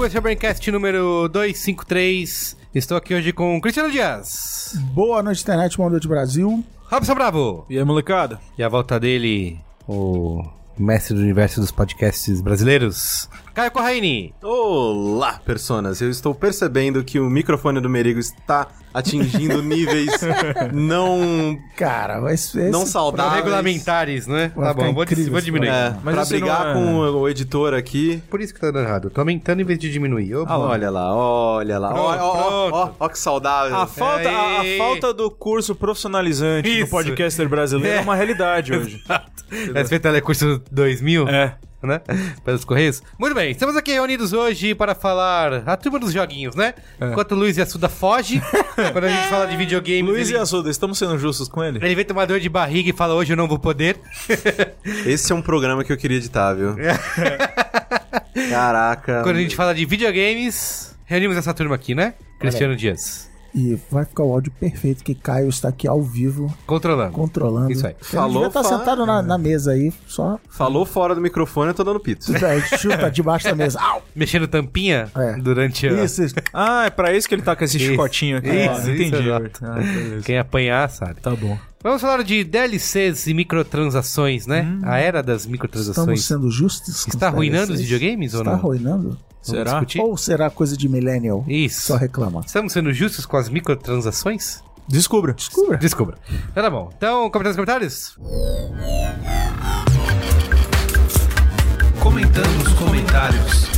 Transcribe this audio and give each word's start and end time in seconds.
Merigo, 0.00 0.06
esse 0.06 0.16
é 0.16 0.18
o 0.18 0.22
Braincast 0.22 0.70
número 0.70 1.28
253. 1.28 2.56
Estou 2.74 2.96
aqui 2.96 3.12
hoje 3.14 3.32
com 3.34 3.56
o 3.56 3.60
Cristiano 3.60 3.90
Dias, 3.90 4.74
Boa 4.94 5.22
noite, 5.22 5.42
internet, 5.42 5.76
boa 5.76 5.90
noite, 5.90 6.08
Brasil. 6.08 6.64
Robson 6.90 7.14
Bravo 7.14 7.66
E 7.68 7.76
aí, 7.78 7.84
molecada? 7.84 8.40
e 8.56 8.62
a 8.62 8.68
volta 8.68 8.98
dele, 8.98 9.60
o 9.86 10.42
mestre 10.78 11.14
do 11.14 11.20
universo 11.20 11.60
dos 11.60 11.70
podcasts 11.70 12.40
brasileiros, 12.40 13.28
Caio 13.54 13.70
Corraini. 13.72 14.32
Olá, 14.42 15.40
personas! 15.44 16.00
Eu 16.00 16.08
estou 16.08 16.32
percebendo 16.34 17.02
que 17.02 17.18
o 17.18 17.28
microfone 17.28 17.80
do 17.80 17.90
Merigo 17.90 18.20
está 18.20 18.68
atingindo 18.94 19.60
níveis 19.62 20.12
não, 20.72 21.58
Cara, 21.76 22.36
ser. 22.36 22.70
não 22.70 22.86
saudáveis. 22.86 23.36
Regulamentares, 23.36 24.26
né? 24.28 24.52
Vai 24.54 24.66
Tá 24.68 24.74
bom, 24.74 24.94
vou, 24.94 25.02
incrível 25.02 25.32
vou 25.32 25.40
diminuir. 25.40 25.68
É, 25.68 25.94
Mas 26.02 26.14
pra 26.14 26.24
você 26.24 26.38
brigar 26.38 26.74
não 26.74 27.04
é- 27.06 27.10
com 27.12 27.18
o 27.18 27.28
editor 27.28 27.74
aqui. 27.74 28.22
Por 28.30 28.40
isso 28.40 28.54
que 28.54 28.60
tá 28.60 28.70
dando 28.70 28.86
errado. 28.86 29.04
Eu 29.08 29.10
tô 29.10 29.20
aumentando 29.20 29.60
em 29.60 29.64
vez 29.64 29.78
de 29.80 29.90
diminuir. 29.90 30.34
Ô, 30.36 30.44
Ah, 30.46 30.56
lá. 30.56 30.68
Olha 30.68 30.90
lá, 30.90 31.14
olha 31.14 31.78
lá. 31.78 31.88
Pronto, 31.92 32.02
Ó, 32.02 32.12
ó, 32.20 32.36
ó, 32.38 32.66
ó, 32.68 32.70
pronto. 32.86 32.96
ó 33.00 33.08
que 33.08 33.18
saudável. 33.18 33.76
A 33.76 33.86
falta, 33.86 34.28
a, 34.30 34.60
a 34.60 34.64
falta 34.78 35.12
do 35.12 35.28
curso 35.30 35.74
profissionalizante 35.74 36.68
Isso. 36.68 36.86
do 36.86 36.90
podcaster 36.90 37.48
brasileiro 37.48 37.96
é, 37.96 37.98
É. 37.98 38.00
uma 38.02 38.14
realidade 38.14 38.72
hoje. 38.72 39.02
Esse 39.74 39.98
telecurso 39.98 40.62
2000, 40.70 41.28
É. 41.28 41.56
né? 41.82 42.00
Pelos 42.44 42.64
Correios. 42.64 43.02
Muito 43.18 43.34
bem, 43.34 43.50
estamos 43.50 43.76
aqui 43.76 43.92
reunidos 43.92 44.32
hoje 44.32 44.74
para 44.74 44.94
falar 44.94 45.62
a 45.66 45.76
turma 45.76 45.98
dos 45.98 46.12
joguinhos, 46.12 46.54
né? 46.54 46.74
Enquanto 47.00 47.32
o 47.32 47.34
Luiz 47.34 47.56
e 47.56 47.62
a 47.62 47.66
Suda 47.66 47.88
foge, 47.88 48.40
quando 48.92 49.04
a 49.04 49.08
gente 49.08 49.28
fala 49.28 49.46
de 49.46 49.56
videogame, 49.56 50.08
Luiz 50.08 50.28
ele, 50.28 50.38
e 50.38 50.40
Assuda, 50.40 50.70
estamos 50.70 50.98
sendo 50.98 51.18
justos 51.18 51.48
com 51.48 51.62
ele? 51.64 51.78
ele 51.82 51.94
vem 51.94 52.04
tomar 52.04 52.26
dor 52.26 52.40
de 52.40 52.48
barriga 52.48 52.90
e 52.90 52.92
fala 52.92 53.14
hoje 53.14 53.32
eu 53.32 53.36
não 53.36 53.48
vou 53.48 53.58
poder. 53.58 53.98
Esse 55.06 55.32
é 55.32 55.34
um 55.34 55.42
programa 55.42 55.84
que 55.84 55.92
eu 55.92 55.96
queria 55.96 56.18
editar, 56.18 56.54
viu? 56.54 56.76
Caraca. 58.50 59.22
Quando 59.22 59.36
a 59.36 59.40
gente 59.40 59.56
fala 59.56 59.74
de 59.74 59.84
videogames, 59.84 60.96
reunimos 61.04 61.36
essa 61.36 61.52
turma 61.54 61.74
aqui, 61.74 61.94
né? 61.94 62.14
Cristiano 62.38 62.76
Dias. 62.76 63.29
E 63.54 63.76
vai 63.90 64.04
ficar 64.04 64.22
o 64.22 64.32
áudio 64.32 64.52
perfeito 64.60 65.02
que 65.02 65.14
Caio 65.14 65.48
está 65.48 65.68
aqui 65.68 65.88
ao 65.88 66.00
vivo, 66.02 66.54
Controlando. 66.66 67.12
controlando. 67.12 67.72
Isso 67.72 67.86
aí. 67.86 67.96
Falou, 68.00 68.42
Ele 68.42 68.46
estar 68.48 68.62
fala. 68.62 68.78
sentado 68.78 69.04
na, 69.04 69.20
na 69.22 69.36
mesa 69.36 69.72
aí, 69.72 69.92
só. 70.06 70.38
Falou 70.48 70.86
fora 70.86 71.14
do 71.14 71.20
microfone, 71.20 71.68
eu 71.70 71.74
tô 71.74 71.82
dando 71.82 71.98
pito. 71.98 72.32
É, 72.36 72.60
chuta 72.78 73.10
debaixo 73.10 73.46
da 73.48 73.54
mesa. 73.56 73.80
Au! 73.80 74.02
Mexendo 74.14 74.46
tampinha 74.46 75.10
É. 75.16 75.32
durante 75.36 75.86
a... 75.88 76.04
Isso, 76.04 76.22
isso. 76.22 76.34
Ah, 76.52 76.86
é 76.86 76.90
pra 76.90 77.12
isso 77.12 77.28
que 77.28 77.34
ele 77.34 77.42
tá 77.42 77.56
com 77.56 77.64
esse 77.64 77.76
Isso. 77.76 77.86
chicotinho 77.90 78.38
aqui. 78.38 78.48
Isso, 78.48 78.70
Ah, 78.70 78.78
isso, 78.78 78.90
entendi. 78.90 79.30
Ah, 79.32 79.38
beleza. 79.74 80.22
Quem 80.24 80.38
apanhar, 80.38 80.88
sabe. 80.88 81.20
Tá 81.20 81.30
bom. 81.34 81.58
Vamos 81.82 82.02
falar 82.02 82.22
de 82.22 82.44
DLCs 82.44 83.26
e 83.26 83.32
microtransações, 83.32 84.46
né? 84.46 84.78
A 84.82 84.98
era 84.98 85.22
das 85.22 85.42
Estamos 85.42 85.52
microtransações. 85.52 86.24
sendo 86.24 86.50
justos. 86.50 87.04
com 87.04 87.10
Está 87.10 87.28
os 87.28 87.34
arruinando 87.34 87.72
os 87.72 87.80
videogames 87.80 88.34
ou 88.34 88.40
Está 88.40 88.50
não? 88.52 88.58
arruinando? 88.58 89.18
Será? 89.40 89.70
discutir? 89.72 90.00
Ou 90.00 90.14
será 90.18 90.50
coisa 90.50 90.76
de 90.76 90.86
millennial? 90.90 91.42
Isso. 91.48 91.86
Só 91.86 91.96
reclama. 91.96 92.42
Estamos 92.44 92.74
sendo 92.74 92.92
justos 92.92 93.24
com 93.24 93.38
as 93.38 93.48
microtransações? 93.48 94.62
Descubra. 94.86 95.32
Descubra. 95.32 95.78
Descubra. 95.78 96.18
Então 96.50 96.62
tá 96.62 96.68
bom. 96.70 96.90
Então, 96.94 97.30
comentários, 97.30 97.56
comentários? 97.56 98.18
Comentando 101.98 102.58
nos 102.58 102.72
comentários. 102.74 103.70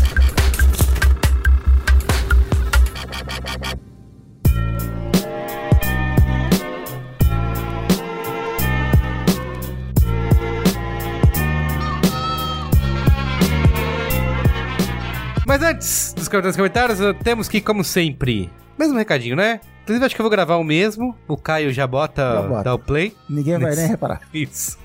Mas 15.52 15.62
antes 15.62 16.14
dos 16.14 16.28
comentários, 16.56 16.98
temos 17.22 17.46
que, 17.46 17.60
como 17.60 17.84
sempre, 17.84 18.50
mesmo 18.78 18.96
recadinho, 18.96 19.36
né? 19.36 19.60
Inclusive, 19.82 20.06
acho 20.06 20.14
que 20.14 20.20
eu 20.20 20.24
vou 20.24 20.30
gravar 20.30 20.56
o 20.56 20.64
mesmo. 20.64 21.14
O 21.26 21.36
Caio 21.36 21.72
já 21.72 21.86
bota, 21.86 22.22
Já 22.22 22.42
bota. 22.42 22.62
dá 22.64 22.74
o 22.74 22.78
play. 22.78 23.14
Ninguém 23.28 23.58
vai 23.58 23.74
nem 23.74 23.88
reparar. 23.88 24.20
Isso. 24.32 24.78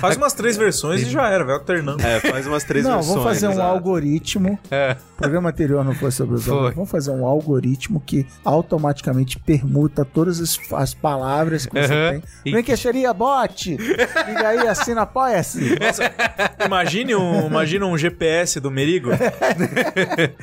Faz 0.00 0.16
umas 0.16 0.32
três 0.32 0.56
versões 0.56 1.02
e 1.02 1.04
já 1.06 1.28
era, 1.28 1.44
vai 1.44 1.54
alternando. 1.54 2.02
É, 2.04 2.18
faz 2.20 2.46
umas 2.46 2.64
três 2.64 2.84
não, 2.84 2.94
versões. 2.94 3.14
vamos 3.16 3.24
fazer 3.32 3.46
um 3.48 3.52
exato. 3.52 3.68
algoritmo. 3.68 4.58
É. 4.70 4.96
O 5.14 5.16
programa 5.20 5.50
anterior 5.50 5.84
não 5.84 5.94
foi 5.94 6.10
sobre 6.10 6.34
os 6.36 6.44
Foi. 6.44 6.72
Vamos 6.72 6.90
fazer 6.90 7.10
um 7.10 7.24
algoritmo 7.26 8.00
que 8.04 8.26
automaticamente 8.44 9.38
permuta 9.38 10.04
todas 10.04 10.40
as, 10.40 10.58
as 10.72 10.94
palavras 10.94 11.66
que 11.66 11.72
você 11.80 12.10
tem. 12.10 12.22
E- 12.44 12.52
Vem 12.52 12.64
queixaria, 12.64 13.12
bot! 13.14 13.76
Liga 13.76 14.48
aí, 14.48 14.66
assina, 14.66 15.02
apoia-se. 15.02 15.76
Imagine 16.64 17.14
um, 17.14 17.46
imagine 17.46 17.84
um 17.84 17.96
GPS 17.96 18.58
do 18.60 18.70
Merigo. 18.70 19.10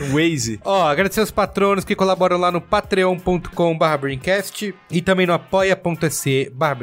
um 0.02 0.14
Waze. 0.16 0.60
Ó, 0.64 0.88
agradecer 0.88 1.20
aos 1.20 1.32
patronos 1.32 1.84
que 1.84 1.96
colaboram 1.96 2.38
lá 2.38 2.52
no 2.52 2.62
patreon.com.br 2.62 3.97
Brincast 3.98 4.74
e 4.92 5.02
também 5.02 5.26
no 5.26 5.34
apoia.se 5.34 6.52
barra. 6.56 6.78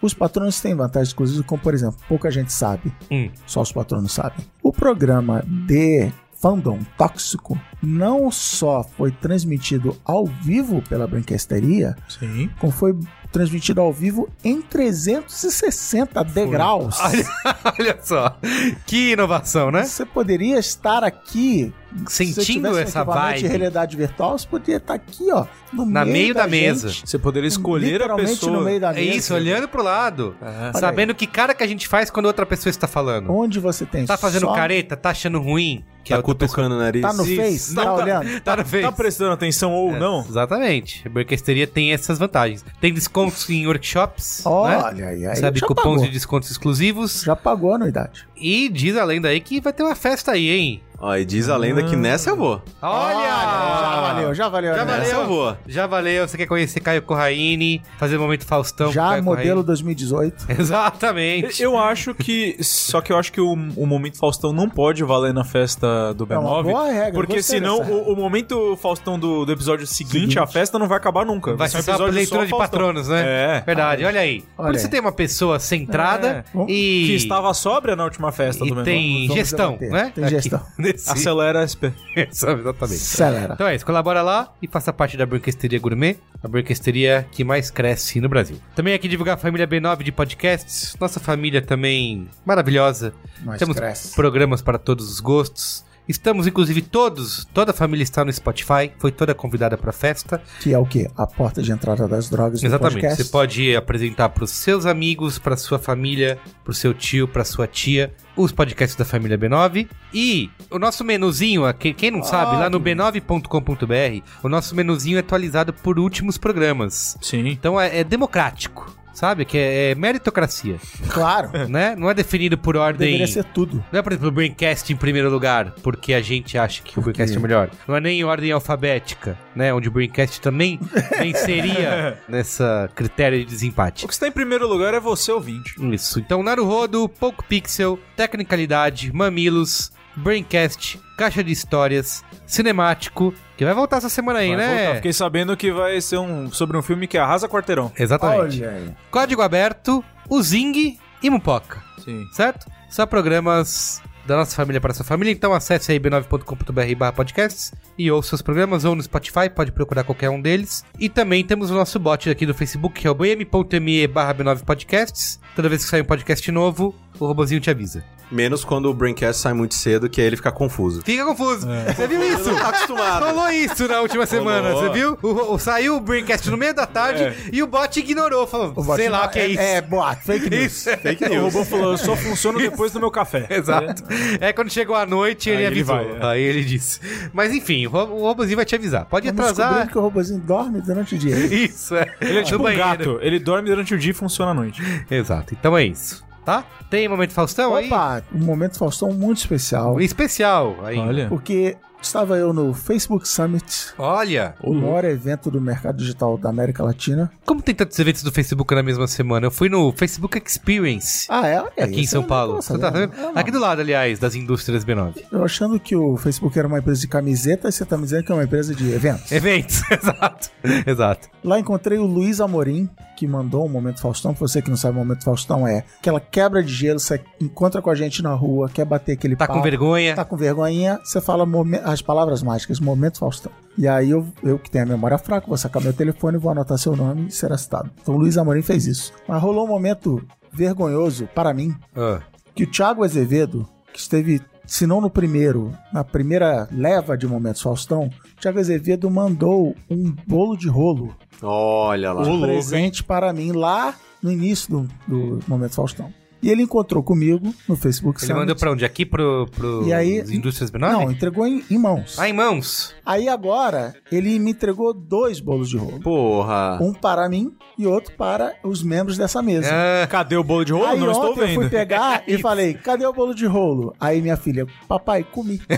Os 0.00 0.14
patronos 0.14 0.60
têm 0.60 0.74
vantagens 0.74 1.08
exclusivas, 1.08 1.44
como 1.46 1.60
por 1.62 1.74
exemplo, 1.74 1.98
pouca 2.08 2.30
gente 2.30 2.52
sabe, 2.52 2.92
Hum. 3.10 3.30
só 3.46 3.60
os 3.60 3.72
patronos 3.72 4.12
sabem. 4.12 4.44
O 4.62 4.72
programa 4.72 5.44
de 5.46 6.10
fandom 6.46 6.78
tóxico 6.96 7.58
não 7.82 8.30
só 8.30 8.84
foi 8.84 9.10
transmitido 9.10 9.96
ao 10.04 10.26
vivo 10.26 10.80
pela 10.88 11.04
Brinquesteria, 11.06 11.96
Sim. 12.08 12.48
como 12.60 12.72
foi 12.72 12.96
transmitido 13.32 13.80
ao 13.80 13.92
vivo 13.92 14.28
em 14.44 14.62
360 14.62 16.22
degraus. 16.24 16.96
Olha 17.78 17.98
só, 18.00 18.38
que 18.86 19.12
inovação, 19.12 19.70
né? 19.72 19.82
Você 19.84 20.06
poderia 20.06 20.58
estar 20.58 21.02
aqui 21.04 21.72
Sentindo 22.08 22.68
se 22.68 22.74
um 22.74 22.78
essa 22.78 23.02
vibe. 23.04 23.40
de 23.40 23.46
realidade 23.48 23.96
virtual, 23.96 24.38
você 24.38 24.46
poderia 24.46 24.76
estar 24.76 24.94
aqui, 24.94 25.30
ó, 25.32 25.46
no 25.72 25.84
Na 25.84 26.04
meio 26.04 26.32
da 26.34 26.46
mesa. 26.46 26.88
gente, 26.88 27.08
Você 27.10 27.18
poderia 27.18 27.48
escolher 27.48 27.86
a 27.88 27.92
literalmente 27.92 28.30
pessoa. 28.30 28.52
no 28.56 28.62
meio 28.64 28.80
da 28.80 28.90
É 28.92 28.94
mesa. 28.94 29.16
isso, 29.16 29.34
olhando 29.34 29.66
pro 29.68 29.82
lado. 29.82 30.36
É. 30.40 30.78
Sabendo 30.78 31.14
que 31.14 31.26
cara 31.26 31.54
que 31.54 31.62
a 31.62 31.66
gente 31.66 31.86
faz 31.88 32.08
quando 32.10 32.26
outra 32.26 32.46
pessoa 32.46 32.70
está 32.70 32.86
falando. 32.86 33.30
Onde 33.32 33.58
você 33.60 33.84
tem 33.84 34.06
Tá 34.06 34.16
fazendo 34.16 34.46
só- 34.46 34.54
careta, 34.54 34.96
tá 34.96 35.10
achando 35.10 35.40
ruim. 35.40 35.84
Que 36.06 36.10
Tá 36.12 36.18
outra 36.18 36.34
cutucando 36.46 36.76
o 36.76 36.78
nariz. 36.78 37.02
Tá 37.02 37.12
no 37.12 37.24
Isso. 37.26 37.34
Face? 37.34 37.74
Não, 37.74 37.82
tá 37.82 37.88
tá- 37.96 38.02
olhando? 38.04 38.40
Tá 38.40 38.56
no 38.56 38.64
Face. 38.64 38.82
Tá 38.84 38.92
prestando 38.92 39.32
atenção 39.32 39.72
ou 39.72 39.92
não? 39.92 40.20
Exatamente. 40.20 41.02
A 41.04 41.10
Burquesteria 41.10 41.66
tem 41.66 41.92
essas 41.92 42.16
vantagens. 42.16 42.64
Tem 42.80 42.94
descontos 42.94 43.50
em 43.50 43.66
workshops, 43.66 44.44
né? 44.44 44.50
Olha, 44.52 45.08
aí, 45.08 45.26
aí 45.26 45.34
Sabe, 45.34 45.58
já 45.58 45.66
cupons 45.66 45.82
pagou. 45.84 46.04
de 46.04 46.10
descontos 46.12 46.48
exclusivos. 46.48 47.22
Já 47.22 47.34
pagou 47.34 47.72
a 47.72 47.74
anuidade. 47.74 48.24
E 48.36 48.68
diz 48.68 48.96
a 48.96 49.02
lenda 49.02 49.26
aí 49.30 49.40
que 49.40 49.60
vai 49.60 49.72
ter 49.72 49.82
uma 49.82 49.96
festa 49.96 50.30
aí, 50.30 50.48
hein? 50.48 50.82
Ó, 50.98 51.14
e 51.16 51.24
diz 51.24 51.48
a 51.48 51.56
lenda 51.56 51.82
que 51.82 51.94
nessa 51.96 52.30
eu 52.30 52.36
vou. 52.36 52.62
Olha! 52.80 53.26
Já 53.26 54.00
valeu, 54.00 54.34
já 54.34 54.48
valeu. 54.48 54.74
Já 54.74 54.84
né? 54.84 54.98
Nessa 54.98 55.14
eu 55.14 55.26
vou. 55.26 55.56
Já 55.66 55.86
valeu. 55.86 56.26
Você 56.28 56.36
quer 56.36 56.46
conhecer 56.46 56.80
Caio 56.80 57.02
Corraine, 57.02 57.82
fazer 57.98 58.16
o 58.16 58.20
momento 58.20 58.44
Faustão 58.46 58.86
com 58.88 58.92
Já 58.92 59.08
Caio 59.10 59.22
modelo 59.22 59.46
Corraine? 59.62 59.66
2018. 59.66 60.46
Exatamente. 60.60 61.62
Eu 61.62 61.78
acho 61.78 62.14
que. 62.14 62.56
Só 62.62 63.00
que 63.00 63.12
eu 63.12 63.18
acho 63.18 63.32
que 63.32 63.40
o, 63.40 63.52
o 63.52 63.86
momento 63.86 64.18
Faustão 64.18 64.52
não 64.52 64.68
pode 64.68 65.02
valer 65.04 65.32
na 65.34 65.44
festa 65.44 66.12
do 66.14 66.26
É 66.30 66.38
uma 66.38 66.50
B9. 66.60 66.62
boa 66.64 66.86
regra, 66.90 67.12
porque 67.12 67.36
gostei 67.36 67.58
senão 67.58 67.78
dessa 67.80 67.92
o, 67.92 68.12
o 68.12 68.16
momento 68.16 68.76
Faustão 68.80 69.18
do, 69.18 69.44
do 69.44 69.52
episódio 69.52 69.86
seguinte, 69.86 70.12
Seguinte. 70.16 70.38
a 70.38 70.46
festa 70.46 70.78
não 70.78 70.86
vai 70.88 70.96
acabar 70.98 71.24
nunca. 71.26 71.54
Vai 71.56 71.68
ser 71.68 71.82
só 71.82 71.92
a 71.92 71.96
leitura 72.06 72.44
de 72.44 72.50
Faustão. 72.50 72.58
patronos, 72.58 73.08
né? 73.08 73.22
É. 73.26 73.62
Verdade, 73.66 74.04
olha 74.04 74.20
aí. 74.20 74.44
Olha 74.56 74.68
Por 74.68 74.76
isso 74.76 74.86
aí. 74.86 74.90
tem 74.90 75.00
uma 75.00 75.12
pessoa 75.12 75.58
centrada 75.58 76.44
É. 76.54 76.58
e... 76.68 77.06
Que 77.08 77.14
estava 77.16 77.52
sóbria 77.54 77.94
na 77.96 78.04
última 78.04 78.30
festa 78.32 78.64
e 78.64 78.68
do 78.68 78.76
B9. 78.76 78.84
tem 78.84 79.26
Vamos 79.28 79.34
gestão, 79.42 79.70
debater. 79.76 79.90
né? 79.90 80.12
Tem 80.14 80.24
Aqui, 80.24 80.34
gestão. 80.34 80.60
nesse- 80.92 81.10
Acelera 81.10 81.62
SP. 81.66 81.92
Sabe, 82.30 82.60
exatamente. 82.60 82.96
Acelera. 82.96 83.54
Então 83.54 83.66
é 83.66 83.74
isso, 83.74 83.84
colabora 83.86 84.22
lá 84.22 84.52
e 84.62 84.66
faça 84.66 84.92
parte 84.92 85.16
da 85.16 85.24
Burquesteria 85.26 85.78
Gourmet, 85.78 86.16
a 86.42 86.48
burquesteria 86.48 87.26
que 87.32 87.44
mais 87.44 87.70
cresce 87.70 88.20
no 88.20 88.28
Brasil. 88.28 88.58
Também 88.74 88.94
aqui 88.94 89.08
divulgar 89.08 89.34
a 89.34 89.38
família 89.38 89.66
B9 89.66 90.02
de 90.02 90.12
podcasts, 90.12 90.96
nossa 91.00 91.18
família 91.20 91.62
também 91.62 92.28
maravilhosa. 92.44 93.12
Mas 93.44 93.58
Temos 93.58 93.76
cresce. 93.76 94.14
programas 94.14 94.62
para 94.62 94.78
todos 94.78 95.10
os 95.10 95.20
gostos. 95.20 95.84
Estamos, 96.08 96.46
inclusive, 96.46 96.82
todos, 96.82 97.44
toda 97.52 97.72
a 97.72 97.74
família 97.74 98.02
está 98.02 98.24
no 98.24 98.32
Spotify, 98.32 98.92
foi 98.98 99.10
toda 99.10 99.34
convidada 99.34 99.76
pra 99.76 99.92
festa. 99.92 100.40
Que 100.60 100.72
é 100.72 100.78
o 100.78 100.86
quê? 100.86 101.10
A 101.16 101.26
porta 101.26 101.62
de 101.62 101.72
entrada 101.72 102.06
das 102.06 102.28
drogas 102.28 102.60
do 102.60 102.66
Exatamente. 102.66 102.94
podcast. 102.94 103.24
Você 103.24 103.30
pode 103.30 103.74
apresentar 103.76 104.28
pros 104.28 104.50
seus 104.50 104.86
amigos, 104.86 105.38
pra 105.38 105.56
sua 105.56 105.78
família, 105.78 106.38
pro 106.64 106.72
seu 106.72 106.94
tio, 106.94 107.26
pra 107.26 107.44
sua 107.44 107.66
tia, 107.66 108.14
os 108.36 108.52
podcasts 108.52 108.96
da 108.96 109.04
família 109.04 109.36
B9. 109.36 109.88
E 110.14 110.50
o 110.70 110.78
nosso 110.78 111.02
menuzinho, 111.04 111.64
aqui, 111.64 111.92
quem 111.92 112.10
não 112.10 112.22
sabe, 112.22 112.56
lá 112.56 112.70
no 112.70 112.80
b9.com.br, 112.80 114.24
o 114.42 114.48
nosso 114.48 114.74
menuzinho 114.74 115.16
é 115.16 115.20
atualizado 115.20 115.72
por 115.72 115.98
últimos 115.98 116.38
programas. 116.38 117.18
Sim. 117.20 117.48
Então 117.48 117.80
é, 117.80 117.98
é 117.98 118.04
democrático, 118.04 118.95
sabe? 119.16 119.44
Que 119.44 119.56
é, 119.56 119.90
é 119.90 119.94
meritocracia, 119.94 120.76
Claro. 121.08 121.50
né? 121.68 121.96
Não 121.96 122.10
é 122.10 122.14
definido 122.14 122.58
por 122.58 122.76
ordem. 122.76 123.06
Deveria 123.08 123.26
ser 123.26 123.44
tudo. 123.44 123.82
Não 123.90 123.98
é, 123.98 124.02
por 124.02 124.12
exemplo, 124.12 124.28
o 124.28 124.32
Braincast 124.32 124.92
em 124.92 124.96
primeiro 124.96 125.30
lugar, 125.30 125.72
porque 125.82 126.12
a 126.12 126.20
gente 126.20 126.58
acha 126.58 126.82
que 126.82 126.98
o 126.98 127.02
Braincast 127.02 127.36
é 127.36 127.40
melhor. 127.40 127.70
Não 127.88 127.96
é 127.96 128.00
nem 128.00 128.20
em 128.20 128.24
ordem 128.24 128.52
alfabética, 128.52 129.38
né? 129.54 129.72
Onde 129.72 129.88
o 129.88 129.90
Braincast 129.90 130.40
também 130.40 130.78
venceria 131.18 132.18
nessa 132.28 132.90
critério 132.94 133.38
de 133.38 133.44
desempate. 133.44 134.04
O 134.04 134.08
que 134.08 134.14
está 134.14 134.28
em 134.28 134.32
primeiro 134.32 134.68
lugar 134.68 134.92
é 134.94 135.00
você, 135.00 135.32
ouvinte. 135.32 135.74
Isso. 135.92 136.18
Então, 136.20 136.42
Naruhodo, 136.42 137.08
Pouco 137.08 137.42
Pixel, 137.44 137.98
Tecnicalidade, 138.16 139.12
Mamilos, 139.12 139.90
Braincast, 140.16 140.98
Caixa 141.18 141.44
de 141.44 141.52
Histórias, 141.52 142.24
Cinemático, 142.46 143.34
que 143.56 143.64
vai 143.64 143.74
voltar 143.74 143.98
essa 143.98 144.08
semana 144.08 144.38
aí, 144.40 144.48
Vai 144.48 144.56
né? 144.56 144.76
voltar. 144.78 144.94
Fiquei 144.96 145.12
sabendo 145.12 145.56
que 145.56 145.70
vai 145.72 146.00
ser 146.00 146.18
um 146.18 146.50
sobre 146.50 146.76
um 146.76 146.82
filme 146.82 147.06
que 147.06 147.18
arrasa 147.18 147.48
quarteirão. 147.48 147.92
Exatamente. 147.98 148.62
Código 149.10 149.42
Aberto, 149.42 150.04
o 150.28 150.42
Zing 150.42 150.98
e 151.22 151.30
Mupoca. 151.30 151.82
Sim. 152.04 152.26
certo? 152.32 152.66
Só 152.88 153.04
programas 153.04 154.00
da 154.26 154.36
nossa 154.36 154.54
família 154.54 154.80
para 154.80 154.94
sua 154.94 155.04
família. 155.04 155.32
Então 155.32 155.52
acesse 155.52 155.92
aí 155.92 155.98
b9.com.br 156.00 156.96
barra 156.96 157.12
podcasts 157.12 157.72
e 157.98 158.10
ouça 158.10 158.34
os 158.34 158.42
programas 158.42 158.84
ou 158.84 158.94
no 158.94 159.02
Spotify, 159.02 159.48
pode 159.54 159.72
procurar 159.72 160.04
qualquer 160.04 160.30
um 160.30 160.40
deles. 160.40 160.84
E 160.98 161.08
também 161.08 161.44
temos 161.44 161.70
o 161.70 161.74
nosso 161.74 161.98
bot 161.98 162.28
aqui 162.30 162.44
do 162.46 162.54
Facebook, 162.54 163.00
que 163.00 163.06
é 163.06 163.10
o 163.10 163.14
bm.me 163.14 164.06
barra 164.06 164.34
b9 164.34 164.64
podcasts. 164.64 165.40
Toda 165.54 165.68
vez 165.68 165.84
que 165.84 165.90
sair 165.90 166.02
um 166.02 166.06
podcast 166.06 166.50
novo, 166.52 166.94
o 167.18 167.26
robozinho 167.26 167.60
te 167.60 167.70
avisa. 167.70 168.04
Menos 168.28 168.64
quando 168.64 168.86
o 168.90 168.92
Braincast 168.92 169.40
sai 169.40 169.52
muito 169.52 169.76
cedo, 169.76 170.10
que 170.10 170.20
aí 170.20 170.26
ele 170.26 170.34
fica 170.36 170.50
confuso. 170.50 171.00
Fica 171.04 171.24
confuso. 171.24 171.64
Você 171.94 172.08
viu 172.08 172.20
isso? 172.24 172.50
Não 172.50 172.58
tá 172.58 172.70
acostumado. 172.70 173.24
Rolou 173.24 173.48
isso 173.50 173.86
na 173.86 174.00
última 174.00 174.26
semana, 174.26 174.72
você 174.72 174.90
viu? 174.90 175.16
O, 175.22 175.54
o- 175.54 175.58
saiu 175.60 175.94
o 175.96 176.00
Braincast 176.00 176.50
no 176.50 176.56
meio 176.56 176.74
da 176.74 176.86
tarde 176.88 177.32
e 177.52 177.62
o 177.62 177.68
bot 177.68 177.96
ignorou, 178.00 178.44
falou, 178.44 178.72
O 178.74 178.82
bot 178.82 178.96
sei 178.96 179.08
lá 179.08 179.26
o 179.26 179.28
que 179.28 179.38
é, 179.38 179.46
isso. 179.46 179.60
É, 179.60 179.80
boato, 179.80 180.24
fake 180.24 180.50
news. 180.50 180.64
Isso. 180.72 180.90
Fake 180.98 181.24
O 181.24 181.28
news. 181.28 181.54
robô 181.54 181.64
falou, 181.64 181.92
eu 181.92 181.98
só 181.98 182.16
funciono 182.16 182.58
depois 182.58 182.90
do 182.90 182.98
meu 182.98 183.12
café. 183.12 183.46
Exato. 183.48 184.02
É 184.40 184.52
quando 184.52 184.72
chegou 184.72 184.96
a 184.96 185.06
noite, 185.06 185.48
ele 185.48 185.58
Aí 185.58 185.64
ele 185.66 185.80
avisou. 185.82 185.94
vai, 185.96 186.06
é. 186.18 186.32
Aí 186.32 186.42
ele 186.42 186.64
disse. 186.64 186.98
Mas 187.32 187.52
enfim, 187.54 187.85
o, 187.86 187.90
ro- 187.90 188.14
o 188.14 188.20
robozinho 188.22 188.56
vai 188.56 188.64
te 188.64 188.74
avisar. 188.74 189.04
Pode 189.06 189.30
Vamos 189.30 189.50
atrasar. 189.58 189.88
que 189.88 189.96
o 189.98 190.00
robozinho 190.00 190.40
dorme 190.40 190.80
durante 190.80 191.14
o 191.14 191.18
dia. 191.18 191.36
Isso, 191.36 191.94
é. 191.96 192.14
Ele 192.20 192.38
é 192.40 192.42
tipo 192.42 192.58
um 192.58 192.62
banheiro. 192.64 192.84
gato. 192.86 193.18
Ele 193.22 193.38
dorme 193.38 193.68
durante 193.68 193.94
o 193.94 193.98
dia 193.98 194.10
e 194.10 194.14
funciona 194.14 194.50
à 194.50 194.54
noite. 194.54 194.82
Exato. 195.10 195.54
Então 195.58 195.76
é 195.76 195.84
isso. 195.84 196.24
Tá? 196.44 196.64
Tem 196.88 197.08
momento 197.08 197.32
Faustão 197.32 197.74
aí? 197.74 197.86
Opa, 197.86 198.22
um 198.32 198.38
momento 198.38 198.78
Faustão 198.78 199.12
muito 199.12 199.38
especial. 199.38 200.00
Especial 200.00 200.76
aí. 200.84 200.96
Olha. 200.96 201.26
Porque 201.28 201.76
estava 202.00 202.36
eu 202.36 202.52
no 202.52 202.72
Facebook 202.72 203.26
Summit, 203.28 203.92
Olha. 203.98 204.54
o 204.62 204.72
maior 204.72 205.04
evento 205.04 205.50
do 205.50 205.60
mercado 205.60 205.98
digital 205.98 206.38
da 206.38 206.50
América 206.50 206.82
Latina. 206.82 207.30
Como 207.44 207.62
tem 207.62 207.74
tantos 207.74 207.98
eventos 207.98 208.22
do 208.22 208.32
Facebook 208.32 208.74
na 208.74 208.82
mesma 208.82 209.06
semana? 209.06 209.46
Eu 209.46 209.50
fui 209.50 209.68
no 209.68 209.92
Facebook 209.92 210.40
Experience. 210.44 211.26
Ah, 211.28 211.46
é? 211.46 211.64
é 211.76 211.84
Aqui 211.84 212.00
em 212.00 212.06
São 212.06 212.22
não 212.22 212.28
Paulo. 212.28 212.56
Você 212.56 212.78
tá 212.78 212.90
não. 212.90 213.32
Aqui 213.34 213.50
do 213.50 213.58
lado, 213.58 213.80
aliás, 213.80 214.18
das 214.18 214.34
indústrias 214.34 214.84
B9. 214.84 215.22
Eu 215.30 215.44
achando 215.44 215.78
que 215.78 215.96
o 215.96 216.16
Facebook 216.16 216.58
era 216.58 216.68
uma 216.68 216.78
empresa 216.78 217.00
de 217.00 217.08
camisetas, 217.08 217.74
você 217.74 217.84
tá 217.84 217.96
me 217.96 218.04
dizendo 218.04 218.24
que 218.24 218.32
é 218.32 218.34
uma 218.34 218.44
empresa 218.44 218.74
de 218.74 218.92
eventos. 218.92 219.30
Eventos, 219.32 219.82
exato. 219.90 220.50
Exato. 220.86 221.28
Lá 221.42 221.58
encontrei 221.58 221.98
o 221.98 222.06
Luiz 222.06 222.40
Amorim, 222.40 222.88
que 223.16 223.26
mandou 223.26 223.64
um 223.64 223.68
Momento 223.68 224.00
Faustão. 224.00 224.34
Pra 224.34 224.46
você 224.46 224.60
que 224.62 224.68
não 224.70 224.76
sabe, 224.76 224.94
o 224.96 224.98
Momento 224.98 225.24
Faustão 225.24 225.66
é 225.66 225.84
aquela 225.98 226.20
quebra 226.20 226.62
de 226.62 226.72
gelo, 226.72 227.00
você 227.00 227.20
encontra 227.40 227.80
com 227.82 227.90
a 227.90 227.94
gente 227.94 228.22
na 228.22 228.34
rua, 228.34 228.68
quer 228.68 228.84
bater 228.84 229.12
aquele 229.12 229.34
Tá 229.34 229.46
com 229.46 229.62
vergonha? 229.62 230.14
tá 230.14 230.24
com 230.24 230.36
vergonhinha, 230.36 231.00
você 231.02 231.20
fala 231.20 231.46
as 231.84 232.02
palavras 232.02 232.42
mágicas, 232.42 232.78
Momento 232.78 233.18
Faustão. 233.18 233.50
E 233.78 233.88
aí 233.88 234.10
eu, 234.10 234.26
eu 234.42 234.58
que 234.58 234.70
tenho 234.70 234.84
a 234.84 234.88
memória 234.88 235.18
fraca, 235.18 235.46
vou 235.46 235.56
sacar 235.56 235.82
meu 235.82 235.92
telefone, 235.92 236.38
vou 236.38 236.50
anotar 236.52 236.78
seu 236.78 236.94
nome 236.94 237.26
e 237.28 237.30
será 237.32 237.56
citado. 237.58 237.90
Então 238.00 238.14
o 238.14 238.18
Luiz 238.18 238.36
Amorim 238.38 238.62
fez 238.62 238.86
isso. 238.86 239.12
Mas 239.26 239.42
rolou 239.42 239.64
um 239.64 239.68
momento 239.68 240.22
vergonhoso 240.52 241.28
para 241.34 241.52
mim, 241.52 241.74
Ah. 241.96 242.20
que 242.54 242.64
o 242.64 242.70
Thiago 242.70 243.04
Azevedo, 243.04 243.68
que 243.92 243.98
esteve, 244.00 244.40
se 244.66 244.86
não 244.86 245.00
no 245.00 245.08
primeiro, 245.08 245.72
na 245.92 246.02
primeira 246.04 246.68
leva 246.72 247.16
de 247.16 247.26
Momentos 247.26 247.62
Faustão, 247.62 248.10
o 248.36 248.40
Thiago 248.40 248.58
Azevedo 248.58 249.08
mandou 249.10 249.74
um 249.88 250.14
bolo 250.26 250.56
de 250.56 250.68
rolo 250.68 251.14
Olha 251.42 252.12
lá. 252.12 252.22
um 252.22 252.40
presente 252.40 253.04
para 253.04 253.32
mim 253.32 253.52
lá 253.52 253.94
no 254.22 254.32
início 254.32 254.70
do, 254.70 254.88
do 255.06 255.44
Momento 255.46 255.74
Faustão. 255.74 256.12
E 256.42 256.50
ele 256.50 256.62
encontrou 256.62 257.02
comigo 257.02 257.52
no 257.68 257.76
Facebook 257.76 258.18
Ele 258.20 258.26
Summit. 258.26 258.40
mandou 258.40 258.56
pra 258.56 258.70
onde? 258.72 258.84
Aqui 258.84 259.04
pro, 259.06 259.48
pro 259.54 259.86
E 259.86 259.92
aí- 259.92 260.20
Indústrias 260.28 260.70
B9? 260.70 260.78
Não, 260.92 261.10
entregou 261.10 261.46
em, 261.46 261.64
em 261.70 261.78
mãos. 261.78 262.18
Ah, 262.18 262.28
em 262.28 262.32
mãos. 262.32 262.94
Aí 263.04 263.28
agora, 263.28 263.94
ele 264.12 264.38
me 264.38 264.50
entregou 264.50 264.92
dois 264.92 265.40
bolos 265.40 265.68
de 265.68 265.76
rolo. 265.76 265.98
Porra. 266.00 266.78
Um 266.80 266.92
para 266.92 267.28
mim 267.28 267.52
e 267.78 267.86
outro 267.86 268.14
para 268.16 268.54
os 268.62 268.82
membros 268.82 269.16
dessa 269.18 269.40
mesa. 269.42 269.70
Ah, 269.72 270.06
Cadê 270.06 270.36
o 270.36 270.44
bolo 270.44 270.64
de 270.64 270.72
rolo? 270.72 270.86
Aí 270.86 270.98
Não 271.00 271.10
estou 271.10 271.32
ontem 271.32 271.40
eu 271.42 271.48
fui 271.54 271.58
vendo. 271.64 271.70
pegar 271.70 272.22
e 272.28 272.38
falei, 272.38 272.74
cadê 272.74 273.06
o 273.06 273.12
bolo 273.12 273.34
de 273.34 273.46
rolo? 273.46 273.94
Aí 273.98 274.20
minha 274.22 274.36
filha, 274.36 274.66
papai, 274.86 275.24
comi. 275.24 275.60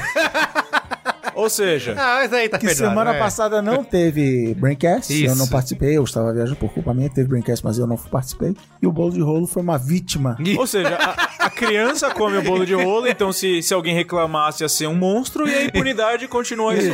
Ou 1.39 1.49
seja, 1.49 1.93
ah, 1.97 2.17
mas 2.21 2.33
aí 2.33 2.49
tá 2.49 2.59
Que 2.59 2.67
perdoado, 2.67 2.91
semana 2.91 3.13
né? 3.13 3.19
passada 3.19 3.63
não 3.63 3.85
teve 3.85 4.55
Braincast, 4.59 5.13
eu 5.13 5.27
Isso. 5.27 5.37
não 5.39 5.47
participei, 5.47 5.97
eu 5.97 6.03
estava 6.03 6.33
viajando 6.33 6.57
por 6.57 6.73
culpa 6.73 6.93
minha, 6.93 7.09
teve 7.09 7.29
Braincast, 7.29 7.65
mas 7.65 7.79
eu 7.79 7.87
não 7.87 7.97
participei. 7.97 8.57
E 8.83 8.87
o 8.87 8.93
bolo 8.93 9.13
de 9.13 9.21
rolo 9.21 9.47
foi 9.47 9.63
uma 9.63 9.79
vítima. 9.79 10.37
ou 10.59 10.67
seja, 10.67 10.97
a, 10.97 11.47
a 11.47 11.51
criança 11.51 12.11
come 12.11 12.39
o 12.39 12.43
bolo 12.43 12.67
de 12.67 12.75
rolo, 12.75 13.07
então 13.07 13.33
se, 13.33 13.63
se 13.63 13.73
alguém 13.73 13.95
reclamasse 13.95 14.65
ia 14.65 14.69
ser 14.69 14.89
um 14.89 14.95
monstro 14.95 15.49
e 15.49 15.55
a 15.55 15.65
impunidade 15.65 16.27
continua 16.27 16.73
aí. 16.73 16.91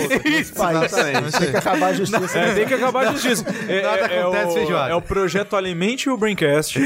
País. 0.55 0.85
Exatamente. 0.93 1.38
Tem 1.38 1.50
que 1.50 1.56
acabar 1.56 1.87
a 1.87 1.93
justiça. 1.94 2.38
É, 2.38 2.55
tem 2.55 2.67
que 2.67 2.75
acabar 2.75 3.08
a 3.08 3.12
justiça. 3.12 3.44
É, 3.69 3.82
Nada 3.82 3.97
é- 4.12 4.17
é 4.17 4.20
acontece, 4.23 4.58
o, 4.58 4.76
é 4.76 4.94
o 4.94 5.00
projeto 5.02 5.56
Alimente 5.56 6.11
o 6.11 6.17
Braincast. 6.19 6.79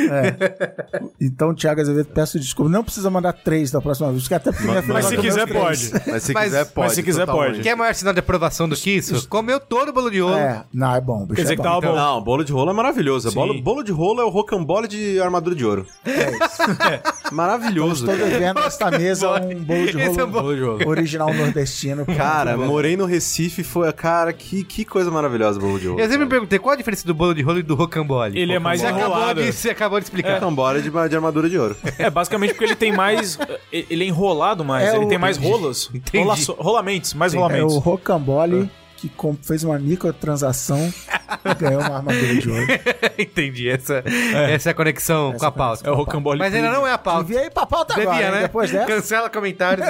Então, 1.21 1.55
Thiago 1.55 1.81
Azevedo, 1.81 2.09
peço 2.15 2.39
desculpa. 2.39 2.71
Não 2.71 2.85
precisa 2.85 3.11
mandar 3.11 3.33
três 3.33 3.71
da 3.71 3.81
próxima 3.81 4.11
vez, 4.11 4.23
porque 4.23 4.35
até 4.35 4.53
porque 4.53 4.67
minha 4.67 4.81
filha 4.83 4.95
Mas 4.95 5.07
se 5.07 5.17
quiser, 5.17 5.47
pode. 5.49 5.91
Mas 6.07 6.23
se 6.23 6.33
Mas- 6.33 6.45
quiser, 6.45 6.59
mas 6.59 6.69
pode. 6.71 6.95
se 6.95 7.03
quiser, 7.03 7.27
totalmente. 7.27 7.48
Pode. 7.53 7.63
Quer 7.63 7.77
maior 7.77 7.95
sinal 7.95 8.13
de 8.15 8.21
aprovação 8.21 8.69
do 8.69 8.77
que 8.77 8.91
isso? 8.91 9.29
Comeu 9.29 9.59
todo 9.61 9.89
o 9.89 9.93
bolo 9.93 10.11
de 10.11 10.21
ouro. 10.23 10.37
É, 10.37 10.65
não, 10.73 10.95
é 10.95 11.01
bom. 11.01 11.27
Quer 11.27 11.43
dizer 11.43 11.55
é 11.55 11.57
que 11.57 11.63
tava 11.63 11.81
bom. 11.81 11.95
Não, 11.95 12.21
bolo 12.23 12.45
de 12.45 12.53
rolo 12.53 12.71
é 12.71 12.75
maravilhoso. 12.75 13.29
Sim. 13.31 13.35
Bolo, 13.35 13.61
bolo 13.63 13.83
de 13.83 13.93
rolo 13.93 14.21
é 14.21 14.25
o 14.25 14.29
rocambole 14.29 14.87
de 14.89 15.21
armadura 15.21 15.55
de 15.55 15.65
ouro. 15.65 15.87
Maravilhoso. 17.33 18.11
Estou 18.11 18.29
devendo 18.29 18.61
nesta 18.61 18.91
mesa 18.91 19.31
um 19.41 19.55
bolo 19.63 19.87
de 19.87 20.01
Esse 20.01 20.19
é 20.19 20.23
rolo 20.23 20.27
bom. 20.27 20.41
Bolo 20.43 20.55
de 20.57 20.63
rolo. 20.63 20.89
original 20.89 21.33
nordestino. 21.35 22.07
Cara, 22.17 22.57
morei 22.57 22.97
no 22.97 23.05
Recife 23.05 23.63
foi. 23.63 23.93
Cara, 23.93 24.33
que, 24.33 24.65
que 24.65 24.85
coisa 24.85 25.11
maravilhosa 25.11 25.59
o 25.59 25.63
bolo 25.63 25.79
de 25.79 25.89
rolo. 25.89 26.01
Eu 26.01 26.07
sempre 26.09 26.25
me 26.25 26.31
perguntei 26.31 26.59
qual 26.59 26.73
a 26.75 26.77
diferença 26.77 27.07
do 27.07 27.15
bolo 27.15 27.35
de 27.35 27.43
rolo 27.43 27.59
e 27.59 27.63
do 27.63 27.75
rocambole. 27.75 28.39
Ele 28.39 28.53
é 28.53 28.59
mais 28.59 28.81
Você 28.81 28.87
acabou, 28.87 29.09
enrolado. 29.09 29.43
de, 29.43 29.53
você 29.53 29.71
acabou 29.71 29.99
de 29.99 30.05
explicar. 30.07 30.35
Rocambole 30.35 30.83
de, 30.83 30.91
de 30.91 31.17
armadura 31.17 31.49
de 31.49 31.59
ouro. 31.59 31.77
É, 31.99 32.09
basicamente 32.11 32.51
porque 32.51 32.65
ele 32.65 32.77
tem 32.77 32.93
mais. 32.93 33.37
Ele 33.73 34.05
é 34.05 34.07
enrolado 34.07 34.65
mais, 34.65 34.89
É 34.89 34.97
ele 34.97 35.07
o- 35.07 35.09
tem 35.09 35.19
mais 35.19 35.37
rolos. 35.37 35.91
Entendi. 35.93 36.23
Rola- 36.25 36.37
rolamentos, 36.59 37.13
mais 37.15 37.35
É 37.47 37.63
o 37.63 37.79
Rocambole 37.79 38.71
que 38.97 39.09
com- 39.11 39.37
fez 39.41 39.63
uma 39.63 39.79
microtransação 39.79 40.93
e 41.47 41.55
ganhou 41.55 41.81
uma 41.81 41.99
armadura 41.99 42.35
de 42.35 42.51
ouro. 42.51 42.67
Entendi. 43.17 43.69
Essa 43.69 44.03
é, 44.05 44.55
essa 44.55 44.71
é 44.71 44.73
a 44.73 44.75
conexão 44.75 45.33
com 45.35 45.47
a 45.47 45.53
pauta. 45.53 45.89
É 45.89 45.93
o 45.93 45.95
rocambole. 45.95 46.37
Mas 46.41 46.53
ainda 46.53 46.69
não 46.73 46.85
é 46.85 46.93
a 46.93 46.99
pauta. 46.99 47.23
Devia 47.25 47.45
ir 47.47 47.51
pra 47.53 47.65
pauta 47.65 47.95
Devia, 47.95 48.11
agora, 48.11 48.31
né? 48.33 48.41
Depois 48.43 48.73
dessa. 48.73 48.87
Cancela 48.87 49.31
comentários. 49.31 49.87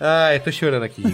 ah, 0.00 0.34
eu 0.34 0.40
tô 0.40 0.50
chorando 0.50 0.82
aqui. 0.82 1.04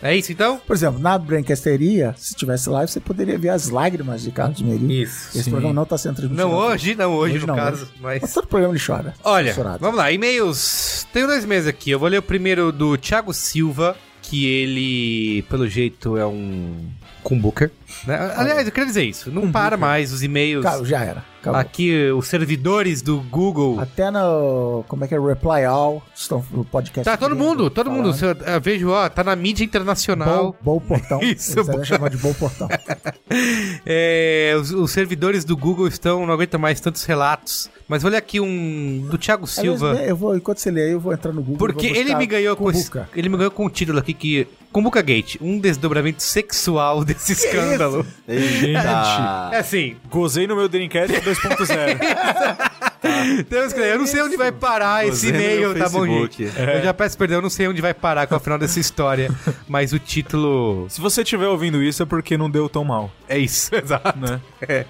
É 0.00 0.14
isso 0.14 0.30
então? 0.30 0.58
Por 0.64 0.76
exemplo, 0.76 1.00
na 1.00 1.18
Brancasteria, 1.18 2.14
se 2.16 2.36
tivesse 2.36 2.70
live, 2.70 2.90
você 2.90 3.00
poderia 3.00 3.36
ver 3.36 3.48
as 3.48 3.68
lágrimas 3.68 4.22
de 4.22 4.30
Carlos 4.30 4.62
Meri. 4.62 5.02
Isso. 5.02 5.36
Esse 5.36 5.50
programa 5.50 5.74
não 5.74 5.82
está 5.82 5.98
sendo 5.98 6.14
transmitido. 6.16 6.48
Não 6.48 6.54
hoje, 6.56 6.94
não 6.94 7.14
hoje, 7.14 7.34
Hoje 7.34 7.46
no 7.48 7.52
não, 7.54 7.56
caso. 7.56 7.82
hoje. 7.82 7.92
Mas. 8.00 8.22
Mas 8.22 8.32
todo 8.32 8.46
programa 8.46 8.74
ele 8.76 8.84
chora. 8.84 9.12
Olha, 9.24 9.52
Chorado. 9.52 9.78
vamos 9.80 9.96
lá, 9.96 10.12
e-mails. 10.12 11.04
Tenho 11.12 11.26
dois 11.26 11.44
meses 11.44 11.68
aqui. 11.68 11.90
Eu 11.90 11.98
vou 11.98 12.08
ler 12.08 12.18
o 12.18 12.22
primeiro 12.22 12.70
do 12.70 12.96
Thiago 12.96 13.34
Silva, 13.34 13.96
que 14.28 14.46
ele, 14.46 15.42
pelo 15.48 15.66
jeito, 15.66 16.16
é 16.18 16.26
um 16.26 16.86
cumbuker. 17.22 17.70
Né? 18.06 18.32
Aliás, 18.36 18.66
eu 18.66 18.72
queria 18.72 18.86
dizer 18.86 19.04
isso. 19.04 19.30
Não 19.30 19.50
para 19.50 19.76
mais 19.76 20.12
os 20.12 20.22
e-mails. 20.22 20.62
Cara, 20.62 20.84
já 20.84 21.02
era. 21.02 21.24
Acabou. 21.40 21.60
Aqui, 21.60 22.10
os 22.10 22.26
servidores 22.28 23.00
do 23.00 23.20
Google. 23.22 23.80
Até 23.80 24.10
no. 24.10 24.84
Como 24.86 25.04
é 25.04 25.08
que 25.08 25.14
é? 25.14 25.18
Reply 25.18 25.64
All. 25.64 26.02
Estão 26.14 26.44
no 26.50 26.64
podcast. 26.64 27.04
Tá, 27.04 27.16
todo 27.16 27.34
mundo, 27.34 27.70
todo 27.70 27.90
mundo. 27.90 28.12
falando. 28.12 28.42
Eu 28.42 28.60
vejo, 28.60 28.90
ó, 28.90 29.08
tá 29.08 29.24
na 29.24 29.34
mídia 29.34 29.64
internacional. 29.64 30.54
Bom, 30.62 30.78
bom 30.78 30.80
portão. 30.80 31.20
Isso, 31.24 31.58
Eles 31.58 31.68
bom. 31.68 31.84
chamar 31.84 32.10
de 32.10 32.18
bom 32.18 32.34
portão. 32.34 32.68
É, 33.84 34.54
os, 34.58 34.70
os 34.70 34.90
servidores 34.90 35.44
do 35.44 35.56
Google 35.56 35.86
estão, 35.86 36.26
não 36.26 36.32
aguentam 36.32 36.58
mais 36.58 36.80
tantos 36.80 37.04
relatos. 37.04 37.70
Mas 37.88 38.04
olha 38.04 38.18
aqui 38.18 38.38
um 38.38 39.06
do 39.10 39.16
Thiago 39.16 39.46
Silva. 39.46 39.90
Aliás, 39.92 40.10
Eu 40.10 40.16
vou, 40.16 40.36
enquanto 40.36 40.58
você 40.58 40.70
lê 40.70 40.82
aí, 40.82 40.90
eu 40.92 41.00
vou 41.00 41.12
entrar 41.12 41.32
no 41.32 41.40
Google. 41.40 41.56
Porque 41.56 41.86
ele 41.86 42.14
me 42.14 42.26
ganhou 42.26 42.54
com 42.54 42.70
esse, 42.70 42.90
ele 43.16 43.30
me 43.30 43.36
ganhou 43.38 43.50
com 43.50 43.64
um 43.64 43.70
título 43.70 43.98
aqui 43.98 44.12
que 44.12 44.46
Kumbuka 44.70 45.00
Gate, 45.00 45.36
um 45.40 45.58
desdobramento 45.58 46.22
sexual 46.22 47.02
desse 47.06 47.32
escândalo. 47.32 48.06
Eita. 48.28 49.50
É 49.52 49.58
assim, 49.58 49.96
Gozei 50.10 50.46
no 50.46 50.54
meu 50.54 50.68
Dreamcast 50.68 51.16
2.0. 51.16 52.87
que 53.00 53.80
ler. 53.80 53.92
Eu 53.94 53.98
não 53.98 54.06
sei 54.06 54.22
onde 54.22 54.36
vai 54.36 54.52
parar 54.52 55.06
esse 55.06 55.28
e-mail, 55.28 55.74
tá 55.78 55.88
bom, 55.88 56.06
gente? 56.06 56.42
Eu 56.44 56.82
já 56.82 56.92
peço 56.94 57.16
perdão, 57.16 57.38
eu 57.38 57.42
não 57.42 57.50
sei 57.50 57.68
onde 57.68 57.80
vai 57.80 57.94
parar 57.94 58.26
com 58.26 58.34
o 58.34 58.40
final 58.40 58.58
dessa 58.58 58.80
história, 58.80 59.30
mas 59.68 59.92
o 59.92 59.98
título 59.98 60.86
Se 60.88 61.00
você 61.00 61.22
estiver 61.22 61.46
ouvindo 61.46 61.82
isso 61.82 62.02
é 62.02 62.06
porque 62.06 62.36
não 62.36 62.50
deu 62.50 62.68
tão 62.68 62.84
mal, 62.84 63.10
é 63.28 63.38
isso, 63.38 63.74
exato. 63.76 64.18
né? 64.18 64.40
É. 64.62 64.84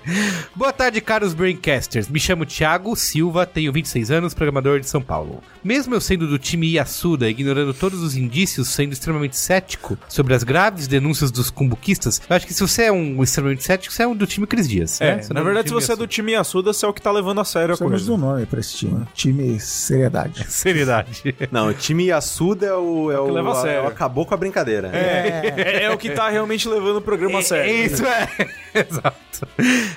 Boa 0.55 0.73
tarde, 0.73 1.01
caros 1.01 1.35
Braincasters. 1.35 2.09
Me 2.09 2.19
chamo 2.21 2.45
Thiago 2.47 2.95
Silva, 2.97 3.47
tenho 3.47 3.73
26 3.73 4.11
anos, 4.11 4.35
programador 4.35 4.81
de 4.81 4.89
São 4.89 5.03
Paulo. 5.03 5.43
Mesmo 5.63 5.95
eu 5.95 6.01
sendo 6.01 6.27
do 6.27 6.39
time 6.39 6.75
Yasuda, 6.75 7.29
ignorando 7.29 7.75
todos 7.75 8.03
os 8.03 8.17
indícios, 8.17 8.69
sendo 8.69 8.93
extremamente 8.93 9.37
cético 9.37 9.99
sobre 10.09 10.35
as 10.35 10.43
graves 10.43 10.87
denúncias 10.87 11.31
dos 11.31 11.51
cumbuquistas, 11.51 12.21
eu 12.29 12.37
acho 12.37 12.47
que 12.47 12.55
se 12.55 12.61
você 12.61 12.85
é 12.85 12.93
um 12.93 13.23
extremamente 13.23 13.65
cético, 13.65 13.93
você 13.93 14.03
é 14.03 14.07
um 14.07 14.15
do 14.15 14.27
time 14.27 14.47
Cris 14.47 14.69
Dias. 14.69 15.01
É, 15.01 15.17
né? 15.17 15.23
Na 15.29 15.35
não 15.35 15.45
verdade, 15.45 15.69
se 15.69 15.75
você 15.75 15.93
é 15.93 15.97
do 15.97 16.07
time 16.07 16.33
Yasuda, 16.33 16.73
você 16.73 16.87
é 16.87 16.89
o 16.89 16.93
que 16.93 17.03
tá 17.03 17.11
levando 17.11 17.41
a 17.41 17.45
sério 17.45 17.75
a 17.75 17.77
Precisamos 17.77 18.03
coisa. 18.03 18.07
do 18.07 18.17
nome 18.17 18.47
pra 18.47 18.61
esse 18.61 18.77
time. 18.77 19.07
Time 19.15 19.61
Seriedade. 19.61 20.47
Seriedade. 20.51 21.35
Não, 21.51 21.69
o 21.69 21.75
time 21.75 22.07
Yasuda 22.07 22.67
é 22.67 22.75
o, 22.75 23.11
é 23.11 23.19
o, 23.19 23.27
que 23.27 23.33
leva 23.33 23.53
a 23.53 23.55
sério. 23.63 23.79
é 23.79 23.83
o 23.83 23.89
acabou 23.89 24.25
com 24.25 24.35
a 24.35 24.37
brincadeira. 24.37 24.91
É, 24.93 25.85
é 25.85 25.91
o 25.91 25.99
que 25.99 26.11
tá 26.11 26.29
realmente 26.29 26.69
levando 26.69 26.97
o 26.97 27.03
programa 27.03 27.41
a 27.41 27.43
sério. 27.43 27.87
Isso 27.87 28.05
é. 28.07 28.29
Exato. 28.75 29.49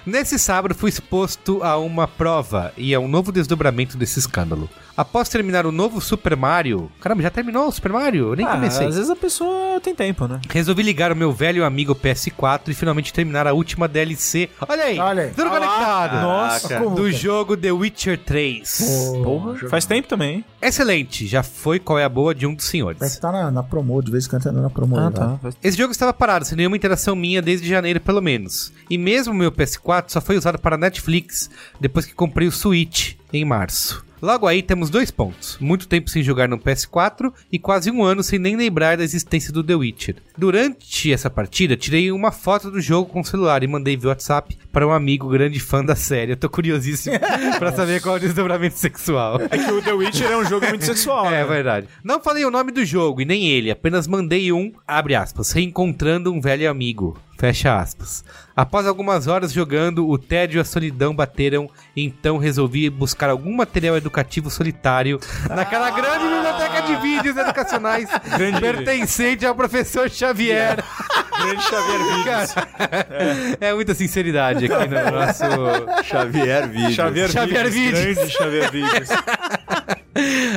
Nesse 0.06 0.38
sábado 0.38 0.76
fui 0.76 0.90
exposto 0.90 1.64
a 1.64 1.78
uma 1.78 2.08
prova 2.08 2.74
e 2.78 2.94
a 2.94 3.00
um 3.00 3.08
novo 3.08 3.32
desdobramento 3.32 3.98
desse 3.98 4.20
escândalo. 4.20 4.70
Após 4.96 5.30
terminar 5.30 5.51
o 5.66 5.72
novo 5.72 6.00
Super 6.02 6.36
Mario. 6.36 6.92
Caramba, 7.02 7.22
já 7.24 7.30
terminou 7.30 7.68
o 7.68 7.72
Super 7.72 7.92
Mario? 7.92 8.30
Eu 8.30 8.36
nem 8.36 8.46
Ah, 8.46 8.52
comecei. 8.52 8.88
às 8.88 8.96
vezes 8.96 9.10
a 9.10 9.16
pessoa 9.16 9.80
tem 9.82 9.94
tempo, 9.94 10.28
né? 10.28 10.40
Resolvi 10.50 10.84
ligar 10.84 11.12
o 11.12 11.16
meu 11.16 11.32
velho 11.32 11.64
amigo 11.66 11.94
PS4 11.96 12.70
e 12.70 12.74
finalmente 12.74 13.14
terminar 13.14 13.48
a 13.48 13.54
última 13.54 13.88
DLC. 13.88 14.50
Olha 14.68 14.84
aí! 14.84 15.00
Olha 15.00 15.24
aí. 15.24 15.30
Tudo 15.32 15.50
conectado! 15.50 16.22
Nossa. 16.22 16.80
Do 16.80 17.08
é? 17.10 17.12
jogo 17.12 17.56
The 17.58 17.72
Witcher 17.72 18.18
3. 18.18 19.22
Porra. 19.24 19.70
Faz 19.70 19.86
tempo 19.86 20.08
também, 20.08 20.36
hein? 20.36 20.46
Excelente, 20.62 21.26
já 21.26 21.42
foi 21.42 21.80
qual 21.80 21.98
é 21.98 22.04
a 22.04 22.10
boa 22.10 22.36
de 22.36 22.46
um 22.46 22.54
dos 22.54 22.66
Deve 22.66 22.72
senhores. 22.72 23.02
estar 23.02 23.32
na, 23.32 23.50
na 23.50 23.64
promo, 23.64 24.02
de 24.02 24.12
vez 24.12 24.26
em 24.26 24.30
quando 24.30 24.44
tá 24.44 24.52
na 24.52 24.70
promo. 24.70 24.98
Ah, 24.98 25.08
aí, 25.08 25.14
tá. 25.14 25.38
Faz- 25.42 25.58
Esse 25.64 25.78
jogo 25.78 25.92
estava 25.92 26.14
parado, 26.14 26.46
sem 26.46 26.56
nenhuma 26.58 26.76
interação 26.78 27.16
minha 27.16 27.42
desde 27.42 27.68
janeiro, 27.68 28.00
pelo 28.00 28.22
menos. 28.22 28.72
E 28.90 28.98
mesmo 28.98 29.34
o 29.34 29.36
meu 29.36 29.52
PS4 29.52 30.06
só 30.10 30.22
foi 30.22 30.38
usado 30.38 30.60
para 30.60 30.78
Netflix 30.78 31.50
depois 31.80 32.06
que 32.06 32.14
comprei 32.14 32.48
o 32.48 32.52
Switch 32.52 33.16
em 33.34 33.44
março. 33.44 34.06
Logo 34.22 34.46
aí 34.46 34.62
temos 34.62 34.92
dois 34.92 35.10
pontos: 35.10 35.58
muito 35.60 35.88
tempo 35.88 36.08
sem 36.08 36.22
jogar 36.22 36.48
no 36.48 36.60
PS4 36.60 37.34
e 37.52 37.58
quase 37.58 37.90
um 37.90 38.04
ano 38.04 38.22
sem 38.22 38.38
nem 38.38 38.56
lembrar 38.56 38.96
da 38.98 39.04
existência 39.04 39.52
do 39.52 39.64
The 39.64 39.74
Witcher. 39.74 40.18
Durante 40.42 41.14
essa 41.14 41.30
partida, 41.30 41.78
tirei 41.78 42.12
uma 42.12 42.32
foto 42.32 42.72
do 42.72 42.82
jogo 42.82 43.08
com 43.08 43.20
o 43.22 43.24
celular 43.24 43.62
e 43.62 43.68
mandei 43.68 43.96
via 43.96 44.10
WhatsApp 44.10 44.58
para 44.72 44.88
um 44.88 44.92
amigo 44.92 45.30
grande 45.30 45.60
fã 45.60 45.86
da 45.86 45.96
série. 45.96 46.32
Eu 46.32 46.36
tô 46.36 46.50
curiosíssimo 46.50 47.16
para 47.60 47.72
saber 47.72 48.02
qual 48.02 48.16
é 48.16 48.18
o 48.18 48.22
desdobramento 48.22 48.76
sexual. 48.76 49.40
É 49.40 49.56
que 49.56 49.72
o 49.72 49.80
The 49.84 49.94
Witcher 49.94 50.32
é 50.32 50.38
um 50.38 50.44
jogo 50.44 50.66
muito 50.68 50.84
sexual, 50.84 51.28
É 51.28 51.30
né? 51.30 51.46
verdade. 51.46 51.88
Não 52.04 52.20
falei 52.20 52.44
o 52.44 52.50
nome 52.50 52.72
do 52.72 52.84
jogo 52.84 53.22
e 53.22 53.26
nem 53.26 53.50
ele, 53.50 53.70
apenas 53.70 54.08
mandei 54.08 54.52
um, 54.52 54.72
abre 54.88 55.14
aspas, 55.14 55.52
reencontrando 55.52 56.34
um 56.34 56.42
velho 56.42 56.68
amigo. 56.68 57.16
Fecha 57.42 57.76
aspas. 57.76 58.24
Após 58.56 58.86
algumas 58.86 59.26
horas 59.26 59.52
jogando, 59.52 60.08
o 60.08 60.16
tédio 60.16 60.60
e 60.60 60.62
a 60.62 60.64
solidão 60.64 61.16
bateram, 61.16 61.68
então 61.98 62.38
resolvi 62.38 62.88
buscar 62.88 63.32
algum 63.32 63.56
material 63.56 63.98
educativo 63.98 64.48
solitário 64.52 65.20
naquela 65.50 65.90
grande 65.90 66.24
biblioteca 66.24 66.82
de 66.84 66.96
vídeos 66.98 67.36
educacionais 67.36 68.08
pertencente 68.62 69.44
ao 69.44 69.56
professor 69.56 70.08
Xavier. 70.08 70.84
Grande 71.42 71.64
Xavier 71.64 71.98
Vídeos. 71.98 72.54
Cara, 72.54 73.58
é 73.60 73.74
muita 73.74 73.96
sinceridade 73.96 74.66
aqui 74.66 74.88
no 74.88 75.10
nosso 75.12 76.04
Xavier 76.04 76.70
Vídeo. 76.70 76.92
Xavier, 76.92 77.32
Xavier 77.32 77.72
Vídeos. 77.72 78.00
Vídeos. 78.00 78.16
Grande 78.18 78.32
Xavier 78.34 78.72
Vídeos. 78.72 79.10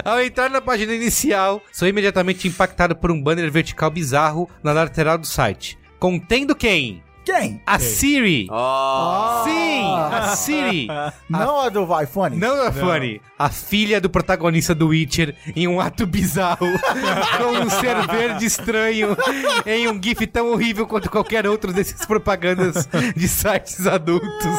Ao 0.05 0.21
entrar 0.21 0.51
na 0.51 0.61
página 0.61 0.93
inicial, 0.93 1.63
sou 1.73 1.89
imediatamente 1.89 2.47
impactado 2.47 2.95
por 2.95 3.11
um 3.11 3.23
banner 3.23 3.51
vertical 3.51 3.91
bizarro 3.91 4.51
na 4.63 4.75
lateral 4.75 5.17
do 5.17 5.27
site. 5.27 5.83
Contendo 6.05 6.55
quem? 6.55 7.03
Quem? 7.25 7.63
A 7.65 7.79
Siri! 7.79 8.47
Ó, 8.51 9.43
Sim! 9.43 9.85
A 9.87 10.37
Siri! 10.37 10.87
Não 11.31 11.63
a 11.63 11.71
do 11.71 11.87
iPhone? 11.99 12.37
Não 12.37 12.67
a 12.67 12.71
Fanny, 12.71 13.23
a 13.39 13.49
filha 13.49 13.99
do 14.03 14.11
protagonista 14.11 14.75
do 14.75 14.89
Witcher 14.89 15.35
em 15.57 15.67
um 15.67 15.81
ato 15.81 16.07
bizarro, 16.07 16.67
com 17.39 17.59
um 17.59 17.71
ser 17.71 18.07
verde 18.07 18.45
estranho, 18.45 19.17
em 19.65 19.89
um 19.89 19.99
gif 19.99 20.27
tão 20.27 20.53
horrível 20.53 20.87
quanto 20.87 21.11
qualquer 21.11 21.47
outro 21.47 21.73
desses 21.73 22.05
propagandas 22.05 22.87
de 23.17 23.27
sites 23.27 23.87
adultos. 23.87 24.59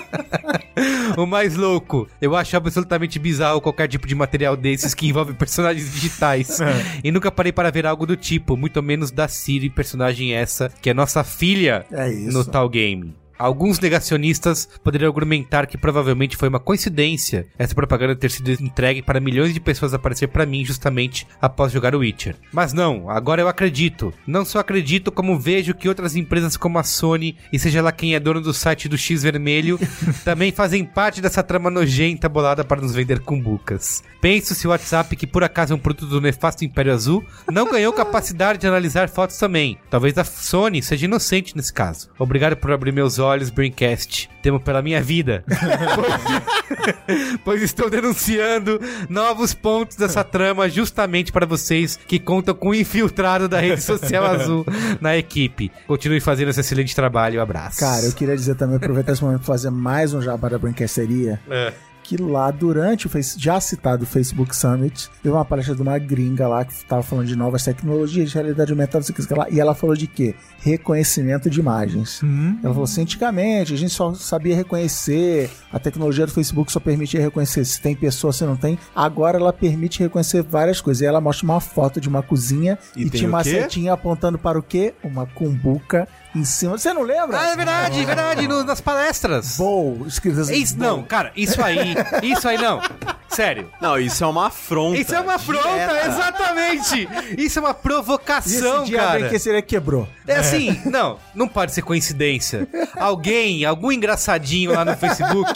o 1.16 1.26
mais 1.26 1.56
louco, 1.56 2.08
eu 2.20 2.34
acho 2.34 2.56
absolutamente 2.56 3.18
bizarro 3.18 3.60
qualquer 3.60 3.88
tipo 3.88 4.06
de 4.06 4.14
material 4.14 4.56
desses 4.56 4.94
que 4.94 5.08
envolve 5.08 5.34
personagens 5.34 5.92
digitais. 5.92 6.58
E 7.02 7.10
nunca 7.10 7.30
parei 7.30 7.52
para 7.52 7.70
ver 7.70 7.86
algo 7.86 8.06
do 8.06 8.16
tipo, 8.16 8.56
muito 8.56 8.82
menos 8.82 9.10
da 9.10 9.28
Siri, 9.28 9.68
personagem 9.68 10.32
essa, 10.32 10.70
que 10.80 10.90
é 10.90 10.94
nossa 10.94 11.22
filha 11.22 11.84
É 11.90 12.08
no 12.08 12.44
tal 12.44 12.68
game. 12.68 13.14
Alguns 13.38 13.78
negacionistas 13.80 14.68
poderiam 14.82 15.08
argumentar 15.08 15.66
que 15.66 15.78
provavelmente 15.78 16.36
foi 16.36 16.48
uma 16.48 16.60
coincidência 16.60 17.46
essa 17.58 17.74
propaganda 17.74 18.14
ter 18.14 18.30
sido 18.30 18.50
entregue 18.52 19.02
para 19.02 19.20
milhões 19.20 19.52
de 19.52 19.60
pessoas 19.60 19.94
aparecer 19.94 20.28
para 20.28 20.46
mim 20.46 20.64
justamente 20.64 21.26
após 21.40 21.72
jogar 21.72 21.94
o 21.94 21.98
Witcher. 21.98 22.36
Mas 22.52 22.72
não, 22.72 23.10
agora 23.10 23.42
eu 23.42 23.48
acredito. 23.48 24.12
Não 24.26 24.44
só 24.44 24.58
acredito, 24.58 25.10
como 25.10 25.38
vejo 25.38 25.74
que 25.74 25.88
outras 25.88 26.16
empresas 26.16 26.56
como 26.56 26.78
a 26.78 26.82
Sony 26.82 27.36
e 27.52 27.58
seja 27.58 27.82
lá 27.82 27.92
quem 27.92 28.14
é 28.14 28.20
dono 28.20 28.40
do 28.40 28.54
site 28.54 28.88
do 28.88 28.98
X 28.98 29.22
Vermelho 29.22 29.78
também 30.24 30.52
fazem 30.52 30.84
parte 30.84 31.20
dessa 31.20 31.42
trama 31.42 31.70
nojenta 31.70 32.28
bolada 32.28 32.64
para 32.64 32.80
nos 32.80 32.94
vender 32.94 33.20
cumbucas. 33.20 34.02
Penso 34.20 34.54
se 34.54 34.66
o 34.66 34.70
WhatsApp, 34.70 35.16
que 35.16 35.26
por 35.26 35.44
acaso 35.44 35.72
é 35.72 35.76
um 35.76 35.78
produto 35.78 36.06
do 36.06 36.20
nefasto 36.20 36.64
Império 36.64 36.92
Azul, 36.92 37.24
não 37.50 37.70
ganhou 37.70 37.92
capacidade 37.94 38.58
de 38.58 38.66
analisar 38.66 39.08
fotos 39.08 39.36
também. 39.36 39.78
Talvez 39.90 40.16
a 40.16 40.24
Sony 40.24 40.82
seja 40.82 41.04
inocente 41.04 41.56
nesse 41.56 41.72
caso. 41.72 42.10
Obrigado 42.18 42.56
por 42.56 42.72
abrir 42.72 42.92
meus 42.92 43.18
olhos, 43.18 43.23
Braincast. 43.50 44.28
Temo 44.42 44.60
pela 44.60 44.82
minha 44.82 45.02
vida. 45.02 45.44
pois, 45.46 47.38
pois 47.44 47.62
estou 47.62 47.88
denunciando 47.88 48.80
novos 49.08 49.54
pontos 49.54 49.96
dessa 49.96 50.22
trama 50.22 50.68
justamente 50.68 51.32
para 51.32 51.46
vocês 51.46 51.96
que 51.96 52.18
contam 52.18 52.54
com 52.54 52.70
o 52.70 52.74
infiltrado 52.74 53.48
da 53.48 53.60
rede 53.60 53.82
social 53.82 54.24
azul 54.24 54.66
na 55.00 55.16
equipe. 55.16 55.72
Continue 55.86 56.20
fazendo 56.20 56.50
esse 56.50 56.60
excelente 56.60 56.94
trabalho. 56.94 57.40
Abraço. 57.40 57.80
Cara, 57.80 58.04
eu 58.04 58.12
queria 58.12 58.36
dizer 58.36 58.54
também, 58.56 58.76
aproveitar 58.76 59.12
esse 59.12 59.22
momento 59.22 59.38
pra 59.38 59.46
fazer 59.46 59.70
mais 59.70 60.12
um 60.12 60.20
jabá 60.20 60.48
da 60.48 60.58
Brinquesteria. 60.58 61.40
É. 61.48 61.72
Que 62.04 62.16
lá, 62.16 62.50
durante 62.50 63.06
o 63.06 63.10
face, 63.10 63.40
já 63.40 63.58
citado 63.58 64.04
Facebook 64.04 64.54
Summit, 64.54 65.10
teve 65.22 65.34
uma 65.34 65.44
palestra 65.44 65.74
de 65.74 65.80
uma 65.82 65.98
gringa 65.98 66.46
lá 66.46 66.64
que 66.64 66.84
tava 66.84 67.02
falando 67.02 67.26
de 67.26 67.34
novas 67.34 67.64
tecnologias, 67.64 68.28
de 68.28 68.34
realidade 68.34 68.70
aumentada, 68.70 68.98
não 68.98 69.04
sei 69.04 69.24
o 69.24 69.26
que, 69.26 69.34
lá, 69.34 69.48
e 69.50 69.58
ela 69.58 69.74
falou 69.74 69.96
de 69.96 70.06
quê? 70.06 70.34
Reconhecimento 70.60 71.48
de 71.48 71.58
imagens. 71.58 72.20
Ela 72.62 72.74
falou 72.74 72.84
assim, 72.84 73.00
antigamente 73.02 73.72
a 73.72 73.76
gente 73.76 73.92
só 73.92 74.12
sabia 74.12 74.54
reconhecer, 74.54 75.50
a 75.72 75.78
tecnologia 75.78 76.26
do 76.26 76.32
Facebook 76.32 76.70
só 76.70 76.78
permitia 76.78 77.22
reconhecer 77.22 77.64
se 77.64 77.80
tem 77.80 77.96
pessoa, 77.96 78.32
se 78.32 78.44
não 78.44 78.56
tem. 78.56 78.78
Agora 78.94 79.38
ela 79.38 79.52
permite 79.52 80.00
reconhecer 80.00 80.42
várias 80.42 80.80
coisas. 80.80 81.00
E 81.00 81.06
ela 81.06 81.20
mostra 81.20 81.46
uma 81.46 81.60
foto 81.60 82.00
de 82.00 82.08
uma 82.08 82.22
cozinha 82.22 82.78
E 82.94 83.04
e, 83.04 83.10
tinha 83.10 83.28
uma 83.28 83.42
setinha 83.42 83.92
apontando 83.92 84.38
para 84.38 84.58
o 84.58 84.62
quê? 84.62 84.94
Uma 85.02 85.26
cumbuca 85.26 86.08
em 86.34 86.44
cima. 86.44 86.76
Você 86.78 86.92
não 86.92 87.02
lembra? 87.02 87.38
Ah, 87.40 87.48
é 87.50 87.56
verdade, 87.56 88.00
é 88.00 88.04
verdade, 88.04 88.48
no- 88.48 88.64
nas 88.64 88.80
palestras. 88.80 89.56
Bowl, 89.56 90.04
escrito 90.06 90.40
assim. 90.40 90.54
Isso, 90.54 90.78
não, 90.78 91.02
cara, 91.02 91.32
isso 91.36 91.62
aí, 91.62 91.94
isso 92.22 92.48
aí 92.48 92.58
não. 92.58 92.80
Sério. 93.28 93.68
Não, 93.80 93.98
isso 93.98 94.22
é 94.22 94.26
uma 94.26 94.46
afronta. 94.46 94.98
Isso 94.98 95.14
é 95.14 95.20
uma 95.20 95.34
afronta, 95.34 95.68
direta. 95.68 96.06
exatamente. 96.06 97.08
Isso 97.36 97.58
é 97.58 97.62
uma 97.62 97.70
E 97.72 97.74
provocação, 97.74 98.76
esse 98.82 98.86
dia 98.86 99.00
a 99.02 99.06
cara. 99.06 99.18
brinquedeira 99.20 99.62
quebrou. 99.62 100.08
É 100.26 100.36
assim, 100.36 100.80
não, 100.84 101.18
não 101.34 101.48
pode 101.48 101.72
ser 101.72 101.82
coincidência. 101.82 102.68
Alguém, 102.96 103.64
algum 103.64 103.90
engraçadinho 103.90 104.72
lá 104.72 104.84
no 104.84 104.96
Facebook 104.96 105.52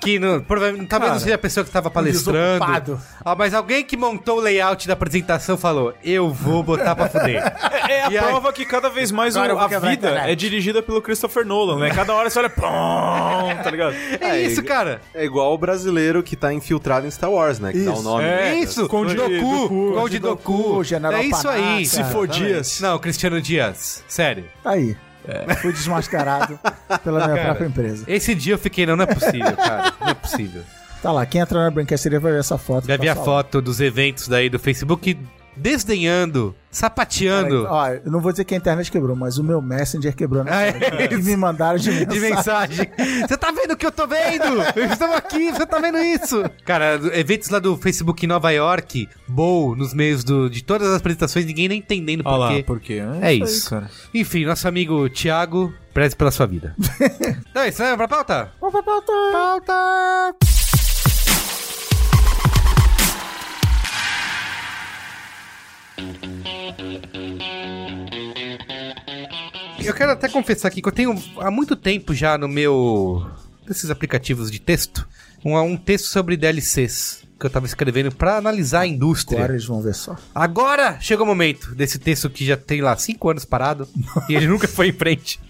que 0.00 0.18
não, 0.18 0.40
provavelmente, 0.40 0.88
talvez 0.88 1.12
não 1.12 1.18
seja 1.20 1.34
a 1.34 1.38
pessoa 1.38 1.64
que 1.64 1.70
estava 1.70 1.90
palestrando. 1.90 3.00
Ah, 3.24 3.34
mas 3.34 3.52
alguém 3.52 3.84
que 3.84 3.96
montou 3.96 4.38
o 4.38 4.40
layout 4.40 4.86
da 4.86 4.92
apresentação 4.94 5.56
falou: 5.56 5.92
Eu 6.04 6.30
vou 6.32 6.62
botar 6.62 6.94
pra 6.94 7.08
fuder. 7.08 7.42
É 7.88 8.04
a 8.04 8.10
E 8.10 8.18
aí- 8.18 8.24
prova 8.24 8.52
que 8.52 8.64
cada 8.64 8.88
vez 8.88 9.10
mais 9.10 9.34
o- 9.36 9.40
a 9.40 9.66
vida 9.78 10.10
é 10.26 10.34
dirigida 10.34 10.82
pelo 10.82 11.00
Christopher 11.02 11.44
Nolan, 11.44 11.78
né? 11.78 11.90
Cada 11.90 12.14
hora 12.14 12.28
você 12.30 12.38
olha, 12.38 12.50
pum, 12.50 12.62
tá 13.62 13.70
ligado? 13.70 13.94
É 14.20 14.30
É, 14.38 14.42
isso, 14.42 14.60
e- 14.60 14.64
cara. 14.64 15.00
É 15.14 15.24
igual 15.24 15.52
o 15.54 15.58
brasileiro 15.58 16.22
que 16.22 16.36
tá 16.36 16.52
infiltrado 16.52 17.06
em 17.06 17.10
Star 17.10 17.30
Wars, 17.30 17.58
né? 17.58 17.72
Que 17.72 17.80
dá 17.84 17.90
o 17.90 17.94
Isso. 17.94 18.02
nome. 18.02 18.24
É, 18.24 18.54
isso, 18.58 18.88
Conde 18.88 19.14
Doku, 19.14 19.30
Doku, 19.30 19.92
Conde 19.94 20.18
Doku. 20.18 20.82
É 21.12 21.22
isso 21.24 21.48
aí. 21.48 21.84
Se 21.86 22.04
for 22.04 22.28
dias. 22.28 22.80
Não, 22.80 22.98
Cristiano 22.98 23.40
Dias, 23.40 24.04
sério. 24.06 24.44
Tá 24.62 24.72
aí. 25.28 25.56
Fui 25.56 25.72
desmascarado 25.72 26.58
pela 27.04 27.24
minha 27.24 27.36
Cara. 27.36 27.44
própria 27.44 27.66
empresa. 27.66 28.04
Esse 28.08 28.34
dia 28.34 28.54
eu 28.54 28.58
fiquei, 28.58 28.86
não, 28.86 28.96
não 28.96 29.04
é 29.04 29.06
possível, 29.06 29.56
cara. 29.56 29.92
Não 30.00 30.08
é 30.08 30.14
possível. 30.14 30.62
Tá 31.02 31.12
lá, 31.12 31.24
quem 31.24 31.40
entrar 31.40 31.60
na 31.62 31.70
brincadeira 31.70 32.18
vai 32.18 32.32
ver 32.32 32.40
essa 32.40 32.58
foto. 32.58 32.86
Vi 32.86 32.92
a 32.92 32.98
tá 32.98 33.04
salva. 33.06 33.24
foto 33.24 33.62
dos 33.62 33.80
eventos 33.80 34.26
daí 34.26 34.48
do 34.48 34.58
Facebook 34.58 35.16
desdenhando, 35.58 36.54
sapateando. 36.70 37.66
Ó, 37.68 37.88
eu 37.88 38.10
não 38.10 38.20
vou 38.20 38.30
dizer 38.32 38.44
que 38.44 38.54
a 38.54 38.56
internet 38.56 38.90
quebrou, 38.90 39.14
mas 39.16 39.38
o 39.38 39.44
meu 39.44 39.60
Messenger 39.60 40.14
quebrou 40.14 40.44
na 40.44 40.56
Ah, 40.56 40.66
é. 40.66 41.08
E 41.12 41.16
me 41.16 41.36
mandaram 41.36 41.78
de 41.78 41.90
mensagem. 41.90 42.08
De 42.08 42.20
mensagem. 42.20 42.90
Você 43.28 43.36
tá 43.36 43.50
vendo 43.50 43.72
o 43.72 43.76
que 43.76 43.86
eu 43.86 43.92
tô 43.92 44.06
vendo? 44.06 44.62
Estamos 44.92 45.16
aqui, 45.16 45.50
você 45.50 45.66
tá 45.66 45.78
vendo 45.78 45.98
isso? 45.98 46.42
Cara, 46.64 47.00
eventos 47.12 47.48
lá 47.50 47.58
do 47.58 47.76
Facebook 47.76 48.24
em 48.24 48.28
Nova 48.28 48.50
York, 48.50 49.08
Bow, 49.26 49.74
nos 49.76 49.92
meios 49.94 50.24
do, 50.24 50.48
de 50.48 50.62
todas 50.62 50.88
as 50.88 50.96
apresentações, 50.98 51.44
ninguém 51.44 51.68
nem 51.68 51.78
entendendo 51.78 52.22
por 52.22 52.30
Olha 52.32 52.38
lá, 52.38 52.54
quê. 52.54 52.62
por 52.62 52.80
quê? 52.80 53.02
É 53.20 53.26
aí, 53.26 53.40
isso. 53.40 53.68
cara. 53.70 53.90
Enfim, 54.14 54.44
nosso 54.44 54.66
amigo 54.68 55.08
Thiago, 55.10 55.72
preze 55.92 56.14
pela 56.16 56.30
sua 56.30 56.46
vida. 56.46 56.74
então 57.50 57.62
é 57.62 57.68
isso, 57.68 57.82
né? 57.82 57.96
Pra 57.96 58.08
pauta? 58.08 58.52
Vamos 58.60 58.72
pra 58.72 58.82
pauta. 58.82 59.12
Pauta! 59.32 60.57
Eu 69.84 69.94
quero 69.94 70.12
até 70.12 70.28
confessar 70.28 70.68
aqui 70.68 70.82
que 70.82 70.88
eu 70.88 70.92
tenho 70.92 71.14
há 71.38 71.50
muito 71.50 71.74
tempo 71.74 72.12
já 72.12 72.36
no 72.36 72.48
meu. 72.48 73.26
desses 73.66 73.90
aplicativos 73.90 74.50
de 74.50 74.60
texto, 74.60 75.08
um, 75.44 75.58
um 75.58 75.76
texto 75.76 76.06
sobre 76.06 76.36
DLCs 76.36 77.26
que 77.38 77.46
eu 77.46 77.50
tava 77.50 77.66
escrevendo 77.66 78.10
pra 78.10 78.36
analisar 78.36 78.80
a 78.80 78.86
indústria. 78.86 79.38
Agora 79.38 79.52
eles 79.52 79.64
vão 79.64 79.80
ver 79.80 79.94
só. 79.94 80.16
Agora 80.34 80.98
chegou 81.00 81.24
o 81.24 81.28
momento 81.28 81.74
desse 81.74 81.98
texto 81.98 82.28
que 82.28 82.44
já 82.44 82.56
tem 82.56 82.80
lá 82.80 82.96
cinco 82.96 83.30
anos 83.30 83.44
parado 83.44 83.88
e 84.28 84.34
ele 84.34 84.48
nunca 84.48 84.66
foi 84.66 84.88
em 84.88 84.92
frente. 84.92 85.40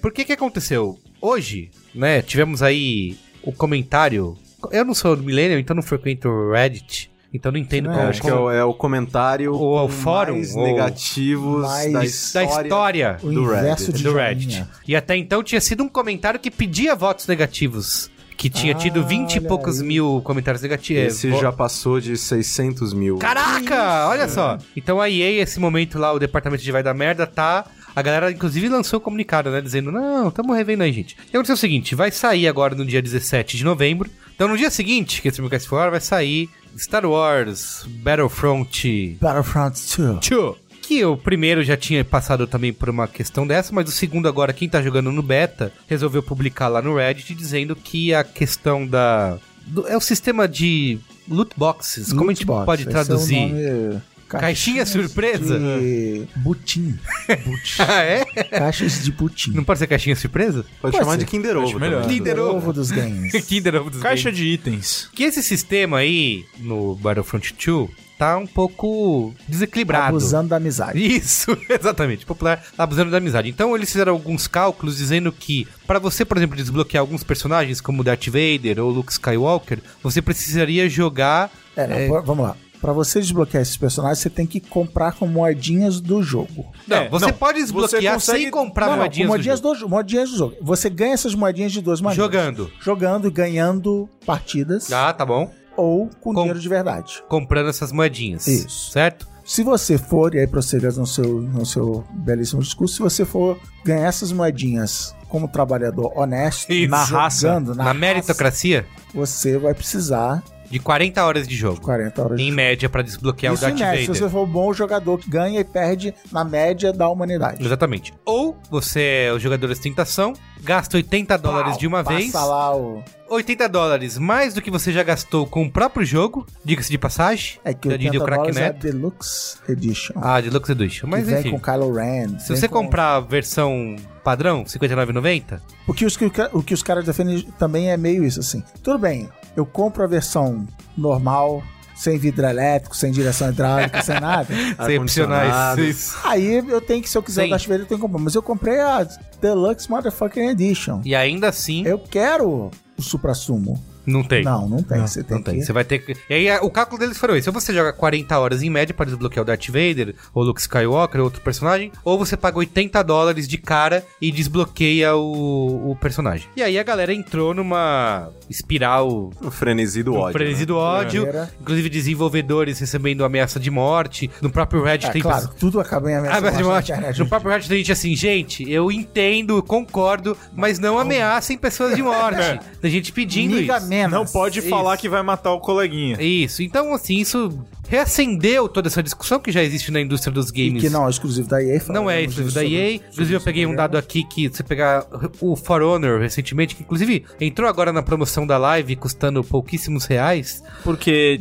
Por 0.00 0.12
que 0.12 0.24
que 0.24 0.32
aconteceu? 0.32 0.98
Hoje, 1.20 1.70
né, 1.94 2.22
tivemos 2.22 2.62
aí 2.62 3.18
o 3.42 3.52
comentário. 3.52 4.36
Eu 4.70 4.84
não 4.84 4.94
sou 4.94 5.14
do 5.14 5.22
Millennium, 5.22 5.58
então 5.58 5.76
não 5.76 5.82
frequento 5.82 6.28
o 6.28 6.52
Reddit. 6.52 7.09
Então 7.32 7.52
não 7.52 7.58
entendo 7.58 7.88
qual 7.88 8.08
Acho 8.08 8.20
que 8.20 8.28
é 8.28 8.34
o, 8.34 8.50
é 8.50 8.64
o 8.64 8.74
comentário 8.74 9.54
Ou 9.54 9.78
o 9.78 9.82
com 9.82 9.88
fórum, 9.88 10.32
mais 10.34 10.54
negativos 10.54 11.62
mais- 11.62 11.92
da 11.92 11.98
da 12.00 12.04
história. 12.04 12.62
história 12.64 13.16
O 13.22 13.30
Do 13.32 13.46
Reddit. 13.46 14.02
do. 14.02 14.12
Reddit. 14.14 14.64
E 14.86 14.96
até 14.96 15.16
então 15.16 15.42
tinha 15.42 15.60
sido 15.60 15.82
um 15.84 15.88
comentário 15.88 16.40
que 16.40 16.50
pedia 16.50 16.94
votos 16.96 17.26
negativos. 17.26 18.10
Que 18.36 18.48
tinha 18.48 18.72
Ah, 18.72 18.76
tido 18.76 19.04
20 19.06 19.36
e 19.36 19.40
poucos 19.42 19.82
aí. 19.82 19.86
mil 19.86 20.22
comentários 20.24 20.62
negativos. 20.62 21.02
Esse 21.04 21.30
já 21.38 21.52
passou 21.52 22.00
de 22.00 22.16
600 22.16 22.94
mil. 22.94 23.18
Caraca, 23.18 24.08
olha 24.08 24.26
só. 24.28 24.56
Então 24.74 24.98
a 24.98 25.10
EA, 25.10 25.42
esse 25.42 25.60
momento 25.60 25.98
lá, 25.98 26.10
o 26.12 26.18
departamento 26.18 26.62
de 26.62 26.72
vai 26.72 26.82
dar 26.82 26.94
merda, 26.94 27.26
tá. 27.26 27.66
A 27.94 28.00
galera, 28.00 28.30
inclusive, 28.32 28.66
lançou 28.68 28.98
um 28.98 29.02
comunicado, 29.02 29.50
né? 29.50 29.60
Dizendo, 29.60 29.92
não, 29.92 30.30
tamo 30.30 30.54
revendo 30.54 30.82
aí, 30.84 30.92
gente. 30.92 31.16
E 31.26 31.36
aconteceu 31.36 31.54
o 31.54 31.58
seguinte: 31.58 31.94
vai 31.94 32.10
sair 32.10 32.48
agora 32.48 32.74
no 32.74 32.86
dia 32.86 33.02
17 33.02 33.58
de 33.58 33.64
novembro. 33.64 34.08
Então 34.34 34.48
no 34.48 34.56
dia 34.56 34.70
seguinte 34.70 35.20
que 35.20 35.28
esse 35.28 35.40
podcast 35.42 35.68
for, 35.68 35.90
vai 35.90 36.00
sair 36.00 36.48
Star 36.78 37.04
Wars 37.06 37.84
Battlefront 38.02 39.16
Battlefront 39.20 39.80
2. 39.96 40.28
2. 40.28 40.56
Que 40.82 41.04
o 41.04 41.16
primeiro 41.16 41.62
já 41.62 41.76
tinha 41.76 42.04
passado 42.04 42.46
também 42.46 42.72
por 42.72 42.88
uma 42.90 43.06
questão 43.06 43.46
dessa, 43.46 43.72
mas 43.72 43.88
o 43.88 43.92
segundo 43.92 44.26
agora, 44.28 44.52
quem 44.52 44.68
tá 44.68 44.82
jogando 44.82 45.12
no 45.12 45.22
beta, 45.22 45.72
resolveu 45.86 46.22
publicar 46.22 46.66
lá 46.68 46.82
no 46.82 46.96
Reddit 46.96 47.32
dizendo 47.34 47.76
que 47.76 48.12
a 48.12 48.24
questão 48.24 48.84
da. 48.86 49.38
do- 49.66 49.86
é 49.86 49.96
o 49.96 50.00
sistema 50.00 50.48
de 50.48 50.98
loot 51.28 51.52
boxes. 51.56 52.12
Como 52.12 52.28
a 52.30 52.34
gente 52.34 52.44
Lootbox, 52.44 52.66
pode 52.66 52.82
é 52.82 52.86
traduzir? 52.90 53.40
nome- 53.40 54.02
Caixinha 54.38 54.86
surpresa? 54.86 55.58
De 55.58 56.26
butim. 56.36 56.98
butim. 57.44 57.60
Ah, 57.80 58.02
é? 58.02 58.24
Caixas 58.44 59.02
de 59.02 59.10
butim. 59.12 59.50
Não 59.52 59.64
pode 59.64 59.78
ser 59.78 59.86
caixinha 59.86 60.14
surpresa? 60.14 60.62
Pode, 60.80 60.92
Pode 60.92 60.96
chamar 60.98 61.12
ser. 61.12 61.18
de 61.18 61.24
Kinder 61.26 61.56
Ovo. 61.56 61.78
Melhor. 61.80 62.06
Kinder 62.06 62.38
Ovo. 62.38 62.72
Dos 62.72 62.90
games. 62.90 63.32
Kinder 63.46 63.74
Ovo 63.76 63.90
dos 63.90 64.00
Caixa 64.00 64.24
games. 64.30 64.38
de 64.38 64.46
itens. 64.46 65.08
Que 65.14 65.24
esse 65.24 65.42
sistema 65.42 65.98
aí, 65.98 66.44
no 66.58 66.94
Battlefront 66.96 67.54
2, 67.54 67.88
tá 68.18 68.36
um 68.36 68.46
pouco 68.46 69.34
desequilibrado. 69.48 70.08
Abusando 70.08 70.48
da 70.50 70.56
amizade. 70.56 70.98
Isso, 71.04 71.56
exatamente. 71.68 72.26
Popular 72.26 72.62
abusando 72.76 73.10
da 73.10 73.16
amizade. 73.16 73.48
Então 73.48 73.74
eles 73.74 73.90
fizeram 73.90 74.12
alguns 74.12 74.46
cálculos 74.46 74.98
dizendo 74.98 75.32
que 75.32 75.66
para 75.86 75.98
você, 75.98 76.24
por 76.24 76.36
exemplo, 76.36 76.54
desbloquear 76.56 77.00
alguns 77.00 77.24
personagens 77.24 77.80
como 77.80 78.04
Darth 78.04 78.26
Vader 78.26 78.78
ou 78.80 78.90
Luke 78.90 79.10
Skywalker, 79.12 79.78
você 80.02 80.20
precisaria 80.20 80.88
jogar 80.88 81.50
É, 81.74 81.86
não, 81.86 81.96
v- 82.20 82.26
vamos 82.26 82.44
lá. 82.44 82.56
Pra 82.80 82.92
você 82.92 83.20
desbloquear 83.20 83.60
esses 83.62 83.76
personagens, 83.76 84.18
você 84.20 84.30
tem 84.30 84.46
que 84.46 84.58
comprar 84.58 85.12
com 85.12 85.26
moedinhas 85.26 86.00
do 86.00 86.22
jogo. 86.22 86.66
Não, 86.88 86.96
É, 86.96 87.08
você 87.10 87.26
não, 87.26 87.32
pode 87.34 87.58
desbloquear 87.60 88.00
você 88.02 88.10
consegue- 88.10 88.42
sem 88.44 88.50
comprar 88.50 88.86
não, 88.86 88.92
não, 88.92 88.98
moedinhas, 89.00 89.26
com 89.26 89.32
do 89.32 89.36
moedinhas 89.36 89.58
jogo. 89.60 89.68
do, 89.74 89.78
jogo. 89.80 89.90
moedinhas 89.90 90.30
do 90.30 90.36
jogo. 90.38 90.56
Você 90.62 90.88
ganha 90.88 91.12
essas 91.12 91.34
moedinhas 91.34 91.72
de 91.72 91.80
duas 91.82 92.00
maneiras. 92.00 92.24
Jogando. 92.24 92.70
Jogando 92.80 93.28
e 93.28 93.30
ganhando 93.30 94.08
partidas. 94.24 94.90
Ah, 94.90 95.12
tá 95.12 95.26
bom. 95.26 95.50
Ou 95.76 96.08
com, 96.20 96.32
Com- 96.32 96.40
dinheiro 96.40 96.58
de 96.58 96.68
verdade. 96.68 97.22
Comprando 97.28 97.68
essas 97.68 97.92
moedinhas. 97.92 98.46
Isso. 98.46 98.90
Certo? 98.92 99.28
Se 99.44 99.62
você 99.62 99.98
for, 99.98 100.34
e 100.34 100.38
aí 100.38 100.46
prossiga 100.46 100.90
no 100.92 101.06
seu, 101.06 101.40
no 101.42 101.66
seu 101.66 102.04
belíssimo 102.12 102.62
discurso, 102.62 102.94
se 102.94 103.00
você 103.02 103.24
for 103.24 103.58
ganhar 103.84 104.06
essas 104.06 104.30
moedinhas 104.32 105.14
como 105.28 105.48
trabalhador 105.48 106.12
honesto, 106.16 106.72
Isso. 106.72 106.90
Na 106.90 107.04
raça. 107.04 107.48
jogando 107.48 107.74
Na, 107.74 107.84
na, 107.84 107.94
meritocracia, 107.94 108.86
raça, 108.88 109.10
você 109.14 109.58
vai 109.58 109.74
precisar 109.74 110.42
de 110.70 110.78
40 110.78 111.24
horas 111.24 111.48
de 111.48 111.56
jogo. 111.56 111.80
40 111.80 112.22
horas 112.22 112.40
Em 112.40 112.46
de 112.46 112.52
média, 112.52 112.88
pra 112.88 113.02
desbloquear 113.02 113.52
Isso 113.52 113.64
o 113.64 113.66
Darth 113.68 113.78
média, 113.80 114.00
se 114.00 114.06
Vader. 114.06 114.22
você 114.22 114.28
for 114.30 114.44
um 114.44 114.50
bom 114.50 114.72
jogador 114.72 115.18
que 115.18 115.28
ganha 115.28 115.58
e 115.60 115.64
perde 115.64 116.14
na 116.30 116.44
média 116.44 116.92
da 116.92 117.08
humanidade. 117.08 117.64
Exatamente. 117.64 118.14
Ou 118.24 118.56
você 118.70 119.26
é 119.28 119.32
o 119.32 119.38
jogador 119.38 119.72
de 119.74 119.80
tentação, 119.80 120.32
gasta 120.62 120.96
80 120.96 121.36
dólares 121.38 121.76
de 121.76 121.86
uma 121.86 122.04
Passa 122.04 122.16
vez. 122.16 122.32
lá 122.32 122.76
o... 122.76 123.02
80 123.28 123.68
dólares 123.68 124.18
mais 124.18 124.54
do 124.54 124.60
que 124.62 124.70
você 124.72 124.92
já 124.92 125.02
gastou 125.04 125.46
com 125.46 125.62
o 125.64 125.70
próprio 125.70 126.04
jogo, 126.04 126.44
diga-se 126.64 126.90
de 126.90 126.98
passagem. 126.98 127.58
É 127.64 127.72
que 127.74 127.88
da 127.88 127.94
80 127.94 128.10
Didi 128.10 128.18
dólares 128.18 128.56
é 128.56 128.66
a. 128.66 128.72
Deluxe 128.72 129.56
Edition. 129.68 130.14
Ah, 130.16 130.40
Deluxe 130.40 130.72
Edition. 130.72 131.06
Mas 131.08 131.24
que 131.24 131.30
vem 131.30 131.40
enfim. 131.40 131.50
com 131.52 131.60
Kylo 131.60 131.92
Ren. 131.92 132.38
Se 132.40 132.48
você 132.56 132.66
com- 132.68 132.82
comprar 132.82 133.16
a 133.16 133.20
versão 133.20 133.94
padrão, 134.24 134.58
R$ 134.58 134.64
59,90, 134.68 135.60
O 135.86 135.94
que, 135.94 136.04
os, 136.04 136.16
o 136.52 136.62
que 136.62 136.74
os 136.74 136.82
caras 136.82 137.04
defendem 137.04 137.42
também 137.58 137.90
é 137.90 137.96
meio 137.96 138.24
isso, 138.24 138.40
assim. 138.40 138.62
Tudo 138.82 138.98
bem, 138.98 139.28
eu 139.60 139.66
compro 139.66 140.02
a 140.02 140.06
versão 140.06 140.66
normal, 140.96 141.62
sem 141.94 142.16
vidro 142.18 142.46
elétrico, 142.46 142.96
sem 142.96 143.12
direção 143.12 143.50
hidráulica, 143.50 144.02
sem 144.02 144.18
nada. 144.18 144.48
sem 144.86 144.98
opcionais. 144.98 146.14
Aí 146.24 146.54
eu 146.54 146.80
tenho 146.80 147.02
que, 147.02 147.10
se 147.10 147.16
eu 147.16 147.22
quiser 147.22 147.42
Sim. 147.42 147.48
o 147.48 147.50
Darth 147.50 147.66
Vader, 147.66 147.80
eu 147.80 147.86
tenho 147.86 148.00
que 148.00 148.06
comprar. 148.06 148.22
Mas 148.22 148.34
eu 148.34 148.42
comprei 148.42 148.80
a 148.80 149.06
Deluxe 149.40 149.90
Motherfucking 149.90 150.48
Edition. 150.48 151.02
E 151.04 151.14
ainda 151.14 151.48
assim, 151.48 151.86
Eu 151.86 151.98
quero 151.98 152.70
o 152.96 153.02
Supra-Sumo. 153.02 153.78
Não 154.10 154.22
tem. 154.22 154.42
Não, 154.44 154.68
não 154.68 154.82
tem. 154.82 155.00
você 155.00 155.22
tem 155.22 155.36
Não 155.36 155.42
tem. 155.42 155.58
que... 155.60 155.64
Você 155.64 155.72
vai 155.72 155.84
ter 155.84 155.98
que. 156.00 156.16
E 156.28 156.34
aí, 156.34 156.50
a- 156.50 156.60
o 156.62 156.70
cálculo 156.70 156.98
deles 156.98 157.16
foi 157.18 157.38
esse: 157.38 157.48
ou 157.48 157.52
você 157.52 157.72
joga 157.72 157.92
40 157.92 158.38
horas 158.38 158.62
em 158.62 158.70
média 158.70 158.92
para 158.94 159.06
desbloquear 159.06 159.42
o 159.42 159.46
Darth 159.46 159.66
Vader, 159.68 160.14
ou 160.34 160.42
Luke 160.42 160.60
Skywalker, 160.60 161.20
ou 161.20 161.24
outro 161.24 161.40
personagem, 161.40 161.92
ou 162.04 162.18
você 162.18 162.36
paga 162.36 162.58
80 162.58 163.02
dólares 163.02 163.46
de 163.48 163.56
cara 163.58 164.04
e 164.20 164.30
desbloqueia 164.32 165.14
o, 165.16 165.90
o 165.92 165.96
personagem. 165.96 166.48
E 166.56 166.62
aí 166.62 166.78
a 166.78 166.82
galera 166.82 167.12
entrou 167.14 167.54
numa 167.54 168.28
espiral. 168.48 169.30
O 169.40 169.50
frenesi 169.50 170.02
do 170.02 170.12
Um 170.14 170.18
ódio. 170.18 170.32
frenesi 170.32 170.60
né? 170.60 170.66
do 170.66 170.76
ódio, 170.76 171.28
inclusive 171.60 171.88
desenvolvedores 171.88 172.78
recebendo 172.78 173.24
ameaça 173.24 173.58
de 173.60 173.70
morte. 173.70 174.30
No 174.42 174.50
próprio 174.50 174.82
Reddit 174.82 175.08
É, 175.08 175.12
tem 175.12 175.22
claro, 175.22 175.48
tudo 175.58 175.80
acaba 175.80 176.10
em 176.10 176.14
ameaça 176.16 176.38
Ameaça 176.38 176.56
de 176.58 176.64
morte 176.64 176.90
internet, 176.92 177.10
No 177.10 177.24
gente. 177.24 177.28
próprio 177.28 177.50
Reddit 177.52 177.68
tem 177.68 177.78
gente 177.78 177.92
assim, 177.92 178.14
gente, 178.16 178.70
eu 178.70 178.90
entendo, 178.90 179.62
concordo, 179.62 180.36
mas 180.54 180.78
não 180.78 180.98
ameacem 180.98 181.56
pessoas 181.56 181.94
de 181.96 182.02
morte. 182.02 182.60
Tem 182.80 182.90
gente 182.90 183.12
pedindo 183.12 183.56
Liga 183.56 183.76
isso. 183.76 183.86
Menos. 184.08 184.12
Não 184.12 184.26
pode 184.26 184.58
Isso. 184.60 184.68
falar 184.68 184.96
que 184.96 185.08
vai 185.08 185.22
matar 185.22 185.52
o 185.52 185.60
coleguinha. 185.60 186.20
Isso. 186.20 186.62
Então, 186.62 186.94
assim, 186.94 187.18
isso 187.18 187.58
reacendeu 187.88 188.68
toda 188.68 188.88
essa 188.88 189.02
discussão 189.02 189.40
que 189.40 189.50
já 189.50 189.62
existe 189.62 189.90
na 189.90 190.00
indústria 190.00 190.32
dos 190.32 190.50
E 190.50 190.52
games. 190.52 190.82
que 190.82 190.88
não 190.90 191.06
é 191.06 191.10
exclusivo 191.10 191.48
da 191.48 191.62
EA. 191.62 191.82
Não 191.88 192.08
é 192.10 192.22
exclusivo 192.22 192.54
da 192.54 192.64
EA. 192.64 192.94
Inclusive, 192.94 193.34
eu 193.34 193.40
peguei 193.40 193.66
um 193.66 193.74
dado 193.74 193.98
aqui 193.98 194.22
que 194.24 194.48
você 194.48 194.62
pegar 194.62 195.06
o 195.40 195.56
For 195.56 195.82
Honor 195.82 196.20
recentemente, 196.20 196.76
que 196.76 196.82
inclusive 196.82 197.24
entrou 197.40 197.68
agora 197.68 197.92
na 197.92 198.02
promoção 198.02 198.46
da 198.46 198.56
live, 198.58 198.94
custando 198.96 199.42
pouquíssimos 199.42 200.04
reais. 200.04 200.62
Porque. 200.84 201.40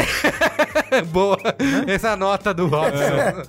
Boa. 1.12 1.38
Essa 1.86 2.16
nota 2.16 2.52
do 2.54 2.66
Robson. 2.66 3.42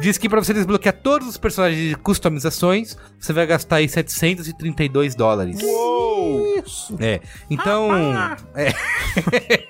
Diz 0.00 0.18
que 0.18 0.28
pra 0.28 0.42
você 0.42 0.52
desbloquear 0.54 0.94
todos 1.02 1.28
os 1.28 1.36
personagens 1.36 1.90
de 1.90 1.94
customizações, 1.96 2.96
você 3.18 3.32
vai 3.32 3.46
gastar 3.46 3.76
aí 3.76 3.88
732 3.88 5.14
dólares. 5.14 5.58
isso? 6.64 6.96
É, 7.00 7.20
então. 7.48 7.90
é. 8.54 8.72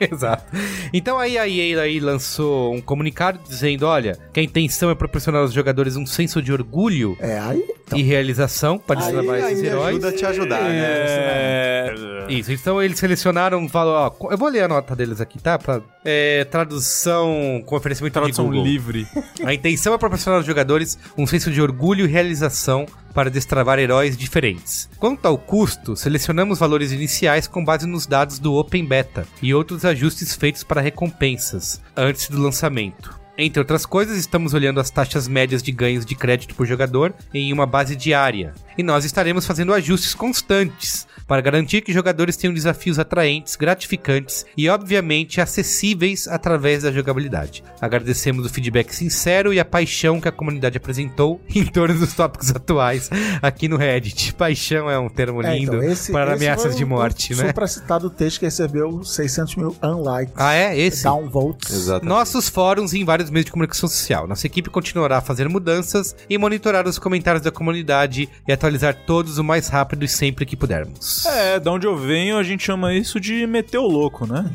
Exato. 0.12 0.44
Então 0.92 1.18
aí 1.18 1.38
a 1.38 1.48
EA 1.48 1.80
aí 1.82 2.00
lançou 2.00 2.74
um 2.74 2.80
comunicado 2.80 3.40
dizendo: 3.48 3.86
olha, 3.86 4.16
que 4.32 4.40
a 4.40 4.42
intenção 4.42 4.90
é 4.90 4.94
proporcionar 4.94 5.42
aos 5.42 5.52
jogadores 5.52 5.96
um 5.96 6.06
senso 6.06 6.40
de 6.42 6.52
orgulho 6.52 7.16
É, 7.20 7.38
aí. 7.38 7.64
Então, 7.86 7.98
e 7.98 8.02
realização 8.02 8.78
para 8.78 9.00
Aí 9.00 9.40
esses 9.40 9.60
me 9.62 9.66
heróis. 9.66 9.88
ajuda 9.88 10.08
a 10.08 10.12
te 10.12 10.24
ajudar, 10.26 10.60
né? 10.62 10.70
É... 10.72 11.94
Isso, 12.28 12.52
então 12.52 12.80
eles 12.80 12.98
selecionaram, 12.98 13.68
falou, 13.68 13.94
ó, 13.94 14.30
eu 14.30 14.38
vou 14.38 14.48
ler 14.48 14.62
a 14.62 14.68
nota 14.68 14.94
deles 14.94 15.20
aqui, 15.20 15.40
tá? 15.42 15.58
Pra, 15.58 15.80
é, 16.04 16.19
tradução 16.50 17.62
com 17.64 17.76
oferecimento 17.76 18.12
Tradução 18.12 18.50
livre. 18.50 19.06
A 19.44 19.54
intenção 19.54 19.94
é 19.94 19.98
proporcionar 19.98 20.38
aos 20.38 20.46
jogadores 20.46 20.98
um 21.16 21.26
senso 21.26 21.50
de 21.50 21.60
orgulho 21.60 22.04
e 22.04 22.08
realização 22.08 22.86
para 23.14 23.30
destravar 23.30 23.78
heróis 23.78 24.16
diferentes. 24.16 24.88
Quanto 24.98 25.26
ao 25.26 25.36
custo, 25.36 25.96
selecionamos 25.96 26.58
valores 26.58 26.92
iniciais 26.92 27.46
com 27.46 27.64
base 27.64 27.86
nos 27.86 28.06
dados 28.06 28.38
do 28.38 28.54
Open 28.54 28.84
Beta 28.84 29.26
e 29.42 29.52
outros 29.52 29.84
ajustes 29.84 30.34
feitos 30.34 30.62
para 30.62 30.80
recompensas 30.80 31.80
antes 31.96 32.28
do 32.28 32.40
lançamento. 32.40 33.20
Entre 33.42 33.58
outras 33.58 33.86
coisas, 33.86 34.18
estamos 34.18 34.52
olhando 34.52 34.80
as 34.80 34.90
taxas 34.90 35.26
médias 35.26 35.62
de 35.62 35.72
ganhos 35.72 36.04
de 36.04 36.14
crédito 36.14 36.54
por 36.54 36.66
jogador 36.66 37.14
em 37.32 37.52
uma 37.54 37.64
base 37.64 37.96
diária. 37.96 38.52
E 38.76 38.82
nós 38.82 39.06
estaremos 39.06 39.46
fazendo 39.46 39.72
ajustes 39.72 40.14
constantes 40.14 41.06
para 41.30 41.40
garantir 41.42 41.82
que 41.82 41.92
jogadores 41.92 42.36
tenham 42.36 42.52
desafios 42.52 42.98
atraentes, 42.98 43.54
gratificantes 43.54 44.44
e, 44.56 44.68
obviamente, 44.68 45.40
acessíveis 45.40 46.26
através 46.26 46.82
da 46.82 46.90
jogabilidade. 46.90 47.62
Agradecemos 47.80 48.44
o 48.44 48.48
feedback 48.48 48.92
sincero 48.92 49.54
e 49.54 49.60
a 49.60 49.64
paixão 49.64 50.20
que 50.20 50.26
a 50.26 50.32
comunidade 50.32 50.76
apresentou 50.76 51.40
em 51.54 51.64
torno 51.64 51.96
dos 52.00 52.14
tópicos 52.14 52.50
atuais 52.50 53.08
aqui 53.40 53.68
no 53.68 53.76
Reddit. 53.76 54.34
Paixão 54.34 54.90
é 54.90 54.98
um 54.98 55.08
termo 55.08 55.40
é, 55.40 55.56
lindo 55.56 55.76
então, 55.76 55.88
esse- 55.88 56.10
para 56.10 56.34
esse 56.34 56.42
ameaças 56.44 56.72
foi 56.72 56.74
de 56.78 56.84
morte, 56.84 57.32
o 57.32 57.36
né? 57.36 57.46
supracitado 57.46 58.10
texto 58.10 58.40
que 58.40 58.46
recebeu 58.46 59.04
600 59.04 59.54
mil 59.54 59.76
unlikes. 59.84 60.34
Ah, 60.36 60.52
é? 60.54 60.76
Esse? 60.76 61.04
Downvotes. 61.04 61.70
Exatamente. 61.72 62.08
Nossos 62.08 62.48
fóruns 62.48 62.92
e 62.92 62.98
em 62.98 63.04
vários 63.04 63.30
meios 63.30 63.44
de 63.44 63.52
comunicação 63.52 63.88
social. 63.88 64.26
Nossa 64.26 64.48
equipe 64.48 64.68
continuará 64.68 65.18
a 65.18 65.20
fazer 65.20 65.48
mudanças 65.48 66.16
e 66.28 66.36
monitorar 66.36 66.88
os 66.88 66.98
comentários 66.98 67.44
da 67.44 67.52
comunidade 67.52 68.28
e 68.48 68.52
atualizar 68.52 68.96
todos 69.06 69.38
o 69.38 69.44
mais 69.44 69.68
rápido 69.68 70.04
e 70.04 70.08
sempre 70.08 70.44
que 70.44 70.56
pudermos. 70.56 71.19
É, 71.26 71.60
da 71.60 71.70
onde 71.72 71.86
eu 71.86 71.96
venho, 71.96 72.36
a 72.36 72.42
gente 72.42 72.64
chama 72.64 72.94
isso 72.94 73.20
de 73.20 73.46
meter 73.46 73.78
o 73.78 73.86
louco, 73.86 74.26
né? 74.26 74.50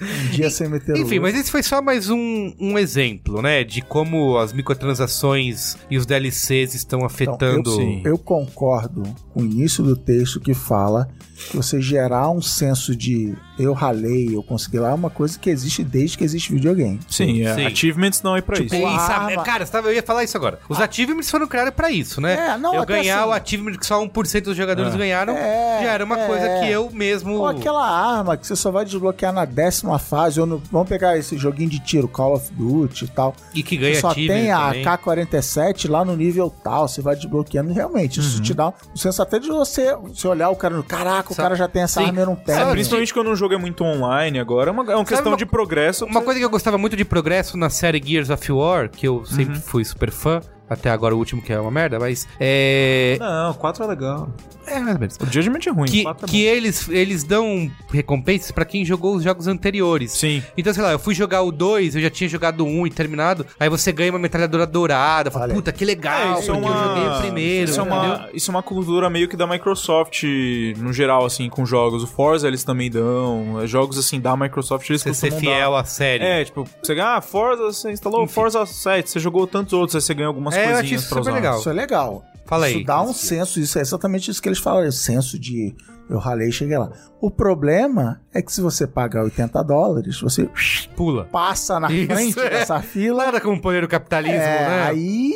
Um 0.00 0.30
dia 0.30 0.50
sem 0.50 0.68
meter 0.68 0.92
o 0.94 0.98
Enfim, 0.98 1.18
louco. 1.18 1.22
mas 1.22 1.34
esse 1.34 1.50
foi 1.50 1.62
só 1.62 1.80
mais 1.80 2.10
um, 2.10 2.52
um 2.58 2.78
exemplo, 2.78 3.40
né? 3.42 3.64
De 3.64 3.82
como 3.82 4.38
as 4.38 4.52
microtransações 4.52 5.76
e 5.90 5.96
os 5.96 6.06
DLCs 6.06 6.74
estão 6.74 7.04
afetando. 7.04 7.70
Então, 7.70 8.00
eu, 8.04 8.12
eu 8.12 8.18
concordo 8.18 9.02
com 9.32 9.40
o 9.42 9.44
início 9.44 9.82
do 9.82 9.96
texto 9.96 10.40
que 10.40 10.54
fala 10.54 11.08
você 11.52 11.80
gerar 11.80 12.30
um 12.30 12.40
senso 12.42 12.94
de 12.94 13.34
eu 13.58 13.72
ralei, 13.72 14.34
eu 14.34 14.42
consegui 14.42 14.78
lá, 14.78 14.90
é 14.90 14.94
uma 14.94 15.10
coisa 15.10 15.38
que 15.38 15.48
existe 15.50 15.84
desde 15.84 16.18
que 16.18 16.24
existe 16.24 16.52
videogame. 16.52 16.98
Sim, 17.08 17.42
é. 17.44 17.54
Sim. 17.54 17.66
Achievements 17.66 18.22
não 18.22 18.36
é 18.36 18.40
pra 18.40 18.56
Tipo, 18.56 18.74
isso. 18.74 18.76
Sim, 18.76 18.94
a 18.96 18.98
sabe, 19.00 19.32
arma- 19.32 19.42
cara, 19.44 19.64
você 19.66 19.76
eu 19.78 19.92
ia 19.92 20.02
falar 20.02 20.24
isso 20.24 20.36
agora. 20.36 20.58
Os 20.68 20.80
achievements 20.80 21.30
foram 21.30 21.46
criados 21.46 21.72
pra 21.74 21.90
isso, 21.90 22.20
né? 22.20 22.50
É, 22.54 22.58
não, 22.58 22.74
eu 22.74 22.84
ganhar 22.86 23.20
assim- 23.20 23.28
o 23.28 23.32
achievement 23.32 23.72
que 23.78 23.86
só 23.86 24.00
1% 24.02 24.44
dos 24.44 24.56
jogadores 24.56 24.94
É. 24.94 24.96
ganharam 24.96 25.34
É, 25.36 25.80
já 25.84 25.90
era 25.92 26.04
uma 26.04 26.18
é. 26.18 26.26
coisa 26.26 26.48
que 26.60 26.70
eu 26.70 26.90
mesmo. 26.90 27.34
Ou 27.34 27.46
aquela 27.46 27.86
arma 27.88 28.36
que 28.36 28.46
você 28.46 28.56
só 28.56 28.70
vai 28.70 28.84
desbloquear 28.84 29.32
na 29.32 29.44
décima 29.44 29.98
fase, 29.98 30.40
ou 30.40 30.46
no, 30.46 30.62
vamos 30.70 30.88
pegar 30.88 31.16
esse 31.16 31.36
joguinho 31.36 31.70
de 31.70 31.78
tiro, 31.80 32.08
Call 32.08 32.34
of 32.34 32.52
Duty 32.52 33.04
e 33.04 33.08
tal. 33.08 33.34
E 33.54 33.62
que 33.62 33.76
Você 33.76 33.80
ganha 33.80 34.00
só 34.00 34.08
achievement 34.10 34.34
tem 34.40 34.50
a 34.50 34.66
também. 34.66 34.84
K-47 34.84 35.88
lá 35.90 36.04
no 36.04 36.16
nível 36.16 36.50
tal, 36.62 36.88
você 36.88 37.00
vai 37.00 37.14
desbloqueando 37.16 37.72
realmente. 37.72 38.20
Isso 38.20 38.40
te 38.42 38.52
dá 38.54 38.68
um 38.68 38.96
senso 38.96 39.22
até 39.22 39.38
de 39.38 39.48
você, 39.48 39.94
você 39.96 40.26
olhar 40.26 40.50
o 40.50 40.56
cara 40.56 40.76
no 40.76 40.82
caraca, 40.82 41.23
o 41.32 41.34
Sa- 41.34 41.42
cara 41.42 41.54
já 41.54 41.66
tem 41.68 41.82
essa 41.82 42.00
Sim. 42.00 42.06
arma 42.06 42.18
e 42.18 42.22
eu 42.22 42.26
não 42.26 42.36
tenho. 42.36 42.58
Sabe, 42.58 42.70
É, 42.70 42.72
principalmente 42.74 43.14
quando 43.14 43.30
um 43.30 43.36
jogo 43.36 43.54
é 43.54 43.58
muito 43.58 43.82
online 43.84 44.38
agora, 44.38 44.70
é 44.70 44.72
uma, 44.72 44.92
é 44.92 44.96
uma 44.96 45.04
questão 45.04 45.32
uma- 45.32 45.36
de 45.36 45.46
progresso. 45.46 46.04
Uma 46.04 46.22
coisa 46.22 46.38
que 46.38 46.44
eu 46.44 46.50
gostava 46.50 46.76
muito 46.78 46.96
de 46.96 47.04
progresso 47.04 47.56
na 47.56 47.70
série 47.70 48.02
Gears 48.04 48.30
of 48.30 48.52
War, 48.52 48.88
que 48.90 49.06
eu 49.06 49.24
sempre 49.24 49.56
fui 49.60 49.84
super 49.84 50.10
fã, 50.10 50.40
até 50.68 50.90
agora 50.90 51.14
o 51.14 51.18
último 51.18 51.42
que 51.42 51.52
é 51.52 51.60
uma 51.60 51.70
merda, 51.70 51.98
mas 51.98 52.26
é. 52.40 53.16
Não, 53.20 53.54
4 53.54 53.84
é 53.84 53.86
legal. 53.86 54.28
É, 54.66 54.78
mais 54.80 54.94
ou 54.94 55.00
menos. 55.00 55.18
O 55.20 55.26
Judgment 55.26 55.58
é 55.66 55.70
ruim, 55.70 55.88
Que, 55.88 56.02
4 56.04 56.24
é 56.24 56.28
que 56.28 56.42
eles, 56.42 56.88
eles 56.88 57.22
dão 57.22 57.70
recompensas 57.92 58.50
pra 58.50 58.64
quem 58.64 58.82
jogou 58.82 59.14
os 59.16 59.22
jogos 59.22 59.46
anteriores. 59.46 60.12
Sim. 60.12 60.42
Então, 60.56 60.72
sei 60.72 60.82
lá, 60.82 60.92
eu 60.92 60.98
fui 60.98 61.14
jogar 61.14 61.42
o 61.42 61.52
2, 61.52 61.96
eu 61.96 62.00
já 62.00 62.08
tinha 62.08 62.26
jogado 62.30 62.62
o 62.64 62.66
1 62.66 62.86
e 62.86 62.90
terminado, 62.90 63.44
aí 63.60 63.68
você 63.68 63.92
ganha 63.92 64.10
uma 64.10 64.18
metralhadora 64.18 64.66
dourada, 64.66 65.30
fala, 65.30 65.44
Olha. 65.44 65.54
puta, 65.54 65.70
que 65.70 65.84
legal, 65.84 66.36
É, 66.36 66.40
isso 66.40 66.50
é 66.50 66.54
uma, 66.54 66.68
eu 66.70 66.82
joguei 66.88 67.08
o 67.08 67.20
primeiro, 67.20 67.70
isso 67.70 67.78
é, 67.80 67.82
uma, 67.82 68.30
isso 68.32 68.50
é 68.50 68.54
uma 68.54 68.62
cultura 68.62 69.10
meio 69.10 69.28
que 69.28 69.36
da 69.36 69.46
Microsoft 69.46 70.22
no 70.78 70.94
geral, 70.94 71.26
assim, 71.26 71.50
com 71.50 71.66
jogos. 71.66 72.02
O 72.02 72.06
Forza 72.06 72.48
eles 72.48 72.64
também 72.64 72.90
dão. 72.90 73.60
é, 73.60 73.66
Jogos 73.66 73.98
assim 73.98 74.18
da 74.18 74.34
Microsoft 74.34 74.88
eles 74.88 75.02
Você 75.02 75.12
ser 75.12 75.30
fiel 75.32 75.72
dar. 75.72 75.80
à 75.80 75.84
série. 75.84 76.24
É, 76.24 76.42
tipo, 76.42 76.66
você 76.82 76.94
ganha, 76.94 77.16
ah, 77.16 77.20
Forza, 77.20 77.64
você 77.64 77.92
instalou 77.92 78.20
o 78.20 78.24
Enfim. 78.24 78.32
Forza 78.32 78.64
7, 78.64 79.10
você 79.10 79.20
jogou 79.20 79.46
tantos 79.46 79.74
outros, 79.74 79.94
aí 79.94 80.00
você 80.00 80.14
ganha 80.14 80.28
algumas 80.28 80.53
É, 80.56 80.60
eu 80.60 80.62
achei 80.62 80.74
coisinhas 80.80 81.00
isso 81.02 81.08
pra 81.08 81.18
super 81.18 81.30
usar. 81.30 81.34
legal. 81.40 81.58
Isso 81.58 81.70
é 81.70 81.72
legal. 81.72 82.24
Fala 82.46 82.66
aí. 82.66 82.76
Isso 82.76 82.84
dá 82.86 83.02
um 83.02 83.12
senso, 83.12 83.58
isso 83.60 83.78
é 83.78 83.80
exatamente 83.82 84.30
isso 84.30 84.42
que 84.42 84.48
eles 84.48 84.58
falam, 84.58 84.84
é 84.84 84.88
o 84.88 84.92
senso 84.92 85.38
de 85.38 85.74
eu 86.10 86.18
ralei 86.18 86.48
e 86.48 86.52
cheguei 86.52 86.76
lá. 86.76 86.90
O 87.20 87.30
problema 87.30 88.20
é 88.34 88.42
que 88.42 88.52
se 88.52 88.60
você 88.60 88.86
pagar 88.86 89.24
80 89.24 89.62
dólares, 89.64 90.20
você 90.20 90.48
Pula. 90.94 91.24
passa 91.24 91.80
na 91.80 91.90
Isso, 91.90 92.12
frente 92.12 92.38
é. 92.38 92.50
dessa 92.50 92.80
fila. 92.82 93.24
Nada 93.24 93.40
como 93.40 93.58
poder 93.60 93.80
do 93.80 93.88
capitalismo, 93.88 94.36
É, 94.36 94.68
né? 94.68 94.82
aí. 94.88 95.32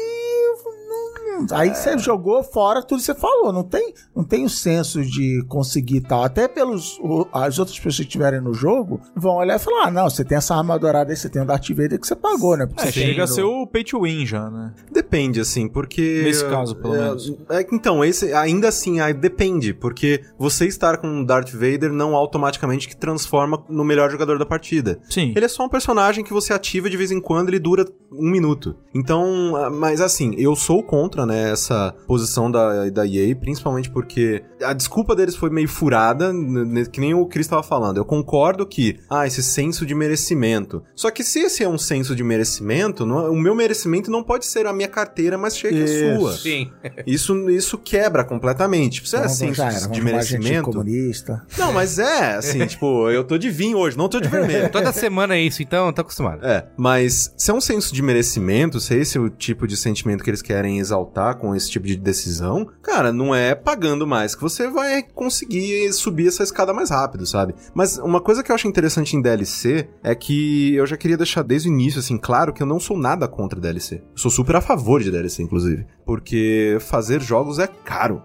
Aí 1.53 1.75
você 1.75 1.97
jogou 1.99 2.43
fora 2.43 2.83
tudo 2.83 2.99
que 2.99 3.05
você 3.05 3.15
falou. 3.15 3.53
Não 3.53 3.63
tem, 3.63 3.95
não 4.15 4.25
tem 4.25 4.45
o 4.45 4.49
senso 4.49 5.03
de 5.03 5.45
conseguir 5.49 6.01
tal. 6.03 6.23
Até 6.25 6.49
pelos 6.49 6.99
o- 7.01 7.27
as 7.33 7.59
outras 7.59 7.77
pessoas 7.77 7.97
que 7.97 8.03
estiverem 8.03 8.41
no 8.41 8.53
jogo 8.55 9.01
vão 9.17 9.37
olhar 9.37 9.57
e 9.57 9.59
falar: 9.59 9.87
ah, 9.87 9.91
não, 9.91 10.09
você 10.11 10.25
tem 10.25 10.37
essa 10.39 10.55
arma 10.55 10.79
dourada 10.79 11.11
aí, 11.11 11.17
você 11.17 11.29
tem 11.29 11.43
o 11.43 11.45
Darth 11.47 11.69
Vader 11.71 11.99
que 12.01 12.07
você 12.07 12.17
pagou, 12.17 12.57
né? 12.57 12.67
Porque 12.67 12.83
É, 12.83 12.87
você 12.87 13.01
chega 13.01 13.25
a 13.25 13.27
ser 13.27 13.43
o 13.43 13.67
pay 13.67 13.85
to 13.85 14.03
win 14.03 14.27
já, 14.27 14.51
né? 14.51 14.73
Depende, 14.91 15.41
assim, 15.41 15.69
porque. 15.69 16.23
Nesse 16.25 16.45
caso, 16.47 16.75
pelo 16.77 16.95
é, 16.95 16.99
menos. 17.01 17.33
é, 17.51 17.67
então, 17.73 18.05
esse, 18.05 18.33
ainda 18.33 18.69
assim, 18.69 19.01
aí 19.01 19.13
depende, 19.15 19.73
porque 19.75 20.23
você 20.39 20.67
estar 20.67 20.99
com 20.99 21.21
o 21.21 21.27
Darth 21.27 21.51
Vader 21.53 21.93
não 21.93 22.15
automaticamente 22.17 22.89
que 22.89 22.97
transforma 22.97 23.63
no 23.69 23.85
melhor 23.85 24.11
jogador 24.11 24.39
da 24.39 24.47
partida. 24.47 24.99
Sim. 25.09 25.33
Ele 25.37 25.45
é 25.45 25.49
só 25.49 25.65
um 25.65 25.69
personagem 25.69 26.25
que 26.25 26.33
você 26.33 26.53
ativa 26.53 26.89
de 26.91 26.97
vez 26.97 27.11
em 27.11 27.21
quando, 27.21 27.49
ele 27.49 27.59
dura 27.59 27.85
um 28.13 28.31
minuto. 28.31 28.77
Então, 28.95 29.55
ah, 29.57 29.71
mas 29.71 30.01
assim, 30.01 30.35
eu 30.39 30.55
sou 30.57 30.83
contra, 30.83 31.25
né, 31.29 31.51
essa 31.53 31.95
posição 32.07 32.51
da, 32.51 32.89
da 32.91 33.07
EA, 33.07 33.37
principalmente 33.37 33.91
porque 33.91 34.43
a 34.63 34.73
desculpa 34.73 35.15
deles 35.15 35.37
foi 35.37 35.51
meio 35.51 35.69
furada, 35.69 36.33
que 36.91 37.01
nem 37.01 37.15
o 37.15 37.27
Chris 37.27 37.47
estava 37.47 37.63
falando. 37.63 37.99
Eu 37.99 38.05
concordo 38.05 38.67
que, 38.67 38.99
ah, 39.11 39.27
esse 39.27 39.43
senso 39.43 39.85
de 39.87 39.95
merecimento. 39.95 40.83
Só 40.97 41.11
que 41.11 41.23
se 41.23 41.41
esse 41.41 41.63
é 41.63 41.69
um 41.69 41.79
senso 41.79 42.17
de 42.17 42.25
merecimento, 42.25 43.05
não- 43.07 43.27
é, 43.27 43.31
o 43.31 43.37
meu 43.37 43.55
merecimento 43.55 44.11
não 44.11 44.23
pode 44.23 44.47
ser 44.47 44.67
a 44.67 44.73
minha 44.73 44.89
carteira 44.89 45.37
mais 45.39 45.57
cheia 45.57 45.73
que 45.73 45.83
a 45.83 45.85
Isso. 45.85 46.21
sua. 46.21 46.33
Sim. 46.37 46.71
Isso, 47.07 47.51
isso 47.51 47.79
quebra 47.79 48.25
completamente. 48.25 49.07
Se 49.09 49.17
é 49.17 49.21
Então, 49.21 49.29
senso 49.31 49.63
era, 49.63 49.89
de 49.89 50.01
merecimento. 50.01 50.71
comunista. 50.71 51.45
Não, 51.59 51.73
mas 51.73 51.99
é, 51.99 52.35
assim, 52.37 52.65
tipo, 52.67 53.09
eu 53.11 53.25
tô 53.25 53.37
de 53.39 53.51
vinho 53.51 53.79
hoje, 53.79 53.97
não 53.97 54.09
tô 54.09 54.21
de 54.21 54.29
vermelho. 54.29 54.69
Toda 54.73 54.93
semana 54.93 55.35
é 55.37 55.41
isso, 55.41 55.63
então, 55.63 55.93
tô 55.93 56.01
acostumado. 56.03 56.45
É, 56.45 56.67
mas 56.77 57.33
se 57.37 57.51
é 57.51 57.55
um 57.55 57.61
senso 57.61 57.93
de 57.95 58.03
merecimento, 58.03 58.81
se 58.81 58.95
esse 58.97 59.19
é 59.19 59.21
o 59.21 59.29
tipo 59.29 59.67
de 59.67 59.77
sentimento 59.77 60.23
que 60.25 60.31
eles 60.31 60.43
querem 60.43 60.79
exaltar 60.79 61.18
com 61.35 61.55
esse 61.55 61.71
tipo 61.71 61.87
de 61.87 61.97
decisão, 61.97 62.69
cara, 62.83 63.13
não 63.13 63.35
é 63.35 63.55
pagando 63.55 64.07
mais 64.07 64.35
que 64.35 64.43
você 64.43 64.69
vai 64.69 65.03
conseguir 65.03 65.93
subir 65.93 66.29
essa 66.29 66.43
escada 66.43 66.73
mais 66.73 66.91
rápido, 66.91 67.27
sabe? 67.27 67.55
Mas 67.75 67.99
uma 67.99 68.21
coisa 68.21 68.43
que 68.43 68.51
eu 68.51 68.55
acho 68.55 68.69
interessante 68.69 69.17
em 69.17 69.23
DLC 69.23 69.89
é 70.03 70.15
que 70.15 70.75
eu 70.75 70.87
já 70.87 70.97
queria 70.97 71.17
deixar 71.17 71.43
desde 71.43 71.69
o 71.69 71.73
início, 71.73 72.01
assim, 72.01 72.19
claro 72.19 72.53
que 72.53 72.63
eu 72.63 72.67
não 72.67 72.81
sou 72.81 72.97
nada 72.97 73.29
contra 73.29 73.61
DLC. 73.61 73.97
Eu 73.97 74.19
sou 74.19 74.31
super 74.31 74.57
a 74.57 74.61
favor 74.61 75.03
de 75.03 75.11
DLC, 75.11 75.43
inclusive. 75.43 75.87
Porque 76.05 76.79
fazer 76.81 77.21
jogos 77.21 77.59
é 77.59 77.67
caro. 77.67 78.23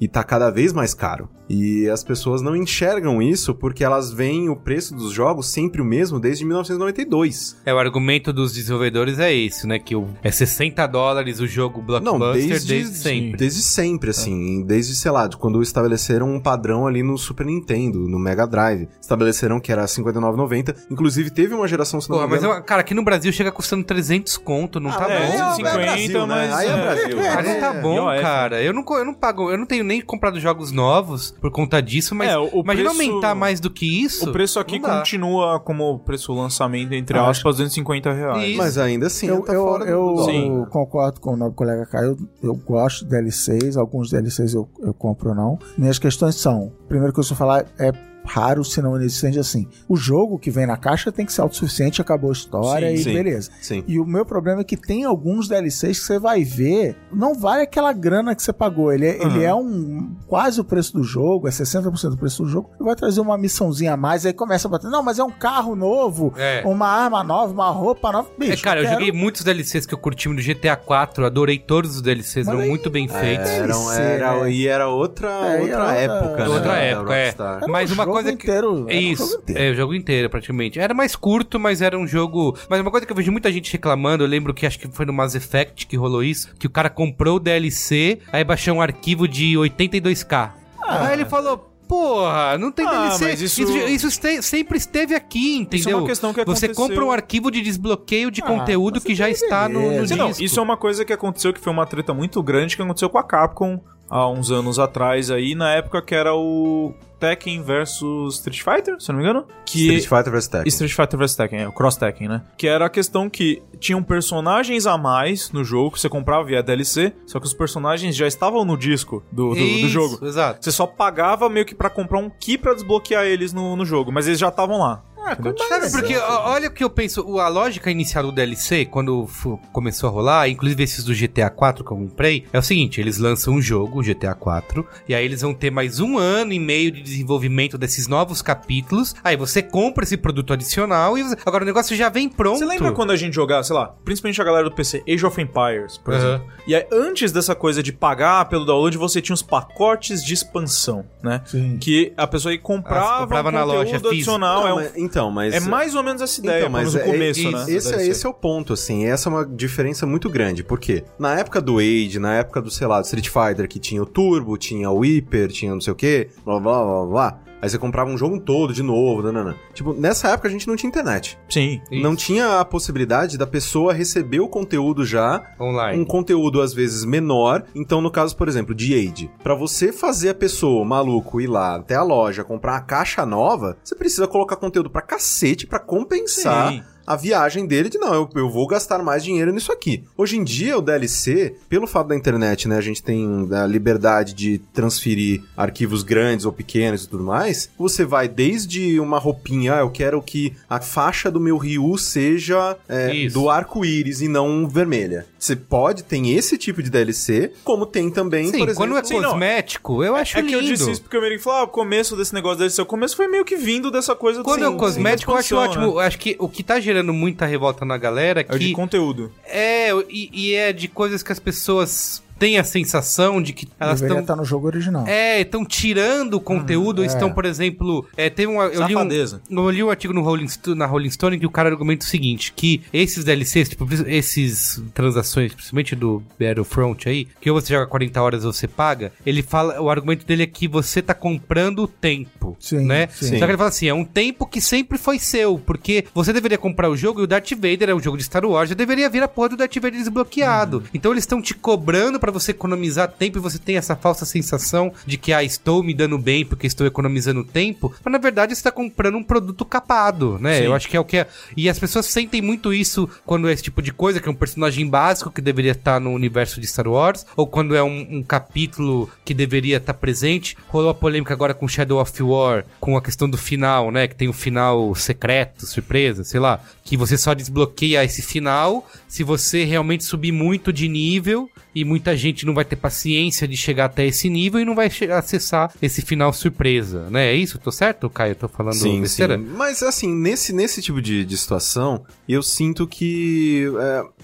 E 0.00 0.08
tá 0.08 0.22
cada 0.24 0.50
vez 0.50 0.72
mais 0.72 0.94
caro. 0.94 1.28
E 1.48 1.88
as 1.88 2.02
pessoas 2.02 2.40
não 2.42 2.56
enxergam 2.56 3.20
isso 3.20 3.54
porque 3.54 3.84
elas 3.84 4.10
veem 4.12 4.48
o 4.48 4.56
preço 4.56 4.94
dos 4.94 5.12
jogos 5.12 5.50
sempre 5.50 5.80
o 5.82 5.84
mesmo 5.84 6.18
desde 6.18 6.44
1992. 6.44 7.56
É, 7.64 7.72
o 7.74 7.78
argumento 7.78 8.32
dos 8.32 8.52
desenvolvedores 8.52 9.18
é 9.18 9.32
esse, 9.34 9.66
né? 9.66 9.78
Que 9.78 9.94
o- 9.94 10.08
é 10.22 10.30
60 10.30 10.86
dólares 10.86 11.40
o 11.40 11.46
jogo 11.46 11.82
blockbuster 11.82 12.18
Não, 12.18 12.32
desde, 12.32 12.66
desde- 12.68 12.96
sempre. 12.98 13.36
Desde 13.36 13.62
sempre, 13.62 14.10
assim. 14.10 14.64
Desde, 14.64 14.94
sei 14.94 15.10
lá, 15.10 15.26
de 15.26 15.36
quando 15.36 15.62
estabeleceram 15.62 16.28
um 16.32 16.40
padrão 16.40 16.86
ali 16.86 17.02
no 17.02 17.16
Super 17.18 17.46
Nintendo, 17.46 18.00
no 18.08 18.18
Mega 18.18 18.46
Drive. 18.46 18.88
Estabeleceram 19.00 19.60
que 19.60 19.70
era 19.70 19.86
59,90. 19.86 20.74
Inclusive, 20.90 21.30
teve 21.30 21.54
uma 21.54 21.68
geração, 21.68 22.00
se 22.00 22.08
não 22.10 22.16
Porra, 22.16 22.28
mas, 22.28 22.64
cara, 22.64 22.80
aqui 22.80 22.94
no 22.94 23.04
Brasil 23.04 23.32
chega 23.32 23.52
custando 23.52 23.84
300 23.84 24.36
conto, 24.36 24.80
não 24.80 24.90
tá 24.90 25.06
é, 25.10 25.18
bom. 25.18 25.32
é, 25.32 25.36
é 25.50 25.54
50, 25.54 25.78
Brasil, 25.78 26.26
né? 26.26 26.26
mas- 26.26 26.52
Aí 26.52 26.68
é 26.68 26.70
é. 26.70 26.76
Brasil. 26.80 27.16
Mas 27.16 27.46
não 27.48 27.60
tá 27.60 27.74
É. 27.74 27.80
bom, 27.80 28.12
IOF. 28.12 28.22
cara. 28.22 28.62
Eu 28.62 28.72
não, 28.72 28.84
eu 28.96 29.04
não 29.04 29.14
pago. 29.14 29.50
Eu 29.52 29.58
não 29.58 29.66
tenho 29.66 29.84
nem 29.84 30.00
comprado 30.00 30.38
jogos 30.40 30.72
novos 30.72 31.30
por 31.40 31.50
conta 31.50 31.80
disso, 31.80 32.14
mas 32.14 32.30
É, 32.30 32.38
o- 32.38 32.48
o 32.52 32.60
imagina 32.62 32.90
preço- 32.90 33.02
aumentar 33.10 33.34
mais 33.34 33.60
do 33.60 33.70
que 33.70 34.02
isso. 34.04 34.28
O 34.28 34.32
preço 34.32 34.58
aqui 34.58 34.78
continua 34.80 35.60
como 35.60 35.98
preço 36.00 36.32
lançamento, 36.32 36.92
entre 36.92 37.18
Ah, 37.18 37.28
aspas, 37.28 37.56
250 37.56 38.12
reais. 38.12 38.48
Isso. 38.48 38.58
Mas 38.58 38.78
ainda 38.78 39.06
assim, 39.06 39.26
eu, 39.26 39.42
tá 39.42 39.52
eu, 39.52 39.78
eu 39.86 40.66
concordo 40.70 41.20
com 41.20 41.34
o 41.34 41.36
nobre 41.36 41.54
colega 41.56 41.86
Caio. 41.86 42.16
Eu 42.42 42.54
gosto 42.54 43.04
de 43.04 43.10
DLCs, 43.10 43.76
alguns 43.76 44.10
DLCs 44.10 44.54
eu, 44.54 44.68
eu 44.80 44.92
compro 44.94 45.30
ou 45.30 45.34
não. 45.34 45.58
Minhas 45.76 45.98
questões 45.98 46.34
são: 46.36 46.72
primeiro 46.88 47.12
que 47.12 47.20
eu 47.20 47.24
só 47.24 47.34
falar 47.34 47.66
é 47.78 47.92
raro, 48.24 48.64
se 48.64 48.80
não 48.80 48.96
inexistente, 48.96 49.38
assim. 49.38 49.66
O 49.88 49.96
jogo 49.96 50.38
que 50.38 50.50
vem 50.50 50.66
na 50.66 50.76
caixa 50.76 51.10
tem 51.12 51.26
que 51.26 51.32
ser 51.32 51.40
autossuficiente, 51.40 52.00
acabou 52.00 52.30
a 52.30 52.32
história 52.32 52.88
Sim, 52.88 52.94
e 52.94 52.98
sim. 53.04 53.12
beleza. 53.14 53.50
Sim. 53.60 53.84
E 53.86 53.98
o 53.98 54.04
meu 54.06 54.24
problema 54.24 54.60
é 54.60 54.64
que 54.64 54.76
tem 54.76 55.04
alguns 55.04 55.48
DLCs 55.48 55.98
que 56.00 56.04
você 56.06 56.18
vai 56.18 56.44
ver, 56.44 56.96
não 57.12 57.34
vale 57.34 57.62
aquela 57.62 57.92
grana 57.92 58.34
que 58.34 58.42
você 58.42 58.52
pagou. 58.52 58.92
Ele 58.92 59.06
é, 59.06 59.22
ele 59.22 59.42
é 59.44 59.54
um 59.54 60.14
quase 60.26 60.60
o 60.60 60.64
preço 60.64 60.92
do 60.92 61.02
jogo, 61.02 61.48
é 61.48 61.50
60% 61.50 62.10
do 62.10 62.16
preço 62.16 62.42
do 62.42 62.48
jogo. 62.48 62.70
E 62.80 62.84
vai 62.84 62.94
trazer 62.94 63.20
uma 63.20 63.36
missãozinha 63.36 63.94
a 63.94 63.96
mais, 63.96 64.24
aí 64.24 64.32
começa 64.32 64.68
a 64.68 64.70
bater. 64.70 64.88
Não, 64.90 65.02
mas 65.02 65.18
é 65.18 65.24
um 65.24 65.30
carro 65.30 65.74
novo, 65.74 66.32
É. 66.36 66.62
uma 66.64 66.86
arma 66.88 67.22
nova, 67.24 67.52
uma 67.52 67.70
roupa 67.70 68.12
nova. 68.12 68.28
Bicho, 68.38 68.52
É, 68.52 68.56
cara, 68.56 68.80
eu 68.80 68.84
quero- 68.84 68.94
joguei 69.00 69.12
muitos 69.12 69.42
DLCs 69.42 69.84
que 69.86 69.94
eu 69.94 69.98
curti 69.98 70.28
no 70.28 70.40
GTA 70.40 70.76
4, 70.76 71.26
adorei 71.26 71.58
todos 71.58 71.96
os 71.96 72.02
DLCs, 72.02 72.46
Mas 72.46 72.48
eram 72.48 72.60
aí- 72.60 72.68
muito 72.68 72.88
bem 72.90 73.08
feitos. 73.08 73.50
Eram, 73.50 73.92
era, 73.92 74.40
né? 74.44 74.50
E 74.52 74.66
era 74.66 74.88
outra, 74.88 75.28
É, 75.28 75.60
outra 75.60 75.66
era 75.66 75.82
outra- 75.84 75.96
época, 75.96 76.36
né? 76.44 76.48
Outra 76.48 76.76
época, 76.78 77.14
é. 77.16 77.34
Mas 77.68 77.90
um 77.90 77.94
uma 77.94 78.06
jogo 78.12 78.22
coisa 78.24 78.36
que- 78.36 78.44
inteiro, 78.46 78.72
um 78.86 78.88
Isso, 78.90 79.26
jogo 79.26 79.42
inteiro. 79.42 79.62
é 79.62 79.70
o 79.70 79.74
jogo 79.74 79.94
inteiro 79.94 80.30
praticamente. 80.30 80.78
Era 80.78 80.94
mais 80.94 81.16
curto, 81.16 81.58
mas 81.58 81.80
era 81.82 81.98
um 81.98 82.06
jogo. 82.06 82.56
Mas 82.68 82.80
uma 82.80 82.90
coisa 82.90 83.04
que 83.06 83.12
eu 83.12 83.16
vejo 83.16 83.32
muita 83.32 83.50
gente 83.52 83.72
reclamando, 83.72 84.24
eu 84.24 84.28
lembro 84.28 84.52
que 84.54 84.66
acho 84.66 84.78
que 84.78 84.88
foi 84.88 85.04
no 85.06 85.12
Mass 85.12 85.34
Effect 85.34 85.86
que 85.86 85.96
rolou 85.96 86.22
isso, 86.22 86.54
que 86.58 86.66
o 86.66 86.70
cara 86.70 86.88
comprou 86.90 87.36
o 87.36 87.40
DLC, 87.40 88.18
aí 88.32 88.44
baixou 88.44 88.74
um 88.76 88.80
arquivo 88.82 89.26
de 89.26 89.56
82k. 89.56 90.52
aí 90.86 91.12
ele 91.14 91.24
falou. 91.24 91.68
Porra, 91.88 92.56
não 92.56 92.72
tem 92.72 92.86
Ah, 92.86 92.90
DLC. 93.18 93.44
isso- 93.44 93.62
Isso, 93.62 93.76
isso 93.76 94.06
este- 94.06 94.40
sempre 94.40 94.78
esteve 94.78 95.14
aqui, 95.14 95.56
entendeu? 95.58 95.78
Isso 95.78 95.90
é 95.90 95.94
uma 95.94 96.06
questão 96.06 96.32
que 96.32 96.42
Você 96.46 96.64
aconteceu- 96.64 96.74
compra 96.74 97.04
um 97.04 97.10
arquivo 97.12 97.50
de 97.50 97.60
desbloqueio 97.60 98.30
de 98.30 98.40
Ah, 98.40 98.46
conteúdo 98.46 98.98
que 98.98 99.14
já 99.14 99.26
você 99.26 99.44
está 99.44 99.68
no, 99.68 100.00
no. 100.00 100.08
Sim, 100.08 100.14
não, 100.14 100.28
disco. 100.28 100.42
isso 100.42 100.58
é 100.58 100.62
uma 100.62 100.76
coisa 100.78 101.04
que 101.04 101.12
aconteceu 101.12 101.52
que 101.52 101.60
foi 101.60 101.70
uma 101.70 101.84
treta 101.84 102.14
muito 102.14 102.42
grande 102.42 102.76
que 102.76 102.82
aconteceu 102.82 103.10
com 103.10 103.18
a 103.18 103.22
Capcom 103.22 103.78
há 104.08 104.26
uns 104.26 104.50
anos 104.50 104.78
atrás 104.78 105.30
aí, 105.30 105.54
na 105.54 105.70
época 105.74 106.00
que 106.00 106.14
era 106.14 106.34
o 106.34 106.94
Tekken 107.22 107.62
versus 107.62 108.34
Street 108.34 108.60
Fighter, 108.60 109.00
se 109.00 109.10
não 109.10 109.20
me 109.20 109.24
engano. 109.24 109.46
Que 109.64 109.94
Street 109.94 110.08
Fighter 110.08 110.32
vs 110.32 110.48
Tekken. 110.48 110.68
Street 110.68 110.92
Fighter 110.92 111.18
vs 111.20 111.36
Tekken, 111.36 111.60
é, 111.60 111.68
o 111.68 111.72
Cross 111.72 111.96
Tekken, 111.96 112.28
né? 112.28 112.42
Que 112.56 112.66
era 112.66 112.86
a 112.86 112.90
questão 112.90 113.30
que 113.30 113.62
tinham 113.78 114.02
personagens 114.02 114.88
a 114.88 114.98
mais 114.98 115.52
no 115.52 115.62
jogo 115.62 115.92
que 115.92 116.00
você 116.00 116.08
comprava 116.08 116.42
via 116.42 116.64
DLC, 116.64 117.12
só 117.24 117.38
que 117.38 117.46
os 117.46 117.54
personagens 117.54 118.16
já 118.16 118.26
estavam 118.26 118.64
no 118.64 118.76
disco 118.76 119.22
do, 119.30 119.50
do, 119.50 119.54
do 119.54 119.60
Isso, 119.60 119.88
jogo. 119.88 120.26
Exato. 120.26 120.64
Você 120.64 120.72
só 120.72 120.84
pagava 120.84 121.48
meio 121.48 121.64
que 121.64 121.76
pra 121.76 121.88
comprar 121.88 122.18
um 122.18 122.28
key 122.28 122.58
pra 122.58 122.74
desbloquear 122.74 123.24
eles 123.24 123.52
no, 123.52 123.76
no 123.76 123.84
jogo, 123.84 124.10
mas 124.10 124.26
eles 124.26 124.40
já 124.40 124.48
estavam 124.48 124.80
lá. 124.80 125.04
Entendeu? 125.32 125.54
Sabe, 125.68 125.90
porque 125.90 126.16
ó, 126.16 126.50
olha 126.50 126.68
o 126.68 126.72
que 126.72 126.82
eu 126.82 126.90
penso, 126.90 127.38
a 127.38 127.48
lógica 127.48 127.90
inicial 127.90 128.24
do 128.24 128.32
DLC, 128.32 128.84
quando 128.84 129.28
começou 129.72 130.08
a 130.08 130.12
rolar, 130.12 130.48
inclusive 130.48 130.82
esses 130.82 131.04
do 131.04 131.14
GTA 131.14 131.48
4 131.50 131.84
que 131.84 131.92
eu 131.92 131.96
comprei, 131.96 132.44
é 132.52 132.58
o 132.58 132.62
seguinte, 132.62 133.00
eles 133.00 133.18
lançam 133.18 133.54
um 133.54 133.60
jogo, 133.62 134.00
o 134.00 134.02
GTA 134.02 134.34
4, 134.34 134.86
e 135.08 135.14
aí 135.14 135.24
eles 135.24 135.42
vão 135.42 135.54
ter 135.54 135.70
mais 135.70 136.00
um 136.00 136.18
ano 136.18 136.52
e 136.52 136.58
meio 136.58 136.90
de 136.90 137.00
desenvolvimento 137.02 137.76
desses 137.78 138.06
novos 138.08 138.42
capítulos, 138.42 139.14
aí 139.22 139.36
você 139.36 139.62
compra 139.62 140.04
esse 140.04 140.16
produto 140.16 140.52
adicional 140.52 141.16
e 141.16 141.22
você- 141.22 141.36
agora 141.44 141.62
o 141.62 141.66
negócio 141.66 141.96
já 141.96 142.08
vem 142.08 142.28
pronto. 142.28 142.58
Você 142.58 142.64
lembra 142.64 142.92
quando 142.92 143.10
a 143.10 143.16
gente 143.16 143.34
jogava, 143.34 143.62
sei 143.62 143.74
lá, 143.76 143.94
principalmente 144.04 144.40
a 144.40 144.44
galera 144.44 144.64
do 144.64 144.74
PC, 144.74 145.02
Age 145.08 145.24
of 145.26 145.40
Empires, 145.40 145.98
por 145.98 146.14
Aham. 146.14 146.22
exemplo. 146.34 146.52
E 146.66 146.74
aí, 146.74 146.86
antes 146.92 147.32
dessa 147.32 147.54
coisa 147.54 147.82
de 147.82 147.92
pagar 147.92 148.44
pelo 148.48 148.64
download, 148.64 148.96
você 148.96 149.20
tinha 149.20 149.34
os 149.34 149.42
pacotes 149.42 150.24
de 150.24 150.34
expansão, 150.34 151.04
né? 151.22 151.42
Sim. 151.44 151.76
Que 151.78 152.12
a 152.16 152.26
pessoa 152.26 152.52
aí 152.52 152.58
Ah, 152.58 152.62
comprava, 152.62 153.20
comprava 153.22 153.48
um 153.48 153.52
na 153.52 153.64
loja 153.64 153.90
física. 153.90 154.08
adicional. 154.08 154.60
Não, 154.60 154.68
é, 154.68 154.72
um- 154.72 154.76
mas- 154.76 154.96
então, 155.12 155.30
mas... 155.30 155.54
é 155.54 155.60
mais 155.60 155.94
ou 155.94 156.02
menos 156.02 156.22
essa 156.22 156.40
ideia, 156.40 156.60
Então, 156.60 156.70
mas 156.70 156.94
no 156.94 157.00
é- 157.00 157.04
começo, 157.04 157.50
né? 157.50 157.66
Esse, 157.68 157.94
é, 157.94 158.06
esse 158.06 158.24
é 158.24 158.28
o 158.28 158.32
ponto, 158.32 158.72
assim. 158.72 159.04
Essa 159.04 159.28
é 159.28 159.32
uma 159.32 159.46
diferença 159.46 160.06
muito 160.06 160.30
grande. 160.30 160.64
Porque 160.64 161.04
na 161.18 161.38
época 161.38 161.60
do 161.60 161.78
Age, 161.78 162.18
na 162.18 162.34
época 162.36 162.62
do, 162.62 162.70
sei 162.70 162.86
lá, 162.86 162.98
do 162.98 163.04
Street 163.04 163.28
Fighter, 163.28 163.68
que 163.68 163.78
tinha 163.78 164.02
o 164.02 164.06
Turbo, 164.06 164.56
tinha 164.56 164.90
o 164.90 165.00
Hyper, 165.00 165.48
tinha 165.48 165.72
não 165.72 165.80
sei 165.82 165.92
o 165.92 165.96
quê, 165.96 166.30
blá 166.44 166.58
blá 166.58 166.82
blá 166.82 166.94
blá 166.94 167.06
blá. 167.06 167.51
Aí 167.62 167.70
você 167.70 167.78
comprava 167.78 168.10
um 168.10 168.18
jogo 168.18 168.40
todo 168.40 168.74
de 168.74 168.82
novo, 168.82 169.22
nanana. 169.22 169.54
Tipo, 169.72 169.94
nessa 169.94 170.30
época 170.30 170.48
a 170.48 170.50
gente 170.50 170.66
não 170.66 170.74
tinha 170.74 170.88
internet. 170.88 171.38
Sim. 171.48 171.80
Isso. 171.90 172.02
Não 172.02 172.16
tinha 172.16 172.58
a 172.58 172.64
possibilidade 172.64 173.38
da 173.38 173.46
pessoa 173.46 173.92
receber 173.92 174.40
o 174.40 174.48
conteúdo 174.48 175.06
já 175.06 175.54
Online. 175.60 176.00
um 176.02 176.04
conteúdo 176.04 176.60
às 176.60 176.74
vezes 176.74 177.04
menor. 177.04 177.62
Então, 177.72 178.00
no 178.00 178.10
caso, 178.10 178.36
por 178.36 178.48
exemplo, 178.48 178.74
de 178.74 178.92
Age, 178.94 179.30
Pra 179.44 179.54
você 179.54 179.92
fazer 179.92 180.30
a 180.30 180.34
pessoa, 180.34 180.82
o 180.82 180.84
maluco, 180.84 181.40
ir 181.40 181.46
lá 181.46 181.76
até 181.76 181.94
a 181.94 182.02
loja 182.02 182.42
comprar 182.42 182.72
uma 182.72 182.80
caixa 182.80 183.24
nova, 183.24 183.76
você 183.84 183.94
precisa 183.94 184.26
colocar 184.26 184.56
conteúdo 184.56 184.90
pra 184.90 185.00
cacete 185.00 185.64
pra 185.66 185.78
compensar 185.78 186.72
Sim. 186.72 186.82
A 187.12 187.16
viagem 187.16 187.66
dele 187.66 187.88
de 187.88 187.98
não, 187.98 188.14
eu, 188.14 188.28
eu 188.34 188.50
vou 188.50 188.66
gastar 188.66 189.02
mais 189.02 189.22
dinheiro 189.24 189.52
nisso 189.52 189.72
aqui. 189.72 190.02
Hoje 190.16 190.36
em 190.36 190.44
dia, 190.44 190.76
o 190.78 190.82
DLC, 190.82 191.54
pelo 191.68 191.86
fato 191.86 192.08
da 192.08 192.16
internet, 192.16 192.66
né, 192.68 192.76
a 192.76 192.80
gente 192.80 193.02
tem 193.02 193.48
a 193.52 193.66
liberdade 193.66 194.34
de 194.34 194.58
transferir 194.72 195.42
arquivos 195.56 196.02
grandes 196.02 196.46
ou 196.46 196.52
pequenos 196.52 197.04
e 197.04 197.08
tudo 197.08 197.24
mais, 197.24 197.70
você 197.78 198.04
vai 198.04 198.28
desde 198.28 198.98
uma 199.00 199.18
roupinha, 199.18 199.74
ah, 199.76 199.80
eu 199.80 199.90
quero 199.90 200.20
que 200.22 200.52
a 200.68 200.80
faixa 200.80 201.30
do 201.30 201.40
meu 201.40 201.56
Ryu 201.56 201.96
seja 201.98 202.76
é, 202.88 203.26
do 203.28 203.48
arco-íris 203.50 204.20
e 204.20 204.28
não 204.28 204.68
vermelha. 204.68 205.26
Você 205.38 205.56
pode, 205.56 206.04
tem 206.04 206.32
esse 206.36 206.56
tipo 206.56 206.82
de 206.82 206.90
DLC, 206.90 207.52
como 207.64 207.84
tem 207.84 208.10
também, 208.10 208.46
Sim, 208.46 208.52
por 208.58 208.68
exemplo... 208.68 208.74
quando 208.76 208.96
é 208.96 209.04
Sim, 209.04 209.20
não. 209.20 209.30
cosmético, 209.30 210.04
eu 210.04 210.14
acho 210.14 210.38
É 210.38 210.42
que 210.42 210.48
lindo. 210.48 210.58
eu 210.58 210.62
disse 210.62 210.90
isso 210.90 211.02
porque 211.02 211.16
o 211.16 211.20
Merigo 211.20 211.42
falou, 211.42 211.60
ah, 211.60 211.64
o 211.64 211.68
começo 211.68 212.16
desse 212.16 212.32
negócio 212.32 212.58
desse 212.58 212.76
seu 212.76 212.86
começo 212.86 213.16
foi 213.16 213.26
meio 213.26 213.44
que 213.44 213.56
vindo 213.56 213.90
dessa 213.90 214.14
coisa 214.14 214.38
do 214.38 214.44
Quando 214.44 214.64
é 214.64 214.68
sim, 214.68 214.74
o 214.74 214.76
cosmético, 214.76 215.32
eu 215.32 215.36
acho 215.36 215.56
ótimo. 215.56 215.86
né? 215.86 215.92
Eu 215.92 215.98
Acho 215.98 216.18
que 216.18 216.36
o 216.38 216.48
que 216.48 216.62
tá 216.62 216.78
gerando 216.78 217.01
muita 217.10 217.46
revolta 217.46 217.84
na 217.84 217.96
galera 217.96 218.44
é 218.46 218.58
de 218.58 218.72
conteúdo. 218.72 219.32
é, 219.46 219.90
e, 220.10 220.30
e 220.32 220.54
é 220.54 220.72
de 220.72 220.88
coisas 220.88 221.22
que 221.22 221.32
as 221.32 221.38
pessoas 221.38 222.22
têm 222.38 222.58
a 222.58 222.64
sensação 222.64 223.40
de 223.42 223.52
que 223.52 223.68
elas 223.78 224.00
Deveria 224.00 224.20
estão 224.20 224.34
estar 224.34 224.36
no 224.36 224.44
jogo 224.44 224.66
original. 224.66 225.06
É, 225.06 225.40
estão 225.40 225.64
tirando 225.64 226.34
o 226.34 226.40
conteúdo, 226.40 227.02
é. 227.02 227.06
estão, 227.06 227.32
por 227.32 227.44
exemplo, 227.44 228.06
é, 228.16 228.28
teve 228.30 228.50
um, 228.50 228.60
eu 228.62 228.86
li 228.86 228.96
um, 228.96 229.08
eu 229.50 229.70
li 229.70 229.82
um 229.82 229.90
artigo 229.90 230.12
no 230.12 230.22
Rolling, 230.22 230.48
na 230.68 230.86
Rolling 230.86 231.10
Stone 231.10 231.38
que 231.38 231.46
o 231.46 231.50
cara 231.50 231.68
argumenta 231.70 232.04
o 232.04 232.08
seguinte, 232.08 232.52
que 232.54 232.82
esses 232.92 233.24
DLCs, 233.24 233.70
tipo, 233.70 233.86
esses 234.06 234.82
transações, 234.94 235.54
principalmente 235.54 235.94
do 235.94 236.22
Battlefront 236.38 237.08
aí, 237.08 237.28
que 237.40 237.50
ou 237.50 237.60
você 237.60 237.72
joga 237.72 237.86
40 237.86 238.22
horas 238.22 238.44
ou 238.44 238.52
você 238.52 238.68
paga, 238.68 239.12
ele 239.24 239.42
fala, 239.42 239.80
o 239.80 239.90
argumento 239.90 240.26
dele 240.26 240.42
é 240.42 240.46
que 240.46 240.66
você 240.66 241.02
tá 241.02 241.14
comprando 241.14 241.84
o 241.84 241.88
tempo, 241.88 242.56
Sim, 242.58 242.86
né? 242.86 243.08
sim. 243.12 243.38
Só 243.38 243.44
que 243.44 243.50
ele 243.50 243.56
fala 243.56 243.68
assim, 243.68 243.88
é 243.88 243.94
um 243.94 244.04
tempo 244.04 244.46
que 244.46 244.60
sempre 244.60 244.98
foi 244.98 245.18
seu, 245.18 245.58
porque 245.58 246.04
você 246.14 246.32
deveria 246.32 246.58
comprar 246.58 246.88
o 246.88 246.96
jogo 246.96 247.20
e 247.20 247.24
o 247.24 247.26
Darth 247.26 247.50
Vader 247.52 247.90
é 247.90 247.94
o 247.94 248.00
jogo 248.00 248.16
de 248.16 248.24
Star 248.24 248.44
Wars, 248.44 248.68
já 248.68 248.74
deveria 248.74 249.08
vir 249.08 249.22
a 249.22 249.28
porra 249.28 249.50
do 249.50 249.56
Darth 249.56 249.74
Vader 249.74 249.92
desbloqueado. 249.92 250.78
Uhum. 250.78 250.84
Então 250.94 251.12
eles 251.12 251.22
estão 251.22 251.40
te 251.40 251.54
cobrando 251.54 252.18
pra 252.32 252.40
você 252.40 252.50
economizar 252.52 253.08
tempo 253.08 253.38
e 253.38 253.40
você 253.40 253.58
tem 253.58 253.76
essa 253.76 253.94
falsa 253.94 254.24
sensação 254.24 254.92
de 255.06 255.16
que, 255.18 255.32
ah, 255.32 255.44
estou 255.44 255.82
me 255.82 255.94
dando 255.94 256.18
bem 256.18 256.44
porque 256.44 256.66
estou 256.66 256.86
economizando 256.86 257.44
tempo, 257.44 257.94
mas 258.02 258.12
na 258.12 258.18
verdade 258.18 258.54
você 258.54 258.62
tá 258.62 258.72
comprando 258.72 259.16
um 259.16 259.22
produto 259.22 259.64
capado, 259.64 260.38
né? 260.40 260.58
Sim. 260.58 260.64
Eu 260.64 260.74
acho 260.74 260.88
que 260.88 260.96
é 260.96 261.00
o 261.00 261.04
que 261.04 261.18
é. 261.18 261.26
E 261.56 261.68
as 261.68 261.78
pessoas 261.78 262.06
sentem 262.06 262.40
muito 262.40 262.72
isso 262.72 263.08
quando 263.24 263.48
é 263.48 263.52
esse 263.52 263.62
tipo 263.62 263.82
de 263.82 263.92
coisa, 263.92 264.20
que 264.20 264.28
é 264.28 264.32
um 264.32 264.34
personagem 264.34 264.88
básico 264.88 265.30
que 265.30 265.40
deveria 265.40 265.72
estar 265.72 266.00
no 266.00 266.10
universo 266.10 266.60
de 266.60 266.66
Star 266.66 266.88
Wars, 266.88 267.26
ou 267.36 267.46
quando 267.46 267.74
é 267.74 267.82
um, 267.82 268.18
um 268.18 268.22
capítulo 268.22 269.10
que 269.24 269.34
deveria 269.34 269.76
estar 269.76 269.94
presente. 269.94 270.56
Rolou 270.68 270.90
a 270.90 270.94
polêmica 270.94 271.34
agora 271.34 271.54
com 271.54 271.68
Shadow 271.68 272.00
of 272.00 272.22
War, 272.22 272.64
com 272.80 272.96
a 272.96 273.02
questão 273.02 273.28
do 273.28 273.36
final, 273.36 273.90
né? 273.90 274.08
Que 274.08 274.14
tem 274.14 274.28
o 274.28 274.32
final 274.32 274.94
secreto, 274.94 275.66
surpresa, 275.66 276.24
sei 276.24 276.40
lá. 276.40 276.60
Que 276.84 276.96
você 276.96 277.18
só 277.18 277.34
desbloqueia 277.34 278.04
esse 278.04 278.22
final 278.22 278.86
se 279.12 279.22
você 279.22 279.62
realmente 279.62 280.04
subir 280.04 280.32
muito 280.32 280.72
de 280.72 280.88
nível 280.88 281.46
e 281.74 281.84
muita 281.84 282.16
gente 282.16 282.46
não 282.46 282.54
vai 282.54 282.64
ter 282.64 282.76
paciência 282.76 283.46
de 283.46 283.58
chegar 283.58 283.84
até 283.84 284.06
esse 284.06 284.30
nível 284.30 284.58
e 284.58 284.64
não 284.64 284.74
vai 284.74 284.86
acessar 285.14 285.70
esse 285.82 286.00
final 286.00 286.32
surpresa, 286.32 287.10
né? 287.10 287.26
É 287.30 287.34
isso? 287.34 287.58
Tô 287.58 287.70
certo, 287.70 288.08
Caio? 288.08 288.34
Tô 288.34 288.48
falando 288.48 288.72
Sim, 288.76 289.02
besteira? 289.02 289.36
sim. 289.36 289.44
Mas 289.54 289.82
assim, 289.82 290.14
nesse, 290.14 290.54
nesse 290.54 290.80
tipo 290.80 291.02
de, 291.02 291.26
de 291.26 291.36
situação, 291.36 292.06
eu 292.26 292.42
sinto 292.42 292.86
que. 292.86 293.66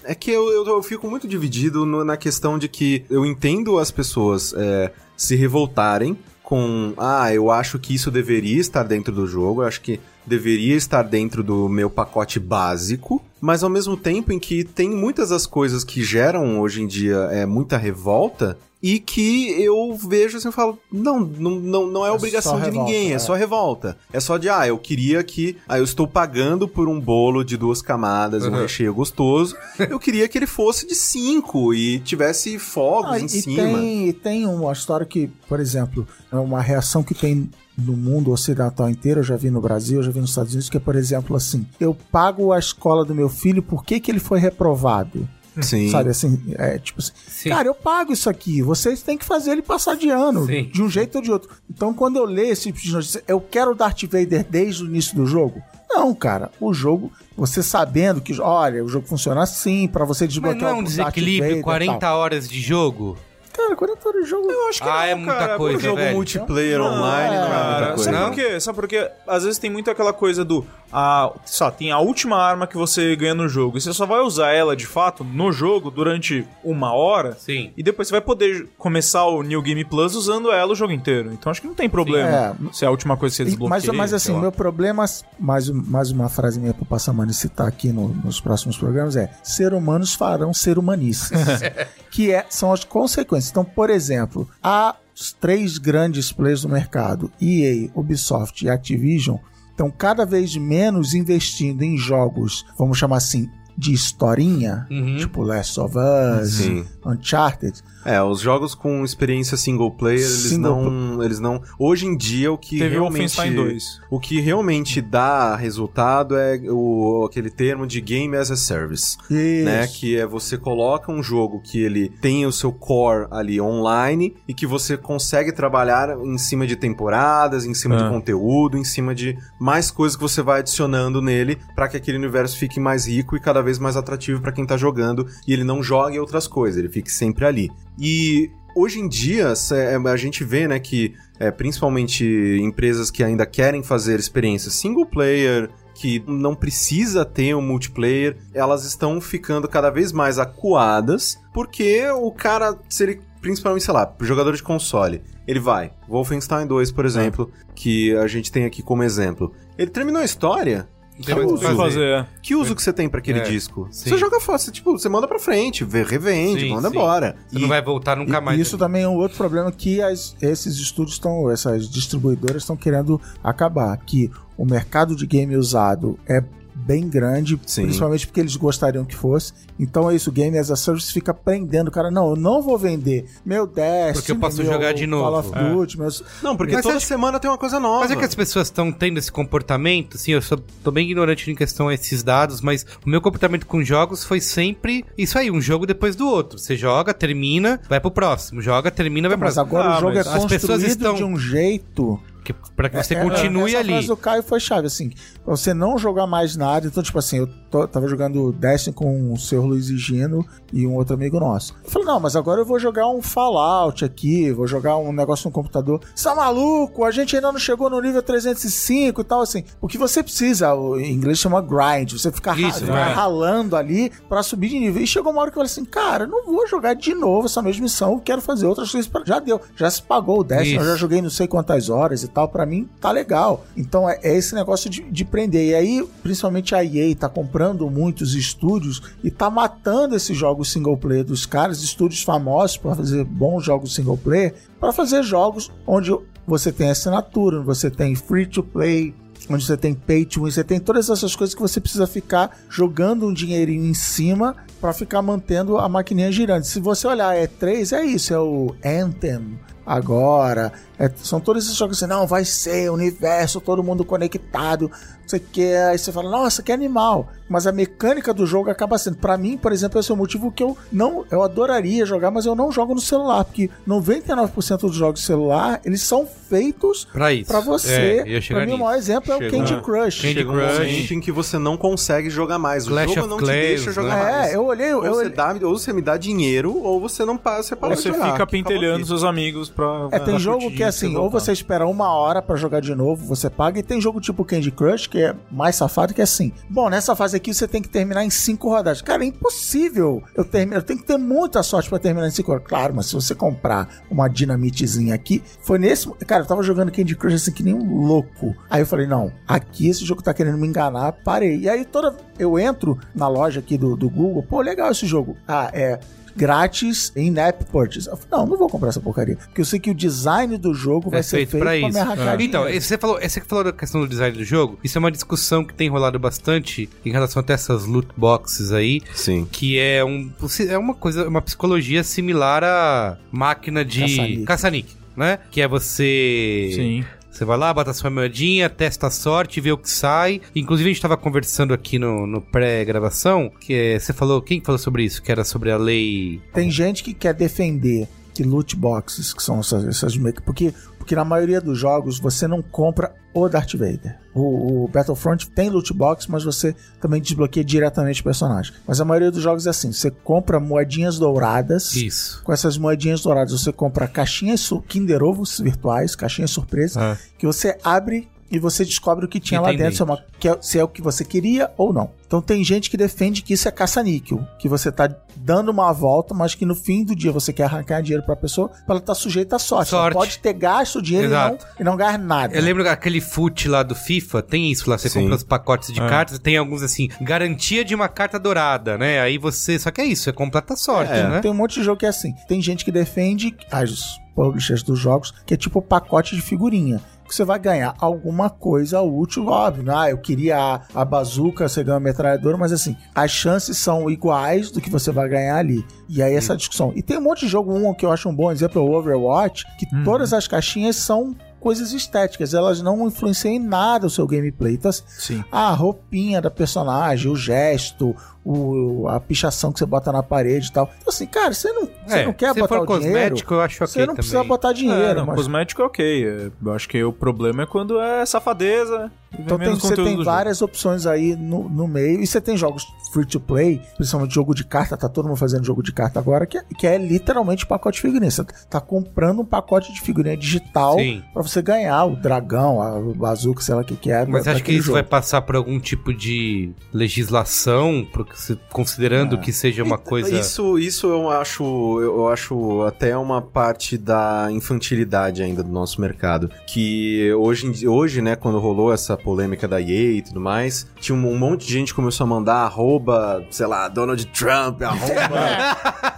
É, 0.03 0.11
é 0.11 0.15
que 0.15 0.31
eu, 0.31 0.49
eu, 0.49 0.65
eu 0.65 0.81
fico 0.81 1.07
muito 1.07 1.27
dividido 1.27 1.85
no- 1.85 2.03
na 2.03 2.17
questão 2.17 2.57
de 2.57 2.67
que 2.67 3.05
eu 3.11 3.23
entendo 3.27 3.77
as 3.77 3.91
pessoas 3.91 4.55
é, 4.57 4.91
se 5.15 5.35
revoltarem 5.35 6.17
com. 6.41 6.95
Ah, 6.97 7.31
eu 7.31 7.51
acho 7.51 7.77
que 7.77 7.93
isso 7.93 8.09
deveria 8.09 8.59
estar 8.59 8.81
dentro 8.81 9.13
do 9.13 9.27
jogo, 9.27 9.61
eu 9.61 9.67
acho 9.67 9.81
que 9.81 9.99
deveria 10.29 10.75
estar 10.75 11.01
dentro 11.03 11.43
do 11.43 11.67
meu 11.67 11.89
pacote 11.89 12.39
básico. 12.39 13.21
mas 13.41 13.63
ao 13.63 13.69
mesmo 13.69 13.97
tempo 13.97 14.31
em 14.31 14.39
que 14.39 14.63
tem 14.63 14.89
muitas 14.89 15.29
das 15.29 15.45
coisas 15.45 15.83
que 15.83 16.03
geram 16.03 16.59
hoje 16.61 16.81
em 16.81 16.87
dia 16.87 17.15
é, 17.31 17.45
muita 17.45 17.77
revolta 17.77 18.57
e 18.81 18.97
que 18.97 19.49
eu 19.61 19.93
vejo 19.93 20.37
assim, 20.37 20.47
eu 20.47 20.51
falo, 20.53 20.79
não, 20.89 21.19
não, 21.19 21.51
não, 21.59 21.87
não 21.87 22.05
é, 22.05 22.09
É 22.09 22.11
obrigação 22.13 22.57
de 22.57 22.65
revolta, 22.67 22.89
ninguém, 22.91 23.11
é. 23.11 23.15
é. 23.15 23.19
só 23.19 23.33
revolta. 23.33 23.97
É 24.13 24.21
só 24.21 24.37
de, 24.37 24.47
ah, 24.47 24.65
eu 24.65 24.77
queria 24.77 25.21
que, 25.21 25.57
ah, 25.67 25.77
eu 25.77 25.83
estou 25.83 26.07
pagando 26.07 26.65
por 26.65 26.87
um 26.87 26.97
bolo 26.97 27.43
de 27.43 27.57
duas 27.57 27.81
camadas, 27.81 28.45
um 28.45 28.51
Uhum. 28.51 28.61
recheio 28.61 28.93
gostoso, 28.93 29.53
eu 29.89 29.99
queria 29.99 30.29
que 30.29 30.37
ele 30.37 30.47
fosse 30.47 30.87
de 30.87 30.95
cinco 30.95 31.73
e 31.73 31.99
tivesse 31.99 32.57
fogos 32.57 33.11
Ah, 33.11 33.19
em 33.19 33.25
e 33.25 33.29
cima. 33.29 33.63
tem, 33.63 34.07
e 34.07 34.13
tem 34.13 34.45
uma 34.45 34.71
história 34.71 35.05
que, 35.05 35.29
por 35.49 35.59
exemplo, 35.59 36.07
é 36.31 36.37
uma 36.37 36.61
reação 36.61 37.03
que 37.03 37.13
tem 37.13 37.49
no 37.79 37.93
mundo 37.93 38.31
ocidental 38.31 38.89
inteiro, 38.89 39.19
eu 39.19 39.23
já 39.23 39.35
vi 39.35 39.49
no 39.49 39.61
Brasil, 39.61 39.99
eu 39.99 40.03
já 40.03 40.11
vi 40.11 40.19
nos 40.19 40.29
Estados 40.31 40.51
Unidos, 40.53 40.69
que 40.69 40.77
é, 40.77 40.79
por 40.79 40.95
exemplo, 40.95 41.35
assim, 41.35 41.65
eu 41.79 41.95
pago 42.11 42.51
a 42.51 42.59
escola 42.59 43.03
do 43.05 43.15
meu 43.15 43.29
filho, 43.29 43.61
por 43.63 43.83
que, 43.83 43.99
que 43.99 44.11
ele 44.11 44.19
foi 44.19 44.39
reprovado? 44.39 45.27
Sim. 45.61 45.89
Sabe 45.89 46.09
assim, 46.09 46.41
é 46.57 46.77
tipo 46.77 46.99
assim, 46.99 47.11
Sim. 47.27 47.49
cara, 47.49 47.67
eu 47.67 47.73
pago 47.73 48.13
isso 48.13 48.29
aqui, 48.29 48.61
vocês 48.61 49.01
têm 49.01 49.17
que 49.17 49.25
fazer 49.25 49.51
ele 49.51 49.61
passar 49.61 49.95
de 49.97 50.09
ano, 50.09 50.45
Sim. 50.45 50.69
de 50.71 50.81
um 50.81 50.89
jeito 50.89 51.15
ou 51.17 51.21
de 51.21 51.31
outro. 51.31 51.49
Então, 51.69 51.93
quando 51.93 52.17
eu 52.17 52.23
leio 52.25 52.51
esse 52.51 52.71
tipo 52.71 52.79
de 52.79 52.91
notícia, 52.93 53.23
eu 53.27 53.41
quero 53.41 53.71
o 53.71 53.75
Darth 53.75 54.03
Vader 54.03 54.45
desde 54.49 54.83
o 54.83 54.85
início 54.85 55.15
do 55.15 55.25
jogo? 55.25 55.61
Não, 55.89 56.13
cara, 56.13 56.51
o 56.61 56.71
jogo, 56.73 57.11
você 57.35 57.63
sabendo 57.63 58.21
que, 58.21 58.39
olha, 58.39 58.83
o 58.85 58.87
jogo 58.87 59.07
funciona 59.07 59.41
assim, 59.41 59.87
pra 59.87 60.05
você 60.05 60.25
Mas 60.25 60.33
desbloquear 60.33 60.61
não 60.61 60.69
é 60.69 60.73
um 60.73 60.79
o 60.79 60.83
Darth 60.83 61.15
desequilíbrio, 61.15 61.49
Vader 61.49 61.59
e 61.59 61.63
40 61.63 61.97
tal. 61.97 62.19
horas 62.19 62.47
de 62.47 62.61
jogo? 62.61 63.17
Cara, 63.53 63.75
40 63.75 64.07
horas 64.09 64.23
de 64.23 64.29
jogo. 64.29 64.49
Eu 64.51 64.69
acho 64.69 64.83
ah, 64.83 65.05
é 65.05 65.15
muita 65.15 65.57
coisa, 65.57 65.77
um 65.77 65.79
jogo 65.81 65.95
velho. 65.97 66.15
multiplayer 66.15 66.81
online 66.81 67.35
não 67.35 67.43
é 67.43 67.47
muita 67.47 67.49
Cara, 67.79 67.87
coisa. 67.87 68.03
sabe 68.03 68.17
Não? 68.17 68.25
por 68.29 68.35
quê? 68.35 68.59
Sabe 68.59 68.75
por 68.75 68.87
quê? 68.87 69.11
Às 69.27 69.43
vezes 69.43 69.59
tem 69.59 69.69
muito 69.69 69.89
aquela 69.91 70.13
coisa 70.13 70.45
do. 70.45 70.65
A, 70.91 71.31
só, 71.45 71.69
tem 71.69 71.91
a 71.91 71.99
última 71.99 72.35
arma 72.37 72.65
que 72.65 72.75
você 72.75 73.15
ganha 73.15 73.35
no 73.35 73.47
jogo. 73.47 73.77
E 73.77 73.81
você 73.81 73.93
só 73.93 74.05
vai 74.07 74.21
usar 74.21 74.51
ela 74.53 74.75
de 74.75 74.87
fato 74.87 75.23
no 75.23 75.51
jogo 75.51 75.91
durante 75.91 76.47
uma 76.63 76.93
hora. 76.93 77.35
Sim. 77.37 77.71
E 77.77 77.83
depois 77.83 78.07
você 78.07 78.13
vai 78.13 78.21
poder 78.21 78.67
começar 78.77 79.25
o 79.25 79.43
New 79.43 79.61
Game 79.61 79.83
Plus 79.85 80.15
usando 80.15 80.51
ela 80.51 80.71
o 80.71 80.75
jogo 80.75 80.91
inteiro. 80.91 81.31
Então 81.31 81.51
acho 81.51 81.61
que 81.61 81.67
não 81.67 81.75
tem 81.75 81.87
problema 81.89 82.29
É. 82.29 82.73
se 82.73 82.85
é 82.85 82.87
a 82.87 82.91
última 82.91 83.15
coisa 83.17 83.33
que 83.33 83.37
você 83.37 83.45
desbloqueia. 83.45 83.69
Mas, 83.87 83.97
mas 83.97 84.13
assim, 84.15 84.35
meu 84.39 84.51
problema, 84.51 85.05
mais, 85.39 85.69
mais 85.69 86.09
uma 86.11 86.27
frase 86.27 86.59
minha 86.59 86.73
pro 86.73 86.85
Passamani 86.85 87.33
citar 87.35 87.67
aqui 87.67 87.91
no- 87.91 88.07
nos 88.09 88.41
próximos 88.41 88.75
programas 88.77 89.15
é: 89.15 89.29
ser 89.43 89.73
humanos 89.73 90.15
farão 90.15 90.53
ser 90.53 90.79
humanices. 90.79 91.29
que 92.09 92.31
é, 92.33 92.45
são 92.49 92.73
as 92.73 92.83
consequências. 92.83 93.38
Então, 93.47 93.63
por 93.63 93.89
exemplo, 93.89 94.49
há 94.61 94.95
os 95.15 95.31
três 95.31 95.77
grandes 95.77 96.31
players 96.31 96.63
do 96.63 96.69
mercado, 96.69 97.31
EA, 97.39 97.89
Ubisoft 97.93 98.65
e 98.65 98.69
Activision, 98.69 99.37
estão 99.69 99.91
cada 99.91 100.25
vez 100.25 100.57
menos 100.57 101.13
investindo 101.13 101.83
em 101.83 101.97
jogos, 101.97 102.65
vamos 102.77 102.97
chamar 102.97 103.17
assim, 103.17 103.49
de 103.79 103.93
historinha, 103.93 104.85
Uhum. 104.91 105.17
tipo 105.17 105.41
Last 105.41 105.79
of 105.79 105.95
Us, 105.97 106.49
Sim. 106.55 106.85
Uncharted. 107.05 107.81
É, 108.05 108.21
os 108.21 108.39
jogos 108.39 108.73
com 108.75 109.03
experiência 109.03 109.57
single 109.57 109.91
player, 109.91 110.19
eles 110.21 110.31
Single 110.31 110.89
não, 110.89 111.23
eles 111.23 111.39
não. 111.39 111.61
Hoje 111.77 112.05
em 112.05 112.15
dia 112.15 112.49
o 112.51 112.57
que 112.57 112.77
Teve 112.79 112.95
o 112.97 113.01
realmente 113.01 113.35
Wolfenstein 113.35 113.53
2. 113.55 114.01
o 114.09 114.19
que 114.19 114.39
realmente 114.39 115.01
dá 115.01 115.55
resultado 115.55 116.35
é 116.37 116.59
o 116.69 117.25
aquele 117.29 117.49
termo 117.49 117.85
de 117.85 117.99
game 118.01 118.35
as 118.37 118.49
a 118.51 118.55
service, 118.55 119.17
Isso. 119.29 119.65
né, 119.65 119.85
que 119.87 120.17
é 120.17 120.25
você 120.25 120.57
coloca 120.57 121.11
um 121.11 121.21
jogo 121.21 121.61
que 121.61 121.81
ele 121.81 122.09
tem 122.21 122.45
o 122.45 122.51
seu 122.53 122.71
core 122.71 123.27
ali 123.31 123.59
online 123.59 124.33
e 124.47 124.53
que 124.53 124.65
você 124.65 124.95
consegue 124.97 125.51
trabalhar 125.51 126.09
em 126.23 126.37
cima 126.37 126.65
de 126.65 126.75
temporadas, 126.77 127.65
em 127.65 127.73
cima 127.73 127.95
É. 127.95 128.03
de 128.03 128.09
conteúdo, 128.09 128.77
em 128.77 128.83
cima 128.85 129.13
de 129.13 129.37
mais 129.59 129.91
coisas 129.91 130.15
que 130.15 130.21
você 130.23 130.41
vai 130.41 130.59
adicionando 130.59 131.21
nele 131.21 131.57
pra 131.75 131.87
que 131.89 131.97
aquele 131.97 132.17
universo 132.17 132.57
fique 132.57 132.79
mais 132.79 133.07
rico 133.07 133.35
e 133.35 133.39
cada 133.41 133.61
vez 133.61 133.68
mais 133.77 133.95
atrativo 133.97 134.41
pra 134.41 134.51
quem 134.51 134.65
tá 134.65 134.77
jogando 134.77 135.27
e 135.45 135.53
ele 135.53 135.63
não 135.63 135.83
jogue 135.83 136.17
outras 136.17 136.47
coisas, 136.47 136.79
ele 136.79 136.89
fique 136.89 137.11
sempre 137.11 137.45
ali. 137.45 137.69
E 137.99 138.49
hoje 138.75 138.99
em 138.99 139.07
dia 139.07 139.53
cê- 139.55 139.95
a 140.03 140.15
gente 140.17 140.43
vê, 140.43 140.67
né, 140.67 140.79
que 140.79 141.13
é, 141.39 141.51
principalmente 141.51 142.25
empresas 142.61 143.11
que 143.11 143.23
ainda 143.23 143.45
querem 143.45 143.83
fazer 143.83 144.19
experiências 144.19 144.73
single 144.73 145.05
player, 145.05 145.69
que 145.93 146.23
não 146.25 146.55
precisa 146.55 147.25
ter 147.25 147.53
um 147.55 147.61
multiplayer, 147.61 148.37
elas 148.53 148.85
estão 148.85 149.19
ficando 149.19 149.67
cada 149.67 149.89
vez 149.89 150.11
mais 150.13 150.39
acuadas, 150.39 151.37
porque 151.53 152.09
o 152.11 152.31
cara, 152.31 152.77
se 152.87 153.03
ele, 153.03 153.21
principalmente, 153.41 153.83
sei 153.83 153.93
lá, 153.93 154.15
jogador 154.21 154.55
de 154.55 154.63
console, 154.63 155.21
ele 155.45 155.59
vai, 155.59 155.91
Wolfenstein 156.07 156.67
2, 156.67 156.91
por 156.91 157.05
exemplo, 157.05 157.51
que 157.75 158.15
a 158.15 158.27
gente 158.27 158.51
tem 158.51 158.65
aqui 158.65 158.81
como 158.81 159.03
exemplo. 159.03 159.51
Ele 159.77 159.89
terminou 159.89 160.21
a 160.21 160.25
história, 160.25 160.87
Não 161.19 161.25
tem 161.25 161.35
mais 161.35 161.47
que 161.47 161.57
Vai 161.57 161.75
fazer. 161.75 161.77
fazer. 161.77 162.05
é. 162.05 162.25
que 162.41 162.55
uso 162.55 162.75
que 162.75 162.81
você 162.81 162.93
tem 162.93 163.07
pra 163.09 163.19
aquele 163.19 163.39
É, 163.39 163.43
disco? 163.43 163.87
sim. 163.91 164.09
Você 164.09 164.17
joga 164.17 164.39
fora, 164.39 164.57
você, 164.57 164.71
tipo, 164.71 164.91
você 164.97 165.07
manda 165.09 165.27
pra 165.27 165.37
frente, 165.37 165.83
vê- 165.83 166.03
revende, 166.03 166.61
Sim, 166.61 166.69
manda 166.73 166.89
sim. 166.89 166.95
embora. 166.95 167.35
Você 167.47 167.57
E- 167.57 167.61
não 167.61 167.67
vai 167.67 167.81
voltar 167.81 168.15
nunca 168.15 168.37
E- 168.37 168.41
mais. 168.41 168.59
Isso 168.59 168.77
também 168.77 169.03
é 169.03 169.07
um 169.07 169.15
outro 169.17 169.37
problema 169.37 169.71
que 169.71 170.01
as- 170.01 170.35
esses 170.41 170.77
estúdios 170.77 171.15
estão, 171.15 171.51
essas 171.51 171.89
distribuidoras 171.89 172.63
estão 172.63 172.75
querendo 172.77 173.19
acabar, 173.43 173.95
que 173.97 174.31
o 174.57 174.65
mercado 174.65 175.15
de 175.15 175.25
game 175.27 175.55
usado 175.57 176.17
é 176.27 176.41
bem 176.89 177.07
grande, 177.07 177.59
Sim. 177.67 177.83
principalmente 177.83 178.25
porque 178.25 178.39
eles 178.39 178.55
gostariam 178.55 179.05
que 179.05 179.15
fosse. 179.15 179.53
Então 179.79 180.09
é 180.09 180.15
isso, 180.15 180.31
o 180.31 180.33
Game 180.33 180.57
as 180.57 180.71
a 180.71 180.75
Service 180.75 181.13
fica 181.13 181.31
prendendo 181.35 181.89
o 181.89 181.91
cara. 181.91 182.09
Não, 182.09 182.31
eu 182.31 182.35
não 182.35 182.63
vou 182.63 182.79
vender 182.79 183.25
meu 183.45 183.67
Destiny, 183.67 184.13
Porque 184.13 184.31
eu 184.31 184.35
posso 184.37 184.57
meu 184.63 184.65
jogar 184.71 184.93
de 184.93 185.07
Call 185.07 185.19
novo. 185.31 185.37
of 185.49 185.51
É. 185.57 185.69
Duty, 185.69 185.99
meus... 185.99 186.23
Não, 186.41 186.57
porque 186.57 186.73
Mas 186.73 186.81
toda 186.81 186.97
acho- 186.97 187.05
semana 187.05 187.39
tem 187.39 187.49
uma 187.49 187.59
coisa 187.59 187.79
nova. 187.79 187.99
Mas 187.99 188.09
é 188.11 188.15
que 188.15 188.25
as 188.25 188.33
pessoas 188.33 188.67
estão 188.67 188.91
tendo 188.91 189.19
esse 189.19 189.31
comportamento, 189.31 190.15
assim, 190.17 190.31
eu 190.31 190.41
sou, 190.41 190.57
tô 190.83 190.89
bem 190.89 191.05
ignorante 191.05 191.49
em 191.51 191.55
questão 191.55 191.89
a 191.89 191.93
esses 191.93 192.23
dados, 192.23 192.59
mas 192.59 192.83
o 193.05 193.09
meu 193.09 193.21
comportamento 193.21 193.67
com 193.67 193.83
jogos 193.83 194.23
foi 194.23 194.41
sempre 194.41 195.05
isso 195.15 195.37
aí, 195.37 195.51
um 195.51 195.61
jogo 195.61 195.85
depois 195.85 196.15
do 196.15 196.27
outro. 196.27 196.57
Você 196.57 196.75
joga, 196.75 197.13
termina, 197.13 197.79
vai 197.87 197.99
pro 197.99 198.09
próximo. 198.09 198.61
Joga, 198.61 198.89
termina, 198.89 199.29
vai 199.29 199.37
pro 199.37 199.45
Mas 199.45 199.53
próximo. 199.53 199.77
agora 199.77 199.93
Ah, 199.93 199.97
o 199.97 200.01
jogo 200.01 200.13
é 200.13 200.23
mas 200.23 200.27
as 200.27 200.45
pessoas 200.45 200.81
construído 200.83 200.87
estão- 200.89 201.13
de 201.15 201.23
um 201.23 201.37
jeito 201.37 202.19
Que, 202.53 202.71
pra 202.75 202.89
que 202.89 202.97
você 203.03 203.13
É, 203.13 203.21
continue 203.23 203.69
essa 203.71 203.79
ali. 203.79 203.89
frase 203.93 204.07
do 204.07 204.17
Caio 204.17 204.41
foi 204.43 204.59
chave, 204.59 204.87
assim. 204.87 205.09
Pra 205.45 205.55
você 205.55 205.71
não 205.73 205.97
jogar 205.97 206.25
mais 206.25 206.55
nada. 206.55 206.87
Então, 206.87 207.03
tipo 207.03 207.19
assim, 207.19 207.37
eu 207.37 207.47
tô- 207.69 207.87
tava 207.87 208.07
jogando 208.07 208.51
Destiny 208.51 208.95
com 208.95 209.31
o 209.31 209.37
seu 209.37 209.63
Luiz 209.65 209.89
e 209.89 209.97
Gino 209.97 210.43
e 210.73 210.87
um 210.87 210.95
outro 210.95 211.13
amigo 211.13 211.39
nosso. 211.39 211.75
Eu 211.83 211.89
falei, 211.91 212.07
não, 212.07 212.19
mas 212.19 212.35
agora 212.35 212.61
eu 212.61 212.65
vou 212.65 212.79
jogar 212.79 213.07
um 213.07 213.21
Fallout 213.21 214.03
aqui, 214.03 214.51
vou 214.51 214.65
jogar 214.67 214.97
um 214.97 215.11
negócio 215.13 215.47
no 215.47 215.51
computador. 215.51 216.01
Você 216.15 216.23
tá 216.27 216.33
maluco? 216.33 217.03
A 217.03 217.11
gente 217.11 217.35
ainda 217.35 217.51
não 217.51 217.59
chegou 217.59 217.89
no 217.89 218.01
nível 218.01 218.21
305 218.23 219.21
e 219.21 219.23
tal, 219.23 219.41
assim. 219.41 219.63
O 219.81 219.87
que 219.87 219.97
você 219.97 220.23
precisa, 220.23 220.73
o, 220.73 220.99
em 220.99 221.11
inglês 221.13 221.37
chama 221.37 221.61
grind, 221.61 222.13
você 222.13 222.31
ficar 222.31 222.53
ra- 222.53 222.67
Isso, 222.67 222.79
ficar 222.81 223.03
grind. 223.05 223.15
ralando 223.15 223.75
ali 223.75 224.11
pra 224.27 224.41
subir 224.43 224.69
de 224.69 224.79
nível. 224.79 225.01
E 225.01 225.07
chegou 225.07 225.31
uma 225.31 225.41
hora 225.41 225.51
que 225.51 225.57
eu 225.57 225.61
falei 225.61 225.71
assim, 225.71 225.85
cara, 225.85 226.25
não 226.25 226.45
vou 226.45 226.67
jogar 226.67 226.93
de 226.95 227.13
novo 227.13 227.45
essa 227.45 227.61
mesma 227.61 227.83
missão, 227.83 228.13
eu 228.13 228.19
quero 228.19 228.41
fazer 228.41 228.65
outras 228.65 228.91
coisas. 228.91 229.09
pra- 229.09 229.23
Já 229.25 229.39
deu, 229.39 229.59
já 229.75 229.89
se 229.89 230.01
pagou 230.01 230.39
o 230.39 230.43
Destiny, 230.43 230.75
eu 230.77 230.85
já 230.85 230.95
joguei 230.95 231.21
não 231.21 231.29
sei 231.29 231.47
quantas 231.47 231.89
horas 231.89 232.23
e 232.23 232.27
tal, 232.27 232.38
pra 232.47 232.65
mim 232.65 232.87
tá 232.99 233.11
legal. 233.11 233.65
Então 233.75 234.09
é, 234.09 234.19
é 234.23 234.35
esse 234.35 234.55
negócio 234.55 234.89
de, 234.89 235.03
de 235.03 235.25
prender. 235.25 235.69
E 235.69 235.75
aí, 235.75 236.07
principalmente 236.23 236.73
a 236.73 236.83
EA 236.83 237.15
tá 237.15 237.29
comprando 237.29 237.89
muitos 237.89 238.33
estúdios 238.33 239.01
e 239.23 239.29
tá 239.29 239.49
matando 239.49 240.15
esses 240.15 240.37
jogos 240.37 240.71
single 240.71 240.97
player 240.97 241.23
dos 241.23 241.45
caras, 241.45 241.83
estúdios 241.83 242.23
famosos 242.23 242.77
pra 242.77 242.95
fazer 242.95 243.23
bons 243.23 243.63
jogos 243.63 243.93
single 243.93 244.17
player, 244.17 244.53
pra 244.79 244.91
fazer 244.91 245.23
jogos 245.23 245.71
onde 245.85 246.11
você 246.45 246.71
tem 246.71 246.89
assinatura, 246.89 247.61
você 247.61 247.91
tem 247.91 248.15
free 248.15 248.45
to 248.45 248.63
play, 248.63 249.13
onde 249.49 249.65
você 249.65 249.77
tem 249.77 249.93
pay 249.93 250.25
to 250.25 250.43
win, 250.43 250.51
você 250.51 250.63
tem 250.63 250.79
todas 250.79 251.09
essas 251.09 251.35
coisas 251.35 251.53
que 251.53 251.61
você 251.61 251.79
precisa 251.79 252.07
ficar 252.07 252.57
jogando 252.69 253.27
um 253.27 253.33
dinheirinho 253.33 253.85
em 253.85 253.93
cima 253.93 254.55
pra 254.81 254.93
ficar 254.93 255.21
mantendo 255.21 255.77
a 255.77 255.87
maquininha 255.87 256.31
girando. 256.31 256.63
Se 256.63 256.79
você 256.79 257.07
olhar 257.07 257.35
E3, 257.35 257.97
é 257.97 258.05
isso, 258.05 258.33
é 258.33 258.39
o 258.39 258.73
Anthem 258.83 259.59
agora, 259.85 260.71
é- 260.99 261.09
são 261.23 261.39
todos 261.39 261.63
esses 261.65 261.75
jogos 261.77 261.97
assim, 261.97 262.07
não, 262.07 262.27
vai 262.27 262.43
ser 262.45 262.91
universo, 262.91 263.59
todo 263.61 263.81
mundo 263.83 264.03
conectado, 264.05 264.89
não 264.91 265.27
sei 265.29 265.39
o 265.39 265.43
que, 265.51 265.73
aí 265.75 265.97
você 265.97 266.11
fala, 266.11 266.29
nossa, 266.29 266.61
que 266.61 266.71
animal, 266.71 267.29
mas 267.47 267.65
a 267.65 267.71
mecânica 267.71 268.33
do 268.33 268.45
jogo 268.45 268.69
acaba 268.69 268.97
sendo, 268.97 269.17
pra 269.17 269.37
mim, 269.37 269.57
por 269.57 269.71
exemplo, 269.71 269.99
esse 269.99 270.11
é 270.11 270.13
o 270.13 270.17
motivo 270.17 270.51
que 270.51 270.61
eu 270.61 270.77
não, 270.91 271.25
eu 271.31 271.41
adoraria 271.41 272.05
jogar, 272.05 272.29
mas 272.31 272.45
eu 272.45 272.53
não 272.55 272.71
jogo 272.71 272.93
no 272.93 273.01
celular, 273.01 273.43
porque 273.45 273.69
99% 273.87 274.77
dos 274.81 274.95
jogos 274.95 275.21
de 275.21 275.25
celular, 275.25 275.79
eles 275.85 276.01
são 276.01 276.25
feitos 276.25 277.07
Pra 277.13 277.31
isso. 277.31 277.51
Pra 277.51 277.59
você, 277.59 278.23
É, 278.25 278.37
eu 278.37 278.41
pra 278.49 278.65
mim 278.65 278.73
o 278.73 278.77
maior 278.79 278.97
exemplo 278.97 279.31
é 279.31 279.35
o. 279.37 279.51
Candy. 279.51 279.81
Crush. 279.81 280.21
Candy 280.21 280.33
Chega 280.33 280.49
um 280.51 280.53
Crush. 280.55 280.73
momento 280.79 281.13
em 281.13 281.19
que 281.21 281.31
você 281.31 281.57
não 281.59 281.77
consegue 281.77 282.29
jogar 282.29 282.57
mais. 282.57 282.87
O 282.87 282.89
Clash 282.89 283.09
jogo 283.13 283.19
of 283.21 283.29
não 283.29 283.37
Clans, 283.37 283.55
te 283.55 283.67
deixa 283.67 283.91
jogar 283.91 284.15
né? 284.17 284.23
mais. 284.23 284.51
É, 284.51 284.55
eu 284.55 284.65
olhei, 284.65 284.91
eu 284.91 284.97
Ou 284.97 285.03
você, 285.03 285.09
olhei. 285.19 285.29
dá, 285.29 285.55
ou 285.63 285.77
você 285.77 285.93
me 285.93 286.01
dá 286.01 286.17
dinheiro, 286.17 286.75
ou 286.75 286.99
você 286.99 287.23
não 287.23 287.37
para, 287.37 287.61
você 287.63 287.75
para 287.75 287.89
Ou 287.89 287.95
você 287.95 288.11
fica 288.11 288.43
aqui. 288.43 289.07
seus 289.07 289.23
amigos 289.23 289.69
pra. 289.69 290.07
É, 290.11 290.17
tem 290.19 290.25
pra 290.33 290.37
jogo 290.39 290.61
curtir 290.61 290.77
que 290.77 290.83
é 290.83 290.88
assim, 290.89 291.15
ou 291.15 291.29
você 291.29 291.51
espera 291.51 291.87
uma 291.87 292.13
hora 292.13 292.41
pra 292.41 292.55
jogar 292.55 292.81
de 292.81 292.93
novo, 292.93 293.25
você 293.25 293.49
paga, 293.49 293.79
e 293.79 293.83
tem 293.83 294.01
jogo 294.01 294.19
tipo 294.19 294.43
Candy 294.43 294.71
Crush, 294.71 295.07
que 295.07 295.19
é 295.19 295.35
mais 295.51 295.75
safado, 295.75 296.13
que 296.13 296.21
é 296.21 296.23
assim. 296.23 296.51
Bom, 296.69 296.89
nessa 296.89 297.15
fase 297.15 297.37
aqui 297.37 297.53
você 297.53 297.67
tem 297.67 297.81
que 297.81 297.89
terminar 297.89 298.23
em 298.23 298.29
cinco 298.29 298.69
rodadas. 298.69 299.01
Cara, 299.01 299.23
é 299.23 299.27
impossível 299.27 300.23
eu 300.35 300.43
terminar. 300.43 300.77
Eu 300.77 300.83
tenho 300.83 300.99
que 300.99 301.05
ter 301.05 301.17
muita 301.17 301.63
sorte 301.63 301.89
pra 301.89 301.99
terminar 301.99 302.27
em 302.27 302.31
cinco 302.31 302.51
horas. 302.51 302.63
Claro, 302.65 302.93
mas 302.95 303.07
se 303.07 303.15
você 303.15 303.33
comprar 303.33 304.03
uma 304.09 304.27
dinamitezinha 304.27 305.15
aqui, 305.15 305.41
foi 305.61 305.79
nesse. 305.79 306.09
Cara, 306.25 306.43
eu 306.43 306.47
tava 306.47 306.63
jogando 306.63 306.91
Candy 306.91 307.15
Crush 307.15 307.35
assim 307.35 307.51
que 307.51 307.63
nem 307.63 307.73
um 307.73 308.05
louco. 308.05 308.55
Aí 308.69 308.81
eu 308.81 308.85
falei, 308.85 309.07
não, 309.07 309.31
aqui 309.47 309.87
esse 309.87 310.05
jogo 310.05 310.21
tá 310.21 310.33
querendo 310.33 310.57
me 310.57 310.67
enganar, 310.67 311.11
parei. 311.23 311.59
E 311.59 311.69
aí 311.69 311.85
toda. 311.85 312.15
Eu 312.37 312.57
entro 312.57 312.97
na 313.13 313.27
loja 313.27 313.59
aqui 313.59 313.77
do, 313.77 313.95
do 313.95 314.09
Google, 314.09 314.43
pô, 314.43 314.61
legal 314.61 314.91
esse 314.91 315.05
jogo. 315.05 315.35
Ah, 315.47 315.69
é 315.73 315.99
grátis 316.35 317.11
em 317.15 317.37
app 317.39 317.65
purchase. 317.65 318.07
Eu 318.07 318.17
falei, 318.17 318.29
não, 318.31 318.45
não 318.51 318.57
vou 318.57 318.69
comprar 318.69 318.89
essa 318.89 318.99
porcaria. 318.99 319.35
Porque 319.35 319.61
eu 319.61 319.65
sei 319.65 319.79
que 319.79 319.89
o 319.89 319.95
design 319.95 320.57
do 320.57 320.73
jogo 320.73 321.09
vai 321.09 321.19
É 321.19 321.23
ser 321.23 321.37
feito 321.37 321.51
feito 321.51 321.61
pra 321.63 321.71
pra, 321.71 321.77
isso. 321.77 321.93
me 321.93 321.99
arrancar 321.99 322.41
Então, 322.41 322.63
você 322.71 322.97
falou, 322.97 323.19
você 323.21 323.39
que 323.41 323.47
falou 323.47 323.63
da 323.63 323.71
questão 323.73 324.01
do 324.01 324.07
design 324.07 324.37
do 324.37 324.43
jogo, 324.43 324.79
isso 324.83 324.97
é 324.97 324.99
uma 324.99 325.11
discussão 325.11 325.63
que 325.63 325.73
tem 325.73 325.89
rolado 325.89 326.17
bastante 326.19 326.89
em 327.05 327.11
relação 327.11 327.39
até 327.39 327.53
essas 327.53 327.85
loot 327.85 328.07
boxes 328.15 328.71
aí, 328.71 329.01
Sim. 329.13 329.47
que 329.51 329.77
é 329.79 330.03
um 330.03 330.31
é 330.67 330.77
uma 330.77 330.93
coisa, 330.93 331.27
uma 331.27 331.41
psicologia 331.41 332.03
similar 332.03 332.63
à 332.63 333.17
máquina 333.31 333.83
de 333.85 334.43
caça-níquel, 334.45 334.95
né? 335.15 335.39
Que 335.51 335.61
é 335.61 335.67
você 335.67 336.71
Sim. 336.73 337.05
Você 337.39 337.45
vai 337.45 337.57
lá, 337.57 337.73
bota 337.73 337.93
sua 337.93 338.09
moedinha, 338.09 338.69
testa 338.69 339.07
a 339.07 339.09
sorte, 339.09 339.61
vê 339.61 339.71
o 339.71 339.77
que 339.77 339.89
sai. 339.89 340.41
Inclusive, 340.53 340.89
a 340.89 340.93
gente 340.93 341.01
tava 341.01 341.15
conversando 341.15 341.73
aqui 341.73 341.97
no, 341.97 342.27
no 342.27 342.41
pré-gravação, 342.41 343.49
que 343.61 343.73
é, 343.73 343.97
você 343.97 344.11
falou, 344.11 344.41
quem 344.41 344.59
falou 344.59 344.77
sobre 344.77 345.05
isso? 345.05 345.21
Que 345.21 345.31
era 345.31 345.45
sobre 345.45 345.71
a 345.71 345.77
lei... 345.77 346.41
Tem 346.53 346.69
gente 346.69 347.01
que 347.01 347.13
quer 347.13 347.33
defender 347.33 348.09
que 348.33 348.43
loot 348.43 348.75
boxes, 348.75 349.33
que 349.33 349.41
são 349.41 349.61
essas, 349.61 349.85
essas 349.85 350.17
porque 350.43 350.73
porque 351.09 351.15
na 351.15 351.25
maioria 351.25 351.59
dos 351.59 351.75
jogos 351.75 352.19
você 352.19 352.47
não 352.47 352.61
compra 352.61 353.11
o 353.33 353.49
Darth 353.49 353.73
Vader. 353.73 354.15
O, 354.31 354.83
o 354.83 354.87
Battlefront 354.89 355.49
tem 355.49 355.67
loot 355.67 355.91
box, 355.91 356.27
mas 356.29 356.43
você 356.43 356.75
também 357.01 357.19
desbloqueia 357.19 357.65
diretamente 357.65 358.21
o 358.21 358.23
personagem. 358.23 358.71
Mas 358.85 359.01
a 359.01 359.05
maioria 359.05 359.31
dos 359.31 359.41
jogos 359.41 359.65
é 359.65 359.71
assim, 359.71 359.91
você 359.91 360.11
compra 360.11 360.59
moedinhas 360.59 361.17
douradas. 361.17 361.95
Isso. 361.95 362.43
Com 362.43 362.53
essas 362.53 362.77
moedinhas 362.77 363.21
douradas, 363.21 363.59
você 363.59 363.73
compra 363.73 364.07
caixinhas 364.07 364.69
Kinder 364.87 365.23
Ovos 365.23 365.59
virtuais, 365.59 366.15
caixinhas 366.15 366.51
surpresa, 366.51 367.01
Ah. 367.01 367.17
que 367.39 367.47
você 367.47 367.75
abre 367.83 368.29
e 368.51 368.57
você 368.59 368.83
descobre 368.85 369.25
o 369.25 369.27
que 369.27 369.39
tinha 369.39 369.61
lá 369.61 369.71
dentro, 369.71 369.95
se 369.95 370.01
é, 370.01 370.05
uma- 370.05 370.23
que 370.39 370.47
é- 370.47 370.57
se 370.61 370.79
é 370.79 370.83
o 370.83 370.87
que 370.87 371.01
você 371.01 371.23
queria 371.23 371.71
ou 371.77 371.93
não. 371.93 372.11
Então 372.25 372.41
tem 372.41 372.63
gente 372.63 372.89
que 372.89 372.97
defende 372.97 373.41
que 373.41 373.53
isso 373.53 373.67
é 373.67 373.71
caça-níquel, 373.71 374.45
que 374.59 374.67
você 374.69 374.91
tá 374.91 375.09
dando 375.35 375.69
uma 375.69 375.91
volta, 375.91 376.33
mas 376.33 376.53
que 376.53 376.65
no 376.65 376.75
fim 376.75 377.03
do 377.03 377.15
dia 377.15 377.31
você 377.31 377.51
quer 377.51 377.63
arrancar 377.63 378.01
dinheiro 378.01 378.23
pra 378.23 378.35
pessoa, 378.35 378.67
pra 378.69 378.83
ela 378.89 378.99
estar 378.99 379.15
sujeita 379.15 379.55
à 379.55 379.59
sorte. 379.59 379.89
Sorte. 379.89 380.15
Ela 380.15 380.25
pode 380.25 380.37
ter 380.39 380.53
gasto 380.53 380.97
o 380.97 381.01
dinheiro 381.01 381.27
e 381.27 381.31
não, 381.31 381.57
e 381.79 381.83
não 381.83 381.97
ganhar 381.97 382.19
nada. 382.19 382.55
Eu 382.55 382.61
lembro 382.61 382.87
aquele 382.87 383.19
foot 383.19 383.67
lá 383.67 383.81
do 383.81 383.95
FIFA, 383.95 384.41
tem 384.43 384.71
isso 384.71 384.89
lá, 384.89 384.97
você 384.97 385.09
Sim. 385.09 385.21
compra 385.21 385.35
os 385.37 385.43
pacotes 385.43 385.91
de 385.91 385.99
É. 386.01 386.07
cartas, 386.07 386.37
tem 386.37 386.55
alguns 386.57 386.83
assim, 386.83 387.07
garantia 387.21 387.83
de 387.83 387.95
uma 387.95 388.07
carta 388.07 388.37
dourada, 388.37 388.97
né? 388.97 389.19
Aí 389.21 389.37
você, 389.39 389.79
só 389.79 389.89
que 389.89 390.01
é 390.01 390.05
isso, 390.05 390.29
é 390.29 390.33
completa 390.33 390.75
sorte, 390.75 391.11
É, 391.13 391.27
né? 391.27 391.39
Tem 391.39 391.49
um 391.49 391.55
monte 391.55 391.75
de 391.79 391.83
jogo 391.83 391.97
que 391.99 392.05
é 392.05 392.09
assim. 392.09 392.33
Tem 392.47 392.61
gente 392.61 392.85
que 392.85 392.91
defende, 392.91 393.55
as 393.71 394.19
publishers 394.35 394.83
dos 394.83 394.99
jogos, 394.99 395.33
que 395.45 395.53
é 395.53 395.57
tipo 395.57 395.81
pacote 395.81 396.35
de 396.35 396.41
figurinha. 396.41 397.01
Que 397.29 397.35
você 397.35 397.45
vai 397.45 397.59
ganhar 397.59 397.93
alguma 397.99 398.49
coisa 398.49 399.01
útil, 399.01 399.45
óbvio. 399.45 399.95
Ah, 399.95 400.09
eu 400.09 400.17
queria 400.17 400.57
a, 400.57 400.81
a 400.95 401.05
bazuca, 401.05 401.69
você 401.69 401.83
ganha 401.83 401.93
uma 401.93 401.99
metralhadora, 401.99 402.57
mas 402.57 402.71
assim, 402.71 402.97
as 403.13 403.29
chances 403.29 403.77
são 403.77 404.09
iguais 404.09 404.71
do 404.71 404.81
que 404.81 404.89
você 404.89 405.11
vai 405.11 405.29
ganhar 405.29 405.57
ali. 405.57 405.85
E 406.09 406.23
aí 406.23 406.33
essa 406.33 406.57
discussão. 406.57 406.91
E 406.95 407.03
tem 407.03 407.19
um 407.19 407.21
monte 407.21 407.41
de 407.41 407.47
jogo, 407.47 407.71
um 407.71 407.93
que 407.93 408.03
eu 408.03 408.11
acho 408.11 408.27
um 408.27 408.35
bom 408.35 408.51
exemplo, 408.51 408.81
é 408.81 408.83
o 408.83 408.91
Overwatch, 408.91 409.63
que 409.77 409.85
todas 410.03 410.33
as 410.33 410.47
caixinhas 410.47 410.95
são 410.95 411.35
coisas 411.59 411.91
estéticas, 411.91 412.53
elas 412.53 412.81
não 412.81 413.05
influenciam 413.05 413.53
em 413.53 413.59
nada 413.59 414.07
o 414.07 414.09
seu 414.09 414.25
gameplay. 414.25 414.73
Então, 414.73 414.89
assim, 414.89 415.03
Sim. 415.07 415.43
a 415.51 415.69
roupinha 415.71 416.41
da 416.41 416.49
personagem, 416.49 417.31
o 417.31 417.35
gesto, 417.35 418.15
o, 418.51 419.07
a 419.07 419.19
pichação 419.19 419.71
que 419.71 419.79
você 419.79 419.85
bota 419.85 420.11
na 420.11 420.23
parede 420.23 420.67
e 420.67 420.71
tal. 420.71 420.89
Então, 420.99 421.09
assim, 421.13 421.25
cara, 421.27 421.53
você 421.53 421.71
não, 421.71 421.87
você 422.07 422.19
É, 422.19 422.25
não 422.25 422.33
quer 422.33 422.53
se 422.53 422.59
botar 422.59 422.75
for 422.77 422.81
o 422.83 422.85
dinheiro. 422.99 423.03
cosmético, 423.13 423.53
eu 423.53 423.61
acho 423.61 423.83
ok 423.83 423.87
Você 423.93 424.05
não 424.05 424.13
precisa 424.15 424.35
também. 424.37 424.47
botar 424.49 424.73
dinheiro, 424.73 425.01
É, 425.03 425.13
não, 425.13 425.25
mas. 425.27 425.35
cosmético 425.35 425.81
é 425.81 425.85
ok. 425.85 426.51
Eu 426.65 426.73
acho 426.73 426.89
que 426.89 427.03
o 427.03 427.13
problema 427.13 427.63
é 427.63 427.65
quando 427.65 427.99
é 427.99 428.25
safadeza. 428.25 429.11
Então 429.37 429.59
tem, 429.59 429.75
você 429.75 429.93
tem 429.95 430.05
do 430.05 430.11
jogo. 430.11 430.23
várias 430.23 430.59
opções 430.59 431.05
aí 431.05 431.35
no, 431.35 431.69
no 431.69 431.87
meio. 431.87 432.19
E 432.19 432.25
você 432.25 432.41
tem 432.41 432.57
jogos 432.57 432.83
free 433.13 433.25
to 433.27 433.39
play, 433.39 433.79
principalmente 433.95 434.33
jogo 434.33 434.55
de 434.55 434.63
carta, 434.63 434.97
tá 434.97 435.07
todo 435.07 435.27
mundo 435.27 435.37
fazendo 435.37 435.63
jogo 435.63 435.83
de 435.83 435.93
carta 435.93 436.17
agora, 436.19 436.47
que, 436.47 436.57
é- 436.57 436.63
que 436.75 436.87
é 436.87 436.97
literalmente 436.97 437.63
pacote 437.67 437.97
de 437.97 438.01
figurinha. 438.01 438.31
Você 438.31 438.43
tá 438.67 438.81
comprando 438.81 439.41
um 439.41 439.45
pacote 439.45 439.93
de 439.93 440.01
figurinha 440.01 440.35
digital 440.35 440.97
pra 441.31 441.43
você 441.43 441.61
ganhar 441.61 442.05
o 442.05 442.15
dragão, 442.15 442.81
a 442.81 442.99
bazuca, 443.15 443.61
sei 443.61 443.75
lá 443.75 443.81
o 443.81 443.85
que, 443.85 443.95
que 443.95 444.11
é. 444.11 444.25
Mas 444.25 444.45
da- 444.45 444.51
acho 444.53 444.57
que 444.61 444.63
daquele 444.63 444.77
isso 444.79 444.87
jogo. 444.87 444.95
vai 444.95 445.03
passar 445.03 445.43
por 445.43 445.55
algum 445.55 445.79
tipo 445.79 446.11
de 446.11 446.73
legislação, 446.91 448.07
porque 448.11 448.35
se- 448.35 448.38
considerando 448.71 449.37
que 449.37 449.51
seja 449.51 449.83
uma 449.83 449.97
coisa... 449.97 450.37
Isso, 450.37 450.77
isso 450.79 451.07
eu 451.07 451.29
acho, 451.29 451.63
eu 452.01 452.27
acho 452.29 452.81
até 452.83 453.17
uma 453.17 453.41
parte 453.41 453.97
da 453.97 454.47
infantilidade 454.51 455.41
ainda 455.41 455.63
do 455.63 455.71
nosso 455.71 455.99
mercado. 456.01 456.49
Que 456.67 457.31
hoje, 457.33 457.87
hoje, 457.87 458.21
né, 458.21 458.35
quando 458.35 458.59
rolou 458.59 458.93
essa 458.93 459.17
polêmica 459.17 459.67
da 459.67 459.81
EA 459.81 460.17
e 460.17 460.21
tudo 460.21 460.39
mais, 460.39 460.87
tinha 460.99 461.15
um, 461.15 461.31
um 461.31 461.37
monte 461.37 461.65
de 461.65 461.73
gente 461.73 461.89
que 461.89 461.95
começou 461.95 462.23
a 462.23 462.27
mandar 462.27 462.63
arroba, 462.63 463.45
sei 463.49 463.67
lá, 463.67 463.87
Donald 463.87 464.25
Trump, 464.27 464.81
arroba, 464.83 465.39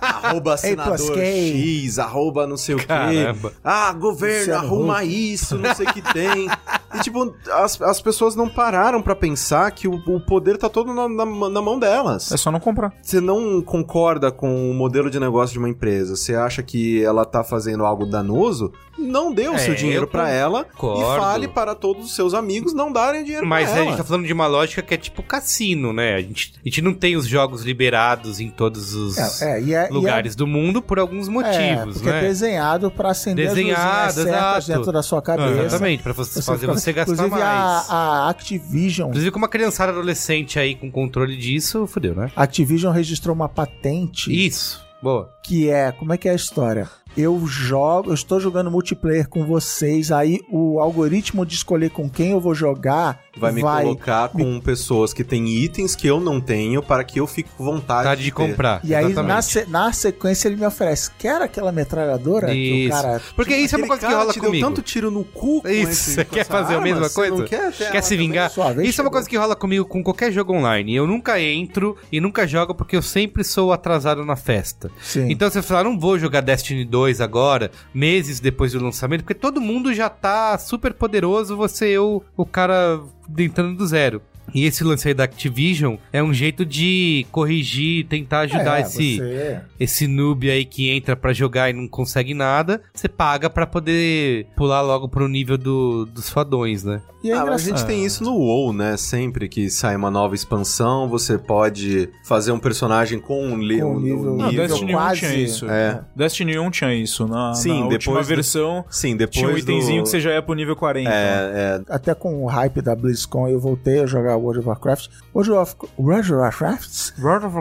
arroba 0.01 0.57
senador. 0.57 1.17
X, 1.17 1.99
arroba 1.99 2.47
não 2.47 2.57
sei 2.57 2.75
o 2.75 2.77
quê. 2.77 2.85
Caramba. 2.85 3.53
Ah, 3.63 3.91
governo, 3.93 4.39
Luciano 4.39 4.65
arruma 4.65 5.03
isso, 5.03 5.57
não 5.57 5.73
sei 5.73 5.85
o 5.87 5.93
que 5.93 6.01
tem. 6.13 6.49
E, 6.93 6.99
tipo, 7.01 7.33
as, 7.51 7.81
as 7.81 8.01
pessoas 8.01 8.35
não 8.35 8.49
pararam 8.49 9.01
pra 9.01 9.15
pensar 9.15 9.71
que 9.71 9.87
o, 9.87 9.95
o 9.95 10.19
poder 10.19 10.57
tá 10.57 10.69
todo 10.69 10.93
na, 10.93 11.07
na, 11.07 11.25
na 11.25 11.61
mão 11.61 11.79
delas 12.03 12.31
É 12.31 12.37
só 12.37 12.51
não 12.51 12.59
comprar. 12.59 12.93
você 13.01 13.19
não 13.21 13.61
concorda 13.61 14.31
com 14.31 14.69
o 14.69 14.73
modelo 14.73 15.09
de 15.09 15.19
negócio 15.19 15.53
de 15.53 15.59
uma 15.59 15.69
empresa, 15.69 16.15
você 16.15 16.35
acha 16.35 16.61
que 16.63 17.03
ela 17.03 17.25
tá 17.25 17.43
fazendo 17.43 17.85
algo 17.85 18.05
danoso, 18.05 18.71
não 18.97 19.33
dê 19.33 19.47
o 19.47 19.53
É, 19.53 19.57
seu 19.57 19.75
dinheiro 19.75 20.07
pra 20.07 20.29
ela 20.29 20.63
concordo. 20.63 21.01
e 21.01 21.19
fale 21.19 21.47
para 21.47 21.73
todos 21.75 22.05
os 22.05 22.15
seus 22.15 22.33
amigos 22.33 22.73
não 22.73 22.91
darem 22.91 23.23
dinheiro 23.23 23.45
Mas 23.47 23.69
pra 23.69 23.73
a 23.73 23.77
ela. 23.79 23.87
gente 23.89 23.97
tá 23.97 24.03
falando 24.03 24.25
de 24.25 24.33
uma 24.33 24.47
lógica 24.47 24.81
que 24.81 24.93
é 24.93 24.97
tipo 24.97 25.23
cassino, 25.23 25.93
né? 25.93 26.15
A 26.15 26.21
gente, 26.21 26.53
a 26.57 26.67
gente 26.67 26.81
não 26.81 26.93
tem 26.93 27.15
os 27.15 27.25
jogos 27.27 27.63
liberados 27.63 28.39
em 28.39 28.49
todos 28.49 28.93
os 28.93 29.17
É, 29.41 29.57
é, 29.57 29.61
e 29.61 29.73
é- 29.73 29.83
e 29.85 29.87
é- 29.87 29.89
lugares 29.89 30.35
do 30.35 30.45
mundo 30.45 30.81
por 30.81 30.99
alguns 30.99 31.27
É, 31.27 31.31
motivos, 31.31 31.93
porque 31.95 32.09
né? 32.09 32.19
é 32.19 32.21
desenhado 32.27 32.91
pra 32.91 33.11
acender 33.11 33.47
Desenhado, 33.47 34.09
as 34.09 34.15
luzinhas 34.17 34.35
certas 34.39 34.67
dentro 34.67 34.91
da 34.91 35.03
sua 35.03 35.21
cabeça. 35.21 35.61
Exatamente, 35.63 36.03
pra 36.03 36.13
você, 36.13 36.41
fazer 36.41 36.59
fica- 36.67 36.73
você 36.73 36.93
gastar 36.93 37.13
Inclusive, 37.13 37.35
mais. 37.39 37.89
A, 37.89 38.25
a 38.25 38.29
Activision, 38.29 39.09
Inclusive, 39.09 39.31
com 39.31 39.37
uma 39.37 39.47
criançada 39.47 39.91
adolescente 39.91 40.59
aí 40.59 40.75
com 40.75 40.91
controle 40.91 41.35
disso, 41.37 41.87
fodeu, 41.91 42.15
né? 42.15 42.31
a 42.35 42.43
Activision 42.43 42.93
registrou 42.93 43.35
uma 43.35 43.49
patente 43.49 44.31
Isso. 44.31 44.83
Boa. 45.01 45.29
que 45.43 45.69
é, 45.69 45.91
como 45.91 46.13
é 46.13 46.17
que 46.17 46.27
é 46.29 46.31
a 46.31 46.35
história? 46.35 46.89
Eu 47.17 47.45
jogo, 47.45 48.09
eu 48.09 48.13
estou 48.13 48.39
jogando 48.39 48.71
multiplayer 48.71 49.27
com 49.27 49.45
vocês, 49.45 50.11
aí 50.11 50.39
o 50.49 50.79
algoritmo 50.79 51.45
de 51.45 51.55
escolher 51.55 51.89
com 51.89 52.09
quem 52.09 52.31
eu 52.31 52.39
vou 52.39 52.55
jogar 52.55 53.19
Vai 53.37 53.53
me 53.53 53.61
colocar 53.61 54.27
com 54.27 54.59
pessoas 54.59 55.13
que 55.13 55.23
têm 55.23 55.47
itens 55.47 55.95
que 55.95 56.05
eu 56.05 56.19
não 56.19 56.41
tenho 56.41 56.83
para 56.83 57.01
que 57.03 57.19
eu 57.19 57.25
fique 57.25 57.49
com 57.57 57.63
vontade 57.63 57.81
Vontade 58.03 58.23
de 58.23 58.31
ter. 58.31 58.35
comprar. 58.35 58.81
E 58.83 58.93
aí, 58.93 59.05
Exatamente. 59.05 59.33
na, 59.33 59.41
se- 59.41 59.65
na 59.69 59.93
sequência, 59.93 60.47
ele 60.49 60.57
me 60.57 60.65
oferece: 60.65 61.09
quer 61.17 61.41
aquela 61.41 61.71
metralhadora? 61.71 62.47
Que 62.47 62.51
o 62.53 62.75
Isso. 62.75 62.89
cara. 63.01 63.21
Porque 63.35 63.55
isso 63.55 63.75
é 63.75 63.77
uma 63.77 63.87
coisa 63.87 64.05
que 64.07 64.13
rola 64.13 64.33
te 64.33 64.39
comigo. 64.39 64.57
deu 64.57 64.67
tanto 64.67 64.81
tiro 64.81 65.09
no 65.09 65.23
cu 65.23 65.61
com 65.61 65.67
Isso, 65.69 65.89
esse- 65.91 66.11
você 66.15 66.25
com 66.25 66.33
quer 66.33 66.41
essa 66.41 66.51
fazer 66.51 66.73
a 66.73 66.77
arma, 66.77 66.83
mesma 66.83 67.07
você 67.07 67.15
coisa? 67.15 67.35
não 67.37 67.45
quer, 67.45 67.71
Quer 67.71 68.01
se 68.03 68.17
vingar? 68.17 68.47
Isso 68.51 68.59
é 68.59 68.73
uma 68.75 68.91
chegou. 68.91 69.11
coisa 69.11 69.29
que 69.29 69.37
rola 69.37 69.55
comigo 69.55 69.85
com 69.85 70.03
qualquer 70.03 70.31
jogo 70.33 70.53
online. 70.53 70.93
Eu 70.93 71.07
nunca 71.07 71.39
entro 71.39 71.95
e 72.11 72.19
nunca 72.19 72.45
jogo 72.45 72.75
porque 72.75 72.97
eu 72.97 73.01
sempre 73.01 73.43
sou 73.45 73.71
atrasado 73.71 74.25
na 74.25 74.35
festa. 74.35 74.91
Sim. 75.01 75.27
Então 75.31 75.49
você 75.49 75.61
fala, 75.61 75.85
não 75.85 75.97
vou 75.97 76.19
jogar 76.19 76.41
Destiny 76.41 76.83
2 76.83 77.21
agora, 77.21 77.71
meses 77.93 78.41
depois 78.41 78.73
do 78.73 78.83
lançamento, 78.83 79.21
porque 79.21 79.33
todo 79.33 79.61
mundo 79.61 79.93
já 79.93 80.09
tá 80.09 80.57
super 80.57 80.93
poderoso, 80.93 81.55
você 81.55 81.87
eu, 81.87 82.23
o 82.35 82.45
cara 82.45 82.99
entrando 83.39 83.77
do 83.77 83.87
zero. 83.87 84.21
E 84.53 84.65
esse 84.65 84.83
lance 84.83 85.07
aí 85.07 85.13
da 85.13 85.23
Activision 85.23 85.95
é 86.11 86.21
um 86.21 86.33
jeito 86.33 86.65
de 86.65 87.25
corrigir, 87.31 88.05
tentar 88.07 88.41
ajudar 88.41 88.79
É, 88.79 88.81
esse, 88.81 89.17
você- 89.17 89.59
esse 89.79 90.07
noob 90.07 90.49
aí 90.49 90.65
que 90.65 90.89
entra 90.89 91.15
pra 91.15 91.33
jogar 91.33 91.69
e 91.69 91.73
não 91.73 91.87
consegue 91.87 92.33
nada. 92.33 92.81
Você 92.93 93.07
paga 93.07 93.49
pra 93.49 93.65
poder 93.67 94.47
pular 94.55 94.81
logo 94.81 95.07
pro 95.09 95.27
nível 95.27 95.57
do, 95.57 96.05
dos 96.05 96.29
fadões, 96.29 96.83
né? 96.83 97.01
E 97.23 97.29
é 97.29 97.35
Ah, 97.35 97.43
a 97.43 97.57
gente 97.57 97.85
tem 97.85 98.03
isso 98.03 98.23
no 98.23 98.33
WoW, 98.35 98.73
né? 98.73 98.97
Sempre 98.97 99.47
que 99.47 99.69
sai 99.69 99.95
uma 99.95 100.09
nova 100.09 100.33
expansão, 100.33 101.07
você 101.07 101.37
pode 101.37 102.09
fazer 102.25 102.51
um 102.51 102.57
personagem 102.57 103.19
com 103.19 103.45
um, 103.45 103.57
li- 103.59 103.79
Com 103.79 103.95
um- 103.95 103.99
nível- 103.99 104.35
Não, 104.35 104.49
nível 104.49 104.67
Destiny 104.67 104.95
1 104.95 104.97
quase- 104.97 105.19
tinha 105.19 105.33
isso. 105.35 105.69
É. 105.69 106.01
Destiny 106.15 106.57
1 106.57 106.71
tinha 106.71 106.95
isso. 106.95 107.27
Na, 107.27 107.53
Sim, 107.53 107.69
na 107.69 107.75
depois 107.89 107.93
última 107.93 108.21
do- 108.21 108.25
versão 108.27 108.85
Sim, 108.89 109.15
depois 109.15 109.35
tinha 109.37 109.49
um 109.49 109.57
itemzinho 109.57 110.01
do... 110.01 110.03
que 110.03 110.09
você 110.09 110.19
já 110.19 110.31
ia 110.33 110.41
pro 110.41 110.55
nível 110.55 110.75
40. 110.75 111.09
É, 111.11 111.13
é, 111.13 111.81
Até 111.89 112.15
com 112.15 112.43
o 112.43 112.47
hype 112.47 112.81
da 112.81 112.95
BlizzCon, 112.95 113.47
eu 113.47 113.59
voltei 113.59 113.99
a 113.99 114.07
jogar 114.07 114.35
World 114.41 114.59
of 114.59 114.67
Warcraft. 114.67 115.09
World 115.33 115.51
of, 115.51 115.75
World 115.97 116.31
of 116.31 116.31
Warcraft 116.33 117.11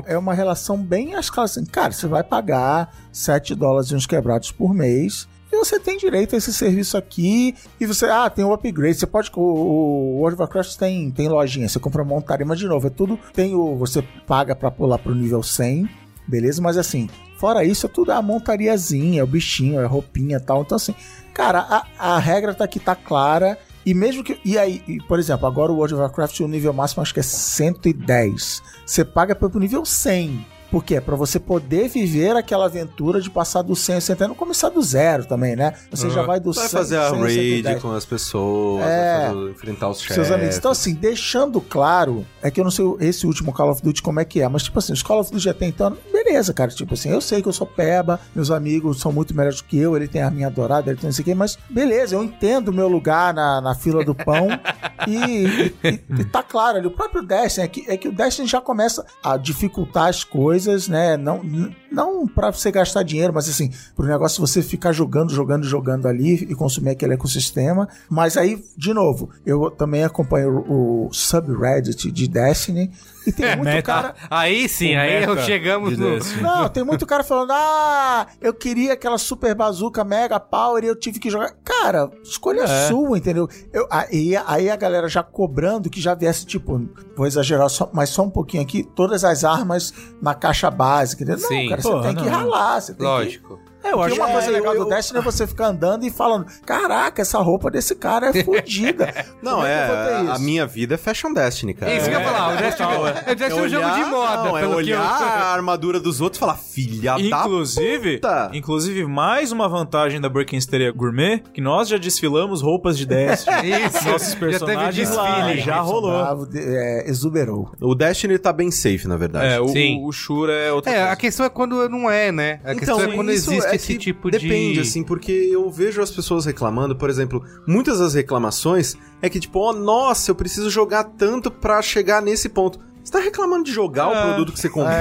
é 0.06 0.18
uma 0.18 0.34
relação 0.34 0.76
bem 0.76 1.14
às 1.14 1.26
escala 1.26 1.46
assim. 1.46 1.64
Cara, 1.64 1.92
você 1.92 2.06
vai 2.06 2.22
pagar 2.22 2.92
7 3.12 3.54
dólares 3.54 3.90
e 3.90 3.94
uns 3.94 4.06
quebrados 4.06 4.50
por 4.50 4.74
mês. 4.74 5.28
e 5.52 5.56
você 5.56 5.80
tem 5.80 5.96
direito 5.96 6.34
a 6.34 6.38
esse 6.38 6.52
serviço 6.52 6.96
aqui. 6.96 7.54
E 7.78 7.86
você, 7.86 8.06
ah, 8.06 8.28
tem 8.28 8.44
o 8.44 8.52
upgrade. 8.52 8.98
Você 8.98 9.06
pode. 9.06 9.30
O, 9.34 9.40
o 9.40 10.18
World 10.18 10.34
of 10.34 10.42
Warcraft 10.42 10.76
tem, 10.76 11.10
tem 11.10 11.28
lojinha. 11.28 11.68
Você 11.68 11.78
compra 11.78 12.02
uma 12.02 12.14
montaria, 12.14 12.46
mas 12.46 12.58
de 12.58 12.66
novo, 12.66 12.86
é 12.86 12.90
tudo. 12.90 13.18
Tem 13.32 13.54
o. 13.54 13.76
Você 13.76 14.02
paga 14.26 14.54
pra 14.54 14.70
pular 14.70 14.98
pro 14.98 15.14
nível 15.14 15.42
100, 15.42 15.88
beleza? 16.26 16.60
Mas 16.60 16.76
assim, 16.76 17.08
fora 17.38 17.64
isso, 17.64 17.86
é 17.86 17.88
tudo 17.88 18.12
a 18.12 18.20
montariazinha, 18.20 19.20
é 19.20 19.24
o 19.24 19.26
bichinho, 19.26 19.80
é 19.80 19.84
a 19.84 19.88
roupinha 19.88 20.36
e 20.36 20.40
tal. 20.40 20.62
Então, 20.62 20.76
assim, 20.76 20.94
cara, 21.32 21.60
a, 21.98 22.14
a 22.14 22.18
regra 22.18 22.54
tá 22.54 22.64
aqui, 22.64 22.78
tá 22.78 22.94
clara. 22.94 23.58
E 23.84 23.94
mesmo 23.94 24.22
que. 24.22 24.38
E 24.44 24.58
aí, 24.58 24.82
por 25.08 25.18
exemplo, 25.18 25.46
agora 25.46 25.72
o 25.72 25.76
World 25.76 25.94
of 25.94 26.02
Warcraft, 26.02 26.40
o 26.40 26.48
nível 26.48 26.72
máximo 26.72 27.02
acho 27.02 27.14
que 27.14 27.20
é 27.20 27.22
110. 27.22 28.62
Você 28.84 29.04
paga 29.04 29.34
pro 29.34 29.58
nível 29.58 29.84
100. 29.84 30.44
Por 30.70 30.84
quê? 30.84 31.00
Pra 31.00 31.16
você 31.16 31.38
poder 31.40 31.88
viver 31.88 32.36
aquela 32.36 32.66
aventura 32.66 33.20
de 33.20 33.28
passar 33.28 33.62
do 33.62 33.74
100 33.74 33.94
ao 33.96 34.00
110, 34.00 34.28
não 34.28 34.34
começar 34.36 34.68
do 34.68 34.80
zero 34.82 35.24
também, 35.24 35.56
né? 35.56 35.74
Você 35.90 36.08
já 36.10 36.22
vai 36.22 36.38
do 36.38 36.52
Vai 36.52 36.68
100 36.68 36.78
fazer 36.78 36.96
a 36.98 37.08
100 37.10 37.18
ao 37.18 37.24
raid 37.24 37.34
110. 37.62 37.82
com 37.82 37.90
as 37.92 38.04
pessoas, 38.04 38.84
É. 38.84 39.18
vai 39.18 39.34
fazer- 39.34 39.50
enfrentar 39.50 39.88
os 39.88 40.00
chefes. 40.00 40.14
seus 40.14 40.30
amigos. 40.30 40.56
Então, 40.56 40.70
assim, 40.70 40.94
deixando 40.94 41.60
claro, 41.60 42.24
é 42.42 42.50
que 42.50 42.60
eu 42.60 42.64
não 42.64 42.70
sei 42.70 42.84
esse 43.00 43.26
último 43.26 43.52
Call 43.52 43.70
of 43.70 43.82
Duty 43.82 44.00
como 44.02 44.20
é 44.20 44.24
que 44.24 44.40
é, 44.40 44.48
mas, 44.48 44.62
tipo 44.62 44.78
assim, 44.78 44.92
os 44.92 45.02
Call 45.02 45.20
of 45.20 45.32
Duty 45.32 45.48
até 45.48 45.66
então, 45.66 45.96
beleza, 46.12 46.52
cara. 46.54 46.70
Tipo 46.70 46.94
assim, 46.94 47.10
eu 47.10 47.20
sei 47.20 47.42
que 47.42 47.48
eu 47.48 47.52
sou 47.52 47.66
peba, 47.66 48.20
meus 48.34 48.50
amigos 48.50 49.00
são 49.00 49.10
muito 49.12 49.34
melhores 49.34 49.60
do 49.60 49.64
que 49.64 49.76
eu, 49.78 49.96
ele 49.96 50.06
tem 50.06 50.22
a 50.22 50.26
arminha 50.26 50.50
dourada, 50.50 50.90
ele 50.90 50.98
tem 51.00 51.08
não 51.08 51.12
sei 51.12 51.22
o 51.22 51.24
quê, 51.24 51.34
mas 51.34 51.58
beleza, 51.68 52.14
eu 52.14 52.22
entendo 52.22 52.68
o 52.68 52.72
meu 52.72 52.86
lugar 52.88 53.34
na, 53.34 53.60
na 53.60 53.74
fila 53.74 54.04
do 54.04 54.14
pão 54.14 54.46
e, 55.08 55.72
e- 55.82 56.00
e 56.20 56.24
tá 56.26 56.42
claro 56.42 56.78
ali. 56.78 56.86
O 56.86 56.90
próprio 56.90 57.22
Destiny 57.22 57.64
é 57.64 57.68
que, 57.68 57.84
é 57.90 57.96
que 57.96 58.08
o 58.08 58.12
Destiny 58.12 58.46
já 58.46 58.60
começa 58.60 59.04
a 59.22 59.36
dificultar 59.36 60.08
as 60.08 60.22
coisas, 60.24 60.59
né? 60.88 61.16
Não, 61.16 61.42
não 61.90 62.26
pra 62.26 62.50
você 62.52 62.70
gastar 62.70 63.02
dinheiro, 63.02 63.32
mas 63.32 63.48
assim, 63.48 63.70
pro 63.94 64.06
negócio 64.06 64.40
você 64.40 64.62
ficar 64.62 64.92
jogando, 64.92 65.32
jogando, 65.32 65.64
jogando 65.64 66.06
ali 66.06 66.34
e 66.34 66.54
consumir 66.54 66.90
aquele 66.90 67.14
ecossistema. 67.14 67.88
Mas 68.08 68.36
aí, 68.36 68.62
de 68.76 68.92
novo, 68.92 69.30
eu 69.44 69.70
também 69.70 70.04
acompanho 70.04 70.64
o, 70.68 71.06
o 71.06 71.12
subreddit 71.12 72.10
de 72.10 72.28
Destiny 72.28 72.90
e 73.26 73.32
tem 73.32 73.46
muito 73.56 73.64
Meta. 73.64 73.82
cara. 73.82 74.14
Aí 74.30 74.68
sim, 74.68 74.96
O 74.96 75.00
aí 75.00 75.20
meta 75.26 75.42
chegamos 75.42 75.96
no. 75.98 76.18
Não, 76.40 76.68
tem 76.68 76.82
muito 76.84 77.06
cara 77.06 77.22
falando: 77.22 77.50
ah, 77.52 78.26
eu 78.40 78.52
queria 78.54 78.92
aquela 78.94 79.18
super 79.18 79.54
bazuca 79.54 80.02
mega 80.04 80.38
power 80.40 80.84
e 80.84 80.86
eu 80.86 80.96
tive 80.96 81.18
que 81.18 81.30
jogar. 81.30 81.52
Cara, 81.64 82.10
escolha 82.22 82.62
É. 82.62 82.88
sua, 82.88 83.16
entendeu? 83.18 83.48
Eu, 83.72 83.86
aí, 83.90 84.34
aí 84.46 84.70
a 84.70 84.76
galera 84.76 85.08
já 85.08 85.22
cobrando 85.22 85.88
que 85.90 86.00
já 86.00 86.14
viesse, 86.14 86.44
tipo, 86.46 86.88
vou 87.16 87.26
exagerar, 87.26 87.68
só, 87.68 87.88
mas 87.92 88.10
só 88.10 88.22
um 88.22 88.30
pouquinho 88.30 88.62
aqui, 88.62 88.82
todas 88.82 89.24
as 89.24 89.44
armas 89.44 89.92
na 90.20 90.34
caixa 90.34 90.70
básica, 90.70 91.22
entendeu? 91.22 91.46
Sim. 91.46 91.62
Não, 91.64 91.68
cara, 91.70 91.82
Porra, 91.82 92.02
você 92.02 92.08
tem 92.08 92.16
que 92.24 92.30
não. 92.30 92.38
ralar, 92.38 92.80
você 92.80 92.94
tem 92.94 93.06
que. 93.28 93.69
É, 93.82 93.92
eu 93.92 94.02
acho 94.02 94.14
uma 94.16 94.26
que 94.26 94.32
coisa 94.32 94.48
é, 94.48 94.50
legal 94.50 94.74
eu- 94.74 94.84
do 94.84 94.90
Destiny 94.90 95.18
é 95.18 95.22
você 95.22 95.46
ficar 95.46 95.66
andando 95.68 96.04
e 96.04 96.10
falando: 96.10 96.46
Caraca, 96.66 97.22
essa 97.22 97.38
roupa 97.38 97.70
desse 97.70 97.94
cara 97.94 98.30
é 98.36 98.42
fodida. 98.44 99.12
Não, 99.42 99.54
Como 99.56 99.66
é, 99.66 99.86
que 99.86 99.90
eu 99.92 99.96
vou 99.96 100.04
ter 100.26 100.30
a 100.32 100.38
minha 100.38 100.66
vida 100.66 100.94
é 100.94 100.98
Fashion 100.98 101.32
Destiny, 101.32 101.74
cara. 101.74 101.92
Isso 101.94 102.08
que 102.08 102.14
eu 102.14 102.20
ia 102.20 102.26
falar, 102.26 102.54
o 102.54 102.56
Destiny 102.58 102.88
é, 102.92 102.98
o 102.98 103.34
Destiny 103.36 103.50
é 103.58 103.62
um 103.62 103.68
jogo 103.68 103.90
de 103.94 104.04
moda. 104.10 104.36
Não, 104.44 104.58
é 104.58 104.66
olhar 104.66 104.96
eu- 104.98 105.02
a 105.26 105.52
armadura 105.52 105.98
dos 105.98 106.20
outros 106.20 106.36
e 106.38 106.40
falar, 106.40 106.56
filha 106.56 107.14
Inclusive, 107.18 108.18
da 108.20 108.44
puta. 108.46 108.56
inclusive, 108.58 109.04
mais 109.06 109.50
uma 109.52 109.68
vantagem 109.68 110.20
da 110.20 110.28
Birkensteria 110.28 110.92
Gourmet, 110.92 111.42
que 111.52 111.60
nós 111.60 111.88
já 111.88 111.96
desfilamos 111.96 112.62
roupas 112.62 112.96
de 112.98 113.06
Destiny. 113.06 113.70
Isso, 113.86 114.08
Nossos 114.08 114.28
já 114.32 114.34
teve 114.36 114.50
personagens 114.50 115.08
desfile. 115.10 115.60
já 115.62 115.80
rolou. 115.80 116.46
É, 116.54 117.04
exuberou. 117.08 117.72
O 117.80 117.94
Destiny 117.94 118.38
tá 118.38 118.52
bem 118.52 118.70
safe, 118.70 119.06
na 119.08 119.16
verdade. 119.16 119.54
É, 119.54 119.60
o, 119.60 119.68
Sim. 119.68 120.00
o 120.04 120.12
Shura 120.12 120.52
é 120.52 120.72
outra 120.72 120.90
É, 120.92 120.94
coisa. 120.96 121.10
a 121.12 121.16
questão 121.16 121.46
é 121.46 121.48
quando 121.48 121.88
não 121.88 122.10
é, 122.10 122.30
né? 122.30 122.60
A 122.64 122.74
questão 122.74 123.00
é 123.00 123.08
quando 123.08 123.30
isso 123.32 123.50
existe 123.52 123.69
é 123.72 123.76
esse 123.76 123.86
que 123.86 123.98
tipo 123.98 124.30
de. 124.30 124.38
Depende, 124.38 124.80
assim, 124.80 125.02
porque 125.02 125.30
eu 125.32 125.70
vejo 125.70 126.00
as 126.02 126.10
pessoas 126.10 126.44
reclamando, 126.46 126.94
por 126.96 127.08
exemplo, 127.10 127.44
muitas 127.66 127.98
das 127.98 128.14
reclamações 128.14 128.96
é 129.22 129.28
que, 129.28 129.40
tipo, 129.40 129.58
oh, 129.58 129.72
nossa, 129.72 130.30
eu 130.30 130.34
preciso 130.34 130.70
jogar 130.70 131.04
tanto 131.04 131.50
pra 131.50 131.80
chegar 131.82 132.20
nesse 132.22 132.48
ponto. 132.48 132.78
Você 133.02 133.12
tá 133.12 133.18
reclamando 133.18 133.64
de 133.64 133.72
jogar 133.72 134.12
É. 134.14 134.20
o 134.20 134.26
produto 134.26 134.52
que 134.52 134.60
você 134.60 134.68
comprou? 134.68 134.92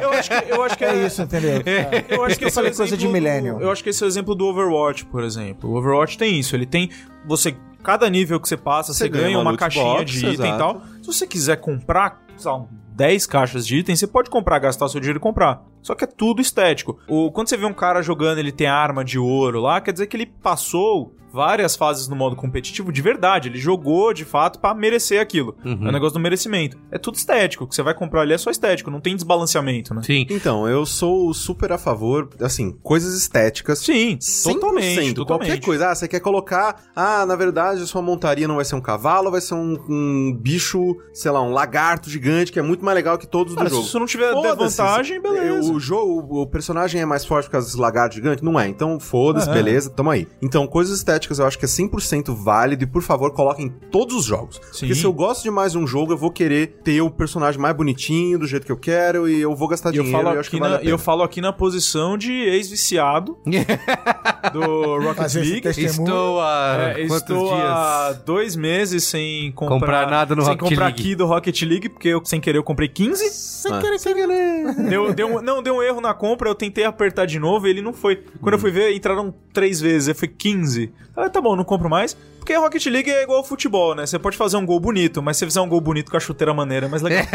Eu 0.00 0.10
acho 0.12 0.30
que, 0.30 0.50
eu 0.52 0.62
acho 0.62 0.78
que 0.78 0.84
É 0.84 1.06
isso, 1.06 1.20
entendeu? 1.22 1.62
É. 1.66 2.04
Eu 2.08 2.24
acho 2.24 2.38
que 2.38 2.44
Eu 2.44 2.48
é 2.48 2.50
falei 2.52 2.72
coisa 2.72 2.96
de 2.96 3.08
millennium. 3.08 3.60
Eu 3.60 3.70
acho 3.72 3.82
que 3.82 3.90
esse 3.90 4.02
é 4.02 4.06
o 4.06 4.08
exemplo 4.08 4.34
do 4.36 4.46
Overwatch, 4.46 5.04
por 5.06 5.24
exemplo. 5.24 5.68
O 5.68 5.76
Overwatch 5.76 6.16
tem 6.16 6.38
isso. 6.38 6.54
Ele 6.54 6.64
tem. 6.66 6.90
Você. 7.26 7.54
Cada 7.82 8.08
nível 8.10 8.38
que 8.38 8.46
você 8.48 8.56
passa, 8.58 8.92
você, 8.92 9.04
Você 9.04 9.08
ganha 9.08 9.24
ganha 9.24 9.38
uma 9.38 9.50
uma, 9.52 9.56
caixinha 9.56 9.84
box, 9.84 10.10
de 10.12 10.18
item 10.18 10.32
exato. 10.32 10.54
e 10.54 10.58
tal. 10.58 10.82
Se 11.00 11.06
você 11.06 11.26
quiser 11.26 11.56
comprar, 11.56 12.22
sei 12.36 12.50
lá, 12.50 12.64
10 12.94 13.26
caixas 13.26 13.66
de 13.66 13.78
item, 13.78 13.96
você 13.96 14.06
pode 14.06 14.30
comprar, 14.30 14.58
gastar 14.58 14.88
seu 14.88 15.00
dinheiro 15.00 15.18
e 15.18 15.22
comprar. 15.22 15.64
Só 15.82 15.94
que 15.94 16.04
é 16.04 16.06
tudo 16.06 16.42
estético. 16.42 16.98
O, 17.08 17.30
quando 17.30 17.48
você 17.48 17.56
vê 17.56 17.66
um 17.66 17.72
cara 17.72 18.02
jogando, 18.02 18.38
ele 18.38 18.52
tem 18.52 18.66
arma 18.66 19.04
de 19.04 19.18
ouro 19.18 19.60
lá, 19.60 19.80
quer 19.80 19.92
dizer 19.92 20.06
que 20.06 20.16
ele 20.16 20.26
passou 20.26 21.14
várias 21.32 21.76
fases 21.76 22.08
no 22.08 22.16
modo 22.16 22.36
competitivo 22.36 22.92
de 22.92 23.00
verdade. 23.02 23.48
Ele 23.48 23.58
jogou 23.58 24.12
de 24.12 24.24
fato 24.24 24.58
pra 24.58 24.74
merecer 24.74 25.20
aquilo. 25.20 25.56
É 25.64 25.68
o 25.68 25.92
negócio 25.92 26.14
do 26.14 26.20
merecimento. 26.20 26.76
É 26.90 26.98
tudo 26.98 27.14
estético. 27.16 27.64
O 27.64 27.66
que 27.66 27.74
você 27.74 27.82
vai 27.82 27.94
comprar 27.94 28.22
ali 28.22 28.32
é 28.32 28.38
só 28.38 28.50
estético, 28.50 28.90
não 28.90 29.00
tem 29.00 29.14
desbalanceamento, 29.14 29.94
né? 29.94 30.02
Sim. 30.02 30.26
Então, 30.30 30.68
eu 30.68 30.84
sou 30.86 31.32
super 31.34 31.72
a 31.72 31.78
favor, 31.78 32.28
assim, 32.40 32.72
coisas 32.82 33.14
estéticas. 33.14 33.78
Sim, 33.80 34.16
100%, 34.18 34.54
totalmente, 34.54 34.94
Qualquer 34.94 35.14
totalmente. 35.14 35.64
coisa. 35.64 35.90
Ah, 35.90 35.94
você 35.94 36.08
quer 36.08 36.20
colocar. 36.20 36.82
Ah, 36.94 37.24
na 37.26 37.36
verdade, 37.36 37.82
a 37.82 37.86
sua 37.86 38.02
montaria 38.02 38.48
não 38.48 38.56
vai 38.56 38.64
ser 38.64 38.74
um 38.74 38.80
cavalo, 38.80 39.30
vai 39.30 39.40
ser 39.40 39.54
um, 39.54 39.76
um 39.88 40.32
bicho, 40.38 40.96
sei 41.12 41.30
lá, 41.30 41.42
um 41.42 41.52
lagarto 41.52 42.08
gigante, 42.10 42.50
que 42.52 42.58
é 42.58 42.62
muito 42.62 42.84
mais 42.84 42.94
legal 42.94 43.16
que 43.18 43.26
todos 43.26 43.54
Cara, 43.54 43.68
do 43.68 43.70
jogo. 43.70 43.82
se 43.82 43.88
isso 43.88 43.98
não 43.98 44.06
tiver 44.06 44.32
vantagem, 44.56 45.20
beleza. 45.20 45.72
O 45.72 45.78
jogo, 45.80 46.40
o 46.42 46.46
personagem 46.46 47.00
é 47.00 47.06
mais 47.06 47.24
forte 47.24 47.46
por 47.46 47.52
causa 47.52 47.66
dos 47.68 47.76
lagartos 47.76 48.16
gigantes? 48.16 48.42
Não 48.42 48.58
é. 48.58 48.68
Então, 48.68 48.98
foda-se, 48.98 49.48
É. 49.48 49.52
beleza, 49.52 49.90
tamo 49.90 50.10
aí. 50.10 50.26
Então, 50.42 50.66
coisas 50.66 50.96
estéticas 50.98 51.19
eu 51.28 51.46
acho 51.46 51.58
que 51.58 51.64
é 51.64 51.68
100% 51.68 52.34
válido 52.34 52.84
e, 52.84 52.86
por 52.86 53.02
favor, 53.02 53.32
coloquem 53.32 53.66
em 53.66 53.68
todos 53.90 54.14
os 54.16 54.24
jogos. 54.24 54.60
Sim. 54.72 54.80
Porque 54.86 54.94
se 54.94 55.04
eu 55.04 55.12
gosto 55.12 55.42
de 55.42 55.50
mais 55.50 55.74
um 55.74 55.86
jogo, 55.86 56.12
eu 56.12 56.16
vou 56.18 56.30
querer 56.30 56.78
ter 56.84 57.00
o 57.00 57.10
personagem 57.10 57.60
mais 57.60 57.74
bonitinho, 57.76 58.38
do 58.38 58.46
jeito 58.46 58.64
que 58.66 58.72
eu 58.72 58.76
quero, 58.76 59.28
e 59.28 59.40
eu 59.40 59.54
vou 59.54 59.68
gastar 59.68 59.92
E 59.92 59.96
eu 59.98 60.02
dinheiro 60.04 60.22
falo, 60.24 60.34
e 60.34 60.36
eu 60.36 60.40
acho 60.40 60.50
que 60.50 60.58
vale 60.58 60.72
na, 60.74 60.78
pena. 60.78 60.90
eu 60.90 60.98
falo 60.98 61.22
aqui 61.22 61.40
na 61.40 61.52
posição 61.52 62.16
de 62.16 62.32
ex-viciado 62.32 63.36
do 64.52 64.98
Rocket 64.98 65.16
Fazer 65.16 65.40
League. 65.40 65.68
Estou 65.68 66.40
há 66.40 66.92
É, 66.96 67.00
estou 67.02 67.48
dias? 67.48 67.60
há 67.62 68.12
dois 68.24 68.56
meses 68.56 69.04
sem 69.04 69.52
comprar, 69.52 69.78
Comprar 69.80 70.10
nada 70.10 70.34
no 70.34 70.42
sem 70.42 70.50
Rocket 70.52 70.68
comprar 70.68 70.86
League. 70.86 71.00
aqui 71.00 71.14
do 71.14 71.26
Rocket 71.26 71.62
League, 71.62 71.88
porque 71.88 72.08
eu, 72.08 72.20
sem 72.24 72.40
querer, 72.40 72.58
eu 72.58 72.62
comprei 72.64 72.88
15. 72.88 73.24
Sem 73.60 73.72
Ah. 73.72 73.78
querer, 73.80 73.98
sem 73.98 74.14
querer. 74.14 74.74
Deu, 74.88 75.12
deu 75.12 75.26
um- 75.36 75.42
não, 75.42 75.62
deu 75.62 75.74
um 75.76 75.82
erro 75.82 76.00
na 76.00 76.14
compra, 76.14 76.48
eu 76.48 76.54
tentei 76.54 76.84
apertar 76.84 77.26
de 77.26 77.38
novo 77.38 77.66
e 77.66 77.70
ele 77.70 77.82
não 77.82 77.92
foi. 77.92 78.16
Quando 78.40 78.54
eu 78.54 78.58
fui 78.58 78.70
ver, 78.70 78.94
entraram 78.94 79.34
três 79.52 79.80
vezes, 79.80 80.08
eu 80.08 80.14
fui 80.14 80.28
15. 80.28 80.92
Ah, 81.14 81.28
tá 81.28 81.40
bom, 81.40 81.54
não 81.54 81.64
compro 81.64 81.88
mais. 81.90 82.16
Porque 82.40 82.54
Rocket 82.56 82.84
League 82.86 83.08
é 83.10 83.22
igual 83.22 83.38
ao 83.38 83.44
futebol, 83.44 83.94
né? 83.94 84.04
Você 84.06 84.18
pode 84.18 84.36
fazer 84.36 84.56
um 84.56 84.66
gol 84.66 84.80
bonito, 84.80 85.22
mas 85.22 85.36
se 85.36 85.40
você 85.40 85.46
fizer 85.46 85.60
um 85.60 85.68
gol 85.68 85.80
bonito 85.80 86.10
com 86.10 86.16
a 86.16 86.20
chuteira 86.20 86.52
maneira, 86.52 86.86
é 86.86 86.88
mais 86.88 87.02
legal. 87.02 87.24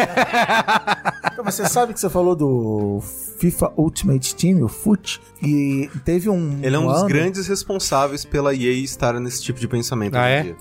Então, 1.36 1.43
mas 1.43 1.56
você 1.56 1.68
sabe 1.68 1.93
que 1.93 1.99
você 1.99 2.10
falou 2.10 2.34
do 2.34 3.01
FIFA 3.39 3.74
Ultimate 3.76 4.34
Team, 4.36 4.64
o 4.64 4.70
FUT, 4.70 5.20
e 5.43 5.89
teve 6.06 6.30
um. 6.30 6.60
Ele 6.64 6.74
é 6.74 6.80
um 6.80 6.88
dos 6.88 6.99
ano- 6.99 7.08
grandes 7.10 7.45
responsáveis 7.47 8.24
pela 8.24 8.56
EA 8.56 8.72
estar 8.72 9.20
nesse 9.20 9.43
tipo 9.43 9.60
de 9.60 9.68
pensamento 9.68 10.16
Ah, 10.16 10.30
é? 10.30 10.56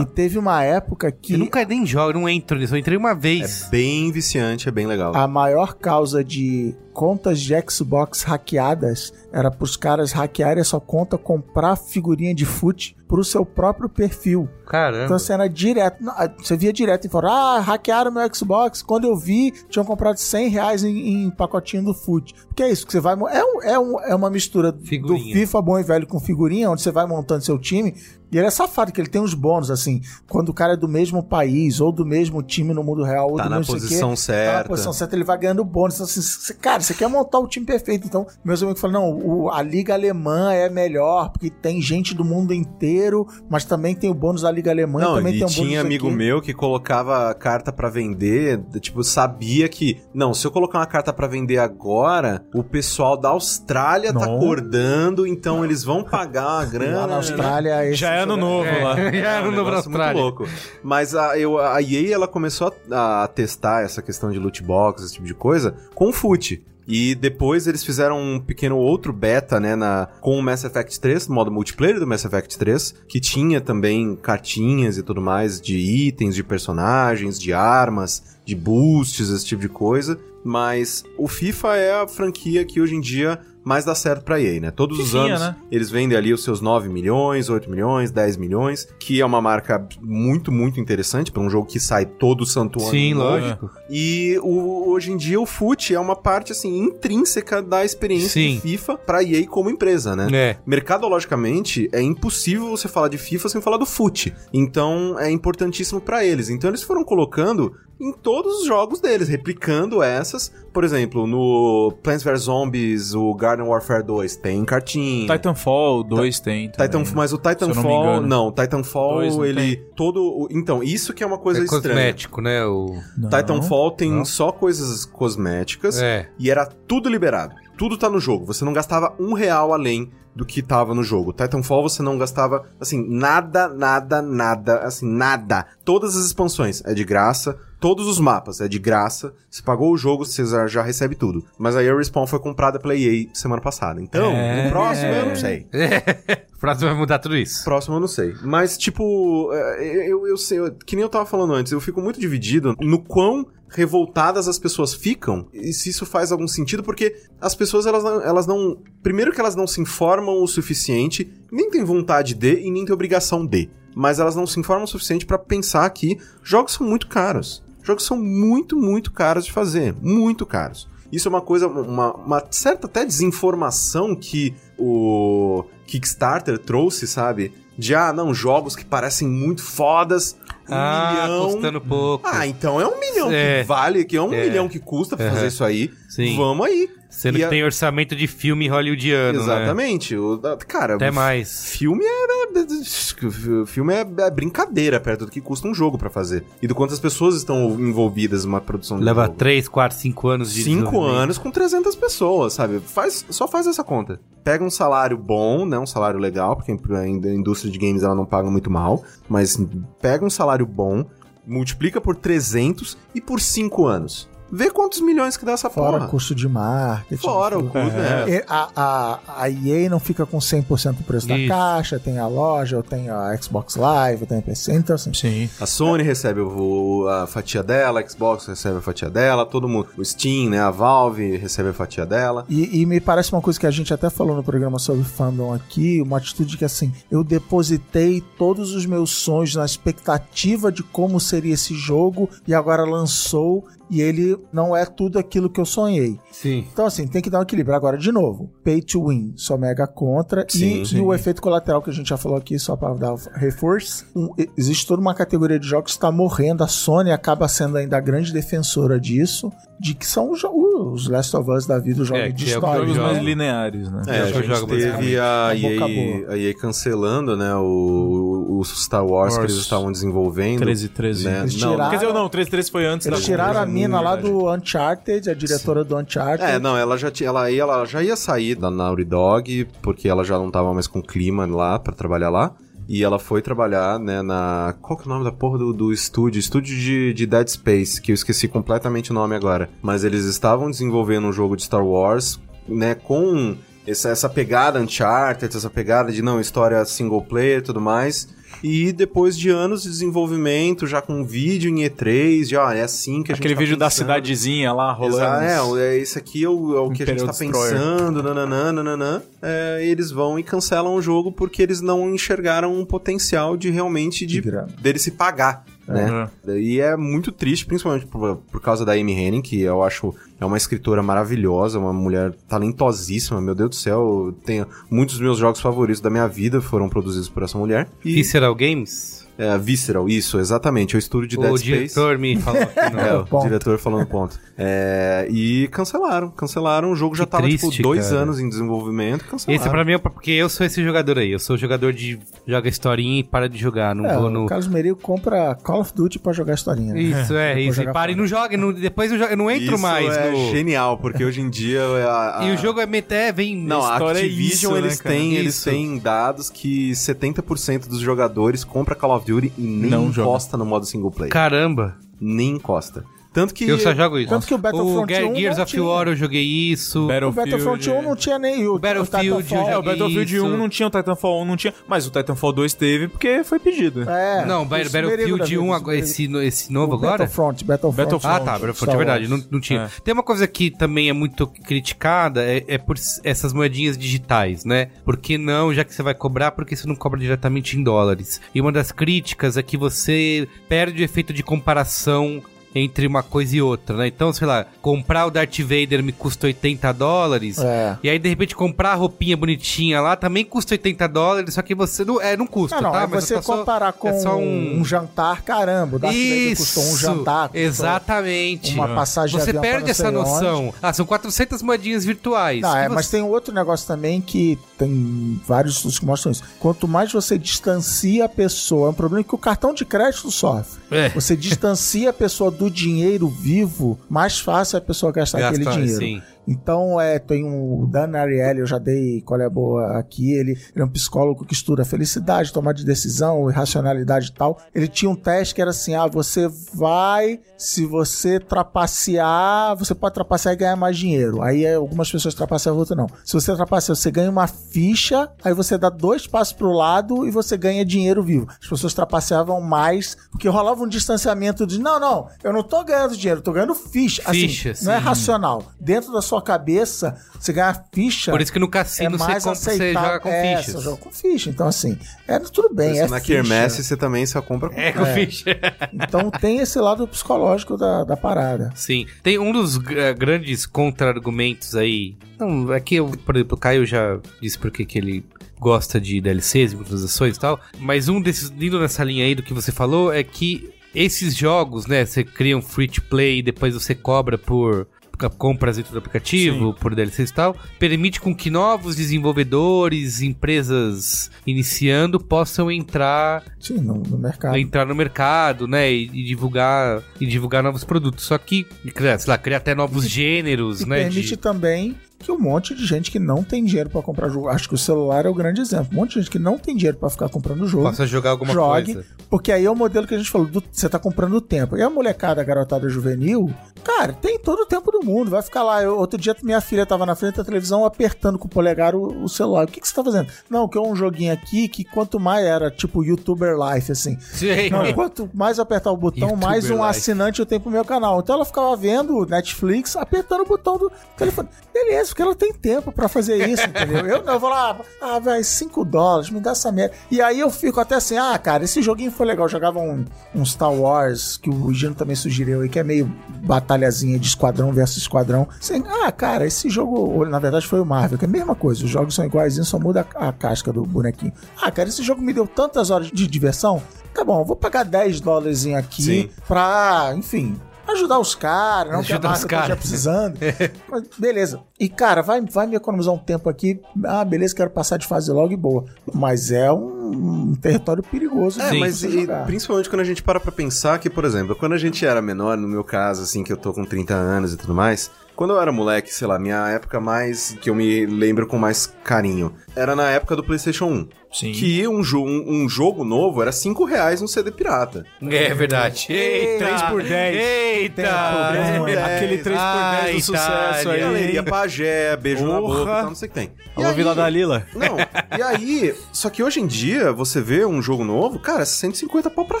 E 0.00 0.04
teve 0.04 0.36
uma 0.36 0.64
época 0.64 1.12
que 1.12 1.34
Eu 1.34 1.38
nunca 1.38 1.64
nem 1.64 1.86
jogo, 1.86 2.14
não 2.18 2.28
entro 2.28 2.58
nisso. 2.58 2.74
Eu 2.74 2.78
entrei 2.78 2.96
uma 2.98 3.14
vez. 3.14 3.66
É 3.66 3.70
bem 3.70 4.10
viciante, 4.10 4.68
é 4.68 4.72
bem 4.72 4.86
legal. 4.88 5.14
a 5.14 5.28
maior 5.28 5.74
causa 5.74 6.24
de 6.24 6.74
contas 6.96 7.40
de 7.40 7.52
Xbox 7.70 8.22
hackeadas 8.22 9.12
era 9.30 9.50
pros 9.50 9.76
caras 9.76 10.12
hackearem 10.12 10.62
a 10.62 10.64
sua 10.64 10.80
conta, 10.80 11.18
comprar 11.18 11.76
figurinha 11.76 12.34
de 12.34 12.46
FUT 12.46 12.96
pro 13.06 13.22
seu 13.22 13.44
próprio 13.44 13.86
perfil. 13.88 14.48
Caramba. 14.66 15.04
Então 15.04 15.18
você 15.18 15.32
era 15.34 15.46
direto. 15.46 16.02
não, 16.02 16.14
Você 16.38 16.56
via 16.56 16.72
direto 16.72 17.04
e 17.06 17.10
falou: 17.10 17.30
Ah, 17.30 17.60
hackearam 17.60 18.10
meu 18.10 18.34
Xbox. 18.34 18.80
Quando 18.82 19.04
eu 19.06 19.14
vi, 19.14 19.52
tinham 19.68 19.84
comprado 19.84 20.16
100 20.16 20.48
reais 20.48 20.82
em, 20.84 21.24
em 21.26 21.30
pacotinho 21.30 21.84
do 21.84 21.92
FUT. 21.94 22.34
Porque 22.48 22.62
é 22.62 22.70
isso 22.70 22.86
que 22.86 22.92
você 22.92 23.00
vai. 23.00 23.14
É, 23.14 23.44
um- 23.44 23.62
é, 23.62 23.78
um- 23.78 24.00
é 24.00 24.14
uma 24.14 24.30
mistura 24.30 24.72
do 24.72 24.82
Figurinha. 24.84 25.34
FIFA 25.34 25.62
bom 25.62 25.78
e 25.78 25.82
velho 25.82 26.06
com 26.06 26.18
figurinha, 26.18 26.70
onde 26.70 26.80
você 26.82 26.90
vai 26.90 27.06
montando 27.06 27.44
seu 27.44 27.58
time. 27.58 27.94
E 28.30 28.36
ele 28.38 28.46
é 28.46 28.50
safado, 28.50 28.92
que 28.92 29.00
ele 29.00 29.08
tem 29.08 29.20
uns 29.20 29.34
bônus, 29.34 29.70
assim. 29.70 30.00
Quando 30.28 30.48
o 30.48 30.54
cara 30.54 30.72
é 30.72 30.76
do 30.76 30.88
mesmo 30.88 31.22
país 31.22 31.80
ou 31.80 31.92
do 31.92 32.04
mesmo 32.04 32.42
time 32.42 32.74
no 32.74 32.82
mundo 32.82 33.02
real, 33.04 33.30
ou 33.30 33.36
Tá 33.36 33.44
do 33.44 33.50
na 33.50 33.58
mesmo 33.58 33.72
não 33.74 33.80
sei 33.80 33.86
o 33.86 33.88
quê, 33.88 34.04
posição 34.04 34.08
Tá 34.08 34.10
na 34.10 34.16
certa. 34.16 34.68
posição 34.68 34.92
certa, 34.92 35.14
ele 35.16 35.24
vai 35.24 35.38
ganhando 35.38 35.64
bônus. 35.64 35.94
Então, 35.94 36.06
assim, 36.06 36.20
cê- 36.22 36.54
cara, 36.54 36.80
você 36.82 36.94
quer 36.94 37.08
montar 37.08 37.38
o 37.38 37.46
time 37.46 37.64
perfeito. 37.66 38.06
Então, 38.06 38.26
meus 38.44 38.62
amigos 38.62 38.80
falam: 38.80 39.00
não, 39.00 39.18
o- 39.44 39.50
a 39.50 39.62
Liga 39.62 39.94
Alemã 39.94 40.52
é 40.52 40.68
melhor, 40.68 41.30
porque 41.30 41.50
tem 41.50 41.80
gente 41.80 42.14
do 42.14 42.24
mundo 42.24 42.52
inteiro, 42.52 43.26
mas 43.48 43.64
também 43.64 43.94
tem 43.94 44.10
o 44.10 44.14
bônus 44.14 44.42
da 44.42 44.50
Liga 44.50 44.70
Alemã 44.70 45.00
e 45.00 45.04
Não, 45.04 45.14
também 45.16 45.34
e 45.34 45.38
tem 45.38 45.46
um 45.46 45.50
bônus 45.50 45.54
tinha 45.68 45.78
não 45.80 45.86
amigo 45.86 46.06
o 46.06 46.10
quê. 46.10 46.16
meu 46.16 46.40
que 46.42 46.52
colocava 46.54 47.32
carta 47.34 47.72
pra 47.72 47.88
vender, 47.88 48.60
tipo, 48.80 49.02
sabia 49.04 49.68
que, 49.68 50.00
não, 50.12 50.34
se 50.34 50.46
eu 50.46 50.50
colocar 50.50 50.78
uma 50.78 50.86
carta 50.86 51.12
pra 51.12 51.26
vender 51.26 51.58
agora, 51.58 52.44
o 52.54 52.62
pessoal 52.64 53.16
da 53.16 53.28
Austrália 53.28 54.12
tá 54.12 54.26
Não. 54.26 54.36
acordando, 54.36 55.26
então 55.26 55.64
eles 55.64 55.84
vão 55.84 56.02
pagar 56.02 56.60
a 56.60 56.64
grana. 56.64 56.96
Lá 56.96 57.06
na 57.06 57.16
Austrália, 57.16 57.84
esse 57.86 57.96
Já 57.96 58.15
é 58.16 58.22
ano 58.22 58.36
novo 58.36 58.68
lá. 58.82 58.96
Já 58.96 59.06
era 59.10 59.28
É 59.38 59.40
um 59.42 59.50
no 59.50 59.56
negócio 59.58 59.90
muito 59.90 60.00
Austrália. 60.02 60.20
louco. 60.22 60.48
Mas 60.82 61.14
a, 61.14 61.38
eu, 61.38 61.58
a 61.58 61.80
EA, 61.82 62.14
ela 62.14 62.28
começou 62.28 62.74
a, 62.90 63.24
a 63.24 63.28
testar 63.28 63.82
essa 63.84 64.00
questão 64.02 64.30
de 64.30 64.38
loot 64.38 64.62
box, 64.62 65.02
esse 65.04 65.14
tipo 65.14 65.26
de 65.26 65.34
coisa, 65.34 65.74
com 65.94 66.08
o 66.08 66.12
FUT. 66.12 66.62
E 66.88 67.16
depois 67.16 67.66
eles 67.66 67.82
fizeram 67.84 68.16
um 68.20 68.38
pequeno 68.38 68.76
outro 68.76 69.12
beta, 69.12 69.58
né, 69.58 69.74
na, 69.74 70.06
com 70.20 70.38
o 70.38 70.42
Mass 70.42 70.62
Effect 70.62 71.00
3, 71.00 71.26
no 71.26 71.34
modo 71.34 71.50
multiplayer 71.50 71.98
do 71.98 72.06
Mass 72.06 72.24
Effect 72.24 72.56
3, 72.56 72.94
que 73.08 73.18
tinha 73.18 73.60
também 73.60 74.14
cartinhas 74.14 74.96
e 74.96 75.02
tudo 75.02 75.20
mais 75.20 75.60
de 75.60 75.76
itens, 75.76 76.32
de 76.36 76.44
personagens, 76.44 77.40
de 77.40 77.52
armas, 77.52 78.36
de 78.44 78.54
boosts, 78.54 79.30
esse 79.30 79.44
tipo 79.44 79.62
de 79.62 79.68
coisa. 79.68 80.16
Mas 80.44 81.02
o 81.18 81.26
FIFA 81.26 81.76
é 81.76 82.02
a 82.02 82.06
franquia 82.06 82.64
que 82.64 82.80
hoje 82.80 82.94
em 82.94 83.00
dia 83.00 83.40
mais 83.66 83.84
dá 83.84 83.96
certo 83.96 84.22
pra 84.24 84.40
EA, 84.40 84.60
né? 84.60 84.70
Todos 84.70 84.96
os 85.00 85.12
anos 85.14 85.40
né? 85.40 85.56
eles 85.72 85.90
vendem 85.90 86.16
ali 86.16 86.32
os 86.32 86.44
seus 86.44 86.60
9 86.60 86.88
milhões, 86.88 87.48
8 87.50 87.68
milhões, 87.68 88.12
10 88.12 88.36
milhões, 88.36 88.86
que 89.00 89.20
é 89.20 89.26
uma 89.26 89.42
marca 89.42 89.84
muito, 90.00 90.52
muito 90.52 90.78
interessante 90.78 91.32
pra 91.32 91.42
um 91.42 91.50
jogo 91.50 91.66
que 91.66 91.80
sai 91.80 92.06
todo 92.06 92.46
santo 92.46 92.80
ano. 92.80 92.90
Sim, 92.90 93.14
lógico. 93.14 93.68
E 93.90 94.38
o- 94.40 94.88
hoje 94.90 95.10
em 95.10 95.16
dia 95.16 95.40
o 95.40 95.44
FUT 95.46 95.92
é 95.92 95.98
uma 95.98 96.14
parte 96.14 96.52
assim 96.52 96.78
intrínseca 96.78 97.60
da 97.60 97.84
experiência 97.84 98.28
Sim. 98.28 98.54
de 98.54 98.60
FIFA 98.60 98.96
pra 98.98 99.22
EA 99.24 99.44
como 99.48 99.68
empresa, 99.68 100.14
né? 100.14 100.28
É. 100.32 100.56
Mercadologicamente, 100.64 101.88
é 101.92 102.00
impossível 102.00 102.70
você 102.70 102.86
falar 102.88 103.08
de 103.08 103.18
FIFA 103.18 103.48
sem 103.48 103.60
falar 103.60 103.78
do 103.78 103.86
FUT. 103.86 104.32
Então, 104.52 105.16
é 105.18 105.30
importantíssimo 105.30 106.00
pra 106.00 106.24
eles. 106.24 106.48
Então, 106.50 106.70
eles 106.70 106.82
foram 106.82 107.02
colocando 107.04 107.74
em 107.98 108.12
todos 108.12 108.60
os 108.60 108.66
jogos 108.66 109.00
deles, 109.00 109.28
replicando 109.28 110.02
essas. 110.02 110.52
Por 110.72 110.84
exemplo, 110.84 111.26
no 111.26 111.92
Plants 112.02 112.22
vs 112.22 112.40
Zombies, 112.42 113.14
o 113.14 113.32
Garden 113.34 113.66
Warfare 113.66 114.02
2 114.04 114.36
tem 114.36 114.64
cartinha. 114.64 115.26
Titanfall 115.34 116.04
2 116.04 116.40
tem. 116.40 116.70
também. 116.70 116.86
Titan, 116.88 117.14
mas 117.14 117.32
o 117.32 117.36
se 117.36 117.42
eu 117.42 117.52
não 117.60 117.68
me 117.68 117.74
Titanfall, 117.74 118.20
não, 118.20 118.52
Titanfall, 118.52 119.22
não 119.22 119.44
ele 119.44 119.76
todo, 119.96 120.22
o- 120.22 120.48
então, 120.50 120.82
isso 120.82 121.14
que 121.14 121.24
é 121.24 121.26
uma 121.26 121.38
coisa 121.38 121.60
é 121.60 121.64
estranha. 121.64 121.82
cosmético, 121.82 122.40
né? 122.42 122.64
O... 122.66 122.98
Não. 123.16 123.30
Titanfall 123.30 123.90
tem 123.92 124.12
Não. 124.12 124.24
só 124.24 124.52
coisas 124.52 125.04
cosméticas 125.06 125.98
É. 126.00 126.28
e 126.38 126.50
era 126.50 126.66
tudo 126.66 127.08
liberado. 127.08 127.54
Tudo 127.78 127.96
tá 127.96 128.08
no 128.08 128.18
jogo. 128.20 128.46
Você 128.46 128.64
não 128.64 128.72
gastava 128.72 129.14
um 129.18 129.32
real 129.34 129.72
além 129.72 130.10
do 130.34 130.44
que 130.44 130.60
tava 130.62 130.94
no 130.94 131.02
jogo. 131.02 131.32
Titanfall 131.32 131.82
você 131.82 132.02
não 132.02 132.18
gastava, 132.18 132.64
assim, 132.78 133.02
nada, 133.08 133.68
nada, 133.68 134.20
nada, 134.20 134.78
assim, 134.80 135.06
nada. 135.10 135.66
Todas 135.84 136.14
as 136.16 136.26
expansões 136.26 136.82
é 136.84 136.92
de 136.92 137.04
graça. 137.04 137.56
Todos 137.78 138.06
os 138.06 138.18
mapas 138.18 138.60
é 138.60 138.68
de 138.68 138.78
graça. 138.78 139.34
Você 139.50 139.62
pagou 139.62 139.92
o 139.92 139.96
jogo, 139.96 140.24
você 140.24 140.44
já, 140.46 140.66
já 140.66 140.82
recebe 140.82 141.14
tudo. 141.14 141.44
Mas 141.58 141.76
aí 141.76 141.88
a 141.88 141.94
Respawn 141.96 142.26
foi 142.26 142.38
comprada 142.38 142.78
pela 142.78 142.94
EA 142.96 143.26
semana 143.34 143.60
passada. 143.60 144.00
Então, 144.00 144.30
É. 144.32 144.64
no 144.64 144.70
próximo 144.70 145.08
eu 145.12 145.26
não 145.26 145.36
sei. 145.36 145.66
O 146.56 146.58
próximo 146.58 146.88
vai 146.88 146.98
mudar 146.98 147.18
tudo 147.18 147.36
isso. 147.36 147.62
Próximo 147.64 147.96
eu 147.96 148.00
não 148.00 148.08
sei. 148.08 148.34
Mas, 148.42 148.78
tipo, 148.78 149.50
é, 149.52 150.10
eu, 150.10 150.26
eu 150.26 150.38
sei, 150.38 150.58
eu- 150.58 150.72
que 150.74 150.96
nem 150.96 151.02
eu 151.02 151.08
tava 151.10 151.26
falando 151.26 151.52
antes, 151.52 151.70
eu 151.70 151.80
fico 151.82 152.00
muito 152.00 152.18
dividido 152.18 152.74
no 152.80 152.98
quão 152.98 153.46
revoltadas 153.68 154.48
as 154.48 154.58
pessoas 154.58 154.94
ficam 154.94 155.48
e 155.52 155.70
se 155.74 155.90
isso 155.90 156.06
faz 156.06 156.32
algum 156.32 156.48
sentido, 156.48 156.82
porque 156.82 157.14
as 157.38 157.54
pessoas, 157.54 157.84
elas 157.84 158.02
não, 158.02 158.22
elas 158.22 158.46
não. 158.46 158.78
Primeiro 159.02 159.32
que 159.32 159.38
elas 159.40 159.54
não 159.54 159.66
se 159.66 159.82
informam 159.82 160.42
o 160.42 160.46
suficiente, 160.48 161.30
nem 161.52 161.70
têm 161.70 161.84
vontade 161.84 162.34
de 162.34 162.54
e 162.60 162.70
nem 162.70 162.86
têm 162.86 162.94
obrigação 162.94 163.44
de. 163.44 163.68
Mas 163.94 164.18
elas 164.18 164.34
não 164.34 164.46
se 164.46 164.58
informam 164.58 164.84
o 164.84 164.88
suficiente 164.88 165.26
pra 165.26 165.38
pensar 165.38 165.88
que 165.90 166.18
jogos 166.42 166.72
são 166.72 166.86
muito 166.86 167.06
caros. 167.06 167.62
Jogos 167.86 168.04
são 168.04 168.16
muito, 168.16 168.76
muito 168.76 169.12
caros 169.12 169.44
de 169.44 169.52
fazer. 169.52 169.94
Muito 170.02 170.44
caros. 170.44 170.88
Isso 171.12 171.28
é 171.28 171.30
uma 171.30 171.40
coisa, 171.40 171.68
uma, 171.68 172.12
uma 172.14 172.44
certa 172.50 172.86
até 172.88 173.04
desinformação 173.04 174.14
que 174.16 174.54
o 174.76 175.64
Kickstarter 175.86 176.58
trouxe, 176.58 177.06
sabe? 177.06 177.52
De, 177.78 177.94
ah, 177.94 178.12
não, 178.12 178.34
jogos 178.34 178.74
que 178.74 178.84
parecem 178.84 179.28
muito 179.28 179.62
fodas. 179.62 180.36
Um 180.68 180.74
ah, 180.74 181.12
milhão. 181.22 181.52
custando 181.52 181.80
pouco. 181.80 182.28
Ah, 182.28 182.44
então 182.44 182.80
é 182.80 182.86
um 182.88 182.98
milhão 182.98 183.30
É. 183.30 183.60
que 183.60 183.68
vale, 183.68 184.04
que 184.04 184.16
é 184.16 184.22
um 184.22 184.32
É. 184.32 184.48
milhão 184.48 184.68
que 184.68 184.80
custa 184.80 185.16
pra 185.16 185.30
fazer 185.30 185.46
isso 185.46 185.62
aí. 185.62 185.92
Sim. 186.08 186.36
Vamos 186.36 186.66
aí. 186.66 186.90
Sendo 187.16 187.36
E 187.36 187.38
que 187.38 187.44
a- 187.44 187.48
tem 187.48 187.64
orçamento 187.64 188.14
de 188.14 188.26
filme 188.26 188.68
hollywoodiano, 188.68 189.38
né? 189.38 189.44
Exatamente. 189.44 190.14
O, 190.14 190.36
da- 190.36 190.54
cara, 190.58 190.96
Até 190.96 191.10
o 191.10 191.14
mais. 191.14 191.64
Filme 191.70 192.04
é, 192.04 192.26
é- 192.60 193.64
filme 193.64 193.94
é, 193.94 194.06
é 194.18 194.30
brincadeira 194.30 195.00
perto 195.00 195.24
do 195.24 195.30
que 195.30 195.40
custa 195.40 195.66
um 195.66 195.72
jogo 195.72 195.96
pra 195.96 196.10
fazer. 196.10 196.44
E 196.60 196.66
do 196.68 196.74
quanto 196.74 196.92
as 196.92 197.00
pessoas 197.00 197.34
estão 197.34 197.70
envolvidas 197.80 198.44
numa 198.44 198.60
produção 198.60 198.98
de 198.98 199.04
Leva 199.04 199.24
jogo. 199.24 199.36
3, 199.38 199.66
4, 199.66 199.96
5 199.96 200.28
anos 200.28 200.52
de 200.52 200.62
Cinco 200.62 200.80
desenvolvimento. 200.84 201.18
anos 201.22 201.38
com 201.38 201.50
300 201.50 201.96
pessoas, 201.96 202.52
sabe? 202.52 202.80
Faz, 202.80 203.24
só 203.30 203.48
faz 203.48 203.66
essa 203.66 203.82
conta. 203.82 204.20
Pega 204.44 204.62
um 204.62 204.70
salário 204.70 205.16
bom, 205.16 205.64
né? 205.64 205.78
Um 205.78 205.86
salário 205.86 206.20
legal, 206.20 206.54
porque 206.54 206.70
a 206.70 207.08
indústria 207.08 207.72
de 207.72 207.78
games 207.78 208.02
ela 208.02 208.14
não 208.14 208.26
paga 208.26 208.50
muito 208.50 208.70
mal. 208.70 209.02
Mas 209.26 209.58
pega 210.02 210.22
um 210.22 210.30
salário 210.30 210.66
bom, 210.66 211.02
multiplica 211.46 211.98
por 211.98 212.14
300 212.14 212.98
e 213.14 213.22
por 213.22 213.40
5 213.40 213.86
anos. 213.86 214.28
Vê 214.50 214.70
quantos 214.70 215.00
milhões 215.00 215.36
que 215.36 215.44
dá 215.44 215.52
essa 215.52 215.68
Fora 215.68 215.98
porra. 215.98 216.08
custo 216.10 216.34
de 216.34 216.48
marketing. 216.48 217.20
Fora 217.22 217.58
o 217.58 217.64
custo, 217.64 217.78
né? 217.96 218.24
E 218.28 218.44
A, 218.48 218.68
a, 218.76 219.18
a 219.42 219.50
EA 219.50 219.88
não 219.90 219.98
fica 219.98 220.24
com 220.24 220.38
100% 220.38 220.92
do 220.94 221.02
preço 221.04 221.26
da 221.26 221.36
Isso. 221.36 221.48
caixa, 221.48 221.98
tem 221.98 222.18
a 222.18 222.26
loja, 222.26 222.82
tem 222.82 223.10
a 223.10 223.36
Xbox 223.40 223.76
Live, 223.76 224.26
tem 224.26 224.38
a 224.38 224.42
PC, 224.42 224.72
então 224.74 224.94
assim, 224.94 225.12
Sim. 225.12 225.50
A 225.60 225.66
Sony 225.66 226.02
recebe 226.02 226.40
o- 226.40 227.06
a 227.08 227.26
fatia 227.26 227.62
dela, 227.62 228.00
a 228.00 228.08
Xbox 228.08 228.46
recebe 228.46 228.78
a 228.78 228.80
fatia 228.80 229.10
dela, 229.10 229.44
todo 229.44 229.68
mundo. 229.68 229.88
O 229.96 230.04
Steam, 230.04 230.50
né? 230.50 230.60
A 230.60 230.70
Valve 230.70 231.36
recebe 231.36 231.70
a 231.70 231.72
fatia 231.72 232.06
dela. 232.06 232.44
E, 232.48 232.80
e 232.82 232.86
me 232.86 233.00
parece 233.00 233.32
uma 233.32 233.40
coisa 233.42 233.58
que 233.58 233.66
a 233.66 233.70
gente 233.70 233.92
até 233.92 234.08
falou 234.10 234.36
no 234.36 234.44
programa 234.44 234.78
sobre 234.78 235.02
fandom 235.04 235.52
aqui, 235.52 236.00
uma 236.00 236.18
atitude 236.18 236.56
que 236.56 236.64
assim, 236.64 236.92
eu 237.10 237.24
depositei 237.24 238.22
todos 238.38 238.74
os 238.74 238.86
meus 238.86 239.10
sonhos 239.10 239.54
na 239.54 239.64
expectativa 239.64 240.70
de 240.70 240.82
como 240.82 241.18
seria 241.18 241.54
esse 241.54 241.74
jogo 241.74 242.28
e 242.46 242.54
agora 242.54 242.84
lançou 242.84 243.64
e 243.90 244.00
ele 244.00 244.36
não 244.52 244.76
é 244.76 244.84
tudo 244.84 245.18
aquilo 245.18 245.50
que 245.50 245.60
eu 245.60 245.66
sonhei. 245.66 246.18
Sim. 246.30 246.66
Então 246.72 246.86
assim, 246.86 247.06
tem 247.06 247.22
que 247.22 247.30
dar 247.30 247.40
um 247.40 247.42
equilíbrio. 247.42 247.76
Agora, 247.76 247.96
de 247.96 248.10
novo, 248.10 248.50
pay 248.66 248.82
to 248.82 249.06
win, 249.06 249.32
sou 249.36 249.56
mega 249.56 249.86
contra 249.86 250.44
Sim, 250.48 250.82
e, 250.82 250.86
sim. 250.86 250.96
e 250.98 251.00
o 251.00 251.14
efeito 251.14 251.40
colateral 251.40 251.80
que 251.80 251.88
a 251.88 251.92
gente 251.92 252.08
já 252.08 252.16
falou 252.16 252.36
aqui, 252.36 252.58
só 252.58 252.74
para 252.74 252.92
dar 252.94 253.14
reforço, 253.36 254.04
um- 254.14 254.28
existe 254.58 254.84
toda 254.88 255.00
uma 255.00 255.14
categoria 255.14 255.56
de 255.56 255.68
jogos 255.68 255.92
que 255.92 255.96
está 255.98 256.10
morrendo, 256.10 256.64
a 256.64 256.66
Sony 256.66 257.12
acaba 257.12 257.46
sendo 257.46 257.76
ainda 257.76 257.96
a 257.96 258.00
grande 258.00 258.32
defensora 258.32 258.98
disso, 258.98 259.52
de 259.78 259.94
que 259.94 260.04
são 260.06 260.32
os, 260.32 260.42
os 260.42 261.06
Last 261.06 261.36
of 261.36 261.48
Us 261.48 261.64
da 261.66 261.78
vida, 261.78 262.02
os 262.02 262.08
jogos 262.08 262.24
É, 262.24 262.28
de 262.30 262.44
que 262.44 262.50
é 262.50 262.54
história. 262.54 262.80
Jogos 262.80 262.94
jogo. 262.96 263.06
mais 263.06 263.18
né? 263.18 263.22
lineares, 263.24 263.88
né? 263.90 264.02
É, 264.08 264.10
a 264.10 264.14
É, 264.16 264.22
eu 264.22 264.34
gente 264.34 264.46
jogo 264.48 264.66
teve 264.74 265.18
a 265.18 265.46
Acabou, 265.50 265.70
EA, 265.70 266.24
a 266.30 266.36
EA 266.38 266.54
cancelando, 266.58 267.36
né, 267.36 267.54
o, 267.54 268.58
o 268.58 268.64
Star 268.64 269.06
Wars 269.06 269.34
que 269.34 269.40
Wars. 269.40 269.52
eles 269.52 269.62
estavam 269.62 269.92
desenvolvendo. 269.92 270.60
13 270.60 270.88
13. 270.88 271.24
Né? 271.24 271.40
Eles 271.42 271.60
Não, 271.60 271.72
tiraram- 271.72 271.90
Quer 271.90 271.96
dizer, 271.98 272.12
não, 272.12 272.28
13 272.28 272.50
13 272.50 272.70
foi 272.70 272.86
antes 272.86 273.06
Eles 273.06 273.20
da 273.20 273.24
tiraram 273.24 273.60
a 273.60 273.66
mina 273.66 273.88
na 273.96 274.00
lá 274.00 274.14
verdade. 274.16 274.34
do 274.34 274.50
Uncharted, 274.52 275.30
a 275.30 275.34
diretora 275.34 275.84
do 275.84 275.96
Uncharted. 275.96 276.42
É, 276.50 276.58
não, 276.58 276.76
ela 276.76 276.96
já 276.96 277.10
tinha, 277.10 277.28
ela, 277.28 277.52
ela 277.52 277.84
já 277.84 278.02
ia 278.02 278.16
sair 278.16 278.55
da 278.56 278.70
Naughty 278.70 279.04
Dog, 279.04 279.68
porque 279.82 280.08
ela 280.08 280.24
já 280.24 280.38
não 280.38 280.50
tava 280.50 280.72
mais 280.72 280.86
com 280.86 281.02
clima 281.02 281.46
lá 281.46 281.78
pra 281.78 281.94
trabalhar 281.94 282.30
lá. 282.30 282.54
E 282.88 283.02
ela 283.02 283.18
foi 283.18 283.42
trabalhar, 283.42 283.98
né, 283.98 284.22
na. 284.22 284.74
Qual 284.80 284.96
que 284.96 285.02
é 285.02 285.06
o 285.06 285.12
nome 285.12 285.24
da 285.24 285.32
porra 285.32 285.58
do, 285.58 285.72
do 285.72 285.92
estúdio? 285.92 286.38
Estúdio 286.38 286.76
de, 286.76 287.12
de 287.12 287.26
Dead 287.26 287.48
Space, 287.48 288.00
que 288.00 288.12
eu 288.12 288.14
esqueci 288.14 288.46
completamente 288.46 289.10
o 289.10 289.14
nome 289.14 289.34
agora. 289.34 289.68
Mas 289.82 290.04
eles 290.04 290.24
estavam 290.24 290.70
desenvolvendo 290.70 291.26
um 291.26 291.32
jogo 291.32 291.56
de 291.56 291.64
Star 291.64 291.84
Wars, 291.84 292.38
né, 292.68 292.94
com 292.94 293.56
essa, 293.86 294.10
essa 294.10 294.28
pegada 294.28 294.80
Uncharted, 294.80 295.56
essa 295.56 295.70
pegada 295.70 296.12
de 296.12 296.22
não, 296.22 296.40
história 296.40 296.84
single 296.84 297.22
player 297.22 297.58
e 297.58 297.62
tudo 297.62 297.80
mais. 297.80 298.28
E 298.62 298.92
depois 298.92 299.36
de 299.38 299.50
anos 299.50 299.82
de 299.82 299.88
desenvolvimento, 299.90 300.86
já 300.86 301.00
com 301.02 301.24
vídeo 301.24 301.70
em 301.70 301.82
E3, 301.88 302.48
já 302.48 302.74
é 302.74 302.82
assim 302.82 303.22
que 303.22 303.32
a 303.32 303.34
gente 303.34 303.42
Aquele 303.42 303.54
tá 303.54 303.60
vídeo 303.60 303.76
da 303.76 303.86
pensando. 303.86 303.98
cidadezinha 303.98 304.72
lá 304.72 304.92
rolando. 304.92 305.44
Exato, 305.44 305.76
é, 305.78 305.86
é, 305.88 305.98
esse 305.98 306.18
aqui 306.18 306.44
é 306.44 306.48
o, 306.48 306.76
é 306.76 306.80
o 306.80 306.90
que 306.90 307.02
a 307.02 307.06
gente 307.06 307.22
Imperial 307.22 307.26
tá 307.26 307.32
Destroyer. 307.32 307.72
pensando, 307.72 308.22
nananã, 308.22 308.72
nananã. 308.72 309.22
É, 309.42 309.80
eles 309.84 310.10
vão 310.10 310.38
e 310.38 310.42
cancelam 310.42 310.94
o 310.94 311.02
jogo 311.02 311.30
porque 311.32 311.62
eles 311.62 311.80
não 311.80 312.08
enxergaram 312.12 312.74
um 312.78 312.84
potencial 312.84 313.56
de 313.56 313.70
realmente 313.70 314.24
de, 314.26 314.40
dele 314.80 314.98
se 314.98 315.12
pagar. 315.12 315.64
Né? 315.88 316.30
E 316.58 316.80
é 316.80 316.96
muito 316.96 317.30
triste, 317.30 317.64
principalmente 317.64 318.06
por, 318.06 318.36
por 318.36 318.60
causa 318.60 318.84
da 318.84 318.92
Amy 318.92 319.12
Henning, 319.12 319.42
que 319.42 319.60
eu 319.60 319.82
acho 319.82 320.14
é 320.40 320.44
uma 320.44 320.56
escritora 320.56 321.02
maravilhosa, 321.02 321.78
uma 321.78 321.92
mulher 321.92 322.32
talentosíssima, 322.48 323.40
meu 323.40 323.54
Deus 323.54 323.70
do 323.70 323.76
céu. 323.76 324.34
Tenho, 324.44 324.66
muitos 324.90 325.16
dos 325.16 325.22
meus 325.22 325.38
jogos 325.38 325.60
favoritos 325.60 326.00
da 326.00 326.10
minha 326.10 326.26
vida 326.26 326.60
foram 326.60 326.88
produzidos 326.88 327.28
por 327.28 327.42
essa 327.42 327.56
mulher. 327.56 327.88
E 328.04 328.14
Visceral 328.14 328.54
Games? 328.54 329.15
É, 329.38 329.58
Visceral, 329.58 330.08
isso, 330.08 330.38
exatamente, 330.38 330.94
é 330.94 330.98
o 330.98 330.98
estúdio 330.98 331.28
de 331.28 331.36
Dead 331.36 331.50
o 331.52 331.56
Space. 331.58 331.72
diretor 331.72 332.18
me 332.18 332.36
falou 332.36 332.62
aqui 332.62 332.94
no... 332.94 333.00
É, 333.06 333.14
o 333.16 333.24
Ponto. 333.26 333.42
diretor 333.44 333.78
falando 333.78 334.06
ponto. 334.06 334.38
É, 334.58 335.26
e 335.30 335.68
cancelaram, 335.68 336.30
cancelaram. 336.30 336.90
O 336.90 336.96
jogo 336.96 337.14
já 337.14 337.24
Que 337.26 337.30
tava, 337.30 337.42
triste, 337.44 337.68
tipo, 337.68 337.82
dois 337.82 338.08
cara. 338.08 338.22
anos 338.22 338.40
em 338.40 338.48
desenvolvimento, 338.48 339.24
cancelaram. 339.26 339.60
Esse 339.62 339.70
pra 339.70 339.84
mim 339.84 339.92
é 339.92 339.98
porque 339.98 340.30
eu 340.30 340.48
sou 340.48 340.64
esse 340.64 340.82
jogador 340.82 341.18
aí. 341.18 341.30
Eu 341.32 341.38
sou 341.38 341.56
o 341.56 341.58
jogador 341.58 341.92
de 341.92 342.18
joga 342.46 342.66
historinha 342.68 343.20
e 343.20 343.22
para 343.24 343.48
de 343.50 343.58
jogar. 343.58 343.94
Não 343.94 344.06
É, 344.06 344.14
vou 344.16 344.28
o 344.28 344.30
no. 344.30 344.46
Carlos 344.46 344.66
Merigo 344.68 344.96
compra 344.96 345.54
Call 345.56 345.80
of 345.80 345.92
Duty 345.94 346.18
pra 346.18 346.32
jogar 346.32 346.54
historinha. 346.54 346.94
né? 346.94 347.00
Isso, 347.00 347.34
é, 347.34 347.54
Depois 347.54 347.78
isso. 347.78 347.82
E 347.82 347.92
para 347.92 348.12
e 348.12 348.14
não 348.14 348.26
joga. 348.26 348.56
não- 348.56 348.72
Depois 348.72 349.12
eu, 349.12 349.18
jo- 349.18 349.24
eu 349.24 349.36
não 349.36 349.50
entro 349.50 349.74
Isso 349.74 349.78
mais 349.82 350.16
é 350.16 350.30
no. 350.30 350.50
genial, 350.50 350.96
porque 350.96 351.22
hoje 351.22 351.42
em 351.42 351.50
dia... 351.50 351.82
A, 351.82 352.40
a- 352.40 352.44
E 352.48 352.54
o 352.54 352.56
jogo 352.58 352.80
é 352.80 352.86
meté, 352.86 353.30
vem. 353.32 353.54
Não, 353.56 353.84
a 353.84 353.92
história 353.92 354.18
é 354.20 354.22
Activision, 354.22 354.52
isso, 354.54 354.72
né, 354.72 354.78
eles, 354.78 355.00
cara? 355.02 355.14
têm, 355.14 355.34
eles 355.34 355.62
têm 355.62 355.98
dados 355.98 356.48
que 356.48 356.92
70% 356.92 357.88
dos 357.88 357.98
jogadores 358.00 358.64
compra 358.64 358.94
Call 358.94 359.14
of 359.16 359.25
Duty 359.26 359.52
e 359.58 359.62
nem 359.62 359.90
Não 359.90 360.12
joga. 360.12 360.28
encosta 360.28 360.56
no 360.56 360.64
modo 360.64 360.86
single 360.86 361.10
player. 361.10 361.32
Caramba. 361.32 361.96
Nem 362.20 362.50
encosta. 362.52 363.04
Tanto 363.36 363.52
que. 363.52 363.64
Eu 363.68 363.78
só 363.78 363.94
jogo 363.94 364.18
isso. 364.18 364.30
Tanto 364.30 364.46
que 364.46 364.54
o 364.54 364.56
Battlefront 364.56 365.14
Ge- 365.14 365.24
1 365.24 365.34
Gears 365.36 365.58
of. 365.58 365.80
War 365.80 366.08
eu 366.08 366.16
joguei 366.16 366.42
isso. 366.42 367.04
O 367.04 367.32
Battlefront 367.32 367.90
1 367.90 368.00
não 368.02 368.16
tinha 368.16 368.38
nem 368.38 368.66
o, 368.66 368.76
O 368.76 368.78
Battlefield, 368.78 369.30
o 369.30 369.42
Titanfall. 369.42 369.68
É, 369.70 369.76
o 369.76 369.82
Battlefield 369.82 370.34
Isso. 370.36 370.46
1 370.46 370.56
não 370.56 370.68
tinha, 370.70 370.86
o 370.86 370.90
Titanfall 370.90 371.42
1 371.42 371.44
não 371.44 371.54
tinha, 371.54 371.74
mas 371.86 372.06
o 372.06 372.10
Titanfall 372.10 372.52
2 372.54 372.72
teve 372.72 373.08
porque 373.08 373.44
foi 373.44 373.58
pedido. 373.58 374.08
É, 374.08 374.46
não, 374.46 374.64
Battlefield 374.64 375.16
vida, 375.44 375.60
1, 375.60 375.68
os 375.68 375.76
agora, 375.76 375.98
perigo. 375.98 376.06
esse, 376.06 376.34
esse 376.46 376.72
novo 376.72 376.92
O 376.92 376.94
agora? 376.96 377.18
Battlefront, 377.18 377.62
Battlefront. 377.62 377.96
Battlefront. 377.96 378.36
Ah, 378.36 378.40
tá, 378.40 378.52
Battlefront, 378.52 378.94
é 378.94 378.96
verdade, 378.96 379.28
não, 379.28 379.44
não 379.50 379.60
tinha. 379.60 379.82
É. 379.82 379.88
Tem 380.02 380.14
uma 380.14 380.22
coisa 380.22 380.46
que 380.48 380.70
também 380.70 381.10
é 381.10 381.12
muito 381.12 381.46
criticada, 381.46 382.42
é, 382.42 382.64
é 382.66 382.78
por 382.78 382.96
essas 383.22 383.52
moedinhas 383.52 383.98
digitais, 383.98 384.64
né? 384.64 384.86
Por 385.04 385.18
que 385.18 385.36
não, 385.36 385.74
já 385.74 385.84
que 385.84 385.94
você 385.94 386.02
vai 386.02 386.14
cobrar, 386.14 386.52
porque 386.52 386.74
você 386.74 386.88
não 386.88 386.96
cobra 386.96 387.20
diretamente 387.20 387.76
em 387.76 387.82
dólares? 387.82 388.40
E 388.54 388.62
uma 388.62 388.72
das 388.72 388.90
críticas 388.90 389.58
é 389.58 389.62
que 389.62 389.76
você 389.76 390.48
perde 390.70 391.02
o 391.02 391.04
efeito 391.04 391.34
de 391.34 391.42
comparação 391.42 392.42
entre 392.78 393.06
uma 393.06 393.22
coisa 393.22 393.56
e 393.56 393.62
outra, 393.62 393.96
né? 393.96 394.06
Então, 394.08 394.32
sei 394.32 394.46
lá, 394.46 394.66
comprar 394.82 395.26
o 395.26 395.30
Darth 395.30 395.58
Vader 395.60 396.02
me 396.02 396.12
custa 396.12 396.46
80 396.46 396.92
dólares, 396.92 397.58
É. 397.58 397.96
e 398.02 398.10
aí 398.10 398.18
de 398.18 398.28
repente 398.28 398.54
comprar 398.54 398.92
a 398.92 398.94
roupinha 398.94 399.36
bonitinha 399.36 400.00
lá 400.00 400.14
também 400.16 400.44
custa 400.44 400.74
80 400.74 401.06
dólares, 401.08 401.54
só 401.54 401.62
que 401.62 401.74
você 401.74 402.04
não, 402.04 402.20
é, 402.20 402.36
não 402.36 402.46
custa, 402.46 402.76
Não, 402.76 402.82
não, 402.84 402.92
tá? 402.92 403.02
é 403.02 403.06
você 403.06 403.34
é 403.36 403.42
só- 403.42 403.56
comparar 403.56 403.92
com 403.92 404.08
é 404.08 404.20
só 404.20 404.36
um... 404.36 404.84
jantar, 404.84 405.42
caramba, 405.42 405.96
o 405.96 405.98
Darth 405.98 406.12
Vader 406.14 406.52
isso, 406.52 406.62
custou 406.62 406.84
um 406.84 406.96
jantar. 406.96 407.48
custou 407.48 407.60
exatamente. 407.62 408.74
Uma 408.74 408.88
passagem 408.94 409.38
Você 409.40 409.52
perde 409.54 409.90
essa 409.90 410.04
sei 410.08 410.16
onde. 410.16 410.28
noção. 410.30 410.74
Ah, 410.82 410.92
são 410.92 411.06
400 411.06 411.62
moedinhas 411.62 412.04
virtuais. 412.04 412.60
Não, 412.60 412.76
é, 412.76 412.88
você- 412.88 412.94
mas 412.94 413.08
tem 413.08 413.22
outro 413.22 413.54
negócio 413.54 413.86
também 413.86 414.20
que 414.20 414.58
tem 414.78 415.40
vários 415.46 415.76
estudos 415.76 415.98
que 415.98 416.04
mostram 416.06 416.32
isso. 416.32 416.42
Quanto 416.60 416.86
mais 416.86 417.12
você 417.12 417.38
distancia 417.38 418.24
a 418.24 418.28
pessoa, 418.28 418.88
é 418.88 418.90
um 418.90 418.94
problema 418.94 419.24
que 419.24 419.34
o 419.34 419.38
cartão 419.38 419.72
de 419.72 419.84
crédito 419.84 420.30
sofre. 420.30 420.80
É. 420.90 421.08
Você 421.10 421.36
distancia 421.36 422.10
a 422.10 422.12
pessoa 422.12 422.50
do 422.50 422.65
dinheiro 422.70 423.28
vivo, 423.28 423.98
mais 424.08 424.38
fácil 424.38 424.78
a 424.78 424.80
pessoa 424.80 425.12
gastar 425.12 425.38
Gastar, 425.40 425.60
aquele 425.60 425.70
dinheiro. 425.70 425.98
sim. 425.98 426.22
Então, 426.46 427.00
é, 427.00 427.18
tem 427.18 427.44
o 427.44 427.86
Dan 427.86 428.16
Ariely, 428.16 428.60
eu 428.60 428.66
já 428.66 428.78
dei 428.78 429.20
qual 429.22 429.40
é 429.40 429.46
a 429.46 429.50
boa 429.50 429.98
aqui, 429.98 430.32
ele, 430.32 430.52
ele 430.52 430.82
é 430.82 430.84
um 430.84 430.88
psicólogo 430.88 431.44
que 431.44 431.54
estuda 431.54 431.84
felicidade, 431.84 432.52
tomar 432.52 432.72
de 432.72 432.84
decisão, 432.84 433.50
irracionalidade 433.50 434.28
e 434.28 434.32
tal. 434.32 434.58
Ele 434.74 434.88
tinha 434.88 435.10
um 435.10 435.16
teste 435.16 435.54
que 435.54 435.60
era 435.60 435.70
assim, 435.70 435.94
ah, 435.94 436.06
você 436.06 436.48
vai, 436.72 437.40
se 437.58 437.84
você 437.84 438.38
trapacear, 438.38 439.76
você 439.76 439.94
pode 439.94 440.14
trapacear 440.14 440.54
e 440.54 440.58
ganhar 440.58 440.76
mais 440.76 440.96
dinheiro. 440.96 441.42
Aí 441.42 441.64
é, 441.64 441.74
algumas 441.74 442.10
pessoas 442.10 442.34
trapaceavam, 442.34 442.80
outras 442.80 442.96
não. 442.96 443.08
Se 443.24 443.34
você 443.34 443.54
trapacear, 443.54 443.96
você 443.96 444.10
ganha 444.10 444.30
uma 444.30 444.46
ficha, 444.46 445.28
aí 445.42 445.52
você 445.52 445.76
dá 445.76 445.88
dois 445.88 446.26
passos 446.26 446.52
pro 446.52 446.72
lado 446.72 447.26
e 447.26 447.30
você 447.30 447.56
ganha 447.56 447.84
dinheiro 447.84 448.22
vivo. 448.22 448.46
As 448.48 448.68
pessoas 448.68 448.94
trapaceavam 448.94 449.60
mais, 449.60 450.16
porque 450.30 450.48
rolava 450.48 450.82
um 450.82 450.88
distanciamento 450.88 451.66
de, 451.66 451.80
não, 451.80 451.98
não, 451.98 452.28
eu 452.42 452.52
não 452.52 452.62
tô 452.62 452.84
ganhando 452.84 453.16
dinheiro, 453.16 453.40
eu 453.40 453.44
tô 453.44 453.52
ganhando 453.52 453.74
ficha. 453.74 454.22
Assim, 454.26 454.48
Ficha, 454.48 454.72
não 454.82 454.92
é 454.92 454.98
racional. 454.98 455.62
Dentro 455.80 456.12
da 456.12 456.22
sua 456.22 456.35
cabeça, 456.42 457.16
você 457.38 457.52
ganhar 457.52 457.86
ficha. 457.92 458.30
Por 458.30 458.40
isso 458.40 458.52
que 458.52 458.58
no 458.58 458.66
é 458.66 458.70
cassino 458.70 459.18
você, 459.18 459.24
mais 459.24 459.44
compra, 459.44 459.58
você 459.58 459.70
aceitável. 459.70 460.08
joga 460.08 460.20
com 460.20 460.28
é, 460.28 460.56
fichas. 460.56 460.74
Você 460.74 460.84
joga 460.84 460.96
com 460.96 461.10
ficha. 461.10 461.50
Então, 461.50 461.68
assim, 461.68 461.98
é 462.26 462.38
tudo 462.38 462.74
bem. 462.74 462.92
isso 462.92 463.02
É 463.02 463.04
que 463.06 463.10
na 463.10 463.20
ficha. 463.20 463.32
Quermesse 463.32 463.84
você 463.84 463.96
também 463.96 464.26
só 464.26 464.42
compra 464.42 464.70
com 464.70 464.80
É, 464.80 464.92
com 464.92 465.04
ficha. 465.06 465.58
Então 465.92 466.30
tem 466.30 466.58
esse 466.58 466.78
lado 466.78 467.06
psicológico 467.06 467.76
da, 467.76 468.04
da 468.04 468.16
parada. 468.16 468.70
Sim. 468.74 469.06
Tem 469.22 469.38
um 469.38 469.52
dos 469.52 469.78
eh, 469.90 470.14
grandes 470.14 470.66
contra-argumentos 470.66 471.74
aí. 471.74 472.16
Não, 472.38 472.70
aqui, 472.72 472.96
eu, 472.96 473.08
por 473.24 473.36
exemplo, 473.36 473.56
o 473.56 473.60
Caio 473.60 473.86
já 473.86 474.18
disse 474.40 474.58
por 474.58 474.70
que 474.70 474.84
que 474.84 474.98
ele 474.98 475.24
gosta 475.58 476.00
de 476.00 476.20
DLCs 476.20 476.72
e 476.72 476.94
ações 477.04 477.36
e 477.36 477.40
tal. 477.40 477.60
Mas 477.78 478.08
um 478.08 478.20
desses, 478.20 478.50
indo 478.50 478.78
nessa 478.78 479.02
linha 479.02 479.24
aí 479.24 479.34
do 479.34 479.42
que 479.42 479.54
você 479.54 479.72
falou, 479.72 480.12
é 480.12 480.22
que 480.22 480.70
esses 480.94 481.36
jogos, 481.36 481.86
né? 481.86 482.04
Você 482.04 482.24
cria 482.24 482.56
um 482.56 482.62
free 482.62 482.88
to 482.88 483.02
play 483.02 483.38
e 483.38 483.42
depois 483.42 483.74
você 483.74 483.94
cobra 483.94 484.38
por 484.38 484.88
compras 485.38 485.76
dentro 485.76 485.92
do 485.92 485.98
aplicativo, 485.98 486.74
por 486.74 486.94
DLCs 486.94 487.30
e 487.30 487.34
tal, 487.34 487.56
permite 487.78 488.20
com 488.20 488.34
que 488.34 488.50
novos 488.50 488.96
desenvolvedores, 488.96 490.20
empresas 490.22 491.30
iniciando 491.46 492.18
possam 492.20 492.70
entrar 492.70 493.42
Sim, 493.58 493.78
no, 493.78 493.94
no 493.94 494.18
mercado. 494.18 494.56
entrar 494.56 494.86
no 494.86 494.94
mercado, 494.94 495.66
né, 495.66 495.92
e, 495.92 496.04
e 496.12 496.24
divulgar 496.24 497.02
e 497.20 497.26
divulgar 497.26 497.62
novos 497.62 497.84
produtos. 497.84 498.24
Só 498.24 498.38
que, 498.38 498.66
sei 498.94 499.16
lá, 499.26 499.38
criar 499.38 499.58
até 499.58 499.74
novos 499.74 500.08
gêneros, 500.08 500.80
E 500.82 500.88
né? 500.88 501.04
permite 501.04 501.28
de- 501.30 501.36
também 501.36 501.96
que 502.26 502.32
um 502.32 502.38
monte 502.38 502.74
de 502.74 502.84
gente 502.84 503.10
que 503.10 503.18
não 503.18 503.42
tem 503.42 503.64
dinheiro 503.64 503.88
pra 503.88 504.02
comprar 504.02 504.28
jogo. 504.28 504.48
Acho 504.48 504.68
que 504.68 504.74
o 504.74 504.78
celular 504.78 505.24
é 505.24 505.28
o 505.28 505.34
grande 505.34 505.60
exemplo. 505.60 505.88
Um 505.92 505.96
monte 505.96 506.10
de 506.14 506.20
gente 506.20 506.30
que 506.30 506.38
não 506.38 506.58
tem 506.58 506.76
dinheiro 506.76 506.98
pra 506.98 507.08
ficar 507.08 507.28
comprando 507.28 507.66
jogo. 507.66 507.84
possa 507.84 508.06
jogar 508.06 508.30
alguma 508.30 508.52
jogue, 508.52 508.94
coisa. 508.94 509.08
porque 509.30 509.52
aí 509.52 509.64
é 509.64 509.70
o 509.70 509.74
modelo 509.76 510.06
que 510.06 510.14
a 510.14 510.18
gente 510.18 510.30
falou, 510.30 510.46
do- 510.46 510.62
você 510.70 510.88
tá 510.88 510.98
comprando 510.98 511.40
tempo. 511.40 511.76
E 511.76 511.82
a 511.82 511.88
molecada, 511.88 512.40
a 512.40 512.44
garotada 512.44 512.88
juvenil, 512.88 513.50
cara, 513.84 514.12
tem 514.12 514.38
todo 514.38 514.60
o 514.60 514.66
tempo 514.66 514.90
do 514.90 515.04
mundo, 515.04 515.30
vai 515.30 515.42
ficar 515.42 515.62
lá. 515.62 515.82
Eu- 515.82 515.96
outro 515.96 516.18
dia 516.20 516.34
minha 516.42 516.60
filha 516.60 516.84
tava 516.84 517.06
na 517.06 517.14
frente 517.14 517.36
da 517.36 517.44
televisão 517.44 517.84
apertando 517.84 518.38
com 518.38 518.46
o 518.46 518.50
polegar 518.50 518.94
o, 518.94 519.22
o 519.24 519.28
celular. 519.28 519.64
O 519.64 519.68
que, 519.68 519.80
que 519.80 519.86
você 519.88 519.94
tá 519.94 520.02
fazendo? 520.04 520.28
Não, 520.50 520.68
que 520.68 520.76
é 520.76 520.80
um 520.80 520.94
joguinho 520.96 521.32
aqui 521.32 521.68
que 521.68 521.84
quanto 521.84 522.18
mais 522.18 522.44
era 522.44 522.70
tipo 522.70 523.04
YouTuber 523.04 523.54
Life, 523.56 523.92
assim. 523.92 524.18
Sim. 524.20 524.68
Não, 524.70 524.92
quanto 524.92 525.30
mais 525.32 525.58
apertar 525.58 525.92
o 525.92 525.96
botão, 525.96 526.28
YouTuber 526.30 526.48
mais 526.48 526.68
um 526.70 526.74
Life. 526.74 526.86
assinante 526.86 527.40
eu 527.40 527.46
tenho 527.46 527.60
pro 527.60 527.70
meu 527.70 527.84
canal. 527.84 528.20
Então 528.20 528.34
ela 528.34 528.44
ficava 528.44 528.74
vendo 528.76 529.24
Netflix, 529.26 529.96
apertando 529.96 530.40
o 530.42 530.46
botão 530.46 530.76
do 530.76 530.90
telefone. 531.16 531.48
Beleza, 531.72 532.14
porque 532.16 532.22
ela 532.22 532.34
tem 532.34 532.50
tempo 532.50 532.90
pra 532.90 533.08
fazer 533.08 533.46
isso, 533.46 533.62
entendeu? 533.68 534.06
Eu 534.06 534.22
não, 534.22 534.32
eu 534.32 534.40
vou 534.40 534.48
lá, 534.48 534.74
ah, 535.02 535.18
vai, 535.18 535.44
5 535.44 535.84
dólares, 535.84 536.30
me 536.30 536.40
dá 536.40 536.52
essa 536.52 536.72
merda. 536.72 536.94
E 537.10 537.20
aí 537.20 537.38
eu 537.38 537.50
fico 537.50 537.78
até 537.78 537.94
assim, 537.94 538.16
ah, 538.16 538.38
cara, 538.38 538.64
esse 538.64 538.80
joguinho 538.80 539.10
foi 539.10 539.26
legal. 539.26 539.44
Eu 539.44 539.50
jogava 539.50 539.78
um, 539.78 540.02
um 540.34 540.42
Star 540.42 540.72
Wars, 540.72 541.36
que 541.36 541.50
o 541.50 541.74
Gino 541.74 541.94
também 541.94 542.16
sugeriu 542.16 542.62
aí, 542.62 542.70
que 542.70 542.78
é 542.78 542.82
meio 542.82 543.04
batalhazinha 543.44 544.18
de 544.18 544.28
esquadrão 544.28 544.72
versus 544.72 544.96
esquadrão. 544.96 545.46
Assim, 545.60 545.84
ah, 545.86 546.10
cara, 546.10 546.46
esse 546.46 546.70
jogo, 546.70 547.22
na 547.26 547.38
verdade 547.38 547.66
foi 547.66 547.80
o 547.80 547.84
Marvel, 547.84 548.16
que 548.18 548.24
é 548.24 548.28
a 548.28 548.30
mesma 548.30 548.54
coisa. 548.54 548.82
Os 548.82 548.90
jogos 548.90 549.14
são 549.14 549.26
iguaizinhos, 549.26 549.68
só 549.68 549.78
muda 549.78 550.06
a, 550.14 550.28
a 550.28 550.32
casca 550.32 550.72
do 550.72 550.86
bonequinho. 550.86 551.34
Ah, 551.60 551.70
cara, 551.70 551.90
esse 551.90 552.02
jogo 552.02 552.22
me 552.22 552.32
deu 552.32 552.46
tantas 552.46 552.88
horas 552.88 553.08
de 553.08 553.26
diversão. 553.26 553.82
Tá 554.14 554.24
bom, 554.24 554.42
vou 554.42 554.56
pagar 554.56 554.84
10 554.84 555.20
dólares 555.20 555.66
aqui 555.66 556.02
Sim. 556.02 556.30
pra, 556.48 557.12
enfim, 557.14 557.60
ajudar 557.92 558.18
os 558.18 558.34
caras, 558.34 558.92
não 558.92 559.02
que 559.02 559.12
a 559.12 559.16
Ajudar 559.16 559.32
os 559.34 559.40
marca 559.40 559.48
caras. 559.48 559.62
esteja 559.64 559.76
precisando. 559.76 560.38
Mas 560.88 561.02
beleza. 561.18 561.60
E, 561.78 561.88
cara, 561.88 562.22
vai, 562.22 562.40
vai 562.40 562.66
me 562.66 562.76
economizar 562.76 563.12
um 563.12 563.18
tempo 563.18 563.48
aqui. 563.48 563.80
Ah, 564.04 564.24
beleza, 564.24 564.54
quero 564.54 564.70
passar 564.70 564.96
de 564.96 565.06
fase 565.06 565.30
logo 565.30 565.52
e 565.52 565.56
boa. 565.56 565.84
Mas 566.12 566.50
é 566.50 566.72
um, 566.72 567.50
um 567.50 567.54
território 567.54 568.02
perigoso. 568.02 568.60
É, 568.60 568.72
mas 568.78 569.02
e, 569.02 569.26
principalmente 569.44 569.88
quando 569.90 570.00
a 570.00 570.04
gente 570.04 570.22
para 570.22 570.40
pra 570.40 570.50
pensar 570.52 570.98
que, 570.98 571.10
por 571.10 571.24
exemplo, 571.24 571.54
quando 571.54 571.72
a 571.74 571.78
gente 571.78 572.04
era 572.04 572.20
menor, 572.22 572.56
no 572.56 572.66
meu 572.68 572.82
caso, 572.82 573.22
assim, 573.22 573.42
que 573.44 573.52
eu 573.52 573.56
tô 573.56 573.72
com 573.72 573.84
30 573.84 574.14
anos 574.14 574.52
e 574.52 574.56
tudo 574.56 574.74
mais, 574.74 575.10
quando 575.36 575.50
eu 575.52 575.60
era 575.60 575.70
moleque, 575.70 576.12
sei 576.12 576.26
lá, 576.26 576.38
minha 576.38 576.66
época 576.68 576.98
mais, 576.98 577.56
que 577.60 577.70
eu 577.70 577.74
me 577.74 578.06
lembro 578.06 578.46
com 578.46 578.58
mais 578.58 578.92
carinho, 579.04 579.54
era 579.76 579.94
na 579.94 580.10
época 580.10 580.34
do 580.34 580.42
PlayStation 580.42 580.86
1. 580.86 581.08
Sim. 581.32 581.52
Que 581.52 581.86
um, 581.86 582.02
jo 582.02 582.24
um, 582.24 582.44
um 582.62 582.68
jogo 582.68 583.04
novo 583.04 583.42
era 583.42 583.52
5 583.52 583.84
reais 583.84 584.22
no 584.22 584.28
CD 584.28 584.50
pirata. 584.50 585.04
É 585.20 585.52
verdade. 585.52 586.06
Eita! 586.10 586.64
3 586.64 586.82
por 586.84 587.02
10. 587.02 587.36
Eita! 587.36 588.02
É. 588.02 589.16
Aquele 589.16 589.38
3 589.38 589.44
por 589.44 589.52
10 589.52 589.56
Ai, 589.58 590.12
do 590.14 590.20
sucesso 590.22 590.88
aí. 590.88 591.00
Galeria 591.00 591.42
Pajé, 591.42 592.16
beijo 592.16 592.46
na 592.46 592.58
Porra. 592.58 592.78
boca, 592.78 592.90
tal, 592.90 593.04
não 593.04 593.14
sei 593.14 593.26
o 593.26 593.30
que 593.30 593.34
tem. 593.34 593.52
Alô, 593.76 593.88
aí- 593.88 593.94
Vila 593.94 594.14
da 594.14 594.28
Lila. 594.30 594.66
Não, 594.74 594.96
e 595.38 595.42
aí, 595.42 595.94
só 596.12 596.30
que 596.30 596.42
hoje 596.42 596.60
em 596.60 596.66
dia, 596.66 597.12
você 597.12 597.40
vê 597.42 597.66
um 597.66 597.82
jogo 597.82 598.04
novo, 598.04 598.38
cara, 598.38 598.64
150 598.64 599.28
pau 599.28 599.44
pra 599.44 599.60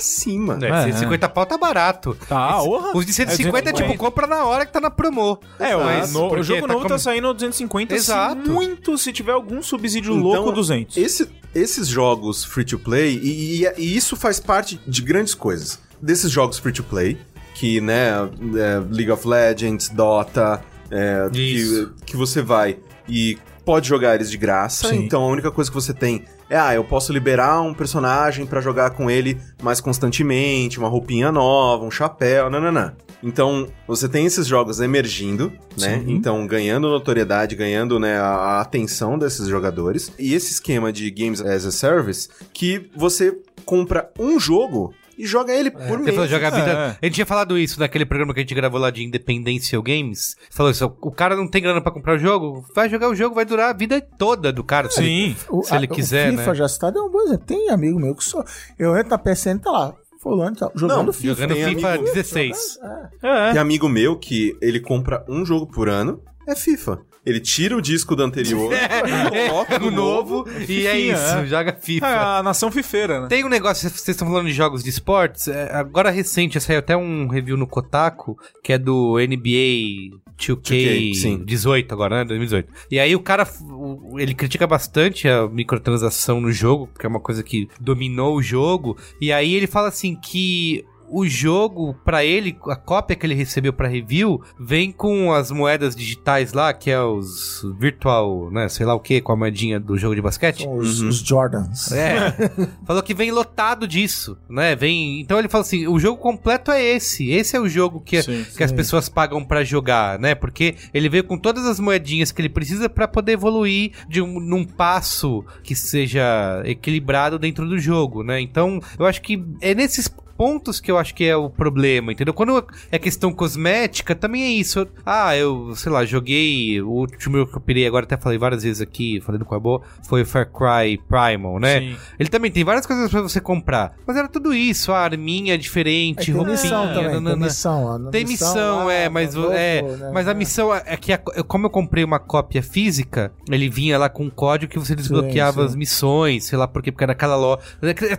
cima. 0.00 0.58
É, 0.62 0.84
150 0.84 1.28
pau 1.28 1.44
tá 1.44 1.58
barato. 1.58 2.16
Tá, 2.26 2.62
orra. 2.62 2.92
Os 2.96 3.04
de 3.04 3.12
150 3.12 3.58
é, 3.58 3.72
tipo, 3.72 3.88
250. 3.88 3.98
compra 3.98 4.26
na 4.26 4.44
hora 4.44 4.64
que 4.64 4.72
tá 4.72 4.80
na 4.80 4.90
promo. 4.90 5.38
É, 5.58 5.65
Mas 5.74 6.14
o, 6.14 6.20
no- 6.22 6.28
porque 6.28 6.40
o 6.40 6.44
jogo 6.44 6.60
tá 6.66 6.72
novo 6.72 6.82
com- 6.82 6.88
tá 6.88 6.98
saindo 6.98 7.32
250, 7.34 7.94
Exato. 7.94 8.42
se 8.44 8.48
muito, 8.50 8.96
se 8.98 9.12
tiver 9.12 9.32
algum 9.32 9.62
subsídio 9.62 10.12
Então, 10.14 10.22
louco, 10.22 10.52
200. 10.52 10.96
Esse- 10.96 11.28
esses 11.54 11.88
jogos 11.88 12.44
free 12.44 12.64
to 12.64 12.78
play, 12.78 13.18
e, 13.22 13.64
e- 13.64 13.72
e 13.78 13.96
isso 13.96 14.14
faz 14.16 14.38
parte 14.38 14.80
de 14.86 15.02
grandes 15.02 15.34
coisas. 15.34 15.78
Desses 16.00 16.30
jogos 16.30 16.58
free 16.58 16.72
to 16.72 16.82
play, 16.84 17.18
que, 17.54 17.80
né, 17.80 18.10
é, 18.56 18.82
League 18.90 19.10
of 19.10 19.26
Legends, 19.26 19.88
Dota, 19.88 20.62
é, 20.90 21.28
que, 21.32 21.88
que 22.04 22.16
você 22.16 22.42
vai 22.42 22.78
e 23.08 23.38
pode 23.64 23.88
jogar 23.88 24.14
eles 24.14 24.30
de 24.30 24.36
graça, 24.36 24.88
Sim. 24.90 25.04
então 25.04 25.22
a 25.22 25.26
única 25.26 25.50
coisa 25.50 25.68
que 25.70 25.74
você 25.74 25.92
tem 25.94 26.22
é, 26.48 26.56
ah, 26.56 26.72
eu 26.72 26.84
posso 26.84 27.12
liberar 27.12 27.60
um 27.60 27.74
personagem 27.74 28.46
pra 28.46 28.60
jogar 28.60 28.90
com 28.90 29.10
ele 29.10 29.36
mais 29.60 29.80
constantemente, 29.80 30.78
uma 30.78 30.88
roupinha 30.88 31.32
nova, 31.32 31.84
um 31.84 31.90
chapéu, 31.90 32.48
nananã. 32.48 32.92
Então, 33.22 33.66
você 33.86 34.08
tem 34.08 34.26
esses 34.26 34.46
jogos 34.46 34.80
emergindo, 34.80 35.52
né? 35.78 35.98
Sim. 36.00 36.12
Então, 36.12 36.46
ganhando 36.46 36.88
notoriedade, 36.88 37.56
ganhando 37.56 37.98
né, 37.98 38.18
a, 38.18 38.60
atenção 38.60 39.18
desses 39.18 39.48
jogadores. 39.48 40.12
E 40.18 40.34
esse 40.34 40.52
esquema 40.52 40.92
de 40.92 41.10
Games 41.10 41.40
as 41.40 41.64
a 41.64 41.72
Service, 41.72 42.28
que 42.52 42.90
você 42.94 43.36
compra 43.64 44.10
um 44.18 44.38
jogo 44.38 44.94
e 45.18 45.26
joga 45.26 45.50
ele 45.52 45.70
por 45.70 45.80
Você 45.80 45.96
mês. 45.96 46.14
falou 46.14 46.28
jogar 46.28 46.48
a 46.48 46.56
vida. 46.56 46.70
É. 46.70 46.98
A 47.00 47.06
gente 47.06 47.14
tinha 47.14 47.24
falado 47.26 47.58
isso 47.58 47.80
naquele 47.80 48.04
programa 48.04 48.34
que 48.34 48.40
a 48.40 48.42
gente 48.42 48.54
gravou 48.54 48.78
lá 48.78 48.90
de 48.90 49.02
Independência 49.02 49.80
Games. 49.80 50.36
Falou 50.50 50.70
isso: 50.70 50.84
o 51.00 51.10
cara 51.10 51.34
não 51.34 51.48
tem 51.48 51.62
grana 51.62 51.80
pra 51.80 51.90
comprar 51.90 52.16
o 52.16 52.18
jogo, 52.18 52.66
vai 52.74 52.86
jogar 52.90 53.08
o 53.08 53.14
jogo, 53.14 53.34
vai 53.34 53.46
durar 53.46 53.70
a 53.70 53.72
vida 53.72 53.98
toda 54.18 54.52
do 54.52 54.62
cara. 54.62 54.90
se 54.90 55.00
ele- 55.00 55.34
Sim. 55.34 55.36
O, 55.48 55.62
se 55.62 55.74
ele 55.74 55.86
a- 55.86 55.88
quiser, 55.88 56.28
o 56.28 56.36
FIFA 56.36 56.50
né? 56.50 56.54
já 56.54 56.68
citado 56.68 56.98
é 56.98 57.02
um 57.02 57.10
bom 57.10 57.22
exemplo. 57.22 57.46
Tem 57.46 57.70
amigo 57.70 57.98
meu 57.98 58.14
que 58.14 58.24
só. 58.24 58.44
Eu 58.78 58.94
entro 58.96 59.08
na 59.10 59.18
PSN 59.18 59.56
e 59.56 59.58
tá 59.60 59.70
lá. 59.70 59.94
Fulano 60.26 60.56
e 60.56 60.58
tal. 60.58 60.72
Jogando 60.74 61.06
Não, 61.06 61.12
FIFA. 61.12 61.26
Jogando 61.34 61.54
Tem 61.54 61.64
FIFA 61.74 61.88
amigo- 61.90 62.04
16. 62.04 62.78
É. 63.22 63.52
Tem 63.52 63.60
amigo 63.60 63.88
meu 63.88 64.18
que 64.18 64.56
ele 64.60 64.80
compra 64.80 65.24
um 65.28 65.44
jogo 65.46 65.66
por 65.68 65.88
ano, 65.88 66.20
é 66.48 66.56
FIFA. 66.56 66.98
Ele 67.26 67.40
tira 67.40 67.76
o 67.76 67.82
disco 67.82 68.14
do 68.14 68.22
anterior, 68.22 68.72
coloca 69.48 69.74
É, 69.74 69.78
no 69.80 69.88
o 69.88 69.90
novo 69.90 70.44
e 70.68 70.86
é 70.86 70.96
isso, 70.98 71.20
é. 71.38 71.46
joga 71.46 71.70
É 71.70 71.80
FIFA. 71.80 72.06
a 72.06 72.42
nação 72.42 72.70
fifeira, 72.70 73.22
né? 73.22 73.26
Tem 73.28 73.44
um 73.44 73.48
negócio, 73.48 73.90
vocês 73.90 74.08
estão 74.08 74.28
falando 74.28 74.46
de 74.46 74.52
jogos 74.52 74.82
de 74.84 74.90
esportes, 74.90 75.48
é, 75.48 75.70
agora 75.74 76.08
recente, 76.10 76.60
saiu 76.60 76.78
até 76.78 76.96
um 76.96 77.26
review 77.26 77.56
no 77.56 77.66
Kotaku, 77.66 78.38
que 78.62 78.72
é 78.72 78.78
do 78.78 79.18
NBA 79.18 80.16
2K, 80.38 80.60
2K, 80.62 81.14
sim. 81.14 81.42
18 81.44 81.92
agora, 81.92 82.18
né, 82.18 82.24
2018. 82.24 82.68
E 82.90 82.98
aí 83.00 83.16
o 83.16 83.20
cara, 83.20 83.48
o- 83.70 84.20
ele 84.20 84.32
critica 84.34 84.66
bastante 84.66 85.26
a 85.28 85.48
microtransação 85.48 86.40
no 86.40 86.52
jogo, 86.52 86.88
que 86.98 87.04
é 87.06 87.08
uma 87.08 87.20
coisa 87.20 87.42
que 87.42 87.68
dominou 87.80 88.36
o 88.36 88.42
jogo, 88.42 88.96
e 89.20 89.32
aí 89.32 89.54
ele 89.54 89.66
fala 89.66 89.88
assim 89.88 90.14
que 90.14 90.84
o 91.08 91.26
jogo, 91.26 91.94
pra 92.04 92.24
ele, 92.24 92.56
a 92.66 92.76
cópia 92.76 93.16
que 93.16 93.26
ele 93.26 93.34
recebeu 93.34 93.72
pra 93.72 93.88
review, 93.88 94.40
vem 94.58 94.90
com 94.92 95.32
as 95.32 95.50
moedas 95.50 95.94
digitais 95.94 96.52
lá, 96.52 96.72
que 96.72 96.90
é 96.90 97.00
os 97.00 97.62
virtual, 97.78 98.50
né, 98.50 98.68
sei 98.68 98.86
lá 98.86 98.94
o 98.94 99.00
que, 99.00 99.20
com 99.20 99.32
a 99.32 99.36
moedinha 99.36 99.78
do 99.78 99.96
jogo 99.96 100.14
de 100.14 100.22
basquete. 100.22 100.62
São 100.62 100.76
os, 100.76 101.00
os 101.00 101.18
Jordans. 101.18 101.92
É. 101.92 102.32
falou 102.86 103.02
que 103.02 103.14
vem 103.14 103.30
lotado 103.30 103.86
disso, 103.86 104.36
né? 104.48 104.76
Vem. 104.76 105.20
Então 105.20 105.38
ele 105.38 105.48
falou 105.48 105.62
assim: 105.62 105.86
o 105.86 105.98
jogo 105.98 106.20
completo 106.20 106.70
é 106.70 106.82
esse. 106.82 107.30
Esse 107.30 107.56
é 107.56 107.60
o 107.60 107.68
jogo 107.68 108.00
que, 108.00 108.22
Sim, 108.22 108.44
que 108.56 108.62
as 108.62 108.72
pessoas 108.72 109.08
pagam 109.08 109.44
pra 109.44 109.64
jogar, 109.64 110.18
né? 110.18 110.34
Porque 110.34 110.76
ele 110.92 111.08
veio 111.08 111.24
com 111.24 111.38
todas 111.38 111.66
as 111.66 111.80
moedinhas 111.80 112.32
que 112.32 112.40
ele 112.40 112.48
precisa 112.48 112.88
pra 112.88 113.08
poder 113.08 113.32
evoluir 113.32 113.92
de 114.08 114.22
um, 114.22 114.40
num 114.40 114.64
passo 114.64 115.44
que 115.62 115.74
seja 115.74 116.62
equilibrado 116.64 117.38
dentro 117.38 117.68
do 117.68 117.78
jogo, 117.78 118.22
né? 118.22 118.40
Então 118.40 118.80
eu 118.98 119.06
acho 119.06 119.22
que 119.22 119.42
é 119.60 119.74
nesses 119.74 120.08
pontos 120.36 120.80
que 120.80 120.90
eu 120.90 120.98
acho 120.98 121.14
que 121.14 121.24
é 121.24 121.36
o 121.36 121.48
problema, 121.48 122.12
entendeu? 122.12 122.34
Quando 122.34 122.64
é 122.90 122.98
questão 122.98 123.32
cosmética, 123.32 124.14
também 124.14 124.42
é 124.42 124.48
isso. 124.48 124.86
Ah, 125.04 125.36
eu, 125.36 125.72
sei 125.76 125.90
lá, 125.90 126.04
joguei. 126.04 126.80
O 126.82 126.88
último 126.90 127.46
que 127.46 127.56
eu 127.56 127.60
pirei 127.60 127.86
agora, 127.86 128.04
até 128.04 128.16
falei 128.16 128.38
várias 128.38 128.62
vezes 128.62 128.80
aqui, 128.80 129.20
falando 129.20 129.44
com 129.44 129.54
a 129.54 129.58
boa, 129.60 129.80
foi 130.08 130.22
o 130.22 130.26
Far 130.26 130.46
Cry 130.50 130.98
Primal, 131.08 131.58
né? 131.58 131.80
Sim. 131.80 131.96
Ele 132.18 132.28
também 132.28 132.50
tem 132.50 132.64
várias 132.64 132.86
coisas 132.86 133.10
pra 133.10 133.20
você 133.22 133.40
comprar. 133.40 133.96
Mas 134.06 134.16
era 134.16 134.28
tudo 134.28 134.52
isso, 134.54 134.92
a 134.92 134.98
arminha 135.00 135.54
é 135.54 135.56
diferente, 135.56 136.22
É, 136.22 136.24
tem 136.26 136.34
roupinha, 136.34 136.52
missão 136.56 136.86
também, 136.88 137.02
tem 137.04 137.12
nanana. 137.20 137.36
missão. 137.46 138.06
a 138.06 138.10
Tem 138.10 138.24
missão, 138.24 138.86
lá, 138.86 138.92
é, 138.92 139.08
mas, 139.08 139.34
o- 139.36 139.40
novo, 139.42 139.52
é, 139.54 139.82
né? 139.82 140.10
mas 140.12 140.28
a 140.28 140.34
missão 140.34 140.74
é 140.74 140.82
é 140.86 140.96
que, 140.96 141.12
a- 141.12 141.18
como 141.18 141.66
eu 141.66 141.70
comprei 141.70 142.04
uma 142.04 142.18
cópia 142.18 142.62
física, 142.62 143.32
ele 143.50 143.68
vinha 143.68 143.98
lá 143.98 144.08
com 144.08 144.24
um 144.24 144.30
código 144.30 144.72
que 144.72 144.78
você 144.78 144.94
desbloqueava 144.94 145.60
sim. 145.60 145.66
as 145.66 145.74
missões, 145.74 146.44
sei 146.44 146.56
lá 146.58 146.66
por 146.68 146.82
quê, 146.82 146.92
porque 146.92 147.04
era 147.04 147.12
aquela 147.12 147.36
loja. 147.36 147.60